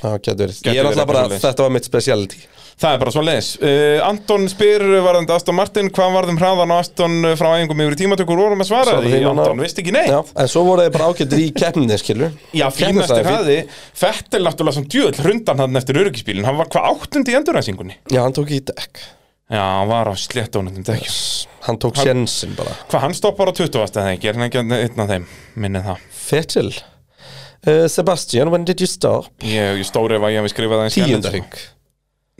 það 0.00 0.16
getur 0.26 0.52
Gæti 0.56 0.72
ég 0.72 0.80
er 0.82 0.88
alltaf 0.90 1.08
bara, 1.12 1.28
þetta 1.44 1.66
var 1.68 1.74
mitt 1.76 1.86
speciality 1.88 2.40
Það 2.82 2.96
er 2.96 3.00
bara 3.02 3.12
svo 3.14 3.22
leiðis 3.22 3.48
uh, 3.62 4.00
Anton 4.08 4.48
spyr 4.50 4.82
varðandi 5.04 5.34
Aston 5.36 5.54
Martin 5.54 5.90
hvað 5.94 6.16
varðum 6.16 6.40
hraðan 6.40 6.74
á 6.74 6.76
Aston 6.80 7.14
uh, 7.22 7.34
frá 7.38 7.52
æfingum 7.54 7.82
yfir 7.84 7.98
tímatökur? 8.02 8.42
Vorum 8.42 8.64
að 8.64 8.70
svara 8.72 8.96
því. 9.04 9.22
Anton, 9.30 9.62
veist 9.62 9.78
ekki 9.78 9.94
neitt? 9.94 10.10
Já, 10.10 10.18
en 10.42 10.50
svo 10.50 10.64
voru 10.66 10.86
þeir 10.86 10.96
bara 10.96 11.08
ágættir 11.12 11.44
í 11.44 11.48
keppninni 11.54 12.00
skilur 12.02 12.34
Já, 12.58 12.66
fínastir 12.74 13.28
hraði. 13.28 13.58
Fettel 14.02 14.42
náttúrulega 14.48 14.80
sem 14.80 14.90
djöðl 14.90 15.22
hrundan 15.22 15.62
hann 15.62 15.78
eftir 15.78 16.02
öryggisbílinn. 16.02 16.48
Hann 16.48 16.58
var 16.58 16.70
hvað 16.74 16.90
áttundi 16.90 17.34
í 17.34 17.38
enduræsingunni 17.38 17.98
já, 18.10 18.20
hann 18.24 18.34
tók 18.36 18.50
í 18.50 18.60
dekk. 18.72 19.04
Já, 19.52 19.62
hann 19.62 19.90
var 19.92 20.10
á 20.10 20.14
sléttónundum 20.18 20.86
dekkjum 20.86 21.50
hann 21.66 21.78
tók 21.78 21.98
sjensin 22.00 22.56
bara. 22.58 22.72
Hvað, 22.90 23.04
hann 23.06 23.14
stoppar 23.16 23.50
á 23.50 23.54
20. 23.54 23.84
eða 23.86 24.14
ekki, 24.16 24.30
er 24.30 24.38
hann 24.38 24.48
ekki 24.48 24.62
einn 24.62 25.04
af 25.04 25.12
þeim, 25.12 25.28
minnið 25.62 25.86
það. 25.90 26.08
Fettil 26.22 26.70
uh, 26.72 27.86
Sebastian, 27.92 28.50
when 28.54 28.66
did 28.66 28.82
you 28.82 28.90
stop? 28.90 29.30
Ég, 29.46 29.78
ég 29.82 29.86
stóri 29.86 30.18
ef 30.18 30.26
að 30.26 30.34
ég 30.34 30.42
hef 30.42 30.54
skrifað 30.54 30.82
það 30.82 30.90
í 30.90 30.94
skjælinn, 30.96 31.12
Tíundaring 31.12 31.48
sko. 31.52 31.68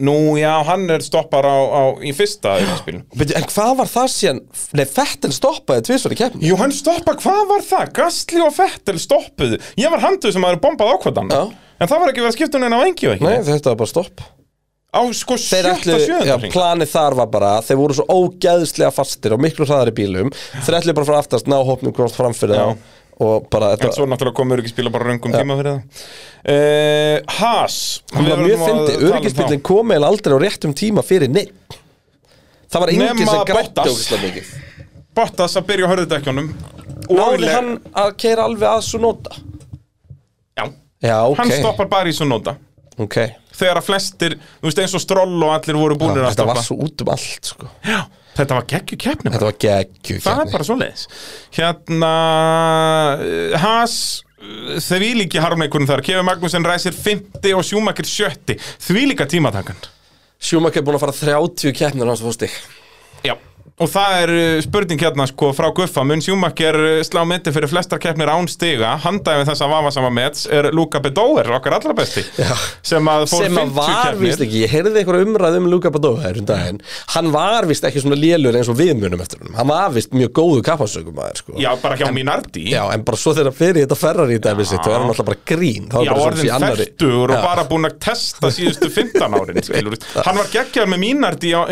Nú, 0.00 0.38
já, 0.40 0.54
hann 0.64 0.86
er 0.88 1.02
stoppar 1.04 1.44
á, 1.44 1.58
á 1.68 1.82
í 2.00 2.14
fyrsta 2.16 2.54
Beti, 3.12 3.34
En 3.36 3.44
hvað 3.44 3.74
var 3.82 3.90
það 3.92 4.06
síðan? 4.14 4.38
Nei, 4.72 4.86
Fettil 4.88 5.32
stoppaði 5.36 5.84
tvisvar 5.90 6.14
í 6.14 6.16
keppni 6.16 6.48
Jú, 6.48 6.56
hann 6.56 6.72
stoppa, 6.72 7.12
hvað 7.20 7.42
var 7.50 7.66
það? 7.66 7.90
Gastli 8.00 8.40
og 8.40 8.54
Fettel 8.56 8.96
stoppuðu. 9.02 9.60
Ég 9.76 9.92
var 9.92 10.00
handuð 10.06 10.32
sem 10.32 10.46
að 10.48 10.54
eru 10.54 10.62
bombað 10.64 10.94
Já. 11.28 11.42
En 11.82 11.90
það 11.90 12.00
var 12.00 12.12
ekki 12.12 12.22
verið 12.22 12.30
að 12.30 12.38
skipta 12.38 12.58
hún 12.58 12.68
inn 12.68 12.78
á 12.78 12.80
engi 12.86 13.10
og 13.10 13.18
ekki. 13.18 13.26
Nei, 13.26 13.44
þetta 13.50 13.72
var 13.74 13.78
bara 13.82 13.92
stopp. 13.92 14.24
Á 14.92 15.00
sko 15.16 15.38
sjötta, 15.40 15.98
sjötta 16.04 16.34
hring. 16.36 16.52
planið 16.52 16.90
þar 16.92 17.14
var 17.16 17.28
bara 17.32 17.52
Þeir 17.64 17.78
voru 17.80 17.94
svo 17.96 18.04
ógeðslega 18.12 18.92
fastir 18.92 19.32
og 19.32 19.40
miklu 19.40 19.64
hraðari 19.64 19.94
bílum. 19.96 20.28
Þeir 20.66 20.76
ætlu 20.82 20.94
bara 20.98 21.08
frá 21.08 21.16
aftast 21.22 21.48
ná 21.48 21.56
hópnum 21.64 21.94
hvort 21.96 22.16
framfyrir 22.16 22.60
þá 22.60 22.74
bara, 23.52 23.72
En 23.76 23.78
svo 23.78 24.04
þetta 24.06 24.08
náttúrulega 24.12 24.36
komur 24.38 24.62
ekki 24.62 24.72
spila 24.72 24.90
bara 24.94 25.08
röngum 25.10 25.34
tíma 25.34 25.56
fyrir 25.58 25.74
það. 25.76 26.02
Uh, 26.42 27.36
Haas 27.38 27.76
Við 28.12 28.28
var 28.32 28.40
mjög 28.42 28.56
að 28.56 28.66
fyndi, 28.66 28.92
tala 28.92 28.98
um 29.06 29.12
öryggisbílinn 29.12 29.60
þá. 29.60 29.66
kom 29.68 29.92
eða 29.94 30.08
aldrei 30.10 30.34
á 30.34 30.38
réttum 30.42 30.72
tíma 30.74 31.04
fyrir 31.06 31.30
neitt 31.30 31.76
Það 32.72 32.80
var 32.80 32.92
enginn 32.94 33.28
sem 33.28 33.44
grætti 33.46 33.84
ógeðslega 33.84 34.22
mikið. 34.26 34.52
Bottas 35.14 35.56
að 35.60 35.66
byrja 35.68 35.86
á 35.86 35.90
hörðudekkjónum 35.92 36.48
Náði 37.12 37.52
hann 37.52 37.70
að 38.02 38.10
keira 38.22 38.46
alveg 38.48 38.68
að 38.72 38.82
svo 38.88 39.00
nota 39.02 39.36
Já, 40.56 40.64
Já, 41.02 41.16
ok. 41.28 41.38
Hann 41.42 41.52
stoppar 41.60 41.88
bara 41.92 42.08
í 42.10 42.16
svo 42.16 42.26
nota 42.28 42.56
Ok. 43.00 43.16
Þegar 43.56 43.78
að 43.80 43.86
flestir, 43.86 44.34
þú 44.60 44.68
veist 44.68 44.80
eins 44.82 44.94
og 44.96 45.02
Stroll 45.04 45.36
og 45.44 45.52
allir 45.54 45.76
voru 45.78 45.96
búinir 46.00 46.24
að 46.24 46.32
Þetta 46.32 46.38
stoppa. 46.42 46.56
var 46.56 46.66
svo 46.66 46.76
út 46.84 47.04
um 47.04 47.10
allt 47.14 47.48
sko. 47.52 47.68
Já, 47.86 48.00
þetta 48.36 48.58
var 48.58 48.66
geggju 48.72 48.98
keppni 49.04 49.32
Þetta 49.34 49.48
var 49.48 49.56
geggju 49.66 50.18
Það 50.24 50.42
er 50.44 50.52
bara 50.56 50.68
svo 50.68 50.76
leiðis 50.80 51.06
Hérna 51.58 52.12
uh, 53.20 53.56
Haas 53.62 53.96
uh, 54.40 54.76
Því 54.82 55.12
líki 55.22 55.42
harmleikurinn 55.42 55.90
þar. 55.90 56.04
Kevin 56.06 56.28
Magnussen 56.28 56.66
ræsir 56.66 56.96
50 56.96 57.56
og 57.58 57.64
Schumacher 57.68 58.08
70 58.08 58.60
Því 58.88 59.06
líka 59.12 59.28
tímatakan 59.30 59.78
Sjúmak 60.42 60.74
er 60.76 60.82
búin 60.86 60.98
að 60.98 61.04
fara 61.06 61.18
30 61.20 61.76
keppnir 61.78 62.10
hans 62.10 62.24
fórsti 62.24 62.50
Já 63.22 63.36
og 63.80 63.88
það 63.90 64.16
er 64.22 64.30
uh, 64.36 64.60
spurning 64.64 65.00
hérna 65.00 65.24
sko 65.30 65.50
frá 65.56 65.68
Guffa. 65.74 66.04
Mun 66.06 66.20
Sjúmakker 66.22 66.76
slá 67.06 67.22
myndi 67.28 67.52
fyrir 67.54 67.70
flestar 67.70 68.00
keppnir 68.02 68.30
án 68.30 68.48
stiga? 68.50 68.94
Handæfi 69.02 69.46
þess 69.48 69.64
að 69.64 69.72
vafa 69.72 69.92
sama 69.94 70.10
mets 70.14 70.44
er 70.52 70.68
Luka 70.76 71.00
Bedóer, 71.02 71.48
okkar 71.56 71.78
allra 71.78 71.94
besti 71.96 72.22
Já. 72.36 72.52
sem 72.84 73.08
að 73.08 73.24
fór 73.32 73.46
sem 73.46 73.56
að 73.56 73.70
50 73.70 73.76
var 73.78 73.92
keppnir. 73.92 74.26
vist 74.28 74.44
ekki, 74.44 74.60
ég 74.66 74.72
heyrði 74.74 75.00
einhver 75.02 75.18
umræð 75.22 75.56
um 75.58 75.68
Luka 75.72 75.92
Badova 75.94 76.32
um 76.32 76.46
daginn, 76.48 76.80
hann 77.14 77.30
var 77.34 77.66
vist 77.70 77.84
ekki 77.88 78.02
svona 78.04 78.18
lélur 78.18 78.56
eins 78.58 78.70
og 78.72 78.76
við 78.78 78.92
munum 79.00 79.20
eftir 79.24 79.42
hann 79.42 79.56
hann 79.58 79.70
var 79.70 79.92
vist 79.96 80.12
mjög 80.14 80.32
góðu 80.36 80.62
kappansökum 80.66 81.18
aðeir 81.22 81.40
sko. 81.42 81.56
Já, 81.60 81.70
bara 81.82 81.98
hjá 82.00 82.06
Minardi. 82.14 82.66
Já, 82.72 82.82
en 82.94 83.04
bara 83.06 83.18
svo 83.20 83.34
þegar 83.36 83.56
fyrir 83.56 83.86
þetta 83.86 83.98
ferrar 83.98 84.32
í 84.32 84.38
dæmi 84.42 84.66
sitt 84.68 84.84
þá 84.84 84.90
er 84.92 84.98
hann 85.00 85.12
alltaf 85.12 85.28
bara 85.30 85.40
grín. 85.52 85.88
Já, 85.92 86.12
orðin 86.12 86.66
færtur 86.66 87.32
og 87.32 87.46
bara 87.46 87.66
búin 87.70 87.88
að 87.88 87.98
testa 88.04 88.52
síðustu 88.52 88.90
15 88.92 89.38
árin 89.38 89.62
skilur 89.66 89.96
Hann 90.22 90.38
var 90.38 90.50
geggjar 90.52 90.88
með 90.90 91.02
Minardi 91.02 91.52
á, 91.56 91.62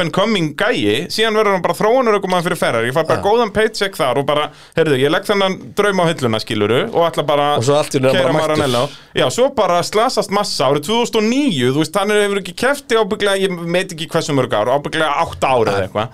in 0.00 0.10
the 0.10 0.16
90s 0.16 0.26
Einmitt. 0.26 0.56
bara 0.56 0.56
svona 0.56 0.56
up 0.56 0.56
and 0.56 0.56
coming 0.56 0.56
gæi 0.56 1.06
síðan 1.08 1.36
verður 1.36 1.56
hann 1.56 1.62
bara 1.64 1.74
þróunar 1.74 2.18
ykkur 2.18 2.30
maður 2.30 2.48
fyrir 2.50 2.60
ferrar 2.60 2.86
ég 2.86 2.94
fær 2.94 3.06
bara 3.08 3.22
góðan 3.24 3.52
paycheck 3.52 3.96
þar 3.96 4.18
og 4.20 4.26
bara 4.26 4.50
heyrðu, 4.76 4.98
ég 5.00 5.10
legg 5.10 5.24
þennan 5.24 5.58
draum 5.76 6.00
á 6.00 6.04
hilluna 6.10 6.40
skiluru 6.40 6.80
og 6.92 7.06
ætla 7.08 7.26
bara 7.26 7.48
hann 7.56 8.22
bara 8.22 8.32
mættur. 8.32 8.56
Maranello. 8.56 8.88
Já, 9.16 9.26
svo 9.30 9.50
bara 9.56 9.82
slasast 9.82 10.30
massa 10.30 10.68
árið 10.68 10.88
2009, 10.90 11.72
þú 11.72 11.82
veist, 11.82 11.96
hann 11.96 12.10
hefur 12.10 12.42
ekki 12.42 12.56
kefti 12.56 12.98
ábygglega, 13.00 13.36
ég 13.40 13.62
veit 13.72 13.92
ekki 13.92 14.08
hversu 14.12 14.34
mörg 14.36 14.52
ár 14.52 14.72
ábygglega 14.76 15.22
8 15.24 15.46
ára 15.46 15.76
eða 15.76 15.86
eitthvað 15.86 16.08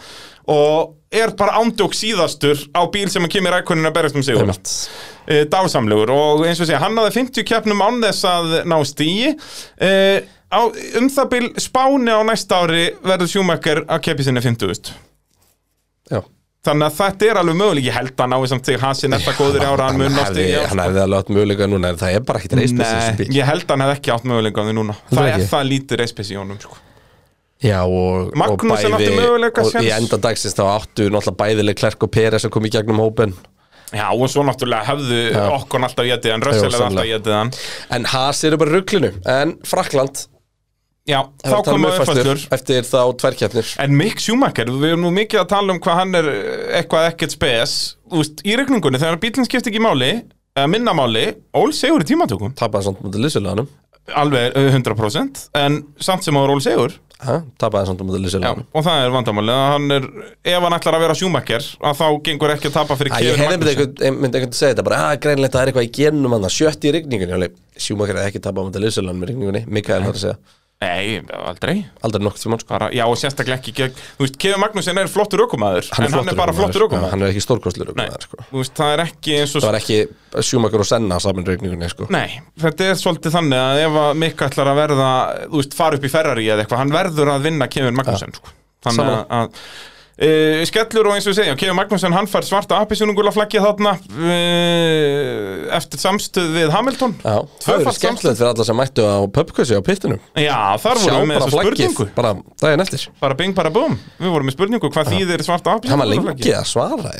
og 0.53 0.97
er 1.13 1.31
bara 1.39 1.55
ándjók 1.61 1.95
síðastur 1.95 2.59
á 2.75 2.83
bíl 2.91 3.07
sem 3.13 3.23
að 3.23 3.37
kemur 3.37 3.55
rækunin 3.55 3.87
að 3.87 3.95
berast 3.95 4.17
um 4.19 4.25
sig 4.27 4.35
Einmitt. 4.35 4.91
uh, 5.29 5.45
dásamlegur 5.47 6.11
og 6.11 6.47
eins 6.47 6.59
og 6.59 6.67
segja, 6.67 6.81
hann 6.83 6.97
náði 6.97 7.13
50 7.15 7.47
keppnum 7.47 7.83
án 7.85 8.01
þess 8.03 8.25
að 8.27 8.67
ná 8.67 8.79
stíi 8.83 9.35
uh, 9.37 10.19
á, 10.53 10.61
um 11.01 11.09
það 11.13 11.31
bil 11.33 11.49
spáni 11.65 12.13
á 12.13 12.21
næsta 12.29 12.61
ári 12.63 12.85
verður 13.03 13.33
sjúmakkar 13.33 13.83
að 13.89 14.05
keppi 14.07 14.27
sinni 14.27 14.43
50 14.45 14.93
Já. 16.13 16.21
þannig 16.67 16.87
að 16.89 16.97
þetta 17.01 17.29
er 17.31 17.41
alveg 17.43 17.59
möguleg 17.59 17.89
ég 17.89 17.97
held 17.97 18.15
að 18.21 18.31
náði 18.35 18.53
samt 18.53 18.69
sig 18.69 18.81
hasin 18.83 19.17
eftir 19.17 19.37
góður 19.39 19.67
ára 19.67 19.89
hann 19.89 19.99
mun 20.01 20.13
ná 20.13 20.23
hefði, 20.27 20.47
stíi 20.53 20.65
hann 20.71 20.83
hefði 20.85 21.03
alveg 21.07 21.23
átt 21.25 21.35
möguleika 21.35 21.69
núna 21.73 21.93
en 21.95 22.01
það 22.03 22.17
er 22.19 22.25
bara 22.29 22.43
ekkit 22.43 22.57
reisnis 22.61 22.87
þessi 22.87 23.13
Nei, 23.13 23.21
bíl. 23.23 23.29
ég 23.39 23.49
held 23.49 23.65
að 23.67 23.75
hann 23.75 23.85
hefði 23.87 23.99
ekki 23.99 24.15
átt 24.17 24.27
möguleika 24.29 24.63
á 24.63 24.65
því 24.69 24.75
núna. 24.79 24.97
Heldur 25.09 25.23
það 25.23 25.37
er 25.37 25.47
það 25.53 25.71
lítið 25.73 26.03
reispes 26.03 26.33
í 26.33 26.39
honum 26.39 26.59
sko. 26.63 26.81
Já, 27.63 27.79
og, 27.87 28.33
og 28.35 28.37
náttúrulega 28.43 29.15
möguleika 29.15 29.63
og 29.63 29.77
í 29.79 29.91
enda 29.95 30.19
dagsins 30.19 30.57
þá 30.59 30.63
áttu 30.75 31.07
náttúrulega 31.15 31.39
bæðileg 31.45 31.79
Klerk 31.79 32.07
og 32.07 32.11
Peres 32.15 32.47
að 32.49 32.55
koma 32.57 32.67
í 32.67 32.75
gegnum 32.75 32.99
hópen 33.03 33.35
já 33.93 34.09
og 34.11 34.25
svo 34.33 34.43
náttúrulega 34.49 34.89
hefðu 34.89 35.19
Já. 35.31 35.43
okkur 35.53 35.85
alltaf 35.87 36.07
getið 36.09 36.33
hann, 36.33 36.45
Rössel 36.47 36.71
hefði 36.73 36.87
alltaf 36.89 37.09
getið 37.11 37.35
hann. 37.37 37.51
En 37.93 38.07
Haas 38.09 38.41
eru 38.49 38.59
bara 38.59 38.73
í 38.73 38.79
ruglinu 38.79 39.11
en 39.29 39.53
Frakland 39.69 40.25
já, 41.09 41.19
þá 41.43 41.57
koma 41.67 41.93
uppfæslur 41.93 42.45
eftir 42.55 42.87
þá 42.89 43.01
tværkjafnir 43.23 43.73
En 43.83 43.97
Mick 43.99 44.23
Schumacher, 44.23 44.71
við 44.71 44.95
erum 44.95 45.07
nú 45.07 45.13
mikið 45.17 45.43
að 45.43 45.51
tala 45.55 45.75
um 45.75 45.83
hvað 45.83 46.01
hann 46.03 46.21
er 46.21 46.31
eh, 46.33 46.65
eitthvað 46.81 47.09
ekkert 47.11 47.37
spes. 47.37 47.77
Veist, 48.13 48.43
í 48.47 48.57
regningunni, 48.59 49.01
þegar 49.03 49.21
bílinn 49.23 49.49
skipti 49.49 49.73
ekki 49.73 49.83
máli 49.83 50.13
eða 50.53 50.69
minna 50.69 50.95
máli, 50.97 51.31
Ól 51.57 51.73
Sigur 51.77 52.05
í 52.05 52.11
tímatökum. 52.13 52.53
Tapaði 52.59 52.91
samt 52.91 53.05
mútið 53.05 53.27
Lissulanum 53.27 53.71
alveg 54.19 54.57
eh, 54.59 54.75
100% 54.75 55.49
en 55.59 55.81
samt 56.03 56.27
sem 56.27 56.37
áður 56.37 56.57
Ól 56.57 56.63
Sigur 56.65 56.95
tapaði 57.63 57.87
samt 57.87 58.01
mútið 58.03 58.19
Já, 58.19 58.25
Lissulanum 58.25 58.65
og 58.67 58.87
það 58.87 59.05
er 59.05 59.13
vandamálið 59.15 59.55
að 59.55 59.69
hann 59.71 59.97
er, 59.97 60.09
ef 60.53 60.65
hann 60.67 60.77
ætlar 60.79 60.97
að 60.99 61.05
vera 61.05 61.17
Schumacher 61.19 61.69
að 61.79 62.01
þá 62.01 62.07
gengur 62.27 62.55
ekki 62.57 62.71
að 62.71 62.79
tapa 62.81 62.97
fyrir 62.99 63.15
ég 63.23 63.39
Kevin 63.39 63.45
hefði 63.45 63.53
myndi 63.53 63.69
Magnússon 63.69 63.85
einhvern 63.85 64.25
myndi 64.25 64.41
einhvern 64.41 64.59
segja 64.59 64.73
þetta 64.73 64.87
bara, 64.89 65.03
að 65.13 65.21
greinleitt 65.27 65.55
það 65.55 65.63
er 65.63 65.71
eitthvað 65.71 65.87
í 65.87 65.93
genum 66.01 66.35
hann 66.35 66.49
sjötti 66.57 66.91
í 66.91 66.95
rigningunni, 66.97 67.51
sjúmakar 67.79 68.19
hefði 68.19 68.33
ekki 68.33 68.43
tapað 68.49 68.69
mútið 68.69 68.87
Lissulanum 68.89 69.23
í 69.23 69.31
rigningunni, 69.31 69.63
Mikael 69.71 70.03
var 70.09 70.19
að 70.19 70.25
segja 70.25 70.37
Nei, 70.83 71.21
aldrei 71.37 71.77
aldrei 72.03 72.25
nokkuð 72.27 72.43
tímann 72.43 72.63
sko 72.63 72.79
Já, 72.97 73.05
og 73.07 73.19
sérstaklega 73.21 73.61
ekki 73.61 73.75
gegn 73.77 73.95
Þú 74.01 74.27
veist, 74.27 74.39
Kevin 74.43 74.63
Magnússon 74.65 75.01
er 75.03 75.11
flottur 75.13 75.45
ökumæður 75.47 75.91
en 75.95 76.17
hann 76.17 76.33
er 76.33 76.39
bara 76.39 76.55
flottur 76.57 76.87
ökumæður 76.89 77.15
hann 77.15 77.23
er 77.27 77.31
ekki 77.33 77.45
Nei, 77.45 77.93
ökumæður 77.93 78.27
sko. 78.27 78.43
veist, 78.57 78.75
það 78.81 78.95
er 78.97 79.05
ekki 79.07 79.37
eins 79.39 79.55
og 79.55 79.63
það 79.63 79.71
var 79.71 79.79
ekki 79.83 80.01
sjúmakar 80.49 80.83
og 80.83 80.89
senna 80.89 81.19
saman 81.21 81.45
í 81.45 81.53
rigningunni 81.53 81.91
sko. 81.93 82.09
Nei, 82.13 82.41
þetta 82.63 82.89
er 82.89 82.99
svolítið 83.01 83.37
þannig 83.37 83.61
að 83.63 83.81
ef 83.85 84.01
að 84.03 84.21
Mikk 84.23 84.45
ætlar 84.49 84.71
að 84.73 84.81
verða, 84.81 85.09
þú 85.53 85.61
veist, 85.61 85.77
fara 85.77 85.99
upp 85.99 86.07
í 86.09 86.13
Ferrari 86.13 86.47
eða 86.49 86.65
eitthvað, 86.65 86.83
hann 86.83 86.95
verður 86.97 87.33
að 87.35 87.49
vinna 87.49 87.69
Kevin 87.73 87.99
Magnússon 87.99 88.37
sko. 88.39 88.55
Þannig 88.83 89.13
að, 89.13 89.21
að 89.39 89.92
e, 90.17 90.31
skellur 90.69 91.09
og 91.11 91.17
eins 91.17 91.27
og 91.27 91.33
við 91.33 91.39
segja, 91.41 91.57
Kevin 91.61 91.77
Magnússon 91.79 92.15
hann 92.17 92.29
fær 92.31 92.47
svarta 92.47 92.79
appisjónungula 92.85 93.33
flaggið 93.35 93.65
þarna 93.67 93.93
e, 94.29 94.39
eftir 95.79 96.03
samstöð 96.03 96.51
við 96.57 96.73
Hamilton. 96.75 97.15
Já, 97.23 97.37
það 97.43 97.67
Tvöfalt 97.67 97.93
er 97.93 97.99
skemmtilegt 97.99 98.41
fyrir 98.41 98.51
alla 98.53 98.67
sem 98.69 98.81
mættu 98.83 99.07
á 99.07 99.17
pubquizzi 99.39 99.79
á 99.79 99.83
pittunum 99.87 100.21
Já, 100.39 100.59
þar 100.83 101.03
vorum 101.05 101.23
við 101.23 101.31
með 101.33 101.45
þessu 101.47 101.63
spurningu. 101.63 102.09
bara 102.17 102.35
daginn 102.65 102.85
eftir. 102.87 103.07
Bara 103.23 103.39
bing 103.39 103.57
bara 103.57 103.73
búm, 103.75 103.97
við 104.19 104.35
vorum 104.35 104.51
með 104.51 104.59
spurningu 104.59 104.93
hvað 104.93 105.15
þýðir 105.15 105.47
svarta 105.47 105.79
Hann 105.79 106.05
var 106.05 106.13
appisjónungula 106.13 106.37
lengi 106.37 106.53
að 106.57 106.69
svara 106.73 107.15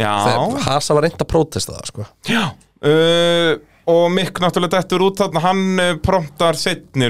Já. 0.00 0.12
Þegar 0.26 0.68
Hasa 0.68 0.98
var 0.98 1.08
reynd 1.08 1.24
að 1.24 1.32
prótesta 1.32 1.76
það 1.78 1.90
sko. 1.92 2.10
Já. 2.30 2.44
Uh, 2.84 3.56
Og 3.86 4.08
Mikk 4.10 4.40
náttúrulega 4.42 4.80
dettur 4.80 5.04
út 5.06 5.20
þarna. 5.20 5.42
Hann 5.44 5.60
uh, 5.78 5.92
promptar 6.02 6.58
setni 6.58 7.06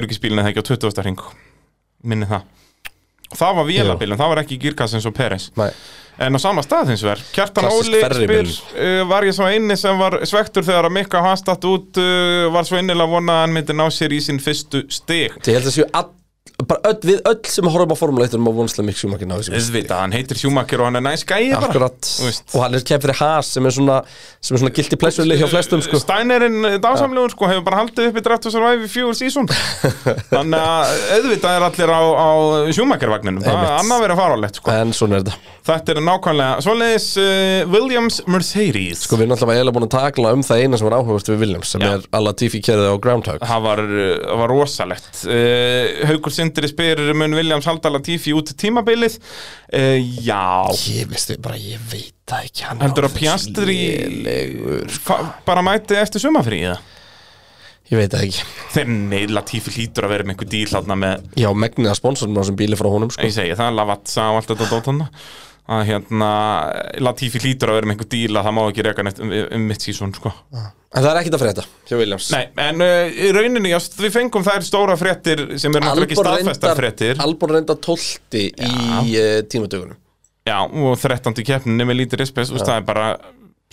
ekki 0.51 0.61
á 0.61 0.67
20. 0.69 1.01
hring. 1.01 1.23
Minni 2.05 2.29
það 2.29 2.45
Það 3.35 3.55
var 3.59 3.65
vélabílinn, 3.67 4.19
það 4.19 4.33
var 4.33 4.43
ekki 4.43 4.59
Girkassins 4.61 5.07
og 5.09 5.15
Peres. 5.17 5.49
Nei. 5.59 5.71
En 6.17 6.33
á 6.33 6.39
sama 6.41 6.63
stað 6.65 6.91
hins 6.93 7.03
vegar 7.05 7.19
Kjartan 7.29 7.67
Óli 7.69 7.99
spyr 8.01 8.47
uh, 8.49 9.01
Var 9.05 9.27
ég 9.27 9.35
svo 9.37 9.45
eini 9.45 9.75
sem 9.77 9.99
var 10.01 10.17
svektur 10.25 10.65
þegar 10.65 10.87
að 10.89 10.95
Mikka 10.95 11.21
hastatt 11.21 11.67
út 11.69 11.99
uh, 12.01 12.47
Var 12.55 12.65
svo 12.65 12.79
innilega 12.81 13.11
vona 13.11 13.35
að 13.35 13.43
hann 13.43 13.53
myndi 13.53 13.75
ná 13.77 13.85
sér 13.93 14.15
í 14.17 14.21
sinn 14.25 14.41
fyrstu 14.41 14.81
stig? 14.89 15.35
Ég 15.45 15.59
held 15.59 15.69
að 15.69 15.75
séu 15.75 15.85
all, 15.93 16.09
bara 16.65 16.89
öll, 16.89 16.97
við 17.05 17.19
öll 17.29 17.37
sem 17.53 17.67
horfum 17.69 17.91
á 17.93 17.97
Formule 17.99 18.25
1 18.25 18.33
erum 18.33 18.47
á 18.49 18.53
vonslega 18.57 18.87
mikið 18.87 19.01
sjúmakir 19.03 19.29
náðu 19.29 19.43
sér 19.45 19.57
Auðvitað, 19.59 19.99
hann 20.01 20.15
heitir 20.15 20.39
Sjúmakir 20.41 20.81
og 20.81 20.87
hann 20.89 20.97
er 20.97 21.03
næs 21.05 21.21
gæi 21.29 21.51
bara 21.53 21.67
Akkurat, 21.69 22.09
og 22.55 22.63
hann 22.63 22.77
er 22.79 22.85
kemd 22.87 23.03
fyrir 23.05 23.19
Haas 23.19 23.51
sem 23.53 23.69
er 23.69 23.75
svona, 23.75 23.97
sem 24.41 24.57
er 24.57 24.63
svona 24.63 24.73
gildi 24.73 24.97
plessurli 24.97 25.37
hjá 25.37 25.45
flestum 25.51 25.83
sko. 25.85 25.99
Steinerinn 26.01 26.65
dásamlegur 26.81 27.35
sko, 27.35 27.51
hefur 27.51 27.65
bara 27.67 27.83
haldið 27.83 28.09
upp 28.09 28.17
í 28.17 28.23
Draft 28.25 28.47
to 28.47 28.53
Survive 28.55 28.87
í 28.87 28.91
fjögur 28.91 29.19
sísón 29.19 29.45
Þannig 30.33 30.57
að 30.57 30.95
auðvitað 31.19 31.59
er 31.59 31.67
allir 31.67 31.93
á, 31.93 32.01
á 32.01 32.29
sjúmakirvagninum 32.73 33.45
Það 33.45 33.61
er 33.61 33.75
annað 33.77 34.03
verið 34.07 34.15
að 34.17 34.21
fara 34.23 34.33
á 34.33 34.39
lett 34.41 34.57
sko. 34.59 34.73
En 34.73 34.93
svona 34.97 35.19
er 35.19 35.27
þetta. 35.27 35.53
Þetta 35.67 35.93
er 35.93 35.99
nákvæmlega 36.07 36.63
Svoleiðis 36.63 37.07
uh, 37.19 37.71
Williams 37.73 38.19
Mercedes. 38.31 39.01
Sko 39.03 39.17
við 39.19 39.25
erum 39.27 39.35
alltaf 39.35 39.51
eiginlega 39.51 39.75
búin 39.75 39.87
að 39.87 39.93
takla 39.97 40.31
um 40.35 40.43
það 40.47 40.61
eina 40.63 40.79
sem 40.79 40.87
var 40.87 40.95
áhugast 41.01 41.31
við 41.31 41.41
Williams 41.43 41.73
sem 41.73 41.83
Já. 41.83 41.89
er 41.97 42.05
alla 42.17 42.33
Tiffy 42.39 42.61
kerðið 42.63 42.93
á 42.93 42.95
Groundhog. 43.03 43.43
Það 43.43 43.65
var, 43.65 43.81
það 44.23 44.41
var 44.41 44.53
rosalegt. 44.53 45.09
Uh, 45.27 46.07
Haukur 46.07 46.35
Sindri 46.47 46.69
spyr 46.71 47.01
mun 47.17 47.35
Williams 47.35 47.67
halda 47.67 47.91
Latifi 47.91 48.33
út 48.37 48.53
tímabilið? 48.57 49.17
Uh, 49.67 49.97
Já. 50.23 50.67
Ég 50.95 51.09
veistu 51.11 51.35
bara, 51.43 51.57
ég 51.59 51.81
veit 51.91 52.13
það 52.27 52.45
ekki 52.49 52.67
hann 52.67 52.83
Heldur 52.83 53.07
að 53.07 53.15
lélegur. 54.13 54.93
fa- 55.03 55.23
bara 55.47 55.63
mæti 55.65 55.97
eftir 55.99 56.23
sumafríða 56.23 56.77
Ég 57.87 57.95
veit 58.01 58.11
það 58.11 58.23
ekki. 58.27 58.45
Þeir 58.73 58.89
nei, 58.91 59.21
Latifi 59.31 59.71
hlýtur 59.77 60.03
að 60.07 60.11
vera 60.11 60.23
með 60.27 60.33
einhver 60.35 60.49
díl 60.51 60.71
með 60.99 61.21
Já, 61.39 61.47
megnið 61.55 61.91
að 61.93 61.99
sponsorum 62.01 62.35
á 62.35 62.41
þessum 62.43 62.57
bíli 62.59 62.75
frá 62.79 62.89
honum 62.91 63.11
sko. 63.13 63.23
ég 63.23 63.31
segi 63.35 63.55
það, 63.55 63.77
Lavazza 63.79 64.25
og 64.31 64.39
allt 64.41 64.51
þetta 64.51 64.67
dót 64.73 64.89
hann 64.91 65.05
að 65.67 65.83
hérna 65.89 66.31
Latifi 67.03 67.41
hlýtur 67.43 67.71
að 67.71 67.79
vera 67.79 67.89
með 67.89 67.95
einhver 67.97 68.09
díl 68.13 68.33
að 68.39 68.47
það 68.47 68.55
má 68.55 68.61
ekki 68.63 68.85
reka 68.87 69.05
neitt 69.05 69.21
um, 69.23 69.33
um 69.57 69.65
mitt 69.67 69.83
sísón 69.83 70.13
sko. 70.15 70.31
En 70.55 71.03
það 71.03 71.09
er 71.11 71.19
ekkit 71.21 71.35
að 71.35 71.43
frétta 71.43 71.65
hjá 71.89 71.95
Williams 71.99 72.29
Nei, 72.31 72.45
en 72.63 72.83
uh, 72.85 73.09
í 73.11 73.31
rauninni, 73.35 73.73
já, 73.73 73.77
við 73.99 74.13
fengum 74.15 74.45
þær 74.47 74.63
stóra 74.63 74.95
fréttir 74.99 75.43
sem 75.59 75.75
er 75.75 75.83
náttúrulega 75.83 76.07
ekki 76.07 76.19
staðfestar 76.21 76.79
fréttir 76.79 77.19
Albon 77.25 77.51
reyndar 77.57 77.79
tólti 77.83 78.45
í 78.47 78.71
uh, 79.19 79.41
tímatökunum 79.51 79.99
Já, 80.47 80.61
og 80.63 80.95
13. 80.95 81.35
keppninni 81.43 81.89
með 81.89 81.99
lítið 82.01 82.23
respes, 82.23 82.53
og 82.55 82.63
það 82.63 82.77
er 82.79 82.87
bara 82.87 83.07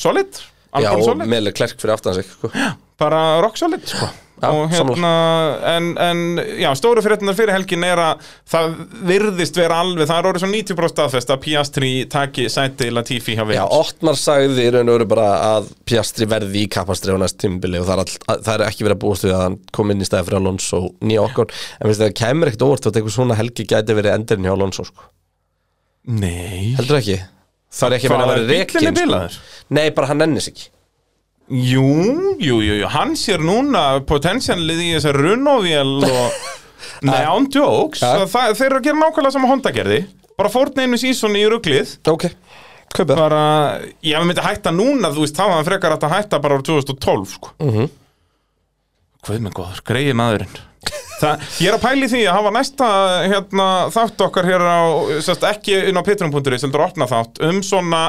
solid, 0.00 0.40
Já, 0.42 0.80
alveg 0.80 1.04
og 1.04 1.06
solid 1.06 1.30
meðlega 1.30 1.58
klerk 1.60 1.78
fyrir 1.78 1.94
aftan 1.94 2.18
sig 2.18 2.26
sko. 2.26 2.50
bara 2.98 3.20
rock 3.44 3.60
solid 3.60 3.86
sko. 3.86 4.10
Já, 4.44 4.52
og 4.54 4.72
hérna 4.74 5.12
en, 5.72 5.88
en 6.00 6.22
já, 6.60 6.68
stóru 6.78 7.02
fréttunar 7.04 7.36
fyrir 7.38 7.54
helgin 7.54 7.86
er 7.86 8.00
að 8.02 8.26
það 8.50 8.74
virðist 9.08 9.58
vera 9.58 9.80
alveg, 9.82 10.08
það 10.10 10.20
er 10.20 10.28
orðið 10.30 10.44
svo 10.44 10.50
90% 10.52 10.92
staðfest 10.94 11.32
að 11.34 11.40
Piastri 11.46 11.92
taki 12.12 12.46
sæti 12.52 12.90
Latifi 12.92 13.36
hjá 13.38 13.42
Já, 13.42 13.48
Williams 13.48 13.76
Ottmar 13.78 14.20
sagði 14.20 14.66
í 14.68 14.72
raun 14.74 14.92
og 14.92 14.98
veru 14.98 15.08
bara 15.14 15.28
að 15.48 15.70
Piastri 15.88 16.28
verði 16.30 16.64
í 16.64 16.70
kapastri 16.76 17.16
á 17.16 17.18
næst 17.20 17.40
tímbili 17.42 17.80
og 17.80 17.88
það 17.88 18.04
er, 18.04 18.04
all, 18.04 18.40
það 18.48 18.54
er 18.56 18.66
ekki 18.68 18.88
verið 18.88 18.98
að 18.98 19.02
búast 19.06 19.26
við 19.26 19.36
að 19.36 19.44
hann 19.46 19.58
kom 19.78 19.94
inn 19.94 20.04
í 20.04 20.08
stæði 20.08 20.28
fyrir 20.28 20.40
Alonso 20.42 20.82
nýja 21.00 21.24
okkur 21.24 21.54
en 21.54 21.90
veist 21.90 22.04
það 22.04 22.16
kemur 22.20 22.52
ekkert 22.52 22.66
óvart 22.68 22.90
að 22.90 23.00
eitthvað 23.00 23.16
svona 23.18 23.38
helgi 23.40 23.68
gæti 23.70 23.98
verið 23.98 24.18
endurinn 24.18 24.48
hjá 24.48 24.54
Alonso 24.54 24.86
sko. 24.88 25.08
Nei. 26.20 26.74
Heldur 26.76 27.00
ekki? 27.00 27.18
Það 27.74 27.88
er 27.88 27.96
ekki 27.98 28.12
vera 28.12 28.24
að 28.26 28.30
vera 28.30 28.44
er 28.44 28.64
rekin 28.68 28.96
bilaður? 28.98 29.40
nei, 29.74 29.86
bara 29.94 30.10
hann 30.12 30.20
nennis 30.22 30.50
ekki 30.50 30.68
Jú, 31.44 31.88
jú, 32.40 32.58
jú, 32.64 32.74
jú, 32.80 32.88
hann 32.88 33.16
sér 33.20 33.42
núna 33.44 34.00
potensialið 34.08 34.78
í 34.80 34.90
þessar 34.96 35.18
runovél 35.20 35.98
og 37.60 38.28
það, 38.32 38.54
Þeir 38.56 38.68
eru 38.70 38.78
að 38.78 38.86
gera 38.86 39.00
nákvæmlega 39.02 39.34
sama 39.34 39.50
Honda 39.50 39.72
gerði 39.74 40.04
Bara 40.38 40.50
fórn 40.50 40.80
einu 40.80 40.98
sísoni 40.98 41.42
í 41.44 41.50
ruglið 41.52 41.98
ok, 42.10 42.30
kaupið 42.94 43.18
bara, 43.18 43.42
já, 44.02 44.16
við 44.20 44.28
myndi 44.28 44.44
hætta 44.44 44.72
núna, 44.74 45.10
þú 45.14 45.24
veist, 45.24 45.36
þá 45.36 45.44
var 45.44 45.56
hann 45.58 45.66
frekar 45.68 45.96
að 45.96 46.14
hætta 46.14 46.40
bara 46.42 46.58
ára 46.58 46.66
2012, 46.66 47.34
sko. 47.36 47.52
Mm. 47.58 47.74
-hmm. 47.74 47.90
Hvað 49.24 49.44
með 49.44 49.54
góður, 49.58 49.82
greiði 49.88 50.16
maðurinn. 50.20 50.56
Það, 51.20 51.44
ég 51.62 51.68
er 51.70 51.76
að 51.78 51.84
pæli 51.84 52.08
því 52.12 52.22
að 52.26 52.36
hafa 52.36 52.50
næsta 52.54 52.88
hérna, 53.30 53.68
þátt 53.94 54.24
okkar 54.26 54.48
hér 54.50 54.64
á 54.66 54.82
sérst, 55.24 55.46
ekki 55.48 55.78
inn 55.88 55.96
á 55.96 56.02
pitrum.is 56.04 56.66
heldur 56.66 56.84
að 56.84 56.90
opna 56.90 57.08
þátt 57.08 57.40
um 57.48 57.62
svona 57.64 58.02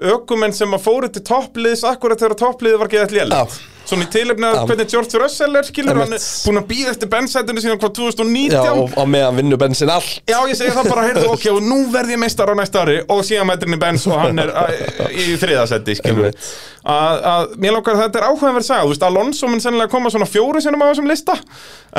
ökumenn 0.00 0.54
sem 0.56 0.72
að 0.76 0.84
fóru 0.86 1.10
til 1.12 1.22
toppliðs 1.26 1.84
akkurat 1.88 2.20
þegar 2.22 2.38
toppliði 2.40 2.80
var 2.80 2.92
geðað 2.92 3.16
lélægt 3.18 3.60
Svona 3.88 4.06
í 4.06 4.10
tilefni 4.12 4.46
að 4.46 4.58
Já. 4.58 4.62
hvernig 4.70 4.90
George 4.92 5.20
Russell 5.22 5.56
er 5.58 5.66
skilur 5.66 6.00
hann 6.02 6.14
er 6.14 6.24
búin 6.46 6.60
að 6.60 6.66
býða 6.70 6.94
eftir 6.94 7.10
bensætinu 7.10 7.62
síðan 7.64 7.80
hvað 7.80 7.94
2019 7.98 8.54
Já, 8.54 8.72
og 8.74 8.94
á 8.94 9.04
meðan 9.08 9.40
vinnu 9.40 9.58
bensin 9.60 9.90
allt 9.92 10.20
Já, 10.30 10.38
ég 10.46 10.58
segi 10.58 10.74
það 10.76 10.90
bara, 10.92 11.06
heyrðu, 11.08 11.26
ok, 11.34 11.46
og 11.54 11.62
nú 11.64 11.80
verð 11.92 12.14
ég 12.14 12.20
meistar 12.22 12.52
á 12.52 12.54
næsta 12.58 12.84
ári 12.84 13.00
og 13.06 13.24
síðan 13.26 13.48
mætir 13.50 13.70
henni 13.70 13.80
Benz 13.80 14.06
og 14.10 14.20
hann 14.20 14.42
er 14.42 14.52
að, 14.62 14.76
í 15.10 15.34
þriðasetti, 15.40 15.96
skilur. 16.00 16.36
Að, 16.80 17.18
að, 17.28 17.50
mér 17.60 17.76
að 17.76 17.98
þetta 18.00 18.20
er 18.20 18.24
áhugaverð 18.30 18.64
saga, 18.64 18.84
þú 18.86 18.92
veist, 18.94 19.02
Alonso 19.04 19.48
mun 19.50 19.60
sennilega 19.60 19.92
koma 19.92 20.12
svona 20.12 20.28
fjóru 20.28 20.62
sinum 20.64 20.80
á 20.80 20.88
þessum 20.88 21.10
lista, 21.10 21.34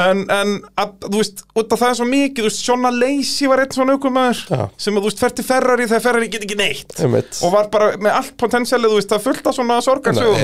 en, 0.01 0.23
en 0.33 0.55
að, 0.81 0.95
þú 1.05 1.19
veist, 1.19 1.43
út 1.53 1.75
af 1.75 1.83
það 1.83 1.91
er 1.91 1.97
svo 1.99 2.07
mikið, 2.09 2.41
þú 2.41 2.47
veist, 2.49 2.63
Sjonna 2.65 2.91
Lacey 2.95 3.51
var 3.51 3.61
einn 3.61 3.75
svona 3.75 3.95
aukumæður 3.97 4.41
Já. 4.49 4.63
sem 4.81 4.97
að, 4.97 5.03
þú 5.05 5.11
veist, 5.11 5.21
fer 5.21 5.35
til 5.37 5.45
Ferrari 5.45 5.85
þegar 5.91 6.05
Ferrari 6.07 6.31
get 6.33 6.47
ekki 6.47 6.57
neitt 6.57 6.97
Einmitt. 6.97 7.41
og 7.45 7.53
var 7.53 7.69
bara 7.73 7.91
með 8.01 8.17
allt 8.23 8.33
potensialið, 8.41 8.95
þú 8.95 8.97
veist, 9.01 9.13
það 9.13 9.25
fullt 9.27 9.51
af 9.51 9.57
svona 9.59 9.77
Nei, 9.77 9.85
sorgarsögum 9.85 10.41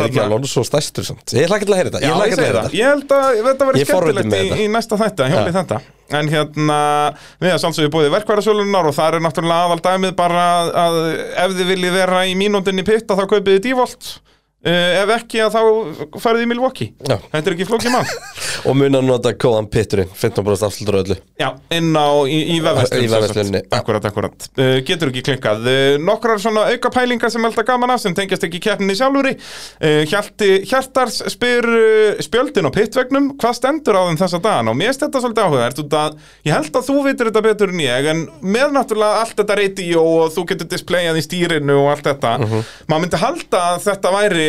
samt 1.27 1.41
Ég 1.41 1.49
hlakka 1.51 1.65
til 1.67 1.73
að 1.75 1.79
heyra 1.81 1.91
þetta. 1.91 2.01
Ég 2.07 2.15
hlakka 2.17 2.35
til 2.35 2.43
að 2.43 2.47
heyra 2.47 2.61
þetta. 2.63 2.77
Ég 2.77 2.91
held 2.91 3.13
að 3.17 3.39
þetta 3.47 3.67
er 3.67 3.67
forvitinn 3.67 3.87
skemmtilegt 3.87 4.27
í, 4.27 4.49
þetta. 4.49 4.59
í 4.63 4.67
næsta 4.77 4.99
þætti, 5.01 5.27
hjóli 5.33 5.51
Ja. 5.51 5.55
þetta. 5.57 5.79
En 6.17 6.29
hérna, 6.31 6.77
við 7.43 7.51
að 7.51 7.59
sannsögðu 7.65 7.91
búið 7.97 8.13
verkvæðarsölunar 8.15 8.87
og 8.87 8.95
það 8.95 9.17
er 9.17 9.23
náttúrulega 9.25 9.65
aðal 9.67 9.81
dæmið 9.83 10.13
bara 10.15 10.45
að, 10.61 10.69
að 10.85 10.95
ef 11.43 11.57
þið 11.57 11.67
viljið 11.73 11.97
vera 11.99 12.21
í 12.23 12.35
mínúndinni 12.39 12.85
pitta 12.87 13.17
þá 13.19 13.25
kaupið 13.27 13.57
þið 13.57 13.65
dívolt 13.67 14.11
uh, 14.65 15.03
ef 15.03 15.11
ekki 15.17 15.41
að 15.45 15.55
þá 15.57 15.61
farið 16.23 16.43
í 16.45 16.49
Milwaukee 16.51 16.89
Já. 17.07 17.17
Þetta 17.31 17.43
er 17.51 17.55
ekki 17.55 17.67
flókið 17.69 17.93
mál 17.93 18.05
Og 18.67 18.73
mun 18.75 18.97
að 18.97 19.05
nota 19.07 19.31
kóðan 19.37 19.67
pitturinn 19.71 20.09
15% 20.17 20.65
afslutur 20.67 20.97
öllu 21.03 21.17
Já, 21.39 21.49
inn 21.77 21.91
á, 21.93 22.07
í, 22.25 22.39
í 22.55 22.57
vefverslun 22.65 23.03
Í 23.05 23.09
vefversluninni, 23.11 23.61
já. 23.63 23.69
Akkurat, 23.77 24.07
akkurat 24.09 24.47
uh, 24.57 24.77
Getur 24.87 25.11
ekki 25.11 25.23
klikkað 25.29 25.67
uh, 25.69 25.97
Nokkrar 26.01 26.41
svona 26.41 26.65
auka 26.73 26.91
pælingar 26.95 27.31
sem 27.33 27.45
held 27.45 27.59
að 27.61 27.67
gaman 27.69 27.93
af 27.93 28.01
sem 28.03 28.15
tengjast 28.17 28.47
ekki 28.47 28.61
keppninni 28.65 28.97
sjálfuri 28.97 29.35
uh, 29.37 30.01
Hjalti 30.09 30.49
Hjartars 30.71 31.19
spyr 31.35 31.69
spjöldin 32.25 32.67
á 32.67 32.71
pittvegnum 32.73 33.29
Hvað 33.39 33.57
stendur 33.59 33.99
á 33.99 34.03
þeim 34.09 34.19
þessa 34.23 34.41
dagana? 34.41 34.73
Og 34.73 34.79
mér 34.79 34.91
finnst 34.91 35.05
þetta 35.05 35.23
svolítið 35.23 35.45
áhugavert 35.45 35.83
út 35.85 35.97
að 36.01 36.17
Ég 36.47 36.55
held 36.57 36.81
að 36.81 36.87
þú 36.89 36.97
vitur 37.05 37.29
þetta 37.31 37.45
betur 37.45 37.73
en 37.75 37.83
ég 37.85 38.09
En 38.13 38.25
með 38.57 38.73
náttúrulega 38.75 39.21
allt 39.21 39.37
þetta 39.37 39.57
radio 39.61 40.03
og 40.17 40.33
þú 40.35 40.45
getur 40.51 40.69
displayað 40.71 41.19
í 41.21 41.25
stýrinu 41.27 41.77
og 41.83 41.91
allt 41.93 42.07
þetta 42.11 42.33
Mhm. 42.37 42.61
Maður 42.91 43.01
myndi 43.03 43.17
halda 43.21 43.59
að 43.73 43.79
þetta 43.87 44.11
væri 44.13 44.47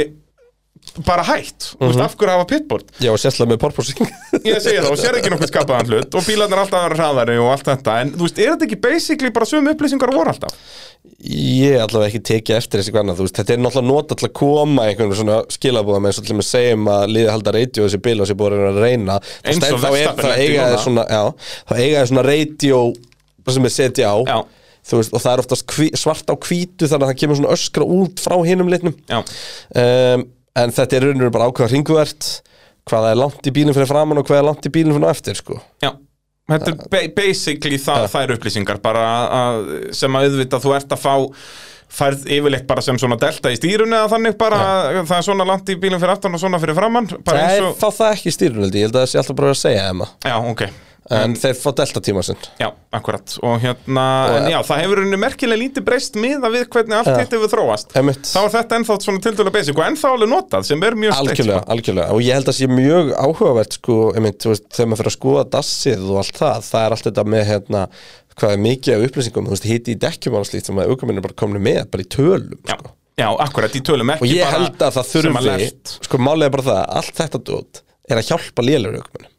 bara 1.07 1.23
hætt, 1.25 1.71
þú 1.75 1.81
Mhm. 1.81 1.89
veist, 1.93 2.01
af 2.05 2.17
hverju 2.17 2.33
hafa 2.35 2.47
pitboard? 2.51 2.85
Já, 3.01 3.11
og 3.13 3.19
sérslega 3.19 3.51
með 3.53 3.59
porposing 3.63 3.99
Ég 4.45 4.61
segi 4.61 4.79
það 4.83 4.91
og 4.91 4.99
sér 4.99 5.19
ekki 5.19 5.31
nokkuð 5.33 5.51
skapaðan 5.53 5.89
hlut 5.93 6.15
og 6.19 6.23
bílarnir 6.27 6.59
alltaf 6.63 6.79
að 6.79 6.89
vera 6.89 6.99
hraðari 7.03 7.39
og 7.43 7.51
allt 7.53 7.65
þetta. 7.71 8.01
En 8.03 8.13
þú 8.13 8.27
veist, 8.27 8.39
er 8.39 8.53
þetta 8.57 8.67
ekki 8.69 8.81
basically 8.81 9.31
bara 9.31 9.47
sömu 9.47 9.75
upplýsingar 9.75 10.13
voru 10.15 10.33
alltaf? 10.33 10.55
Ég 11.23 11.79
allavega 11.81 12.11
ekki 12.13 12.23
tekið 12.29 12.57
eftir 12.59 12.81
þessi 12.83 12.93
hvernig 12.95 13.17
veist, 13.19 13.35
Þetta 13.39 13.55
er 13.55 13.61
náttúrulega 13.63 13.87
nota 13.89 14.15
til 14.19 14.29
að 14.29 14.33
koma 14.39 14.83
einhvern 14.89 15.15
svona 15.19 15.39
skilabúða 15.51 16.01
með 16.03 16.11
eins 16.13 16.19
og 16.19 16.27
til 16.29 16.37
að 16.37 16.47
segjum 16.49 16.85
að 16.93 17.05
liði 17.15 17.31
halda 17.33 17.53
radio 17.59 17.87
þessi 17.89 18.01
bíl 18.03 18.21
og 18.21 18.27
þessi 18.27 18.39
búið 18.39 18.57
að 18.69 18.81
reyna 18.83 19.19
Eins 19.45 19.57
og 19.57 19.63
stend- 19.63 19.79
þá 19.79 19.89
það 20.19 20.39
eiga 20.39 22.03
þeir 22.03 22.07
svona 22.11 22.25
radio 22.27 22.81
sem 23.49 23.65
er 23.65 23.73
setja 23.73 24.11
á. 24.13 24.17
Já. 24.27 24.39
Þú 24.89 24.97
veist, 25.01 25.13
og 25.13 25.21
það 25.21 25.33
er 25.35 25.43
oftast 25.43 25.67
hví, 25.75 25.87
svart 26.01 26.29
á 26.33 26.35
hvítu 26.37 26.89
þannig 26.89 27.05
að 27.05 27.11
það 27.13 27.19
kemur 27.21 27.37
svona 27.37 27.55
öskra 27.57 27.85
út 27.85 28.21
frá 28.25 28.37
hinum 28.47 28.69
litnum. 28.73 28.95
Um, 29.75 30.25
en 30.63 30.75
þetta 30.75 30.99
er 30.99 31.09
rauninu 31.09 31.31
bara 31.35 31.49
ákveða 31.49 31.73
hringuvert 31.73 32.29
hvað 32.89 33.07
það 33.07 33.13
er 33.13 33.23
langt 33.23 33.49
í 33.49 33.55
bílinn 33.55 33.77
fyrir 33.77 33.91
framann 33.91 34.21
og 34.21 34.29
hvað 34.29 34.43
er 34.43 34.47
langt 34.49 34.69
í 34.69 34.73
bílinn 34.75 34.97
fyrir 34.97 35.11
eftir 35.13 35.41
sko. 35.41 35.63
já. 35.85 35.93
Þetta 36.49 36.71
er 36.71 36.77
ba 36.89 37.01
basically 37.13 37.77
það, 37.77 38.07
þær 38.09 38.31
upplýsingar 38.39 38.79
bara 38.81 39.03
að, 39.39 39.67
sem 39.93 40.15
að 40.17 40.31
auðvitað 40.31 40.63
þú 40.65 40.73
ert 40.79 40.95
að 40.97 41.03
fá 41.03 41.13
færð 41.99 42.25
yfirleitt 42.39 42.67
bara 42.69 42.85
sem 42.85 42.97
svona 43.01 43.19
delta 43.21 43.53
í 43.53 43.57
stýrun 43.57 43.93
eða 43.97 44.09
þannig 44.15 44.37
bara 44.41 44.59
að 44.63 44.99
það 45.09 45.15
er 45.19 45.27
svona 45.29 45.47
langt 45.49 45.69
í 45.73 45.77
bílinn 45.81 46.01
fyrir 46.01 46.15
aftan 46.15 46.37
og 46.37 46.41
svona 46.41 46.61
fyrir 46.61 46.77
framann 46.77 47.09
Það 47.13 47.41
er 47.45 47.69
og, 47.69 47.77
þá 47.81 47.89
það 48.01 48.13
ekki 48.17 48.35
stýrunöldi, 48.37 48.81
ég 48.81 48.89
held 48.89 48.97
að 48.97 49.05
það 49.05 49.13
sé 49.13 49.23
alltaf 49.23 49.41
bara 49.41 49.53
að 49.53 49.61
segja 49.61 49.89
Emma. 49.93 50.09
Já, 50.25 50.37
ok 50.41 50.65
En 51.09 51.33
þeir 51.41 51.55
fá 51.57 51.71
delta 51.73 52.01
tíma 52.05 52.23
sinn 52.27 52.43
Já, 52.61 52.69
akkurat 52.93 53.37
og 53.41 53.63
hérna, 53.63 54.05
en 54.37 54.49
já, 54.53 54.59
það 54.69 54.81
hefur 54.83 55.01
henni 55.03 55.21
merkilega 55.21 55.61
lítið 55.63 55.87
breyst 55.87 56.19
miða 56.21 56.51
við 56.53 56.67
hvernig 56.75 56.99
allt 56.99 57.09
Já. 57.09 57.17
hitt 57.23 57.33
hefur 57.37 57.53
þróast 57.55 57.97
Einmitt. 57.97 58.29
þá 58.29 58.39
er 58.43 58.53
þetta 58.59 58.79
ennþá 58.79 58.99
svona 59.07 59.25
tildulega 59.25 59.55
basic 59.57 59.81
og 59.81 59.87
ennþá 59.87 60.13
alveg 60.13 60.33
notað 60.35 60.69
sem 60.69 60.85
er 60.85 60.99
mjög 61.01 61.17
steikt, 61.17 61.33
Algjörlega, 61.33 61.63
sko. 61.65 61.73
algjörlega 61.77 62.19
Og 62.19 62.23
ég 62.27 62.39
held 62.39 62.53
að 62.53 62.59
sé 62.59 62.69
mjög 62.73 63.13
áhugavert 63.25 63.79
sko, 63.79 63.99
einmitt, 64.13 64.39
þú 64.45 64.53
veist, 64.53 64.69
þegar 64.77 64.91
maður 64.93 65.03
fyrir 65.03 65.13
að 65.13 65.17
skoða 65.17 65.47
dassið 65.57 66.05
og 66.13 66.21
allt 66.23 66.43
það, 66.43 66.69
það 66.69 66.85
er 66.85 66.97
allt 66.99 67.09
þetta 67.09 67.27
með 67.37 67.45
hérna, 67.55 67.83
hvað 68.39 68.55
er 68.55 68.63
mikið 68.69 68.95
af 68.99 69.09
upplýsingum 69.09 69.49
þú 69.49 69.57
veist, 69.57 69.69
hiti 69.73 69.97
í 69.97 70.01
dekkjum 70.05 70.39
og 70.39 70.47
slíkt 70.49 70.69
sem 70.69 70.79
að 70.79 70.93
aukuminn 70.93 71.19
er 71.21 71.25
bara 71.25 71.39
komin 71.41 71.65
með 71.65 71.83
bara 71.93 72.05
í 72.05 72.09
tölum 72.13 72.61
Já, 72.69 72.77
sko. 72.77 72.93
já, 73.19 73.29
akkurat, 73.49 73.75
í 73.75 73.83
tölum 73.89 74.13
ekki 74.15 74.27
og 74.29 74.31
ég 74.31 74.45
bara 74.45 74.61
held 74.61 74.85
að 74.87 74.99
það 74.99 75.11
sem 75.11 75.41
að 75.41 75.49
þurfi 75.49 76.07
sko 76.07 76.21
er 76.37 76.55
bara 76.55 76.67
það, 76.69 76.85
allt 77.01 77.19
þetta 77.23 77.43
dót 77.51 77.83
er 78.09 78.21
að 78.21 78.31
hjálpa 78.31 78.67
lélur 78.69 79.01
aukuminn 79.01 79.33
Já, 79.33 79.38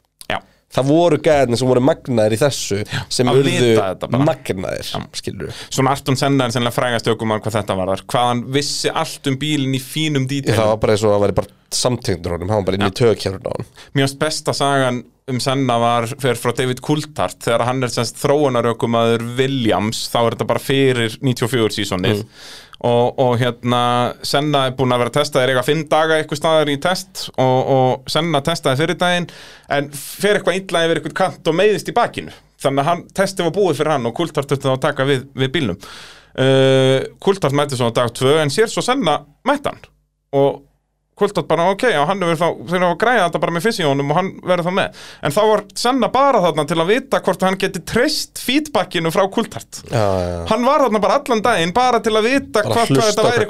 það 0.70 0.90
voru 0.90 1.20
gæðinni 1.24 1.58
sem 1.60 1.70
voru 1.70 1.84
magnaðir 1.84 2.36
í 2.36 2.40
þessu 2.40 2.80
sem 3.10 3.30
að 3.30 3.40
urðu 3.42 4.18
magnaðir 4.24 4.90
skilur 5.18 5.48
við 5.50 5.62
svona 5.68 5.94
Arton 5.96 6.18
Senna 6.20 6.46
er 6.46 6.54
sennilega 6.54 6.76
frægast 6.76 7.10
ökumann 7.10 7.42
hvað 7.44 7.58
þetta 7.60 7.78
var 7.80 7.94
þar, 7.94 8.04
hvað 8.14 8.28
hann 8.30 8.44
vissi 8.58 8.92
allt 9.02 9.30
um 9.30 9.38
bílinn 9.40 9.78
í 9.78 9.82
fínum 9.82 10.26
það 10.26 10.34
dítil 10.36 10.58
var 10.60 10.82
bara 10.82 10.96
eins 10.96 11.06
og 11.06 11.16
að 11.16 11.24
væri 11.26 11.38
bara 11.40 11.56
samtengdur 11.80 12.36
honum, 12.36 12.50
hann 12.50 12.62
var 12.62 12.68
bara 12.70 12.80
inn 12.80 12.86
í 12.88 12.98
tökjörn 13.00 13.50
á 13.50 13.52
hann 13.54 13.72
finnst 13.98 14.20
besta 14.22 14.54
sagan 14.56 15.02
um 15.30 15.38
Senna 15.42 15.76
var 15.78 16.08
fyrir 16.10 16.38
frá 16.40 16.50
David 16.56 16.80
Coulthard. 16.82 17.38
Þegar 17.44 17.62
hann 17.68 17.86
er 17.86 17.92
semst 17.94 18.18
þróunarökumaður 18.18 19.22
Williams, 19.38 20.08
þá 20.10 20.18
er 20.24 20.34
þetta 20.34 20.48
bara 20.48 20.62
fyrir 20.64 21.14
94 21.22 21.76
sísonið 21.76 22.24
og, 22.80 23.18
og 23.20 23.34
hérna 23.40 23.80
Senna 24.24 24.66
er 24.68 24.76
búin 24.76 24.94
að 24.94 25.02
vera 25.04 25.14
testaðir 25.18 25.52
eiga 25.54 25.64
fimm 25.66 25.82
daga 25.90 26.16
eitthvað 26.16 26.40
staðar 26.40 26.70
í 26.72 26.78
test 26.80 27.26
og, 27.34 27.58
og 27.74 28.10
Senna 28.10 28.40
testaði 28.44 28.80
fyrir 28.80 29.00
daginn 29.00 29.28
en 29.76 29.90
fer 29.96 30.38
eitthvað 30.38 30.62
illa 30.62 30.86
yfir 30.86 31.00
eitthvað 31.00 31.18
kant 31.20 31.50
og 31.52 31.58
meiðist 31.58 31.92
í 31.92 31.96
bakinu. 31.96 32.32
Þannig 32.60 32.82
að 32.82 32.90
hann, 32.90 33.04
testið 33.16 33.48
var 33.48 33.54
búið 33.56 33.78
fyrir 33.80 33.94
hann 33.96 34.08
og 34.08 34.16
Coulthard 34.16 34.48
þurfti 34.48 34.68
þá 34.68 34.74
að 34.74 34.82
taka 34.86 35.08
við, 35.08 35.28
við 35.42 35.52
bílnum. 35.56 35.78
Uh, 36.30 36.98
Coulthard 37.20 37.56
mætti 37.58 37.76
svona 37.76 37.96
dag 37.96 38.12
2 38.16 38.34
en 38.40 38.52
sér 38.52 38.72
svo 38.72 38.84
Senna 38.84 39.20
mætti 39.48 39.72
hann. 39.72 39.80
Og 40.36 40.60
Kultat 41.20 41.46
bara 41.50 41.68
ok, 41.74 41.84
já, 41.92 42.00
hann 42.08 42.22
verður 42.24 42.40
þá, 42.40 42.48
þeir 42.70 42.84
hafa 42.86 42.98
græða 43.04 43.24
þetta 43.26 43.42
bara 43.44 43.54
með 43.58 43.66
fysíónum 43.68 44.10
og 44.14 44.18
hann 44.20 44.30
verður 44.50 44.66
þá 44.70 44.72
með. 44.80 45.00
En 45.28 45.34
þá 45.36 45.40
var 45.50 45.62
Senna 45.84 46.08
bara 46.14 46.40
þarna 46.46 46.64
til 46.70 46.78
að 46.80 46.90
vita 46.94 47.20
hvort 47.26 47.44
hann 47.46 47.58
geti 47.60 47.82
treyst 47.92 48.40
feedbackinu 48.40 49.12
frá 49.12 49.24
Kultart 49.34 49.82
já, 49.90 50.00
já. 50.00 50.38
hann 50.50 50.64
var 50.66 50.86
þarna 50.86 51.02
bara 51.04 51.18
allan 51.20 51.42
daginn 51.44 51.74
bara 51.76 52.00
til 52.04 52.14
að 52.16 52.28
vita 52.30 52.62
Bara 52.64 52.74
hvort 52.74 52.94
hvað 52.96 53.10
þetta 53.10 53.26
væri 53.28 53.46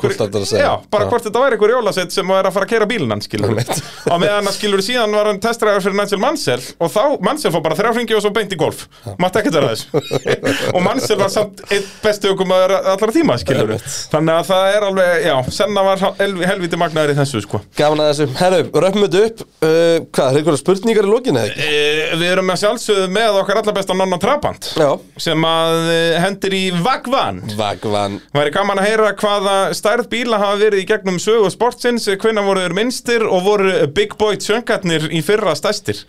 segja. 0.51 0.65
já, 0.67 0.73
bara 0.91 1.07
hvort 1.11 1.27
þetta 1.29 1.45
væri 1.45 1.57
einhver 1.59 1.75
jólasett 1.77 2.15
sem 2.15 2.33
er 2.35 2.49
að 2.51 2.57
fara 2.59 2.67
að 2.67 2.73
keira 2.75 2.89
Einmitt. 2.91 3.83
og 4.11 4.21
meðan 4.23 4.51
að 4.51 4.57
skilur 4.59 4.83
síðan 4.85 5.15
var 5.17 5.31
hann 5.31 5.41
testræður 5.43 5.85
fyrir 5.87 5.99
Nigel 6.01 6.21
Mansell 6.23 6.65
og 6.83 6.91
þá 6.93 7.03
Mansell 7.25 7.53
fór 7.55 7.63
bara 7.65 7.79
þrjá 7.79 7.93
hringi 7.97 8.17
og 8.19 8.23
svo 8.25 8.33
beint 8.35 8.53
í 8.55 8.59
golf. 8.61 8.87
Mátti 9.23 9.41
ekkert 9.41 9.59
vera 9.61 9.71
þessu. 9.75 10.03
Og 10.77 10.83
Mansell 10.85 11.19
var 11.21 11.31
samt 11.33 11.63
einn 11.71 11.87
bestu 12.03 12.31
okkur 12.35 12.49
maður 12.51 12.75
allra 12.81 13.13
tíma 13.15 13.37
skilur 13.41 13.77
þannig 14.13 14.41
að 14.41 14.49
það 14.51 14.75
er 14.77 14.87
alveg, 14.91 15.15
já, 15.27 15.35
Senna 15.61 15.85
var 15.87 16.03
hel- 16.21 16.45
helviti 16.51 16.81
magnaður 16.81 17.15
í 17.15 17.19
þessu 17.21 17.43
sko 17.45 17.60
Gaman 17.79 18.03
að 18.05 18.09
þessu, 18.11 18.27
herru, 18.41 18.61
röfum 18.85 19.05
þetta 19.07 19.21
upp. 19.29 19.43
Uh, 19.61 19.69
Hvað, 20.11 20.31
er 20.31 20.39
einhverja 20.41 20.61
spurningar 20.63 21.07
í 21.09 21.11
lokinu 21.11 21.41
eða 21.43 21.51
ekki? 21.53 21.69
Eh, 21.69 22.15
Við 22.21 22.27
erum 22.33 22.49
með 22.51 22.61
sjálfsögðu 22.65 23.07
með 23.15 23.39
okkar 23.43 23.61
allar 23.63 23.77
besta 23.77 23.97
Nonna 23.97 24.19
Trabant 24.23 24.71
Já. 24.81 24.89
sem 25.27 25.47
að 25.51 25.91
eh, 25.95 26.17
hendir 26.25 26.57
í 26.59 26.63
Vagvan. 26.85 27.43
Vagvan. 27.59 28.19
Væri 28.37 28.55
gaman 28.57 28.81
að 28.83 28.89
heyra 28.91 29.13
hvaða 29.21 29.57
stærð 29.79 30.11
bíla 30.13 30.41
hafa 30.43 30.61
verið 30.65 30.85
í 30.85 30.89
gegnum 30.91 31.21
sögu 31.23 31.51
sportsins 31.55 32.09
hvenna 32.11 32.45
voru 32.47 32.65
þeir 32.67 32.77
minnstir 32.81 33.25
og 33.29 33.45
voru 33.47 33.73
Big 33.97 34.17
Boy 34.21 34.37
tjöngarnir 34.41 35.09
í 35.15 35.23
fyrra 35.27 35.55
stærstir 35.59 36.05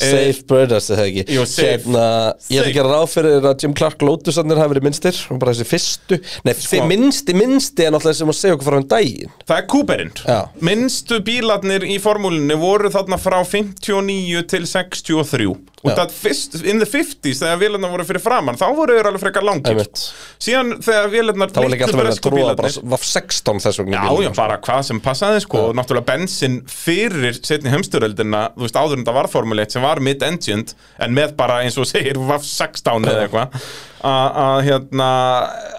Safe 0.00 0.42
Brothers, 0.48 0.88
eða 0.90 1.04
ekki 1.08 1.24
Jú. 1.36 1.44
Hérna, 1.54 2.06
ég 2.50 2.64
ætla 2.64 2.72
Safe. 2.72 2.84
að 2.84 2.90
ráð 2.90 3.06
fyrir 3.12 3.48
að 3.50 3.62
Jim 3.64 3.74
Clark 3.78 4.02
Lotusarnir 4.02 4.58
hafi 4.58 4.74
verið 4.74 4.86
minnstir 4.88 5.20
og 5.30 5.38
bara 5.42 5.54
þessi 5.54 5.68
fyrstu 5.70 6.18
Nei, 6.44 6.54
sko. 6.58 6.86
minnsti, 6.90 7.36
minnsti 7.38 7.86
er 7.86 7.94
náttúrulega 7.94 8.20
sem 8.20 8.32
að 8.34 8.38
segja 8.40 8.56
okkur 8.58 8.70
frá 8.70 8.80
um 8.80 8.88
daginn 8.94 9.36
Það 9.46 9.60
er 9.60 9.68
Cooperinn 9.74 10.12
Já. 10.24 10.40
Minnstu 10.70 11.20
bílarnir 11.24 11.86
í 11.86 12.00
formúlinni 12.02 12.58
voru 12.58 12.90
þarna 12.94 13.20
frá 13.22 13.38
59 13.44 14.42
til 14.50 14.66
63 14.66 15.54
og 15.84 15.92
það 15.98 16.14
fyrst, 16.16 16.54
in 16.64 16.80
the 16.80 16.88
50s 16.88 17.42
þegar 17.42 17.58
vélarnar 17.60 17.92
voru 17.92 18.06
fyrir 18.08 18.22
framann, 18.24 18.56
þá 18.56 18.64
voru 18.76 18.96
þeir 18.96 19.08
alveg 19.10 19.24
frekar 19.24 19.44
Einmitt. 19.44 20.02
síðan 20.40 20.72
þegar 20.84 21.10
vélarnar 21.12 21.52
Það 21.54 21.66
var 21.66 21.72
líka 21.74 21.88
alltaf 21.88 22.00
verið 22.00 22.18
að 22.18 22.36
bílarnir- 22.38 22.60
bara 22.62 22.94
VAF 22.94 23.06
16 23.10 23.62
þess 23.64 23.80
vegna 23.82 24.02
Já, 24.04 24.22
já, 24.24 24.30
bara 24.34 24.58
hvað 24.64 24.82
sem 24.88 25.00
passaði 25.04 25.40
sko. 25.44 25.62
Og 25.68 25.76
náttúrulega 25.78 26.08
bensin 26.08 26.60
fyrir 26.70 27.38
setni 27.44 27.70
heimsturöldina, 27.74 28.44
þú 28.56 28.66
veist, 28.66 28.78
áður 28.80 28.98
en 28.98 29.04
það 29.08 29.18
var 29.20 29.28
Formule 29.34 29.66
1 29.66 29.76
sem 29.76 29.82
var 29.84 30.00
mid-engined 30.00 30.74
en 30.98 31.14
með 31.14 31.36
bara 31.36 31.60
eins 31.64 31.76
og 31.78 31.86
segir 31.90 32.16
VAF 32.18 32.46
16 32.48 33.04
eða 33.04 33.26
eitthvað 33.28 33.60
að 34.04 34.58
hérna, 34.68 35.08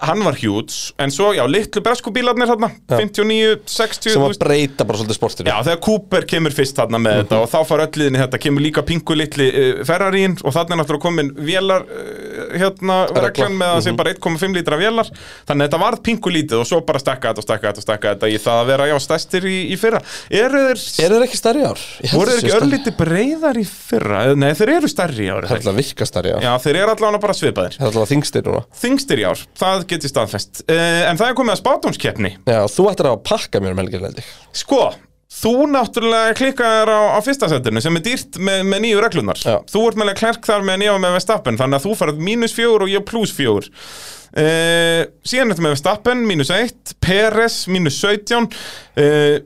hann 0.06 0.24
var 0.26 0.38
hjúts 0.40 0.78
en 1.02 1.12
svo, 1.14 1.30
já, 1.36 1.44
litlu 1.50 1.82
bresku 1.84 2.12
bílarnir 2.14 2.48
þarna 2.50 2.70
59, 2.90 3.62
60 3.70 4.14
sem 4.14 4.24
veist, 4.24 4.42
breyta 4.42 4.86
bara 4.88 5.00
svolítið 5.00 5.18
sportinu. 5.18 5.52
Já, 5.52 5.60
þegar 5.68 5.80
Cooper 5.86 6.26
kemur 6.32 6.56
fyrst 6.56 6.80
þarna 6.80 7.00
með 7.02 7.20
þetta 7.22 7.40
og 7.44 7.50
þá 7.52 7.58
far 7.70 7.84
öll 7.86 8.00
liðinni 8.02 8.22
þetta, 8.24 8.42
kemur 8.46 8.66
líka 8.66 8.84
pingu 8.86 9.18
litli 9.18 9.48
uh, 9.50 9.82
Ferrarín 9.86 10.36
og 10.42 10.56
þarna 10.56 10.76
er 10.76 10.82
náttúrulega 10.82 11.06
komin 11.06 11.32
vélar, 11.46 11.86
uh, 11.86 12.35
hérna, 12.60 12.96
reglan 13.24 13.56
með 13.56 13.72
að 13.72 13.76
það 13.76 13.84
sé 13.86 13.94
bara 14.00 14.12
1,5 14.14 14.56
lítra 14.58 14.78
vélar. 14.80 15.10
Þannig 15.48 15.62
að 15.62 15.66
þetta 15.66 15.80
varð 15.82 16.02
pingu 16.06 16.32
lítið 16.34 16.62
og 16.62 16.68
svo 16.70 16.80
bara 16.86 17.02
stekka 17.02 17.32
þetta 17.32 17.42
og 17.42 17.46
stekka 17.46 17.70
þetta 17.70 17.82
og 17.82 17.86
stekka 17.86 18.12
þetta 18.14 18.30
í 18.30 18.40
það 18.46 18.60
að 18.62 18.70
vera, 18.72 18.88
já, 18.90 18.96
stæstir 19.06 19.48
í, 19.50 19.56
í 19.72 19.78
fyrra. 19.80 20.02
Eru 20.30 20.62
þeir, 20.66 20.82
eru 21.06 21.18
þeir 21.18 21.26
ekki 21.28 21.40
stærri 21.40 21.64
ár? 21.66 21.84
Voru 22.12 22.34
þeir 22.36 22.42
ekki 22.42 22.56
örlíti 22.60 22.94
breyðar 23.00 23.60
í 23.60 23.66
fyrra? 23.70 24.22
Nei, 24.36 24.50
þeir 24.58 24.74
eru 24.76 24.90
stærri 24.90 25.30
ár 25.30 25.46
Það 25.46 25.56
er 25.56 25.62
alltaf 25.62 25.78
virka 25.80 26.08
stærri 26.08 26.34
ár? 26.36 26.44
Já, 26.46 26.52
þeir 26.66 26.80
eru 26.82 26.94
allavega 26.96 27.22
bara 27.26 27.36
svipaðir. 27.36 27.78
Það 27.78 27.86
er 27.86 27.92
alltaf 27.92 28.12
þingstir 28.12 28.46
núna. 28.50 28.62
Þingstir 28.82 29.22
í 29.22 29.26
ár, 29.26 29.44
það 29.62 29.86
geti 29.92 30.12
staðfest. 30.12 30.62
Uh, 30.66 31.02
En 31.06 31.18
það 31.20 31.30
er 31.30 31.36
komið 31.38 31.54
að 31.54 31.60
spátumskeppni 31.62 32.32
Já, 32.46 32.60
þú 32.70 32.88
ættir 32.90 33.10
að 33.10 33.20
pakka 33.26 33.62
mér 33.62 33.76
um 33.76 33.82
ég. 33.86 34.30
Sko, 34.56 34.80
þú 35.36 35.52
náttúrulega 35.68 36.34
klikkaðir 36.38 36.90
á, 36.96 37.00
á 37.16 37.18
fyrsta 37.24 37.48
setinu 37.52 37.82
sem 37.84 37.96
er 37.98 38.04
dýrt 38.06 38.38
með, 38.40 38.62
með 38.70 38.84
nýju 38.86 39.00
reglunar 39.04 39.40
Já. 39.42 39.56
Þú 39.68 39.82
ert 39.90 39.98
með 40.00 40.12
klerk 40.20 40.46
þar 40.48 40.64
með 40.68 40.78
nýja 40.84 40.94
með 41.02 41.16
Vestappen 41.18 41.58
þannig 41.60 41.80
að 41.80 41.88
þú 41.88 41.96
farið 42.00 42.22
mínus 42.30 42.54
fjögur 42.56 42.86
og 42.86 42.92
ég 42.94 43.04
pluss 43.08 43.34
fjögur. 43.36 43.68
Uh, 44.36 45.02
Síðan 45.24 45.52
ertu 45.54 45.64
með 45.64 45.76
Vestappen 45.76 46.24
mínus 46.28 46.50
1, 46.52 46.96
Peres 47.04 47.62
mínus 47.72 47.98
17 48.02 48.48
uh, 49.00 49.36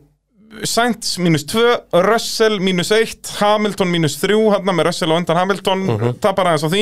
Sainz 0.67 1.13
mínus 1.23 1.45
2, 1.47 1.61
Russell 2.09 2.57
mínus 2.59 2.89
1, 2.91 3.37
Hamilton 3.39 3.87
mínus 3.93 4.17
3 4.19 4.35
hann 4.57 4.67
með 4.67 4.89
Russell 4.89 5.13
og 5.15 5.21
undan 5.21 5.39
Hamilton 5.39 5.85
uh 5.87 5.93
Mhm. 5.95 6.17
tapar 6.25 6.49
aðeins 6.51 6.65
á 6.67 6.71
því, 6.73 6.81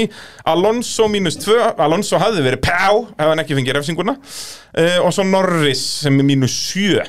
Alonso 0.48 1.08
mínus 1.12 1.36
2 1.44 1.58
Alonso 1.84 2.16
hafði 2.22 2.46
verið 2.46 2.62
pá 2.64 2.88
ef 2.96 3.26
hann 3.28 3.42
ekki 3.44 3.58
fengið 3.58 3.76
refsinguna. 3.76 4.16
Uh, 4.72 5.04
og 5.04 5.12
svo 5.12 5.26
Norris 5.28 5.82
sem 6.06 6.16
er 6.16 6.24
mínus 6.24 6.56
7 6.72 7.04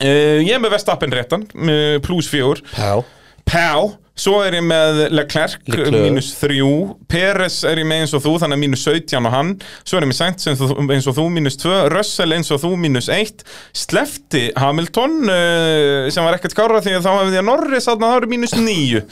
Uh, 0.00 0.40
ég 0.44 0.54
er 0.56 0.60
með 0.64 0.74
Vestappen 0.76 1.14
réttan 1.14 1.46
með 1.56 2.00
pluss 2.06 2.28
fjögur. 2.32 2.60
Já 2.76 3.00
Pá, 3.46 3.78
svo 4.18 4.40
er 4.42 4.56
ég 4.58 4.64
með 4.66 5.04
Leclerc, 5.14 5.60
mínus 5.94 6.32
þrjú. 6.34 6.70
Peres 7.06 7.60
er 7.68 7.78
ég 7.78 7.86
með 7.86 8.00
eins 8.02 8.14
og 8.18 8.24
þú, 8.24 8.32
þannig 8.42 8.56
að 8.58 8.62
mínus 8.64 8.82
17 8.82 9.28
og 9.28 9.30
hann. 9.36 9.52
Svo 9.86 10.00
er 10.00 10.02
ég 10.02 10.10
með 10.10 10.16
Sainz 10.18 10.48
eins 10.50 10.64
og, 10.66 11.14
þú- 11.14 11.28
mínus 11.30 11.54
2 11.62 11.76
Russell 11.94 12.34
eins 12.34 12.50
og 12.50 12.58
þú, 12.64 12.72
mínus 12.82 13.06
1 13.14 13.44
Slefti 13.84 14.48
Hamilton 14.58 15.14
uh, 15.30 16.10
sem 16.10 16.26
var 16.26 16.40
ekkert 16.40 16.56
skára 16.56 16.82
því 16.82 16.96
að 16.98 17.06
þá 17.06 17.10
hefði 17.20 17.38
ég 17.38 17.46
Norris 17.46 17.86
þarna 17.86 18.10
þá 18.10 18.18
er 18.18 18.26
ég 18.26 18.34
mínus 18.34 18.56
9 18.58 19.04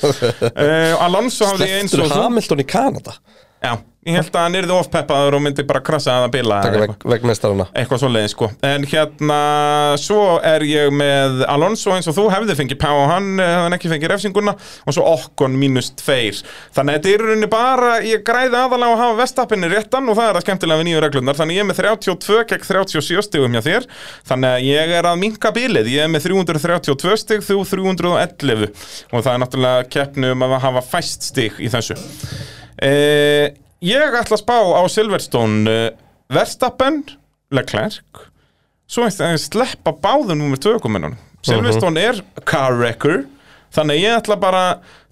uh, 0.51 1.03
Alonso 1.07 1.53
hafði 1.53 1.71
ég 1.71 1.85
eins 1.85 1.95
Sleftur 1.95 2.09
og 2.09 2.17
þú. 2.17 2.25
Hamilton 2.27 2.65
í 2.65 2.69
Kanada? 2.75 3.15
Já, 3.63 3.77
ég 4.05 4.19
held 4.19 4.35
að 4.35 4.43
hann 4.45 4.59
yrði 4.59 4.75
ofpeppaður 4.77 5.37
og 5.39 5.43
myndi 5.45 5.65
bara 5.69 5.81
krasa 5.85 6.15
að 6.15 6.25
það 6.25 6.33
bila 6.35 6.59
vegmestarana 7.15 7.67
eitthvað 7.73 8.03
svo 8.03 8.11
leiðin 8.13 8.33
sko. 8.33 8.49
En 8.67 8.87
hérna, 8.89 9.39
svo 10.01 10.23
er 10.45 10.65
ég 10.69 10.93
með 10.95 11.45
Alonso 11.51 11.95
eins 11.95 12.09
og 12.11 12.17
þú 12.19 12.27
hefði 12.33 12.57
fengið 12.59 12.81
pá 12.83 12.91
og 12.93 13.07
hann 13.11 13.31
eh, 13.41 13.53
hefði 13.55 13.79
ekki 13.79 13.93
fengið 13.95 14.13
refsinguna 14.13 14.55
og 14.57 14.97
svo 14.97 15.07
okkon 15.15 15.57
mínus 15.61 15.91
tveir. 16.01 16.41
Þannig 16.77 16.99
að 16.99 17.01
þetta 17.01 17.15
er 17.15 17.25
rauninni 17.25 17.51
bara, 17.53 17.95
ég 18.05 18.25
græði 18.27 18.61
aðalega 18.61 18.99
að 18.99 19.03
hafa 19.05 19.19
vestappinni 19.23 19.73
réttan 19.73 20.13
og 20.13 20.19
það 20.21 20.31
er 20.31 20.41
að 20.41 20.47
skemmtilega 20.47 20.83
við 20.83 20.89
nýju 20.91 21.03
reglunar 21.07 21.41
þannig 21.41 21.59
ég 21.59 21.65
er 21.65 21.71
með 21.71 21.81
32 21.83 22.41
gegn 22.53 22.69
37 22.69 23.27
stigum 23.29 23.57
hjá 23.57 23.65
þér. 23.65 23.89
Þannig 24.29 24.51
að 24.53 24.69
ég 24.69 24.95
er 24.99 25.11
að 25.11 25.21
minka 25.23 25.55
bilið. 25.55 25.91
Ég 25.95 26.07
er 26.07 26.13
með 26.13 26.29
332 26.29 27.19
stig, 27.25 27.45
þú 27.45 27.61
311 27.73 28.69
og 29.13 29.25
það 29.25 29.33
er 29.35 29.43
náttúrulega 29.43 29.91
keppni 29.97 30.33
um 30.35 30.45
að 30.47 30.57
hafa 30.65 30.85
fæst 30.95 31.31
stig 31.31 31.61
í 31.63 31.71
þessu. 31.73 31.97
Eh, 32.85 33.53
ég 33.85 34.17
ætla 34.21 34.39
að 34.39 34.43
spá 34.43 34.57
á 34.57 34.83
Silverstone 34.93 35.71
uh, 35.71 35.91
Verstappen, 36.33 37.03
Leclerc 37.55 38.25
svo 38.89 39.07
ég 39.07 39.21
að 39.25 39.39
sleppa 39.43 39.95
báðum 39.97 40.41
nummer 40.41 40.61
tökumennunum 40.61 41.19
Silverstone 41.45 42.01
er 42.01 42.21
car 42.49 42.77
wrecker 42.79 43.25
þannig 43.75 44.05
ég 44.05 44.17
ætla 44.17 44.37
bara 44.41 44.65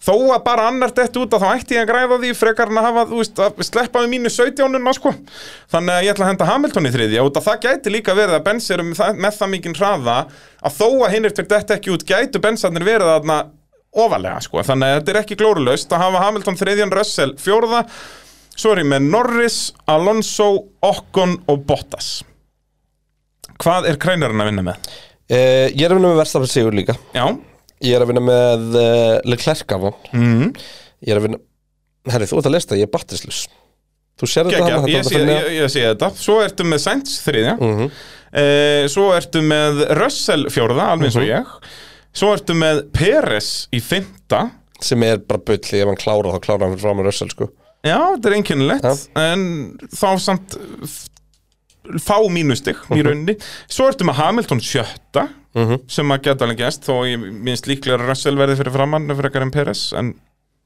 þó 0.02 0.14
að 0.34 0.42
bara 0.46 0.66
annar 0.70 0.92
dett 0.94 1.16
út 1.18 1.34
að 1.34 1.44
þá 1.44 1.48
ætti 1.52 1.76
ég 1.76 1.84
að 1.84 1.90
græða 1.90 2.18
því 2.22 2.32
frekar 2.38 2.70
en 2.70 2.80
að 2.80 2.86
hafa, 2.88 3.04
þú 3.10 3.18
veist, 3.20 3.40
að 3.42 3.64
sleppa 3.66 4.02
við 4.02 4.12
mínu 4.14 4.32
17 4.32 4.92
sko. 4.98 5.12
þannig 5.72 5.94
að 5.94 6.06
ég 6.06 6.14
ætla 6.14 6.26
að 6.26 6.32
henda 6.32 6.48
Hamilton 6.50 6.88
í 6.88 6.92
þriðja 6.94 7.24
að 7.26 7.48
það 7.48 7.66
gæti 7.66 7.94
líka 7.94 8.16
verið 8.18 8.38
að 8.38 8.46
Benz 8.48 8.70
eru 8.70 8.86
með 8.88 9.20
með 9.24 9.38
það 9.40 9.52
mikinn 9.54 9.76
hraða 9.78 10.16
að 10.62 10.78
þó 10.78 10.88
að 10.92 11.12
hinn 11.16 11.28
til 11.30 11.48
dett 11.54 11.74
ekki 11.76 11.94
út 11.94 12.06
gætu 12.06 12.42
Benzarnir 12.42 12.86
verið 12.86 13.12
þarna 13.12 13.38
ofalega 13.92 14.40
sko. 14.40 14.62
þannig 14.64 14.88
að 14.88 14.98
þetta 14.98 15.12
er 15.12 15.20
ekki 15.22 15.38
glórulaust 15.42 15.92
að 15.92 16.04
hafa 16.06 16.24
Hamilton 16.26 16.60
þriðjan, 16.62 16.94
Russell 16.96 17.32
fjórða 17.40 17.84
svo 18.56 18.72
er 18.74 18.82
ég 18.82 18.90
með 18.92 19.06
Norris, 19.12 19.56
Alonso 19.90 20.48
Ocon 20.84 21.38
og 21.50 21.64
Bottas. 21.68 22.10
Hvað 23.62 23.88
er 23.92 23.98
krænarinn 24.02 24.42
að 24.42 24.50
vinna 24.50 24.64
með? 24.66 24.92
uh, 25.32 25.66
Ég 25.70 25.84
er 25.86 25.92
að 25.92 25.98
vinna 26.00 26.12
með 26.12 26.20
Verstafn 26.22 26.50
Sigur 26.50 26.74
líka. 26.76 26.96
Já, 27.14 27.26
Ég 27.82 27.96
er 27.96 28.04
að 28.04 28.12
vinna 28.12 28.22
með 28.24 28.76
uh, 28.78 29.16
Leclerc 29.26 29.72
af 29.74 29.84
hann 29.88 29.96
mm. 30.14 30.48
Ég 31.02 31.10
er 31.14 31.18
að 31.20 31.26
vinna 31.26 31.40
Herri, 32.12 32.26
þú 32.30 32.38
ert 32.40 32.48
að 32.50 32.54
lesta, 32.56 32.78
ég 32.78 32.86
er 32.88 32.92
batterislaus 32.94 33.44
Þú 34.18 34.28
sér 34.30 34.48
þetta 34.50 34.66
hana 34.68 34.90
ég, 34.90 35.06
sé, 35.06 35.68
sé 35.72 35.82
þetta. 35.86 36.08
Svo 36.20 36.36
ertu 36.44 36.66
með 36.68 36.82
Sainz 36.84 37.14
þriðja. 37.24 37.54
Mhm. 37.58 37.86
eh, 38.38 38.82
Svo 38.92 39.08
ertu 39.16 39.40
með 39.46 39.80
Russell 39.98 40.44
fjórða, 40.52 40.90
alveg 40.92 41.08
eins 41.08 41.16
og 41.18 41.24
ég. 41.26 41.48
Svo 42.14 42.28
ertu 42.36 42.54
með 42.58 42.82
Peres 42.94 43.48
í 43.74 43.80
fymta 43.82 44.44
Sem 44.82 45.02
er 45.06 45.22
bara 45.24 45.40
bull, 45.42 45.58
ef 45.58 45.88
hann 45.88 45.98
klára 45.98 46.34
þá 46.36 46.42
klára 46.44 46.68
hann 46.68 46.78
frá 46.82 46.92
með 46.98 47.08
Russell 47.08 47.30
sko 47.32 47.48
Já, 47.82 47.96
þetta 48.14 48.30
er 48.30 48.36
einkennilegt. 48.38 49.06
En 49.18 49.46
þá 49.90 50.08
samt 50.22 50.58
Fá 51.98 52.14
mínustig 52.30 52.78
í 52.94 53.02
rauninni. 53.02 53.34
Svo 53.66 53.88
ertu 53.90 54.06
með 54.06 54.20
Hamilton 54.20 54.60
sjötta 54.62 55.24
Sem 55.90 56.12
að 56.14 56.28
geta 56.28 56.46
alveg 56.46 56.60
gæst 56.62 56.86
Þó 56.86 57.02
ég 57.10 57.18
minnst 57.20 57.66
líklega 57.68 57.98
Russell 58.00 58.38
verði 58.38 58.54
fyrir 58.60 58.72
framann 58.72 59.10
Fyrir 59.18 59.42
en 59.42 59.50
Peres 59.52 59.88
En 59.98 60.12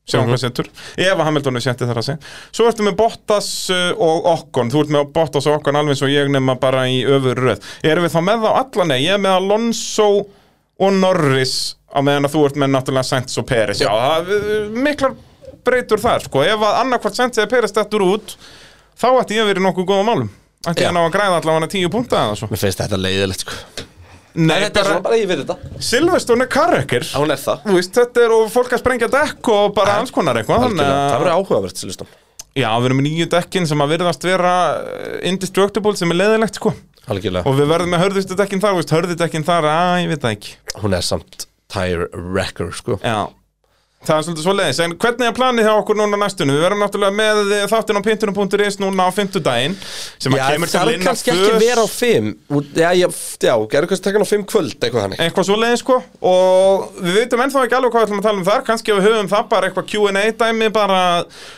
sjáum 0.06 0.28
hvað 0.30 0.38
setur. 0.44 0.68
Ef 1.02 1.16
að 1.16 1.24
Hamilton 1.26 1.58
er 1.58 1.64
sjötti 1.64 1.86
þar 1.88 1.98
að 1.98 2.04
segja. 2.06 2.34
Svo 2.54 2.68
ertu 2.70 2.84
með 2.86 2.94
Bottas 3.00 3.48
uh, 3.74 3.88
og 3.98 4.28
Okkon 4.36 4.70
Þú 4.70 4.84
ert 4.84 4.92
með 4.94 5.08
Bottas 5.16 5.48
og 5.50 5.56
Okkon 5.56 5.80
alveg 5.80 5.96
eins 5.96 6.04
og 6.06 6.12
ég 6.12 6.30
nema 6.30 6.54
bara 6.62 6.84
í 6.86 7.00
öfur 7.02 7.40
röð. 7.42 7.64
Erum 7.82 8.06
við 8.06 8.14
þá 8.14 8.20
með 8.28 8.44
þá 8.44 8.50
alla? 8.60 8.86
Nei 8.92 9.00
Ég 9.00 9.16
er 9.16 9.24
með 9.24 9.38
Alonso 9.40 10.06
og 10.76 10.92
Norris 11.00 11.56
á 11.90 11.98
meðan 12.04 12.28
að 12.28 12.36
þú 12.36 12.44
ert 12.46 12.60
með 12.60 12.72
náttúrulega 12.76 13.08
Sainz 13.08 13.40
og 13.40 13.48
Peres 13.48 13.80
Já, 13.80 13.88
það 13.88 14.30
er 14.36 14.70
miklar 14.86 15.16
breytur 15.66 16.02
þar 16.02 16.24
sko. 16.26 16.42
ef 16.46 16.64
að 16.68 16.78
annarkvart 16.82 17.18
Sainz 17.18 17.38
eða 17.40 17.50
Peres 17.52 17.74
dettur 17.76 18.04
út 18.06 18.36
þá 18.96 19.08
ætti 19.20 19.36
ég 19.40 19.48
verið 19.50 19.66
nokkuð 19.66 19.88
góða 19.90 20.06
málum. 20.08 20.30
Ætti 20.66 20.86
ég 20.86 20.94
ná 20.94 21.02
að 21.04 21.12
græða 21.14 21.40
allavega 21.42 21.68
tíu 21.74 21.90
punkta 21.92 22.22
eða 22.24 22.38
svo. 22.40 22.48
Mér 22.50 22.62
finnst 22.62 22.80
þetta 22.82 22.98
leiðilegt 23.02 23.44
sko. 23.46 23.58
Nei, 24.36 24.58
Þetta 24.66 24.80
er 24.82 24.84
svona 24.84 25.00
bara, 25.00 25.02
bara 25.06 25.16
ég 25.16 25.28
við 25.30 25.38
þetta. 25.42 25.80
Silveston 25.80 26.44
er 26.44 26.48
karrekir 26.52 27.06
Hún 27.16 27.32
er 27.32 27.38
það. 27.40 27.62
Þú 27.64 27.76
veist, 27.78 27.94
þetta 27.96 28.24
er 28.26 28.34
og 28.36 28.50
fólk 28.52 28.74
að 28.76 28.82
sprengja 28.82 29.08
dekk 29.14 29.48
og 29.54 29.70
bara 29.78 29.94
alls 30.02 30.12
konar 30.12 30.36
eitthvað 30.36 30.66
þannig 30.66 30.82
Algjörlega. 30.84 30.98
Það 31.06 31.14
að- 31.14 31.22
verður 31.22 31.36
áhugavert 31.38 31.84
listum 31.88 32.10
Já, 32.56 32.68
við 32.80 32.86
erum 32.88 33.00
með 33.00 33.06
nýju 33.06 33.28
dekkin 33.32 33.66
sem 33.68 33.80
að 33.84 33.90
virðast 33.94 34.22
vera 34.28 34.52
eh, 34.80 35.16
indestructible 35.30 35.96
sem 35.96 36.12
er 36.12 36.16
leiðilegt 36.20 36.56
sko. 36.60 36.74
Algjörlega. 37.08 37.48
Og 37.48 37.56
við 37.56 37.68
verðum 37.72 37.92
með 37.92 38.04
hörðustu 38.04 38.36
dekkin 38.36 38.60
þar, 38.60 38.76
þú 38.76 38.80
veist, 38.82 38.94
hörðu 38.96 39.16
dekkin 39.20 39.44
þar, 39.44 39.68
að 39.72 39.96
ég 40.02 40.12
veit 40.12 40.22
það 40.22 40.36
ekki. 40.36 40.54
Hún 40.84 40.96
er 40.96 41.04
samt 41.04 41.46
tire 41.72 42.08
wrecker 42.12 42.72
sko. 42.76 42.96
Já 43.04 43.28
Það 44.06 44.20
er 44.20 44.26
svolítið 44.26 44.44
svo 44.46 44.54
leiðis, 44.54 44.80
en 44.84 44.92
hvernig 45.02 45.26
er 45.26 45.34
planið 45.34 45.66
hjá 45.66 45.72
okkur 45.80 45.98
núna 45.98 46.18
næstunum? 46.20 46.54
Við 46.56 46.62
verðum 46.62 46.82
náttúrulega 46.84 47.16
með 47.18 47.40
þáttinn 47.72 47.98
á 47.98 48.02
pintunum.is 48.06 48.78
núna 48.82 49.06
á 49.06 49.10
fimmtudaginn 49.16 49.74
sem 49.82 50.36
að 50.36 50.40
Já, 50.40 50.46
kemur 50.52 50.70
það 50.70 50.76
til 50.76 50.82
er 50.82 50.90
linna 50.92 51.08
kannski 51.08 51.34
ekki 51.34 51.58
vera 51.64 51.82
á 51.82 51.88
fimm. 51.90 52.30
Já, 52.76 52.88
já, 52.94 53.08
já, 53.42 53.52
gerðu 53.74 53.90
kannski 53.90 54.06
tekna 54.06 54.28
á 54.28 54.30
fimm 54.30 54.46
kvöld 54.46 54.78
eitthvað 54.78 55.06
hannig 55.08 55.24
eitthvað 55.26 55.48
svo 55.50 55.58
leiðis 55.58 55.82
sko. 55.82 55.98
Og 56.30 56.88
við 57.02 57.20
veitum 57.20 57.44
ennþá 57.46 57.66
ekki 57.66 57.78
alveg 57.80 57.96
hvað 57.96 58.06
við 58.06 58.08
ætlum 58.08 58.22
að 58.22 58.30
tala 58.30 58.42
um 58.42 58.48
þar. 58.52 58.64
Kannski 58.70 58.94
ef 58.94 59.02
við 59.02 59.10
höfum 59.10 59.32
það 59.34 59.52
bara 59.56 59.70
eitthvað 59.70 59.90
Q&A 59.90 60.24
dæmi 60.44 60.72
bara, 60.78 61.02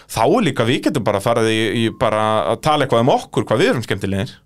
þá 0.08 0.24
líka 0.48 0.68
við 0.68 0.84
getum 0.88 1.08
bara 1.08 1.22
farið 1.22 1.52
í, 1.52 1.62
í 1.84 1.86
bara 2.00 2.28
að 2.54 2.62
tala 2.64 2.88
eitthvað 2.88 3.04
um 3.04 3.16
okkur 3.18 3.48
hvað 3.48 3.66
við 3.66 3.74
erum 3.74 3.84
skemmtilegir 3.84 4.38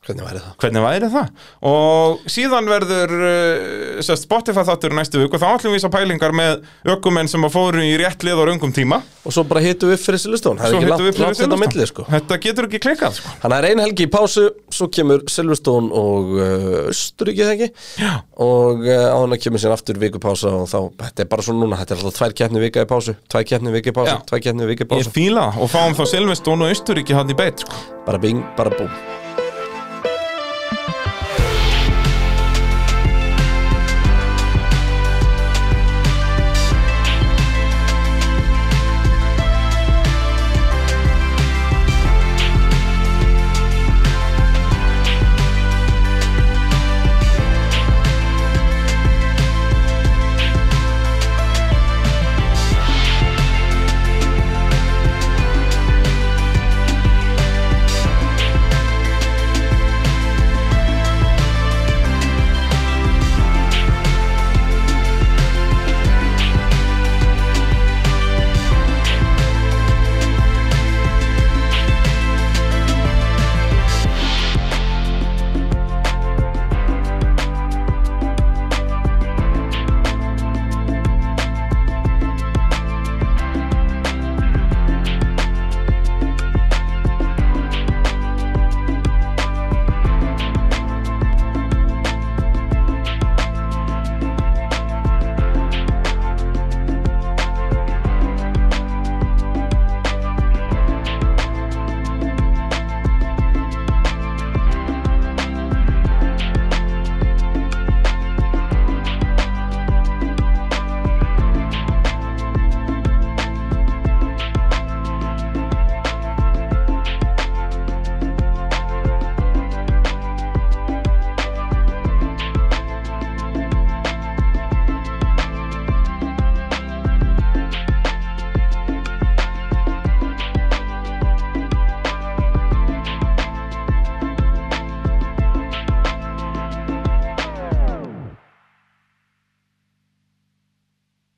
Hvernig 0.00 0.24
væri 0.24 0.40
það? 0.40 0.52
hvernig 0.62 0.82
væri 0.86 1.08
það 1.12 1.26
og 1.68 2.22
síðan 2.32 2.68
verður 2.70 3.10
uh, 3.20 3.98
sest, 4.00 4.24
Spotify 4.24 4.62
þáttur 4.64 4.94
næstu 4.96 5.20
vik 5.20 5.34
og 5.36 5.42
þá 5.42 5.48
ætlum 5.50 5.74
við 5.74 5.82
svo 5.84 5.90
pælingar 5.92 6.32
með 6.32 6.62
ökumenn 6.94 7.28
sem 7.28 7.44
að 7.44 7.52
fóru 7.52 7.82
í 7.84 7.90
rétt 8.00 8.24
lið 8.24 8.40
á 8.40 8.44
raungum 8.48 8.72
tíma 8.72 9.02
Og 9.20 9.34
svo 9.36 9.44
bara 9.44 9.60
hittum 9.60 9.90
við 9.92 10.00
fyrir 10.00 10.16
er 10.16 10.22
Svo 10.24 10.46
ekki 10.48 10.86
hittum 10.88 11.04
við 11.04 11.18
fyrir 11.18 11.36
Silverstone. 11.36 11.58
milli 11.60 11.88
sko 11.90 12.06
Þetta 12.08 12.38
getur 12.40 12.68
ekki 12.70 12.80
klikkað 12.80 13.18
sko. 13.18 13.34
Þannig 13.42 13.44
að 13.44 13.52
það 13.52 13.58
er 13.58 13.68
ein 13.68 13.82
helgi 13.84 14.06
í 14.06 14.10
pásu, 14.14 14.46
svo 14.72 14.88
kemur 14.96 15.26
Silverstone 15.28 15.92
og 16.00 16.32
uh, 16.38 16.88
Östuríki 16.94 17.44
það 17.44 17.54
ekki 17.58 17.68
Já. 18.00 18.14
og 18.40 18.88
uh, 18.88 19.04
á 19.12 19.16
hana 19.20 19.40
kemur 19.44 19.60
sér 19.60 19.76
aftur 19.76 20.00
vikupása 20.00 20.56
og 20.62 20.66
þá, 20.72 20.78
þetta 21.04 21.26
er 21.26 21.32
bara 21.36 21.44
svona 21.44 21.66
núna, 21.66 21.82
þetta 21.84 21.98
er 21.98 22.04
alltaf 22.06 22.18
tvær 22.22 22.38
keppni 22.40 22.64
vika 22.64 22.88
í 22.88 22.92
pásu, 22.96 23.18
tvær 23.28 23.48
keppni 23.52 23.76
vika 23.76 23.92
í 23.92 23.98
pásu, 24.00 24.18
tvær 24.32 24.44
keppni 24.48 24.72
vika 24.72 24.86
í 24.86 24.88
Ég 24.88 24.96
pásu, 24.96 25.16
fíla 25.20 25.50
það 25.50 25.64
og 25.66 25.74
fáum 25.76 25.98
þá 26.00 26.04
Silveston 26.16 26.64
og 26.64 26.72
Austuríki 26.72 27.20
hann 27.20 27.28
í 27.28 27.36
beitt 27.36 27.66
sko. 27.66 27.82
bara 28.08 28.22
bing, 28.22 28.40
bara 28.56 28.72
búm 28.72 29.19